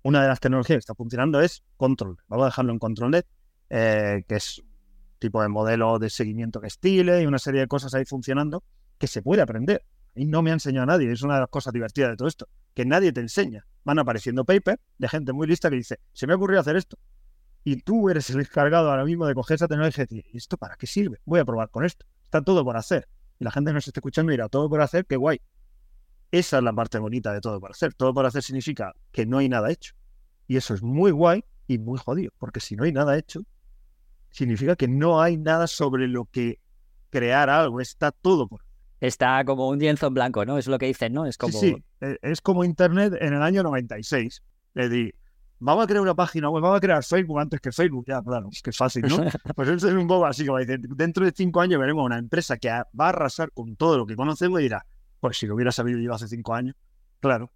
Una 0.02 0.22
de 0.22 0.28
las 0.28 0.40
tecnologías 0.40 0.78
que 0.78 0.80
está 0.80 0.96
funcionando 0.96 1.40
es 1.42 1.64
Control. 1.78 2.18
Vamos 2.28 2.44
a 2.44 2.48
dejarlo 2.48 2.74
en 2.74 2.80
Control 2.80 3.24
eh, 3.70 4.24
que 4.28 4.36
es 4.36 4.62
tipo 5.20 5.42
de 5.42 5.48
modelo 5.48 5.98
de 6.00 6.10
seguimiento 6.10 6.60
que 6.60 6.68
estile 6.68 7.22
y 7.22 7.26
una 7.26 7.40
serie 7.40 7.62
de 7.62 7.68
cosas 7.68 7.94
ahí 7.94 8.04
funcionando 8.04 8.64
que 8.98 9.08
se 9.08 9.22
puede 9.22 9.42
aprender. 9.42 9.86
Y 10.16 10.26
no 10.26 10.42
me 10.42 10.52
ha 10.52 10.54
enseñado 10.54 10.86
nadie. 10.86 11.12
Es 11.12 11.22
una 11.22 11.36
de 11.36 11.40
las 11.42 11.50
cosas 11.50 11.74
divertidas 11.74 12.12
de 12.12 12.18
todo 12.18 12.28
esto. 12.28 12.48
Que 12.74 12.86
nadie 12.86 13.14
te 13.14 13.22
enseña. 13.22 13.66
Van 13.84 14.00
apareciendo 14.00 14.44
papers 14.44 14.80
de 14.98 15.08
gente 15.08 15.34
muy 15.34 15.48
lista 15.48 15.70
que 15.70 15.78
dice, 15.78 16.00
se 16.12 16.28
me 16.28 16.34
ocurrió 16.34 16.60
hacer 16.60 16.76
esto. 16.76 16.98
Y 17.64 17.78
tú 17.78 18.10
eres 18.10 18.30
el 18.30 18.42
encargado 18.42 18.90
ahora 18.90 19.06
mismo 19.06 19.26
de 19.26 19.34
coger 19.34 19.56
esa 19.56 19.68
tecnología 19.68 20.04
y 20.04 20.16
decir, 20.16 20.26
¿y 20.34 20.38
esto 20.38 20.58
para 20.58 20.76
qué 20.76 20.88
sirve? 20.88 21.20
Voy 21.26 21.40
a 21.40 21.46
probar 21.46 21.70
con 21.70 21.86
esto. 21.86 22.06
Está 22.24 22.42
todo 22.42 22.64
por 22.64 22.76
hacer. 22.76 23.08
Y 23.40 23.44
la 23.44 23.52
gente 23.52 23.70
que 23.70 23.76
nos 23.76 23.88
está 23.88 24.00
escuchando 24.00 24.32
dirá, 24.32 24.50
todo 24.50 24.70
por 24.70 24.82
hacer, 24.82 25.06
qué 25.06 25.16
guay. 25.16 25.42
Esa 26.32 26.58
es 26.58 26.64
la 26.64 26.74
parte 26.74 26.98
bonita 27.00 27.32
de 27.32 27.42
todo 27.42 27.60
por 27.60 27.72
hacer. 27.72 27.94
Todo 27.94 28.14
por 28.14 28.26
hacer 28.26 28.44
significa 28.44 28.94
que 29.12 29.26
no 29.26 29.38
hay 29.38 29.50
nada 29.50 29.72
hecho. 29.72 29.94
Y 30.48 30.58
eso 30.58 30.74
es 30.74 30.84
muy 30.84 31.12
guay 31.12 31.44
y 31.68 31.78
muy 31.78 31.98
jodido. 32.00 32.32
Porque 32.38 32.60
si 32.60 32.76
no 32.76 32.84
hay 32.84 32.92
nada 32.92 33.18
hecho, 33.18 33.42
significa 34.30 34.76
que 34.76 34.88
no 34.88 35.22
hay 35.22 35.38
nada 35.38 35.68
sobre 35.68 36.08
lo 36.08 36.26
que 36.26 36.60
crear 37.12 37.50
algo. 37.50 37.80
Está 37.80 38.12
todo 38.12 38.48
por 38.48 38.62
está 39.08 39.44
como 39.44 39.68
un 39.68 39.80
lienzo 39.80 40.08
en 40.08 40.14
blanco, 40.14 40.46
¿no? 40.46 40.58
Es 40.58 40.68
lo 40.68 40.80
que 40.80 40.86
dicen, 40.86 41.14
¿no? 41.14 41.26
Es 41.26 41.38
como... 41.38 41.60
Sí, 41.60 41.76
e, 42.00 42.18
es 42.22 42.40
como 42.40 42.64
Internet 42.64 43.14
en 43.20 43.34
el 43.34 43.42
año 43.42 43.62
96. 43.62 44.42
Le 44.76 44.90
di, 44.90 45.14
vamos 45.64 45.84
a 45.84 45.88
crear 45.88 46.02
una 46.02 46.16
página 46.16 46.50
web, 46.50 46.62
vamos 46.62 46.78
a 46.78 46.82
crear 46.82 47.04
Facebook 47.04 47.40
antes 47.40 47.60
que 47.62 47.72
Facebook. 47.72 48.06
Ya, 48.08 48.22
claro, 48.22 48.50
es 48.52 48.62
que 48.62 48.70
es 48.70 48.78
fácil, 48.78 49.04
¿no? 49.08 49.18
pues 49.56 49.70
eso 49.70 49.88
es 49.88 49.94
un 49.94 50.08
poco 50.08 50.26
así, 50.26 50.46
como 50.46 50.60
dicen, 50.60 50.82
dentro 50.96 51.26
de 51.26 51.32
cinco 51.36 51.62
años 51.62 51.80
veremos 51.80 52.06
una 52.06 52.18
empresa 52.18 52.58
que 52.58 52.70
va 52.70 52.86
a 52.98 53.10
arrasar 53.10 53.52
con 53.52 53.76
todo 53.76 53.98
lo 53.98 54.06
que 54.06 54.16
conocemos 54.16 54.60
y 54.60 54.64
dirá, 54.64 54.86
pues 55.20 55.38
si 55.38 55.48
lo 55.48 55.56
hubiera 55.56 55.72
sabido 55.72 56.00
yo 56.00 56.14
hace 56.14 56.28
cinco 56.28 56.54
años, 56.54 56.76
claro, 57.20 57.52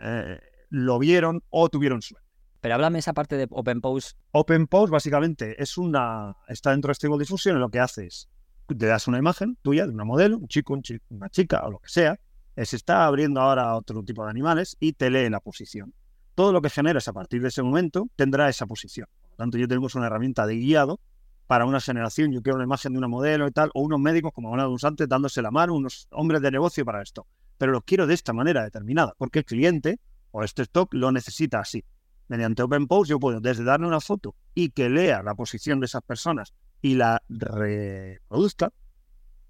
eh, 0.00 0.40
lo 0.70 0.98
vieron 0.98 1.42
o 1.50 1.68
tuvieron 1.68 2.02
suerte. 2.02 2.26
Pero 2.60 2.76
háblame 2.76 3.00
esa 3.00 3.12
parte 3.12 3.36
de 3.36 3.48
Open 3.50 3.80
Post. 3.80 4.16
Open 4.30 4.66
Post 4.66 4.92
básicamente 4.92 5.60
es 5.60 5.76
una, 5.76 6.36
está 6.48 6.70
dentro 6.70 6.88
de 6.88 6.94
Stable 6.94 7.18
Diffusion 7.18 7.56
y 7.56 7.60
lo 7.60 7.70
que 7.70 7.80
hace 7.80 8.06
es 8.06 8.28
te 8.66 8.86
das 8.86 9.08
una 9.08 9.18
imagen 9.18 9.56
tuya 9.62 9.86
de 9.86 9.92
una 9.92 10.04
modelo, 10.04 10.38
un 10.38 10.48
chico, 10.48 10.78
una 11.10 11.28
chica 11.28 11.66
o 11.66 11.72
lo 11.72 11.78
que 11.78 11.88
sea, 11.88 12.18
eh, 12.56 12.64
se 12.64 12.76
está 12.76 13.06
abriendo 13.06 13.40
ahora 13.40 13.76
otro 13.76 14.02
tipo 14.02 14.24
de 14.24 14.30
animales 14.30 14.76
y 14.80 14.92
te 14.92 15.10
lee 15.10 15.28
la 15.30 15.40
posición. 15.40 15.92
Todo 16.34 16.52
lo 16.52 16.62
que 16.62 16.70
generas 16.70 17.08
a 17.08 17.12
partir 17.12 17.42
de 17.42 17.48
ese 17.48 17.62
momento 17.62 18.08
tendrá 18.16 18.48
esa 18.48 18.66
posición. 18.66 19.06
Por 19.20 19.30
lo 19.30 19.36
tanto, 19.36 19.58
yo 19.58 19.68
tengo 19.68 19.86
una 19.94 20.06
herramienta 20.06 20.46
de 20.46 20.56
guiado 20.56 21.00
para 21.46 21.66
una 21.66 21.80
generación. 21.80 22.32
Yo 22.32 22.42
quiero 22.42 22.56
una 22.56 22.64
imagen 22.64 22.92
de 22.92 22.98
una 22.98 23.08
modelo 23.08 23.46
y 23.46 23.50
tal, 23.50 23.70
o 23.74 23.82
unos 23.82 24.00
médicos, 24.00 24.32
como 24.32 24.48
hablábamos 24.50 24.84
antes, 24.84 25.08
dándose 25.08 25.42
la 25.42 25.50
mano, 25.50 25.74
unos 25.74 26.08
hombres 26.10 26.40
de 26.40 26.50
negocio 26.50 26.84
para 26.84 27.02
esto. 27.02 27.26
Pero 27.58 27.72
los 27.72 27.84
quiero 27.84 28.06
de 28.06 28.14
esta 28.14 28.32
manera 28.32 28.64
determinada, 28.64 29.14
porque 29.18 29.40
el 29.40 29.44
cliente 29.44 30.00
o 30.30 30.42
este 30.42 30.62
stock 30.62 30.94
lo 30.94 31.12
necesita 31.12 31.60
así. 31.60 31.84
Mediante 32.28 32.62
OpenPost 32.62 33.10
yo 33.10 33.20
puedo 33.20 33.40
desde 33.40 33.64
darle 33.64 33.86
una 33.86 34.00
foto 34.00 34.34
y 34.54 34.70
que 34.70 34.88
lea 34.88 35.22
la 35.22 35.34
posición 35.34 35.80
de 35.80 35.86
esas 35.86 36.02
personas 36.02 36.54
y 36.80 36.94
la 36.94 37.22
reproduzca, 37.28 38.72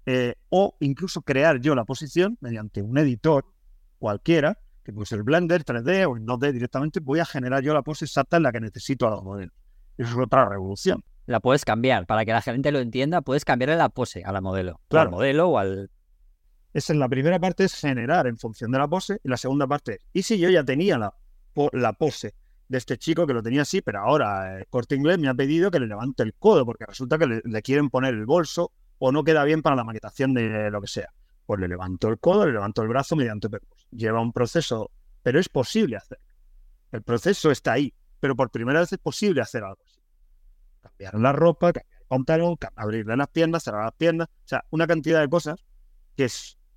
eh, 0.05 0.35
o 0.49 0.75
incluso 0.81 1.21
crear 1.21 1.61
yo 1.61 1.75
la 1.75 1.85
posición 1.85 2.37
mediante 2.41 2.81
un 2.81 2.97
editor 2.97 3.45
cualquiera, 3.99 4.59
que 4.83 4.93
puede 4.93 5.05
ser 5.05 5.23
Blender 5.23 5.63
3D 5.63 6.05
o 6.09 6.17
en 6.17 6.25
2D 6.25 6.51
directamente, 6.51 6.99
voy 6.99 7.19
a 7.19 7.25
generar 7.25 7.63
yo 7.63 7.73
la 7.73 7.81
pose 7.81 8.05
exacta 8.05 8.37
en 8.37 8.43
la 8.43 8.51
que 8.51 8.59
necesito 8.59 9.07
a 9.07 9.11
los 9.11 9.23
modelos. 9.23 9.53
Eso 9.97 10.09
es 10.11 10.17
otra 10.17 10.47
revolución. 10.47 11.03
La 11.25 11.39
puedes 11.39 11.63
cambiar, 11.63 12.05
para 12.05 12.25
que 12.25 12.33
la 12.33 12.41
gente 12.41 12.71
lo 12.71 12.79
entienda, 12.79 13.21
puedes 13.21 13.45
cambiarle 13.45 13.77
la 13.77 13.89
pose 13.89 14.23
a 14.25 14.31
la 14.31 14.41
modelo. 14.41 14.81
Claro. 14.89 15.09
Al 15.09 15.11
modelo 15.11 15.49
o 15.49 15.57
al... 15.57 15.89
Esa 16.73 16.93
es 16.93 16.99
la 16.99 17.07
primera 17.07 17.39
parte, 17.39 17.63
es 17.63 17.75
generar 17.75 18.27
en 18.27 18.37
función 18.37 18.71
de 18.71 18.79
la 18.79 18.87
pose, 18.87 19.19
y 19.23 19.29
la 19.29 19.37
segunda 19.37 19.67
parte 19.67 19.93
es, 19.93 19.99
¿y 20.11 20.23
si 20.23 20.37
yo 20.39 20.49
ya 20.49 20.63
tenía 20.63 20.97
la, 20.97 21.13
la 21.71 21.93
pose 21.93 22.33
de 22.67 22.77
este 22.77 22.97
chico 22.97 23.27
que 23.27 23.33
lo 23.33 23.43
tenía 23.43 23.61
así, 23.61 23.81
pero 23.81 23.99
ahora 23.99 24.57
el 24.57 24.67
corte 24.67 24.95
inglés 24.95 25.19
me 25.19 25.27
ha 25.27 25.33
pedido 25.33 25.69
que 25.69 25.79
le 25.79 25.87
levante 25.87 26.23
el 26.23 26.33
codo 26.33 26.65
porque 26.65 26.85
resulta 26.85 27.17
que 27.17 27.41
le, 27.43 27.61
quieren 27.61 27.89
poner 27.89 28.13
el 28.15 28.25
bolso 28.25 28.71
o 28.97 29.11
no 29.11 29.23
queda 29.23 29.43
bien 29.43 29.61
para 29.61 29.75
la 29.75 29.83
maquetación 29.83 30.33
de 30.33 30.71
lo 30.71 30.81
que 30.81 30.87
sea. 30.87 31.13
Pues 31.45 31.59
le 31.59 31.67
levanto 31.67 32.07
el 32.09 32.19
codo, 32.19 32.45
le 32.45 32.53
levanto 32.53 32.81
el 32.81 32.87
brazo 32.87 33.15
mediante 33.15 33.49
percos. 33.49 33.87
Lleva 33.91 34.21
un 34.21 34.31
proceso, 34.31 34.91
pero 35.21 35.39
es 35.39 35.49
posible 35.49 35.97
hacer. 35.97 36.19
El 36.91 37.01
proceso 37.01 37.51
está 37.51 37.73
ahí, 37.73 37.93
pero 38.19 38.35
por 38.35 38.49
primera 38.49 38.79
vez 38.79 38.93
es 38.93 38.99
posible 38.99 39.41
hacer 39.41 39.63
algo 39.63 39.81
así. 39.85 39.99
Cambiar 40.81 41.15
la 41.15 41.31
ropa, 41.31 41.73
cambiar 41.73 41.99
el 42.01 42.07
pantalón, 42.07 42.57
abrirle 42.75 43.17
las 43.17 43.29
piernas, 43.29 43.63
cerrar 43.63 43.85
las 43.85 43.95
piernas, 43.95 44.27
o 44.29 44.47
sea, 44.47 44.63
una 44.69 44.87
cantidad 44.87 45.21
de 45.21 45.29
cosas 45.29 45.63
que 46.15 46.27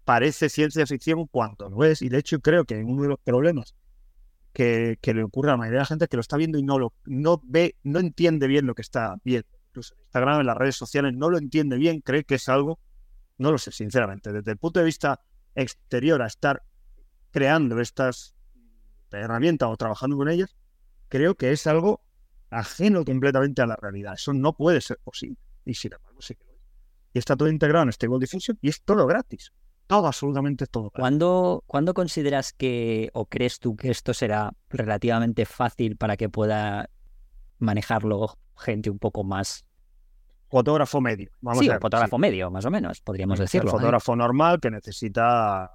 parece 0.04 0.48
ciencia 0.48 0.86
ficción 0.86 1.26
cuando 1.26 1.68
lo 1.68 1.84
es. 1.84 2.02
Y 2.02 2.08
de 2.08 2.18
hecho 2.18 2.40
creo 2.40 2.64
que 2.64 2.76
uno 2.76 3.02
de 3.02 3.08
los 3.08 3.18
problemas 3.18 3.74
que, 4.56 4.98
le 5.02 5.22
ocurre 5.22 5.50
a 5.50 5.52
la 5.52 5.58
mayoría 5.58 5.78
de 5.78 5.82
la 5.82 5.86
gente 5.86 6.08
que 6.08 6.16
lo 6.16 6.22
está 6.22 6.38
viendo 6.38 6.56
y 6.56 6.62
no 6.62 6.78
lo 6.78 6.94
no 7.04 7.42
ve, 7.44 7.76
no 7.82 7.98
entiende 7.98 8.46
bien 8.46 8.66
lo 8.66 8.74
que 8.74 8.80
está 8.80 9.16
viendo. 9.22 9.48
Incluso 9.68 9.94
en 9.94 10.00
Instagram, 10.00 10.40
en 10.40 10.46
las 10.46 10.56
redes 10.56 10.76
sociales, 10.76 11.12
no 11.14 11.28
lo 11.28 11.36
entiende 11.36 11.76
bien, 11.76 12.00
cree 12.00 12.24
que 12.24 12.36
es 12.36 12.48
algo, 12.48 12.78
no 13.38 13.52
lo 13.52 13.58
sé, 13.58 13.72
sinceramente. 13.72 14.32
Desde 14.32 14.52
el 14.52 14.56
punto 14.56 14.80
de 14.80 14.86
vista 14.86 15.20
exterior 15.54 16.22
a 16.22 16.26
estar 16.26 16.62
creando 17.30 17.80
estas 17.80 18.34
herramientas 19.10 19.68
o 19.68 19.76
trabajando 19.76 20.16
con 20.16 20.28
ellas, 20.28 20.56
creo 21.08 21.34
que 21.34 21.52
es 21.52 21.66
algo 21.66 22.02
ajeno 22.50 23.04
completamente 23.04 23.62
a 23.62 23.66
la 23.66 23.76
realidad. 23.76 24.14
Eso 24.14 24.32
no 24.32 24.54
puede 24.54 24.80
ser 24.80 24.98
posible. 25.02 25.38
Y 25.64 25.74
sin 25.74 25.92
embargo, 25.92 26.20
sí 26.20 26.34
que 26.34 26.44
lo. 26.44 26.56
Y 27.12 27.18
está 27.18 27.36
todo 27.36 27.48
integrado 27.48 27.84
en 27.84 27.92
Stable 27.92 28.18
Diffusion 28.18 28.58
y 28.60 28.68
es 28.68 28.82
todo 28.82 29.06
gratis. 29.06 29.52
Todo, 29.86 30.06
absolutamente 30.06 30.66
todo. 30.66 30.90
¿Cuándo, 30.90 31.62
¿Cuándo 31.66 31.94
consideras 31.94 32.52
que, 32.52 33.10
o 33.12 33.26
crees 33.26 33.60
tú 33.60 33.76
que 33.76 33.90
esto 33.90 34.14
será 34.14 34.52
relativamente 34.68 35.46
fácil 35.46 35.96
para 35.96 36.16
que 36.16 36.28
pueda 36.28 36.90
manejarlo 37.58 38.36
gente 38.56 38.90
un 38.90 38.98
poco 38.98 39.22
más 39.22 39.65
fotógrafo 40.48 41.00
medio. 41.00 41.30
Vamos 41.40 41.64
sí, 41.64 41.70
a 41.70 41.78
fotógrafo 41.80 42.18
medio, 42.18 42.50
más 42.50 42.64
o 42.64 42.70
menos, 42.70 43.00
podríamos 43.00 43.38
decirlo. 43.38 43.70
El 43.70 43.74
¿eh? 43.74 43.78
fotógrafo 43.78 44.16
normal 44.16 44.60
que 44.60 44.70
necesita, 44.70 45.70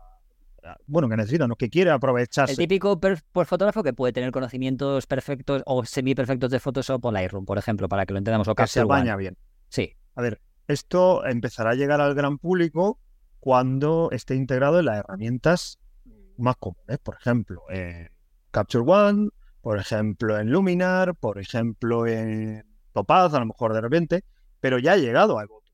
bueno, 0.88 1.10
que 1.10 1.18
necesita, 1.18 1.48
no 1.48 1.56
que 1.56 1.70
quiere 1.70 1.92
aprovecharse. 1.92 2.54
El 2.54 2.58
típico 2.58 3.00
per, 3.00 3.22
fotógrafo 3.46 3.84
que 3.84 3.94
puede 3.94 4.14
tener 4.14 4.32
conocimientos 4.32 5.08
perfectos 5.08 5.64
o 5.66 5.84
semi-perfectos 5.86 6.52
de 6.52 6.60
Photoshop 6.60 7.04
o 7.06 7.12
Lightroom, 7.12 7.46
por 7.46 7.58
ejemplo, 7.58 7.90
para 7.90 8.06
que 8.06 8.14
lo 8.14 8.20
entendamos. 8.20 8.48
O 8.48 8.56
que 8.56 8.68
se 8.68 8.84
baña 8.84 9.16
bien. 9.16 9.38
Sí. 9.70 9.94
A 10.16 10.22
ver, 10.22 10.42
esto 10.68 11.26
empezará 11.26 11.72
a 11.72 11.76
llegar 11.76 12.02
al 12.02 12.16
gran 12.16 12.38
público 12.38 13.00
cuando 13.40 14.10
esté 14.12 14.36
integrado 14.36 14.80
en 14.80 14.86
las 14.86 15.00
herramientas 15.00 15.80
más 16.38 16.56
comunes, 16.58 17.00
por 17.00 17.16
ejemplo, 17.16 17.62
en 17.70 18.10
Capture 18.52 18.84
One, 18.86 19.30
por 19.62 19.80
ejemplo, 19.80 20.40
en 20.40 20.50
Luminar, 20.50 21.16
por 21.16 21.40
ejemplo, 21.40 22.08
en 22.08 22.66
Topaz, 22.94 23.34
a 23.34 23.40
lo 23.40 23.46
mejor 23.46 23.74
de 23.74 23.82
repente, 23.82 24.24
pero 24.62 24.80
ya 24.80 24.94
ha 24.94 24.98
llegado 24.98 25.38
a 25.38 25.44
Evoto. 25.44 25.70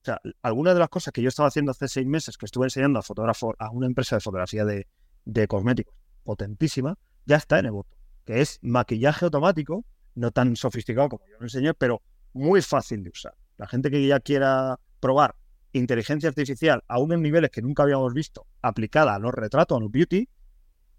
O 0.00 0.04
sea, 0.04 0.20
algunas 0.40 0.72
de 0.72 0.80
las 0.80 0.88
cosas 0.88 1.12
que 1.12 1.20
yo 1.20 1.28
estaba 1.28 1.48
haciendo 1.48 1.72
hace 1.72 1.88
seis 1.88 2.06
meses, 2.06 2.38
que 2.38 2.46
estuve 2.46 2.66
enseñando 2.66 2.98
a 2.98 3.02
fotógrafo, 3.02 3.54
a 3.58 3.70
una 3.70 3.86
empresa 3.86 4.16
de 4.16 4.20
fotografía 4.20 4.64
de, 4.64 4.86
de 5.26 5.46
cosméticos 5.46 5.94
potentísima, 6.24 6.96
ya 7.26 7.36
está 7.36 7.58
en 7.58 7.66
Evoto, 7.66 7.94
que 8.24 8.40
es 8.40 8.58
maquillaje 8.62 9.26
automático, 9.26 9.84
no 10.14 10.30
tan 10.30 10.56
sofisticado 10.56 11.10
como 11.10 11.26
yo 11.26 11.36
lo 11.38 11.44
enseñé, 11.44 11.74
pero 11.74 12.00
muy 12.32 12.62
fácil 12.62 13.02
de 13.02 13.10
usar. 13.10 13.34
la 13.56 13.66
gente 13.66 13.90
que 13.90 14.06
ya 14.06 14.20
quiera 14.20 14.78
probar 15.00 15.34
inteligencia 15.72 16.28
artificial 16.28 16.82
a 16.88 16.98
unos 16.98 17.18
niveles 17.18 17.50
que 17.50 17.62
nunca 17.62 17.82
habíamos 17.82 18.14
visto 18.14 18.46
aplicada 18.62 19.14
a 19.14 19.18
los 19.18 19.34
retratos, 19.34 19.76
a 19.76 19.80
los 19.80 19.90
beauty, 19.90 20.28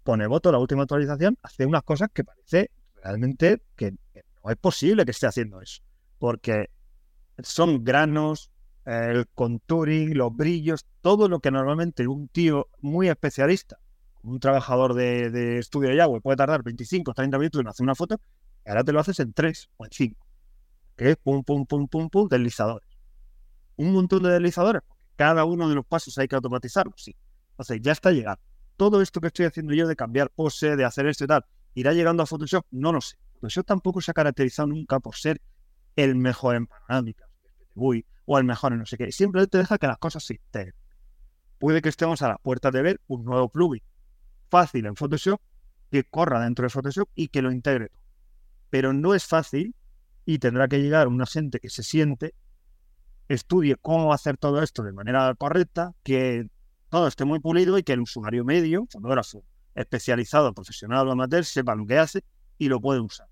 pone 0.02 0.26
voto 0.26 0.52
la 0.52 0.58
última 0.58 0.82
actualización, 0.82 1.36
hace 1.42 1.66
unas 1.66 1.82
cosas 1.82 2.08
que 2.12 2.24
parece 2.24 2.70
realmente 3.02 3.62
que, 3.76 3.92
no 3.92 4.50
es 4.50 4.56
posible 4.56 5.04
que 5.04 5.10
esté 5.10 5.26
haciendo 5.26 5.60
eso. 5.60 5.82
Porque 6.18 6.70
son 7.42 7.84
granos, 7.84 8.50
el 8.84 9.28
contouring, 9.28 10.16
los 10.16 10.34
brillos, 10.34 10.86
todo 11.00 11.28
lo 11.28 11.40
que 11.40 11.50
normalmente 11.50 12.06
un 12.08 12.28
tío 12.28 12.68
muy 12.80 13.08
especialista, 13.08 13.78
un 14.22 14.40
trabajador 14.40 14.94
de, 14.94 15.58
estudio 15.58 15.90
de 15.90 15.96
Yahweh, 15.96 16.20
puede 16.20 16.36
tardar 16.36 16.62
25 16.62 17.14
30 17.14 17.38
minutos 17.38 17.60
en 17.60 17.68
hacer 17.68 17.84
una 17.84 17.94
foto, 17.94 18.20
ahora 18.66 18.84
te 18.84 18.92
lo 18.92 19.00
haces 19.00 19.20
en 19.20 19.32
3 19.32 19.70
o 19.76 19.84
en 19.84 19.90
5. 19.92 20.26
Que 20.96 21.10
es 21.10 21.16
pum, 21.16 21.42
pum, 21.42 21.66
pum, 21.66 21.88
pum, 21.88 22.08
pum, 22.10 22.28
deslizadores. 22.28 22.88
Un 23.76 23.92
montón 23.92 24.22
de 24.22 24.30
deslizadores, 24.30 24.82
cada 25.16 25.44
uno 25.44 25.68
de 25.68 25.74
los 25.74 25.86
pasos 25.86 26.16
hay 26.18 26.28
que 26.28 26.34
automatizarlo, 26.34 26.92
sí. 26.96 27.14
Entonces 27.50 27.80
ya 27.82 27.92
está 27.92 28.10
llegando. 28.10 28.40
Todo 28.76 29.02
esto 29.02 29.20
que 29.20 29.28
estoy 29.28 29.46
haciendo 29.46 29.74
yo 29.74 29.86
de 29.86 29.96
cambiar 29.96 30.30
pose, 30.30 30.76
de 30.76 30.84
hacer 30.84 31.06
esto 31.06 31.24
y 31.24 31.26
tal, 31.26 31.44
¿irá 31.74 31.92
llegando 31.92 32.22
a 32.22 32.26
Photoshop? 32.26 32.64
No 32.70 32.92
lo 32.92 33.00
sé. 33.00 33.16
Photoshop 33.34 33.66
tampoco 33.66 34.00
se 34.00 34.10
ha 34.10 34.14
caracterizado 34.14 34.68
nunca 34.68 35.00
por 35.00 35.16
ser 35.16 35.40
el 35.96 36.16
mejor 36.16 36.56
en 36.56 36.66
panorámica, 36.66 37.28
o 37.74 38.38
el 38.38 38.44
mejor 38.44 38.72
no 38.72 38.86
sé 38.86 38.96
qué. 38.96 39.12
Siempre 39.12 39.46
te 39.46 39.58
deja 39.58 39.78
que 39.78 39.86
las 39.86 39.98
cosas 39.98 40.28
integren. 40.30 40.74
Puede 41.58 41.82
que 41.82 41.88
estemos 41.88 42.22
a 42.22 42.28
la 42.28 42.38
puerta 42.38 42.70
de 42.70 42.82
ver 42.82 43.00
un 43.06 43.24
nuevo 43.24 43.48
plugin 43.50 43.82
fácil 44.48 44.86
en 44.86 44.96
Photoshop 44.96 45.40
que 45.90 46.04
corra 46.04 46.40
dentro 46.40 46.64
de 46.64 46.70
Photoshop 46.70 47.08
y 47.14 47.28
que 47.28 47.42
lo 47.42 47.52
integre 47.52 47.88
todo. 47.88 48.02
Pero 48.70 48.92
no 48.92 49.14
es 49.14 49.26
fácil 49.26 49.74
y 50.24 50.38
tendrá 50.38 50.68
que 50.68 50.80
llegar 50.80 51.08
una 51.08 51.26
gente 51.26 51.58
que 51.58 51.70
se 51.70 51.82
siente, 51.82 52.34
estudie 53.28 53.76
cómo 53.76 54.12
hacer 54.12 54.36
todo 54.36 54.62
esto 54.62 54.82
de 54.82 54.92
manera 54.92 55.34
correcta, 55.34 55.92
que 56.02 56.48
todo 56.88 57.08
esté 57.08 57.24
muy 57.24 57.40
pulido 57.40 57.78
y 57.78 57.82
que 57.82 57.92
el 57.92 58.00
usuario 58.00 58.44
medio, 58.44 58.86
fotógrafo 58.90 59.44
especializado, 59.74 60.52
profesional 60.52 61.08
o 61.08 61.12
amateur, 61.12 61.44
sepa 61.44 61.74
lo 61.74 61.86
que 61.86 61.98
hace 61.98 62.24
y 62.58 62.68
lo 62.68 62.80
puede 62.80 63.00
usar. 63.00 63.28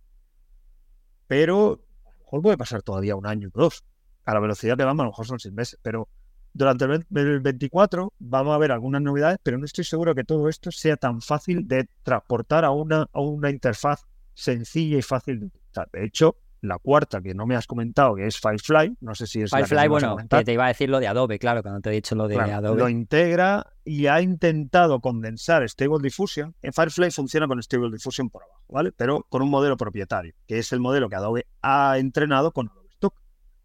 Pero 1.27 1.85
a 2.05 2.11
lo 2.11 2.19
mejor 2.19 2.43
puede 2.43 2.57
pasar 2.57 2.83
todavía 2.83 3.17
un 3.17 3.27
año 3.27 3.49
o 3.53 3.61
dos. 3.61 3.85
A 4.29 4.35
la 4.35 4.41
velocidad 4.41 4.77
que 4.77 4.85
vamos, 4.85 5.01
a 5.01 5.05
lo 5.05 5.11
mejor 5.13 5.27
son 5.27 5.41
seis 5.41 5.55
meses, 5.55 5.81
pero 5.81 6.07
durante 6.53 6.85
el 6.85 7.41
24 7.41 8.13
vamos 8.19 8.55
a 8.55 8.59
ver 8.59 8.73
algunas 8.73 9.01
novedades, 9.01 9.39
pero 9.43 9.57
no 9.57 9.65
estoy 9.65 9.85
seguro 9.85 10.15
que 10.15 10.23
todo 10.23 10.51
esto 10.51 10.71
sea 10.71 10.99
tan 10.99 11.23
fácil 11.23 11.67
de 11.67 11.89
transportar 12.03 12.67
a 12.67 12.71
una, 12.71 13.09
a 13.11 13.21
una 13.23 13.49
interfaz 13.49 14.05
sencilla 14.35 14.99
y 14.99 15.03
fácil 15.03 15.41
de 15.41 15.47
utilizar. 15.47 15.89
De 15.93 16.05
hecho, 16.05 16.37
la 16.61 16.79
cuarta 16.79 17.23
que 17.23 17.33
no 17.33 17.47
me 17.47 17.57
has 17.57 17.67
comentado, 17.67 18.17
que 18.17 18.27
es 18.27 18.39
Firefly, 18.39 18.99
no 19.01 19.15
sé 19.15 19.27
si 19.27 19.41
es 19.41 19.51
Firefly, 19.51 19.89
bueno, 19.89 20.17
que 20.29 20.45
te 20.45 20.53
iba 20.53 20.67
a 20.67 20.69
decir 20.69 20.91
lo 20.91 21.01
de 21.01 21.07
Adobe, 21.07 21.39
claro, 21.39 21.63
cuando 21.63 21.81
te 21.81 21.89
he 21.89 21.93
dicho 21.95 22.15
lo 22.15 22.29
de 22.29 22.39
Adobe. 22.39 22.79
Lo 22.79 22.89
integra 22.91 23.67
y 23.83 24.09
ha 24.09 24.21
intentado 24.21 25.01
condensar 25.01 25.67
Stable 25.67 26.01
Diffusion. 26.03 26.55
En 26.61 26.75
Firefly 26.75 27.13
funciona 27.13 27.49
con 27.49 27.63
Stable 27.63 27.91
Diffusion 27.91 28.29
por 28.29 28.43
abajo, 28.43 28.63
¿vale? 28.69 28.93
Pero 28.93 29.25
con 29.31 29.41
un 29.41 29.49
modelo 29.49 29.79
propietario, 29.79 30.35
que 30.47 30.59
es 30.59 30.71
el 30.73 30.81
modelo 30.81 31.09
que 31.09 31.17
Adobe 31.17 31.47
ha 31.63 31.97
entrenado 31.97 32.53
con. 32.53 32.71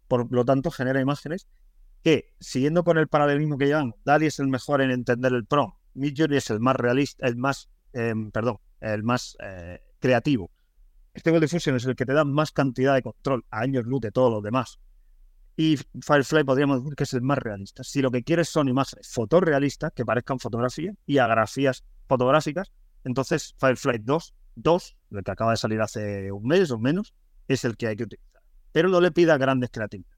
Por 0.08 0.30
lo 0.32 0.44
tanto, 0.44 0.70
genera 0.70 1.00
imágenes 1.00 1.46
que, 2.02 2.34
siguiendo 2.40 2.84
con 2.84 2.98
el 2.98 3.08
paralelismo 3.08 3.56
que 3.58 3.66
llevan, 3.66 3.94
DALI 4.04 4.26
es 4.26 4.38
el 4.38 4.48
mejor 4.48 4.82
en 4.82 4.90
entender 4.90 5.32
el 5.32 5.46
prompt, 5.46 5.76
Midjourney 5.94 6.38
es 6.38 6.50
el 6.50 6.60
más 6.60 6.76
realista, 6.76 7.26
el 7.26 7.36
más, 7.36 7.70
em, 7.92 8.30
perdón, 8.30 8.58
el 8.80 9.02
más 9.02 9.36
eh, 9.40 9.80
creativo 10.00 10.50
Stable 11.16 11.40
Diffusion 11.40 11.76
es 11.76 11.84
el 11.84 11.94
que 11.94 12.06
te 12.06 12.12
da 12.12 12.24
más 12.24 12.50
cantidad 12.50 12.94
de 12.94 13.02
control 13.02 13.44
a 13.50 13.60
años 13.60 13.84
luz 13.86 14.00
de 14.00 14.10
todos 14.10 14.32
los 14.32 14.42
demás. 14.42 14.80
Y 15.56 15.76
Firefly 15.76 16.42
podríamos 16.42 16.82
decir 16.82 16.96
que 16.96 17.04
es 17.04 17.14
el 17.14 17.22
más 17.22 17.38
realista. 17.38 17.84
Si 17.84 18.02
lo 18.02 18.10
que 18.10 18.24
quieres 18.24 18.48
son 18.48 18.68
imágenes 18.68 19.08
fotorrealistas 19.12 19.92
que 19.92 20.04
parezcan 20.04 20.40
fotografía 20.40 20.92
y 21.06 21.18
agrafías 21.18 21.84
fotográficas, 22.08 22.72
entonces 23.04 23.54
Firefly 23.58 23.98
2, 24.02 24.34
2, 24.56 24.96
el 25.12 25.22
que 25.22 25.30
acaba 25.30 25.52
de 25.52 25.56
salir 25.56 25.80
hace 25.80 26.32
un 26.32 26.42
mes 26.42 26.70
o 26.72 26.78
menos, 26.78 27.14
es 27.46 27.64
el 27.64 27.76
que 27.76 27.86
hay 27.86 27.96
que 27.96 28.04
utilizar. 28.04 28.33
Pero 28.74 28.88
no 28.88 29.00
le 29.00 29.12
pida 29.12 29.38
grandes 29.38 29.70
creatividades. 29.70 30.12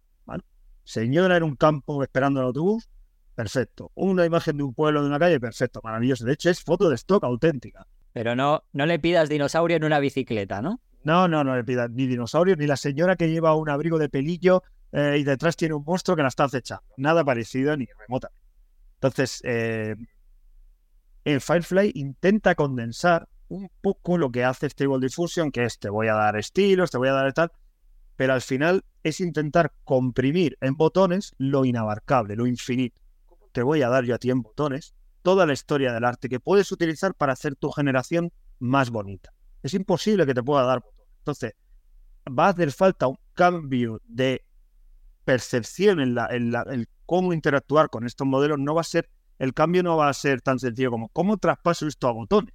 Señora 0.83 1.37
en 1.37 1.43
un 1.43 1.57
campo 1.57 2.03
esperando 2.03 2.41
el 2.41 2.47
autobús, 2.47 2.89
perfecto. 3.35 3.91
Una 3.95 4.25
imagen 4.25 4.57
de 4.57 4.63
un 4.63 4.73
pueblo, 4.73 5.03
de 5.03 5.09
una 5.09 5.19
calle, 5.19 5.39
perfecto, 5.39 5.81
maravilloso. 5.85 6.25
De 6.25 6.33
hecho, 6.33 6.49
es 6.49 6.63
foto 6.63 6.89
de 6.89 6.95
stock 6.95 7.23
auténtica. 7.25 7.87
Pero 8.15 8.35
no, 8.35 8.63
no 8.73 8.87
le 8.87 8.99
pidas 8.99 9.29
dinosaurio 9.29 9.77
en 9.77 9.85
una 9.85 9.99
bicicleta, 9.99 10.63
¿no? 10.63 10.81
No, 11.03 11.29
no, 11.29 11.45
no 11.45 11.55
le 11.55 11.65
pidas 11.65 11.91
ni 11.91 12.07
dinosaurio, 12.07 12.57
ni 12.57 12.67
la 12.67 12.77
señora 12.77 13.17
que 13.17 13.29
lleva 13.29 13.55
un 13.55 13.69
abrigo 13.69 13.99
de 13.99 14.09
pelillo 14.09 14.63
eh, 14.93 15.17
y 15.19 15.25
detrás 15.25 15.55
tiene 15.55 15.75
un 15.75 15.85
monstruo 15.85 16.17
que 16.17 16.23
la 16.23 16.29
está 16.29 16.45
acechando. 16.45 16.85
Nada 16.97 17.25
parecido 17.25 17.77
ni 17.77 17.87
remota. 17.99 18.31
Entonces, 18.95 19.43
eh, 19.45 19.97
el 21.25 21.41
Firefly 21.43 21.93
intenta 21.95 22.55
condensar 22.55 23.29
un 23.49 23.69
poco 23.83 24.17
lo 24.17 24.31
que 24.31 24.45
hace 24.45 24.71
Stable 24.71 25.01
Diffusion, 25.01 25.51
que 25.51 25.65
es 25.65 25.79
te 25.79 25.91
voy 25.91 26.09
a 26.09 26.15
dar 26.15 26.37
estilos, 26.37 26.91
te 26.91 26.97
voy 26.97 27.09
a 27.09 27.13
dar 27.13 27.33
tal, 27.35 27.53
pero 28.17 28.33
al 28.33 28.41
final 28.41 28.85
es 29.03 29.21
intentar 29.21 29.73
comprimir 29.85 30.57
en 30.61 30.75
botones 30.75 31.35
lo 31.39 31.65
inabarcable, 31.65 32.35
lo 32.35 32.47
infinito. 32.47 33.01
Te 33.53 33.63
voy 33.63 33.83
a 33.83 33.89
dar 33.89 34.05
yo 34.05 34.15
a 34.15 34.19
ti 34.19 34.31
en 34.31 34.43
botones 34.43 34.95
toda 35.23 35.47
la 35.47 35.53
historia 35.53 35.93
del 35.93 36.05
arte 36.05 36.29
que 36.29 36.41
puedes 36.41 36.71
utilizar 36.73 37.15
para 37.15 37.33
hacer 37.33 37.57
tu 37.57 37.71
generación 37.71 38.33
más 38.59 38.91
bonita. 38.91 39.33
Es 39.63 39.75
imposible 39.75 40.27
que 40.27 40.35
te 40.35 40.43
pueda 40.43 40.65
dar 40.65 40.81
botones. 40.81 41.07
Entonces, 41.19 41.53
va 42.27 42.47
a 42.47 42.51
hacer 42.51 42.73
falta 42.73 43.07
un 43.07 43.19
cambio 43.35 44.01
de 44.07 44.45
percepción 45.25 46.01
en, 46.01 46.15
la, 46.15 46.29
en, 46.31 46.87
cómo 47.05 47.33
interactuar 47.33 47.91
con 47.91 48.07
estos 48.07 48.27
modelos. 48.27 48.59
No 48.59 48.75
va 48.75 48.81
a 48.81 48.85
ser, 48.85 49.11
el 49.39 49.53
cambio 49.53 49.83
no 49.83 49.97
va 49.97 50.09
a 50.09 50.15
ser 50.15 50.41
tan 50.41 50.59
sencillo 50.59 50.91
como 50.91 51.09
cómo 51.09 51.37
traspaso 51.37 51.87
esto 51.87 52.09
a 52.09 52.13
botones 52.13 52.55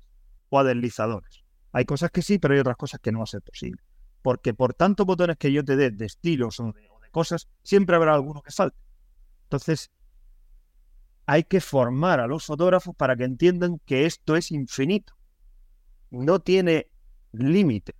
o 0.50 0.60
a 0.60 0.64
deslizadores. 0.64 1.44
Hay 1.74 1.86
cosas 1.86 2.12
que 2.12 2.22
sí, 2.22 2.40
pero 2.40 2.54
hay 2.54 2.62
otras 2.62 2.78
cosas 2.78 3.00
que 3.00 3.12
no 3.12 3.20
va 3.20 3.24
a 3.24 3.28
ser 3.28 3.42
posible. 3.42 3.82
Porque 4.22 4.54
por 4.54 4.74
tantos 4.74 5.06
botones 5.06 5.38
que 5.38 5.52
yo 5.52 5.64
te 5.64 5.76
dé 5.76 5.92
de 5.92 6.06
estilos 6.06 6.60
o 6.60 6.72
de, 6.72 6.82
de 6.82 7.10
cosas, 7.12 7.48
siempre 7.64 7.96
habrá 7.96 8.14
alguno 8.14 8.42
que 8.42 8.52
falte. 8.52 8.78
Entonces, 9.44 9.92
hay 11.26 11.44
que 11.44 11.62
formar 11.62 12.20
a 12.20 12.28
los 12.28 12.46
fotógrafos 12.46 12.96
para 12.96 13.16
que 13.16 13.24
entiendan 13.24 13.80
que 13.86 14.06
esto 14.06 14.36
es 14.36 14.52
infinito. 14.52 15.14
No 16.10 16.40
tiene 16.40 16.92
límite. 17.32 17.96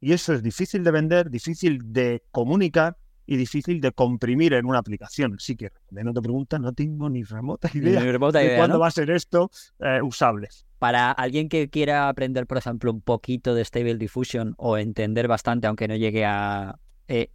Y 0.00 0.12
eso 0.12 0.32
es 0.32 0.42
difícil 0.42 0.84
de 0.84 0.90
vender, 0.90 1.30
difícil 1.30 1.80
de 1.92 2.22
comunicar 2.30 2.96
y 3.26 3.36
difícil 3.36 3.80
de 3.80 3.92
comprimir 3.92 4.54
en 4.54 4.66
una 4.66 4.78
aplicación. 4.78 5.34
Así 5.38 5.56
que, 5.56 5.72
no 5.90 6.12
te 6.12 6.22
preguntas, 6.22 6.60
no 6.60 6.72
tengo 6.72 7.10
ni 7.10 7.24
remota 7.24 7.70
idea, 7.74 8.02
de 8.02 8.56
cuándo 8.56 8.78
va 8.78 8.86
a 8.86 8.90
ser 8.90 9.10
esto 9.10 9.50
eh, 9.80 10.00
usable. 10.02 10.48
Para 10.78 11.10
alguien 11.10 11.48
que 11.48 11.68
quiera 11.68 12.08
aprender, 12.08 12.46
por 12.46 12.58
ejemplo, 12.58 12.92
un 12.92 13.00
poquito 13.00 13.54
de 13.54 13.64
Stable 13.64 13.96
Diffusion 13.96 14.54
o 14.58 14.78
entender 14.78 15.26
bastante, 15.28 15.66
aunque 15.66 15.88
no 15.88 15.96
llegue 15.96 16.24
a... 16.24 16.78
Eh, 17.08 17.30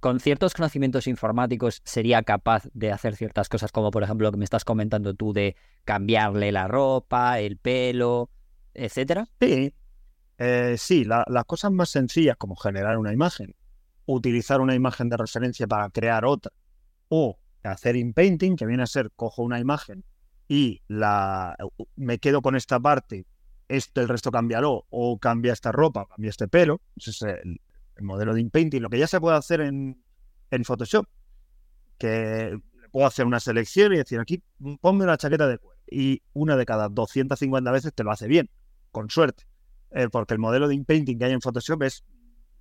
con 0.00 0.20
ciertos 0.20 0.52
conocimientos 0.52 1.06
informáticos 1.06 1.80
sería 1.82 2.22
capaz 2.22 2.68
de 2.74 2.92
hacer 2.92 3.16
ciertas 3.16 3.48
cosas, 3.48 3.72
como 3.72 3.90
por 3.90 4.02
ejemplo 4.02 4.26
lo 4.26 4.32
que 4.32 4.36
me 4.36 4.44
estás 4.44 4.62
comentando 4.62 5.14
tú 5.14 5.32
de 5.32 5.56
cambiarle 5.84 6.52
la 6.52 6.68
ropa, 6.68 7.40
el 7.40 7.56
pelo, 7.56 8.28
etcétera? 8.74 9.26
Sí, 9.40 9.72
eh, 10.36 10.74
sí, 10.76 11.04
las 11.04 11.44
cosas 11.46 11.72
más 11.72 11.88
sencillas 11.88 12.36
como 12.36 12.54
generar 12.54 12.98
una 12.98 13.14
imagen, 13.14 13.54
utilizar 14.06 14.60
una 14.60 14.74
imagen 14.74 15.08
de 15.08 15.16
referencia 15.16 15.66
para 15.66 15.90
crear 15.90 16.24
otra, 16.24 16.52
o 17.08 17.38
hacer 17.62 17.96
inpainting, 17.96 18.56
que 18.56 18.66
viene 18.66 18.82
a 18.82 18.86
ser 18.86 19.10
cojo 19.16 19.42
una 19.42 19.58
imagen 19.58 20.04
y 20.48 20.82
la 20.88 21.56
me 21.96 22.18
quedo 22.18 22.42
con 22.42 22.56
esta 22.56 22.78
parte, 22.78 23.26
este, 23.68 24.02
el 24.02 24.08
resto 24.08 24.30
cámbialo, 24.30 24.86
o 24.90 25.18
cambia 25.18 25.52
esta 25.52 25.72
ropa, 25.72 26.06
cambia 26.06 26.30
este 26.30 26.48
pelo, 26.48 26.80
ese 26.96 27.10
es 27.10 27.22
el, 27.22 27.60
el 27.96 28.04
modelo 28.04 28.34
de 28.34 28.40
inpainting, 28.40 28.82
lo 28.82 28.90
que 28.90 28.98
ya 28.98 29.06
se 29.06 29.20
puede 29.20 29.36
hacer 29.36 29.60
en, 29.60 30.02
en 30.50 30.64
Photoshop, 30.64 31.06
que 31.98 32.58
puedo 32.90 33.06
hacer 33.06 33.26
una 33.26 33.40
selección 33.40 33.92
y 33.92 33.96
decir 33.96 34.20
aquí, 34.20 34.42
ponme 34.80 35.04
una 35.04 35.16
chaqueta 35.16 35.48
de 35.48 35.58
cuero. 35.58 35.80
Y 35.90 36.22
una 36.32 36.56
de 36.56 36.64
cada 36.64 36.88
250 36.88 37.70
veces 37.70 37.92
te 37.92 38.04
lo 38.04 38.10
hace 38.10 38.26
bien, 38.26 38.50
con 38.90 39.10
suerte. 39.10 39.46
Eh, 39.90 40.08
porque 40.08 40.34
el 40.34 40.40
modelo 40.40 40.68
de 40.68 40.74
inpainting 40.74 41.18
que 41.18 41.24
hay 41.24 41.32
en 41.32 41.40
Photoshop 41.40 41.82
es 41.82 42.04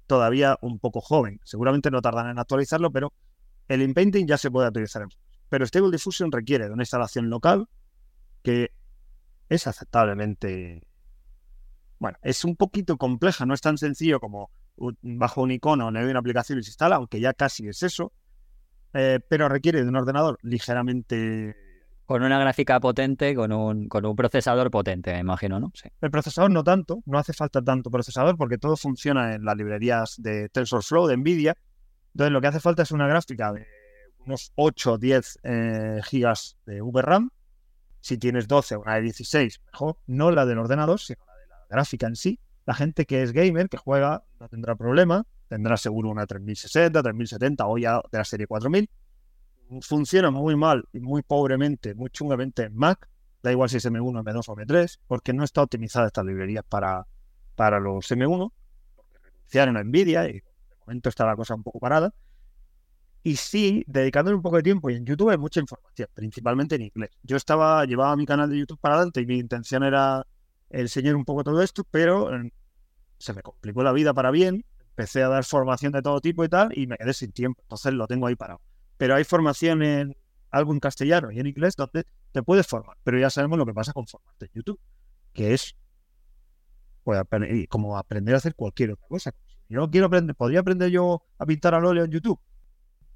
todavía 0.08 0.58
un 0.62 0.80
poco 0.80 1.02
joven. 1.02 1.40
Seguramente 1.44 1.92
no 1.92 2.02
tardan 2.02 2.30
en 2.30 2.40
actualizarlo, 2.40 2.92
pero 2.92 3.14
el 3.68 3.82
inpainting 3.82 4.28
ya 4.28 4.38
se 4.38 4.52
puede 4.52 4.70
utilizar 4.70 5.06
Pero 5.50 5.66
Stable 5.66 5.92
Diffusion 5.92 6.32
requiere 6.32 6.68
de 6.68 6.74
una 6.74 6.84
instalación 6.84 7.30
local 7.30 7.68
que 8.42 8.72
es 9.50 9.68
aceptablemente... 9.68 10.86
Bueno, 12.00 12.18
es 12.22 12.44
un 12.44 12.56
poquito 12.56 12.98
compleja, 12.98 13.46
no 13.46 13.54
es 13.54 13.62
tan 13.62 13.78
sencillo 13.78 14.20
como 14.20 14.50
bajo 15.02 15.42
un 15.42 15.52
icono 15.52 15.92
le 15.92 16.02
doy 16.02 16.10
una 16.10 16.20
aplicación 16.20 16.60
y 16.60 16.64
se 16.64 16.72
instala, 16.72 16.96
aunque 16.96 17.20
ya 17.20 17.34
casi 17.34 17.68
es 17.68 17.84
eso, 17.84 18.12
eh, 18.94 19.20
pero 19.30 19.48
requiere 19.50 19.84
de 19.84 19.90
un 19.90 19.96
ordenador 19.96 20.38
ligeramente... 20.42 21.56
Con 22.14 22.22
una 22.22 22.38
gráfica 22.38 22.80
potente, 22.80 23.34
con 23.34 23.52
un, 23.52 23.90
con 23.90 24.06
un 24.06 24.16
procesador 24.16 24.70
potente, 24.70 25.12
me 25.14 25.22
imagino, 25.22 25.60
¿no? 25.60 25.72
Sí. 25.74 25.90
El 26.00 26.12
procesador 26.12 26.52
no 26.52 26.64
tanto, 26.64 27.02
no 27.08 27.18
hace 27.18 27.34
falta 27.34 27.60
tanto 27.60 27.90
procesador 27.90 28.38
porque 28.38 28.60
todo 28.60 28.78
funciona 28.78 29.34
en 29.34 29.44
las 29.44 29.58
librerías 29.58 30.14
de 30.20 30.48
TensorFlow, 30.50 31.08
de 31.08 31.18
NVIDIA, 31.18 31.58
Entonces 32.14 32.32
lo 32.32 32.40
que 32.40 32.46
hace 32.46 32.60
falta 32.60 32.84
es 32.84 32.92
una 32.92 33.08
gráfica 33.08 33.52
de 33.52 33.66
unos 34.28 34.52
8 34.54 34.92
o 34.92 34.98
10 35.00 35.40
eh, 35.42 36.02
gigas 36.04 36.56
de 36.68 36.82
VRAM. 36.84 37.32
Si 38.00 38.20
tienes 38.20 38.48
12 38.48 38.76
o 38.76 38.82
una 38.82 38.94
de 38.98 39.02
16, 39.02 39.62
mejor. 39.72 39.98
No 40.06 40.30
la 40.30 40.46
del 40.46 40.60
ordenador, 40.60 41.00
sino 41.00 41.26
la 41.26 41.34
de 41.34 41.48
la 41.48 41.66
gráfica 41.68 42.06
en 42.06 42.16
sí. 42.16 42.40
La 42.68 42.76
gente 42.76 43.08
que 43.08 43.24
es 43.24 43.32
gamer, 43.32 43.70
que 43.70 43.78
juega, 43.78 44.22
no 44.40 44.48
tendrá 44.50 44.76
problema. 44.76 45.26
Tendrá 45.48 45.78
seguro 45.78 46.10
una 46.10 46.28
3060, 46.28 47.02
3070 47.02 47.66
o 47.66 47.76
ya 47.80 48.04
de 48.12 48.18
la 48.20 48.24
serie 48.24 48.46
4000. 48.46 48.88
Funciona 49.82 50.32
muy 50.32 50.56
mal 50.56 50.88
y 50.94 51.00
muy 51.00 51.22
pobremente, 51.24 51.96
muy 51.96 52.10
chungamente 52.10 52.64
en 52.64 52.76
Mac. 52.76 53.10
Da 53.42 53.52
igual 53.52 53.70
si 53.70 53.78
es 53.78 53.86
M1, 53.86 54.24
M2 54.24 54.50
o 54.50 54.56
M3, 54.56 55.00
porque 55.08 55.34
no 55.34 55.44
está 55.44 55.64
optimizada 55.64 56.08
estas 56.08 56.26
librerías 56.26 56.64
para, 56.68 57.06
para 57.56 57.80
los 57.80 58.10
M1. 58.12 58.52
Porque 58.96 59.20
renunciaron 59.20 59.78
a 59.78 59.84
Nvidia 59.84 60.30
y 60.30 60.34
de 60.34 60.44
momento 60.86 61.10
está 61.10 61.26
la 61.26 61.36
cosa 61.36 61.56
un 61.56 61.64
poco 61.64 61.80
parada. 61.80 62.14
Y 63.24 63.38
sí, 63.38 63.84
dedicándole 63.88 64.36
un 64.36 64.42
poco 64.42 64.58
de 64.58 64.64
tiempo 64.64 64.90
y 64.90 64.96
en 64.96 65.06
YouTube 65.06 65.30
hay 65.30 65.38
mucha 65.38 65.62
información, 65.62 66.10
principalmente 66.14 66.76
en 66.76 66.82
inglés. 66.84 67.10
Yo 67.24 67.38
estaba, 67.38 67.86
llevaba 67.86 68.16
mi 68.18 68.26
canal 68.26 68.50
de 68.50 68.58
YouTube 68.58 68.80
para 68.80 68.96
adelante 68.96 69.22
y 69.22 69.26
mi 69.26 69.40
intención 69.40 69.84
era 69.84 70.28
enseñar 70.70 71.16
un 71.16 71.24
poco 71.24 71.44
todo 71.44 71.62
esto, 71.62 71.86
pero 71.90 72.36
eh, 72.36 72.52
se 73.18 73.34
me 73.34 73.42
complicó 73.42 73.82
la 73.82 73.94
vida 73.94 74.14
para 74.14 74.30
bien. 74.30 74.66
Empecé 74.90 75.24
a 75.24 75.30
dar 75.30 75.46
formación 75.46 75.94
de 75.94 76.02
todo 76.02 76.20
tipo 76.20 76.44
y 76.44 76.50
tal 76.50 76.78
y 76.78 76.86
me 76.86 76.98
quedé 76.98 77.14
sin 77.14 77.32
tiempo. 77.32 77.62
Entonces 77.64 77.94
lo 77.94 78.08
tengo 78.08 78.28
ahí 78.28 78.36
parado. 78.36 78.60
Pero 79.04 79.16
hay 79.16 79.26
formación 79.26 79.84
en 79.84 80.16
algo 80.50 80.72
en 80.72 80.80
castellano 80.80 81.30
y 81.30 81.38
en 81.38 81.46
inglés 81.46 81.76
donde 81.76 82.06
te 82.32 82.42
puedes 82.42 82.66
formar. 82.66 82.96
Pero 83.04 83.20
ya 83.20 83.30
sabemos 83.30 83.60
lo 83.60 83.66
que 83.66 83.74
pasa 83.74 83.92
con 83.92 84.08
formarte 84.08 84.46
en 84.46 84.52
YouTube, 84.54 84.80
que 85.34 85.54
es 85.54 85.76
pues, 87.04 87.20
como 87.68 87.98
aprender 87.98 88.34
a 88.34 88.38
hacer 88.38 88.56
cualquier 88.56 88.92
otra 88.92 89.06
cosa. 89.10 89.32
Yo 89.68 89.92
quiero 89.92 90.08
aprender, 90.08 90.38
¿podría 90.38 90.62
aprender 90.62 90.90
yo 90.90 91.22
a 91.38 91.46
pintar 91.46 91.74
al 91.74 91.84
óleo 91.84 92.06
en 92.06 92.12
YouTube? 92.12 92.40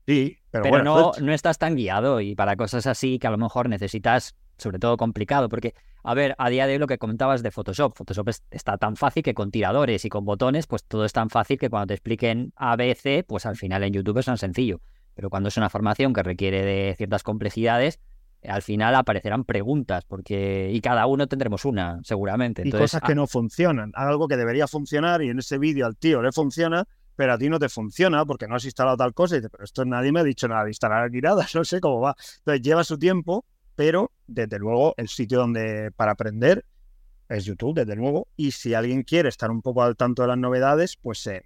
Sí, 0.05 0.37
pero, 0.51 0.63
pero 0.63 0.83
no, 0.83 1.13
no 1.21 1.31
estás 1.31 1.57
tan 1.57 1.77
guiado 1.77 2.19
y 2.19 2.35
para 2.35 2.57
cosas 2.57 2.85
así 2.85 3.17
que 3.17 3.27
a 3.27 3.31
lo 3.31 3.37
mejor 3.37 3.69
necesitas, 3.69 4.35
sobre 4.57 4.79
todo 4.79 4.97
complicado, 4.97 5.47
porque, 5.47 5.73
a 6.03 6.13
ver, 6.15 6.35
a 6.37 6.49
día 6.49 6.67
de 6.67 6.73
hoy 6.73 6.79
lo 6.79 6.87
que 6.87 6.97
comentabas 6.97 7.43
de 7.43 7.51
Photoshop, 7.51 7.95
Photoshop 7.95 8.27
está 8.51 8.77
tan 8.77 8.97
fácil 8.97 9.23
que 9.23 9.33
con 9.33 9.51
tiradores 9.51 10.03
y 10.03 10.09
con 10.09 10.25
botones, 10.25 10.67
pues 10.67 10.83
todo 10.83 11.05
es 11.05 11.13
tan 11.13 11.29
fácil 11.29 11.57
que 11.57 11.69
cuando 11.69 11.87
te 11.87 11.93
expliquen 11.93 12.51
ABC, 12.57 13.25
pues 13.25 13.45
al 13.45 13.55
final 13.55 13.85
en 13.85 13.93
YouTube 13.93 14.17
es 14.17 14.25
tan 14.25 14.37
sencillo. 14.37 14.81
Pero 15.17 15.31
cuando 15.31 15.49
es 15.49 15.57
una 15.57 15.71
formación 15.71 16.13
que 16.13 16.21
requiere 16.21 16.63
de 16.63 16.93
ciertas 16.95 17.23
complejidades, 17.23 17.99
al 18.47 18.61
final 18.61 18.93
aparecerán 18.93 19.45
preguntas, 19.45 20.05
porque 20.05 20.69
y 20.71 20.79
cada 20.79 21.07
uno 21.07 21.25
tendremos 21.25 21.65
una, 21.65 21.99
seguramente. 22.03 22.61
y 22.63 22.69
cosas 22.69 23.01
que 23.01 23.15
no 23.15 23.25
funcionan. 23.25 23.91
Algo 23.95 24.27
que 24.27 24.37
debería 24.37 24.67
funcionar 24.67 25.23
y 25.23 25.29
en 25.29 25.39
ese 25.39 25.57
vídeo 25.57 25.87
al 25.87 25.97
tío 25.97 26.21
le 26.21 26.31
funciona, 26.31 26.87
pero 27.15 27.33
a 27.33 27.37
ti 27.39 27.49
no 27.49 27.57
te 27.57 27.67
funciona 27.67 28.23
porque 28.25 28.47
no 28.47 28.57
has 28.57 28.65
instalado 28.65 28.95
tal 28.95 29.15
cosa 29.15 29.33
y 29.33 29.39
dices, 29.39 29.49
pero 29.51 29.63
esto 29.63 29.85
nadie 29.85 30.11
me 30.11 30.19
ha 30.19 30.23
dicho 30.23 30.47
nada 30.47 30.65
de 30.65 30.69
instalar 30.69 31.05
aquí 31.05 31.19
nada, 31.19 31.47
no 31.55 31.65
sé 31.65 31.81
cómo 31.81 31.99
va. 31.99 32.15
Entonces 32.37 32.61
lleva 32.61 32.83
su 32.83 32.99
tiempo, 32.99 33.43
pero 33.75 34.11
desde 34.27 34.59
luego 34.59 34.93
el 34.97 35.07
sitio 35.07 35.39
donde 35.39 35.91
para 35.95 36.11
aprender 36.11 36.63
es 37.27 37.43
YouTube, 37.43 37.73
desde 37.73 37.95
luego, 37.95 38.27
y 38.35 38.51
si 38.51 38.75
alguien 38.75 39.01
quiere 39.01 39.29
estar 39.29 39.49
un 39.49 39.63
poco 39.63 39.81
al 39.81 39.95
tanto 39.95 40.21
de 40.21 40.27
las 40.27 40.37
novedades, 40.37 40.95
pues 40.95 41.25
en 41.25 41.41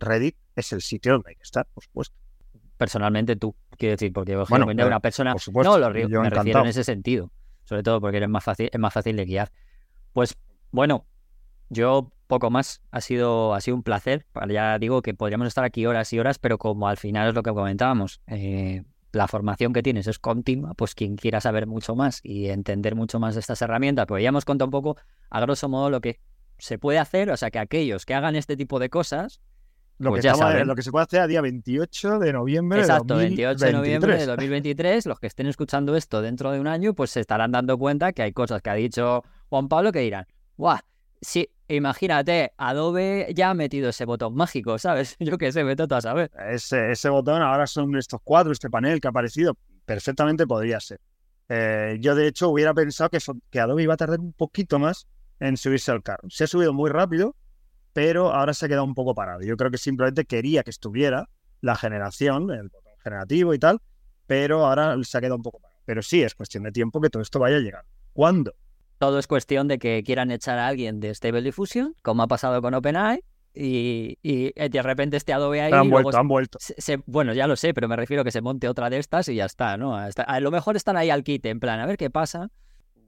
Reddit 0.00 0.36
es 0.56 0.72
el 0.72 0.82
sitio 0.82 1.12
donde 1.12 1.30
hay 1.30 1.36
que 1.36 1.44
estar, 1.44 1.68
por 1.72 1.84
supuesto. 1.84 2.25
Personalmente 2.76 3.36
tú, 3.36 3.54
quiero 3.78 3.92
decir, 3.92 4.12
porque 4.12 4.36
bueno, 4.36 4.66
una 4.66 5.00
persona... 5.00 5.34
no, 5.52 5.78
lo 5.78 5.90
río, 5.90 6.08
me 6.08 6.30
refiero 6.30 6.60
en 6.60 6.66
ese 6.66 6.84
sentido, 6.84 7.30
sobre 7.64 7.82
todo 7.82 8.00
porque 8.00 8.18
eres 8.18 8.28
más 8.28 8.44
fácil, 8.44 8.68
es 8.72 8.78
más 8.78 8.92
fácil 8.92 9.16
de 9.16 9.24
guiar. 9.24 9.50
Pues 10.12 10.36
bueno, 10.70 11.06
yo 11.68 12.10
poco 12.26 12.50
más. 12.50 12.82
Ha 12.90 13.00
sido, 13.00 13.54
ha 13.54 13.60
sido 13.60 13.76
un 13.76 13.82
placer. 13.82 14.26
Ya 14.48 14.78
digo 14.78 15.02
que 15.02 15.14
podríamos 15.14 15.48
estar 15.48 15.64
aquí 15.64 15.86
horas 15.86 16.12
y 16.12 16.18
horas, 16.18 16.38
pero 16.38 16.58
como 16.58 16.88
al 16.88 16.96
final 16.96 17.28
es 17.28 17.34
lo 17.34 17.42
que 17.42 17.52
comentábamos, 17.52 18.20
eh, 18.26 18.84
la 19.12 19.28
formación 19.28 19.72
que 19.72 19.82
tienes 19.82 20.06
es 20.06 20.18
continua, 20.18 20.74
pues 20.74 20.94
quien 20.94 21.16
quiera 21.16 21.40
saber 21.40 21.66
mucho 21.66 21.94
más 21.94 22.20
y 22.22 22.48
entender 22.48 22.94
mucho 22.94 23.18
más 23.18 23.34
de 23.34 23.40
estas 23.40 23.62
herramientas, 23.62 24.06
pues 24.06 24.22
ya 24.22 24.28
hemos 24.28 24.44
contado 24.44 24.66
un 24.66 24.72
poco, 24.72 24.96
a 25.30 25.40
grosso 25.40 25.68
modo, 25.68 25.90
lo 25.90 26.00
que 26.00 26.20
se 26.58 26.78
puede 26.78 26.98
hacer. 26.98 27.30
O 27.30 27.36
sea, 27.36 27.50
que 27.50 27.58
aquellos 27.58 28.04
que 28.04 28.14
hagan 28.14 28.36
este 28.36 28.56
tipo 28.56 28.78
de 28.78 28.90
cosas, 28.90 29.40
lo, 29.98 30.10
pues 30.10 30.22
que 30.22 30.64
lo 30.64 30.74
que 30.74 30.82
se 30.82 30.90
puede 30.90 31.04
hacer 31.04 31.20
a 31.20 31.26
día 31.26 31.40
28 31.40 32.18
de 32.18 32.32
noviembre 32.32 32.80
Exacto, 32.80 33.16
de 33.16 33.24
28 33.24 33.64
de 33.64 33.72
noviembre 33.72 34.18
de 34.18 34.26
2023. 34.26 35.06
Los 35.06 35.18
que 35.18 35.26
estén 35.26 35.46
escuchando 35.46 35.96
esto 35.96 36.20
dentro 36.20 36.50
de 36.50 36.60
un 36.60 36.66
año, 36.66 36.94
pues 36.94 37.10
se 37.10 37.20
estarán 37.20 37.52
dando 37.52 37.78
cuenta 37.78 38.12
que 38.12 38.22
hay 38.22 38.32
cosas 38.32 38.60
que 38.60 38.70
ha 38.70 38.74
dicho 38.74 39.24
Juan 39.48 39.68
Pablo 39.68 39.92
que 39.92 40.00
dirán, 40.00 40.26
¡guau! 40.56 40.78
Sí, 41.22 41.48
imagínate, 41.68 42.52
Adobe 42.58 43.32
ya 43.34 43.50
ha 43.50 43.54
metido 43.54 43.88
ese 43.88 44.04
botón 44.04 44.34
mágico, 44.34 44.78
¿sabes? 44.78 45.16
Yo 45.20 45.38
qué 45.38 45.50
sé, 45.50 45.64
vete 45.64 45.84
a 45.88 46.00
saber. 46.00 46.30
Ese, 46.50 46.92
ese 46.92 47.08
botón 47.08 47.40
ahora 47.40 47.66
son 47.66 47.96
estos 47.96 48.20
cuadros, 48.22 48.56
este 48.56 48.68
panel 48.68 49.00
que 49.00 49.08
ha 49.08 49.10
aparecido. 49.10 49.56
Perfectamente 49.86 50.46
podría 50.46 50.80
ser. 50.80 51.00
Eh, 51.48 51.98
yo, 52.00 52.16
de 52.16 52.26
hecho, 52.26 52.48
hubiera 52.48 52.74
pensado 52.74 53.08
que, 53.08 53.18
que 53.50 53.60
Adobe 53.60 53.84
iba 53.84 53.94
a 53.94 53.96
tardar 53.96 54.18
un 54.18 54.32
poquito 54.32 54.80
más 54.80 55.06
en 55.38 55.56
subirse 55.56 55.92
al 55.92 56.02
carro. 56.02 56.28
Se 56.28 56.44
ha 56.44 56.46
subido 56.48 56.72
muy 56.72 56.90
rápido, 56.90 57.36
pero 57.96 58.30
ahora 58.30 58.52
se 58.52 58.66
ha 58.66 58.68
quedado 58.68 58.84
un 58.84 58.94
poco 58.94 59.14
parado. 59.14 59.40
Yo 59.40 59.56
creo 59.56 59.70
que 59.70 59.78
simplemente 59.78 60.26
quería 60.26 60.62
que 60.62 60.68
estuviera 60.68 61.30
la 61.62 61.76
generación, 61.76 62.50
el 62.50 62.68
botón 62.68 62.92
generativo 63.02 63.54
y 63.54 63.58
tal, 63.58 63.80
pero 64.26 64.66
ahora 64.66 64.98
se 65.02 65.16
ha 65.16 65.20
quedado 65.22 65.36
un 65.36 65.42
poco 65.42 65.60
parado. 65.60 65.80
Pero 65.86 66.02
sí, 66.02 66.22
es 66.22 66.34
cuestión 66.34 66.64
de 66.64 66.72
tiempo 66.72 67.00
que 67.00 67.08
todo 67.08 67.22
esto 67.22 67.38
vaya 67.38 67.56
a 67.56 67.60
llegar. 67.60 67.86
¿Cuándo? 68.12 68.52
Todo 68.98 69.18
es 69.18 69.26
cuestión 69.26 69.66
de 69.66 69.78
que 69.78 70.02
quieran 70.04 70.30
echar 70.30 70.58
a 70.58 70.66
alguien 70.66 71.00
de 71.00 71.14
Stable 71.14 71.40
Diffusion, 71.40 71.94
como 72.02 72.22
ha 72.22 72.26
pasado 72.26 72.60
con 72.60 72.74
OpenAI, 72.74 73.24
y, 73.54 74.18
y, 74.22 74.52
de 74.52 74.82
repente 74.82 75.16
este 75.16 75.32
Adobe 75.32 75.62
ahí. 75.62 75.72
Han 75.72 75.88
vuelto, 75.88 76.18
han 76.18 76.28
vuelto. 76.28 76.58
bueno, 77.06 77.32
ya 77.32 77.46
lo 77.46 77.56
sé, 77.56 77.72
pero 77.72 77.88
me 77.88 77.96
refiero 77.96 78.20
a 78.20 78.24
que 78.26 78.30
se 78.30 78.42
monte 78.42 78.68
otra 78.68 78.90
de 78.90 78.98
estas 78.98 79.26
y 79.28 79.36
ya 79.36 79.46
está, 79.46 79.78
¿no? 79.78 79.96
a 79.96 80.40
lo 80.40 80.50
mejor 80.50 80.76
están 80.76 80.98
ahí 80.98 81.08
al 81.08 81.24
quite, 81.24 81.48
en 81.48 81.60
plan, 81.60 81.80
a 81.80 81.86
ver 81.86 81.96
qué 81.96 82.10
pasa. 82.10 82.50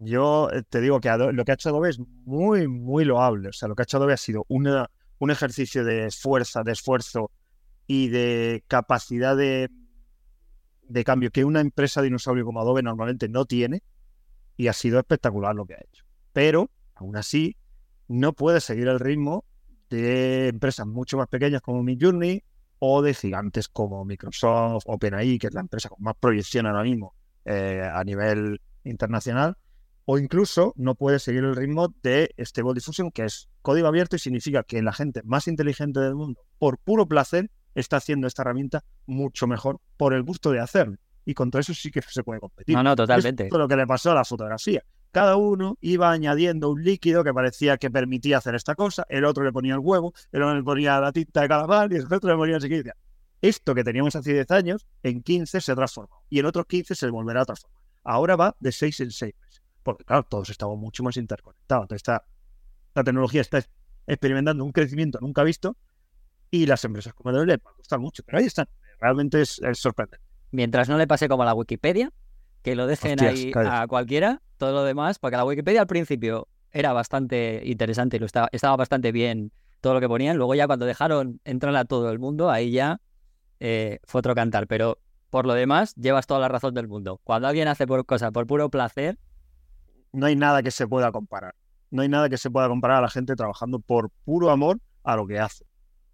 Yo 0.00 0.50
eh, 0.52 0.62
te 0.68 0.80
digo 0.80 1.00
que 1.00 1.10
lo 1.32 1.44
que 1.44 1.52
ha 1.52 1.54
hecho 1.54 1.70
Adobe 1.70 1.90
es 1.90 1.98
muy, 2.24 2.68
muy 2.68 3.04
loable. 3.04 3.48
O 3.48 3.52
sea, 3.52 3.68
lo 3.68 3.74
que 3.74 3.82
ha 3.82 3.84
hecho 3.84 3.96
Adobe 3.96 4.12
ha 4.12 4.18
sido 4.18 4.44
un 4.48 5.30
ejercicio 5.30 5.84
de 5.84 6.10
fuerza, 6.10 6.62
de 6.62 6.72
esfuerzo 6.72 7.30
y 7.86 8.08
de 8.08 8.64
capacidad 8.68 9.36
de, 9.36 9.70
de 10.88 11.04
cambio 11.04 11.30
que 11.30 11.44
una 11.44 11.60
empresa 11.60 12.02
dinosaurio 12.02 12.44
como 12.44 12.60
Adobe 12.60 12.82
normalmente 12.82 13.28
no 13.28 13.44
tiene 13.44 13.82
y 14.56 14.68
ha 14.68 14.72
sido 14.72 14.98
espectacular 14.98 15.54
lo 15.54 15.66
que 15.66 15.74
ha 15.74 15.78
hecho. 15.78 16.04
Pero, 16.32 16.70
aún 16.94 17.16
así, 17.16 17.56
no 18.08 18.32
puede 18.32 18.60
seguir 18.60 18.88
el 18.88 19.00
ritmo 19.00 19.44
de 19.90 20.48
empresas 20.48 20.86
mucho 20.86 21.16
más 21.16 21.28
pequeñas 21.28 21.62
como 21.62 21.82
Midjourney 21.82 22.42
o 22.78 23.02
de 23.02 23.14
gigantes 23.14 23.68
como 23.68 24.04
Microsoft, 24.04 24.84
OpenAI, 24.86 25.38
que 25.38 25.48
es 25.48 25.54
la 25.54 25.60
empresa 25.60 25.88
con 25.88 26.02
más 26.02 26.14
proyección 26.18 26.66
ahora 26.66 26.82
mismo 26.82 27.14
eh, 27.44 27.88
a 27.92 28.04
nivel 28.04 28.60
internacional, 28.84 29.56
o 30.10 30.16
incluso 30.16 30.72
no 30.76 30.94
puede 30.94 31.18
seguir 31.18 31.44
el 31.44 31.54
ritmo 31.54 31.94
de 32.02 32.34
Stable 32.38 32.72
Diffusion, 32.72 33.10
que 33.10 33.26
es 33.26 33.50
código 33.60 33.88
abierto 33.88 34.16
y 34.16 34.18
significa 34.18 34.62
que 34.62 34.80
la 34.80 34.94
gente 34.94 35.20
más 35.22 35.46
inteligente 35.48 36.00
del 36.00 36.14
mundo, 36.14 36.40
por 36.58 36.78
puro 36.78 37.06
placer, 37.06 37.50
está 37.74 37.98
haciendo 37.98 38.26
esta 38.26 38.40
herramienta 38.40 38.84
mucho 39.04 39.46
mejor 39.46 39.82
por 39.98 40.14
el 40.14 40.22
gusto 40.22 40.50
de 40.50 40.60
hacerlo 40.60 40.96
y 41.26 41.34
contra 41.34 41.60
eso 41.60 41.74
sí 41.74 41.90
que 41.90 42.00
se 42.00 42.22
puede 42.22 42.40
competir. 42.40 42.74
No, 42.74 42.82
no, 42.82 42.96
totalmente. 42.96 43.48
Es 43.48 43.52
lo 43.52 43.68
que 43.68 43.76
le 43.76 43.86
pasó 43.86 44.12
a 44.12 44.14
la 44.14 44.24
fotografía. 44.24 44.82
Cada 45.12 45.36
uno 45.36 45.76
iba 45.82 46.10
añadiendo 46.10 46.70
un 46.70 46.82
líquido 46.82 47.22
que 47.22 47.34
parecía 47.34 47.76
que 47.76 47.90
permitía 47.90 48.38
hacer 48.38 48.54
esta 48.54 48.74
cosa, 48.74 49.04
el 49.10 49.26
otro 49.26 49.44
le 49.44 49.52
ponía 49.52 49.74
el 49.74 49.80
huevo, 49.80 50.14
el 50.32 50.42
otro 50.42 50.54
le 50.54 50.62
ponía 50.62 50.98
la 51.00 51.12
tinta 51.12 51.42
de 51.42 51.48
calamar 51.48 51.92
y 51.92 51.96
el 51.96 52.10
otro 52.10 52.30
le 52.30 52.36
ponía 52.36 52.56
el 52.56 52.62
siguiente. 52.62 52.92
Esto 53.42 53.74
que 53.74 53.84
teníamos 53.84 54.16
hace 54.16 54.32
10 54.32 54.50
años, 54.52 54.86
en 55.02 55.22
15 55.22 55.60
se 55.60 55.74
transformó 55.74 56.24
y 56.30 56.38
en 56.38 56.46
otros 56.46 56.64
15 56.64 56.94
se 56.94 57.10
volverá 57.10 57.42
a 57.42 57.44
transformar. 57.44 57.78
Ahora 58.04 58.36
va 58.36 58.56
de 58.58 58.72
6 58.72 59.00
en 59.00 59.10
6 59.10 59.34
meses, 59.38 59.47
porque 59.92 60.04
claro, 60.04 60.24
todos 60.24 60.50
estamos 60.50 60.78
mucho 60.78 61.02
más 61.02 61.16
interconectados. 61.16 61.84
Entonces, 61.84 62.22
la 62.94 63.04
tecnología 63.04 63.40
está 63.40 63.62
experimentando 64.06 64.64
un 64.64 64.72
crecimiento 64.72 65.18
nunca 65.20 65.42
visto 65.42 65.76
y 66.50 66.66
las 66.66 66.84
empresas 66.84 67.14
como 67.14 67.32
le 67.32 67.56
van 67.56 67.72
a 67.72 67.76
costar 67.76 67.98
mucho, 67.98 68.22
pero 68.24 68.38
ahí 68.38 68.44
están. 68.44 68.68
Realmente 69.00 69.42
es 69.42 69.60
sorprendente 69.74 70.28
mientras 70.50 70.88
no 70.88 70.98
le 70.98 71.06
pase 71.06 71.28
como 71.28 71.42
a 71.42 71.46
la 71.46 71.54
Wikipedia, 71.54 72.12
que 72.62 72.74
lo 72.74 72.86
dejen 72.86 73.20
ahí 73.22 73.52
a 73.54 73.86
cualquiera, 73.86 74.42
todo 74.56 74.72
lo 74.72 74.84
demás, 74.84 75.18
porque 75.18 75.36
la 75.36 75.44
Wikipedia 75.44 75.82
al 75.82 75.86
principio 75.86 76.48
era 76.70 76.92
bastante 76.92 77.62
interesante 77.64 78.16
y 78.16 78.20
lo 78.20 78.26
estaba, 78.26 78.48
estaba 78.52 78.76
bastante 78.76 79.12
bien 79.12 79.52
todo 79.80 79.94
lo 79.94 80.00
que 80.00 80.08
ponían. 80.08 80.36
Luego 80.36 80.54
ya 80.54 80.66
cuando 80.66 80.86
dejaron 80.86 81.40
entrar 81.44 81.74
a 81.76 81.84
todo 81.84 82.10
el 82.10 82.18
mundo, 82.18 82.50
ahí 82.50 82.70
ya 82.72 83.00
eh, 83.60 84.00
fue 84.04 84.18
otro 84.20 84.34
cantar. 84.34 84.66
Pero 84.66 84.98
por 85.30 85.46
lo 85.46 85.54
demás, 85.54 85.94
llevas 85.94 86.26
toda 86.26 86.40
la 86.40 86.48
razón 86.48 86.74
del 86.74 86.88
mundo. 86.88 87.20
Cuando 87.24 87.48
alguien 87.48 87.68
hace 87.68 87.86
por 87.86 88.04
cosas 88.06 88.32
por 88.32 88.46
puro 88.46 88.70
placer... 88.70 89.18
No 90.12 90.26
hay 90.26 90.36
nada 90.36 90.62
que 90.62 90.70
se 90.70 90.86
pueda 90.86 91.12
comparar. 91.12 91.54
No 91.90 92.02
hay 92.02 92.08
nada 92.08 92.28
que 92.28 92.38
se 92.38 92.50
pueda 92.50 92.68
comparar 92.68 92.98
a 92.98 93.02
la 93.02 93.10
gente 93.10 93.34
trabajando 93.36 93.78
por 93.78 94.10
puro 94.24 94.50
amor 94.50 94.80
a 95.04 95.16
lo 95.16 95.26
que 95.26 95.38
hace. 95.38 95.64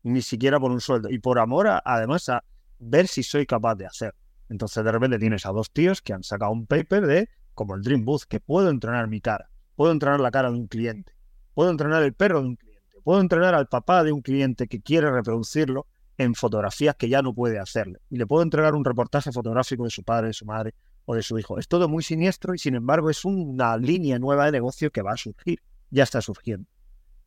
Ni 0.03 0.23
siquiera 0.23 0.61
por 0.61 0.71
un 0.71 0.81
sueldo. 0.81 1.11
Y 1.11 1.19
por 1.19 1.39
amor, 1.39 1.69
además, 1.85 2.29
a 2.29 2.45
ver 2.79 3.09
si 3.09 3.23
soy 3.23 3.47
capaz 3.47 3.75
de 3.77 3.87
hacer. 3.87 4.15
Entonces 4.49 4.85
de 4.85 4.93
repente 4.93 5.19
tienes 5.19 5.47
a 5.47 5.53
dos 5.53 5.71
tíos 5.71 6.03
que 6.03 6.13
han 6.13 6.23
sacado 6.23 6.53
un 6.53 6.67
paper 6.67 7.07
de, 7.07 7.29
como 7.55 7.75
el 7.75 7.83
Dream 7.83 8.05
Booth, 8.05 8.25
que 8.29 8.41
puedo 8.41 8.71
entrenar 8.71 9.09
mi 9.09 9.21
cara, 9.21 9.51
puedo 9.75 9.93
entrenar 9.93 10.21
la 10.21 10.31
cara 10.31 10.51
de 10.51 10.57
un 10.57 10.67
cliente, 10.67 11.13
puedo 11.55 11.71
entrenar 11.71 12.03
el 12.03 12.13
perro 12.13 12.43
de 12.43 12.49
un 12.49 12.57
cliente, 12.57 13.01
puedo 13.03 13.21
entrenar 13.21 13.55
al 13.55 13.69
papá 13.69 14.05
de 14.05 14.13
un 14.13 14.23
cliente 14.23 14.67
que 14.69 14.81
quiere 14.81 15.11
reproducirlo 15.11 15.87
en 16.19 16.35
fotografías 16.35 16.95
que 16.95 17.09
ya 17.09 17.23
no 17.23 17.35
puede 17.35 17.59
hacerle. 17.59 17.99
Y 18.11 18.17
le 18.17 18.27
puedo 18.27 18.43
entregar 18.43 18.75
un 18.75 18.85
reportaje 18.85 19.33
fotográfico 19.33 19.85
de 19.85 19.91
su 19.91 20.05
padre, 20.05 20.29
de 20.29 20.35
su 20.35 20.45
madre 20.45 20.75
o 21.07 21.15
de 21.15 21.23
su 21.23 21.39
hijo. 21.39 21.59
Es 21.59 21.69
todo 21.69 21.89
muy 21.89 22.03
siniestro 22.03 22.55
y 22.55 22.59
sin 22.59 22.75
embargo 22.75 23.11
es 23.11 23.25
una 23.25 23.77
línea 23.77 24.19
nueva 24.19 24.47
de 24.47 24.53
negocio 24.53 24.91
que 24.91 25.03
va 25.03 25.13
a 25.13 25.17
surgir. 25.17 25.61
Ya 25.91 26.03
está 26.05 26.21
surgiendo. 26.21 26.67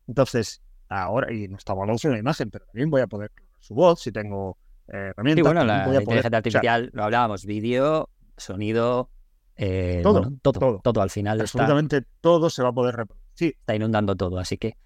Entonces, 0.06 0.62
ahora, 0.88 1.32
y 1.32 1.48
no 1.48 1.56
estamos 1.56 1.82
hablando 1.82 2.00
de 2.02 2.08
una 2.08 2.18
imagen, 2.18 2.50
pero 2.50 2.64
también 2.66 2.90
voy 2.90 3.00
a 3.02 3.06
poder 3.06 3.30
su 3.60 3.74
voz 3.74 4.00
si 4.00 4.12
tengo 4.12 4.56
eh, 4.88 5.12
herramientas. 5.12 5.36
Sí, 5.36 5.42
bueno, 5.42 5.64
la 5.64 5.84
voy 5.86 5.96
a 5.96 6.00
poder- 6.00 6.02
inteligencia 6.02 6.28
o 6.28 6.30
sea, 6.30 6.38
artificial, 6.38 6.90
lo 6.92 7.04
hablábamos, 7.04 7.44
vídeo, 7.44 8.08
sonido, 8.36 9.10
eh, 9.56 10.00
Todo, 10.02 10.20
bueno, 10.22 10.38
todo, 10.40 10.60
todo. 10.60 10.80
todo, 10.82 11.02
al 11.02 11.10
final 11.10 11.40
está, 11.40 11.58
absolutamente 11.58 12.02
todo 12.20 12.48
se 12.48 12.62
va 12.62 12.68
a 12.68 12.72
poder 12.72 12.94
reproducir. 12.96 13.56
está 13.58 13.74
inundando 13.74 14.14
todo. 14.16 14.38
Así 14.38 14.56
que, 14.56 14.76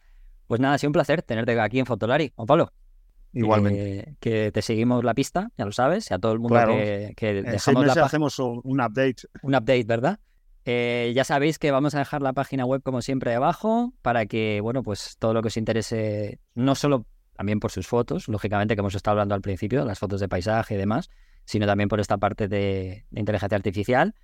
pues 0.46 0.60
nada, 0.60 0.74
ha 0.74 0.78
sido 0.78 0.88
un 0.88 0.94
placer 0.94 1.22
tenerte 1.22 1.58
aquí 1.60 1.78
en 1.78 1.86
Fotolari. 1.86 2.32
Juan 2.34 2.46
Pablo, 2.46 2.72
Igualmente. 3.32 3.98
eh, 4.00 4.14
que 4.20 4.52
te 4.52 4.62
seguimos 4.62 5.04
la 5.04 5.14
pista, 5.14 5.50
ya 5.56 5.64
lo 5.64 5.72
sabes, 5.72 6.10
y 6.10 6.14
a 6.14 6.18
todo 6.18 6.32
el 6.32 6.38
mundo 6.38 6.54
Claro. 6.54 6.72
que, 6.74 7.12
que 7.16 7.38
en 7.38 7.44
seis 7.44 7.52
dejamos 7.66 7.82
la 7.82 7.86
meses 7.88 8.00
pa- 8.00 8.06
hacemos 8.06 8.38
un, 8.38 8.80
update. 8.80 9.16
un 9.42 9.54
update, 9.54 9.84
¿verdad? 9.84 10.18
Eh, 10.64 11.12
ya 11.14 11.24
sabéis 11.24 11.58
que 11.58 11.70
vamos 11.70 11.94
a 11.94 11.98
dejar 11.98 12.22
la 12.22 12.32
página 12.34 12.64
web 12.64 12.82
como 12.82 13.02
siempre 13.02 13.32
debajo 13.32 13.92
para 14.02 14.26
que, 14.26 14.60
bueno, 14.62 14.82
pues 14.82 15.16
todo 15.18 15.34
lo 15.34 15.42
que 15.42 15.48
os 15.48 15.56
interese, 15.56 16.38
no 16.54 16.74
solo 16.74 17.06
también 17.36 17.58
por 17.58 17.72
sus 17.72 17.86
fotos, 17.88 18.28
lógicamente 18.28 18.76
que 18.76 18.80
hemos 18.80 18.94
estado 18.94 19.12
hablando 19.14 19.34
al 19.34 19.40
principio, 19.40 19.84
las 19.84 19.98
fotos 19.98 20.20
de 20.20 20.28
paisaje 20.28 20.74
y 20.74 20.76
demás, 20.78 21.08
sino 21.44 21.66
también 21.66 21.88
por 21.88 21.98
esta 21.98 22.18
parte 22.18 22.46
de, 22.46 23.06
de 23.10 23.20
inteligencia 23.20 23.56
artificial. 23.56 24.14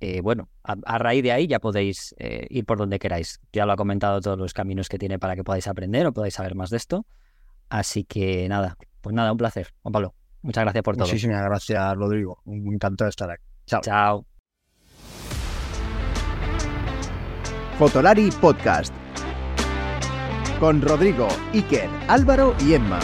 Eh, 0.00 0.20
bueno, 0.22 0.48
a, 0.62 0.76
a 0.86 0.98
raíz 0.98 1.22
de 1.24 1.32
ahí 1.32 1.48
ya 1.48 1.58
podéis 1.58 2.14
eh, 2.18 2.46
ir 2.50 2.64
por 2.64 2.78
donde 2.78 2.98
queráis. 3.00 3.40
Ya 3.52 3.66
lo 3.66 3.72
ha 3.72 3.76
comentado 3.76 4.20
todos 4.20 4.38
los 4.38 4.54
caminos 4.54 4.88
que 4.88 4.96
tiene 4.96 5.18
para 5.18 5.34
que 5.34 5.42
podáis 5.44 5.66
aprender 5.66 6.06
o 6.06 6.12
podáis 6.12 6.34
saber 6.34 6.54
más 6.54 6.70
de 6.70 6.76
esto. 6.76 7.04
Así 7.68 8.04
que 8.04 8.48
nada, 8.48 8.76
pues 9.00 9.14
nada, 9.14 9.32
un 9.32 9.38
placer, 9.38 9.68
Juan 9.82 9.92
Pablo. 9.92 10.14
Muchas 10.42 10.64
gracias 10.64 10.82
por 10.82 10.96
todo. 10.96 11.06
Muchísimas 11.06 11.42
gracias, 11.42 11.94
Rodrigo. 11.96 12.40
Un 12.44 12.74
encantado 12.74 13.06
de 13.06 13.10
estar 13.10 13.30
aquí. 13.30 13.44
Chao. 13.66 13.80
Chao. 13.82 14.26
Fotolari 17.78 18.30
Podcast. 18.40 18.94
Con 20.58 20.82
Rodrigo, 20.82 21.28
Iker, 21.52 21.88
Álvaro 22.08 22.54
y 22.60 22.74
Emma. 22.74 22.98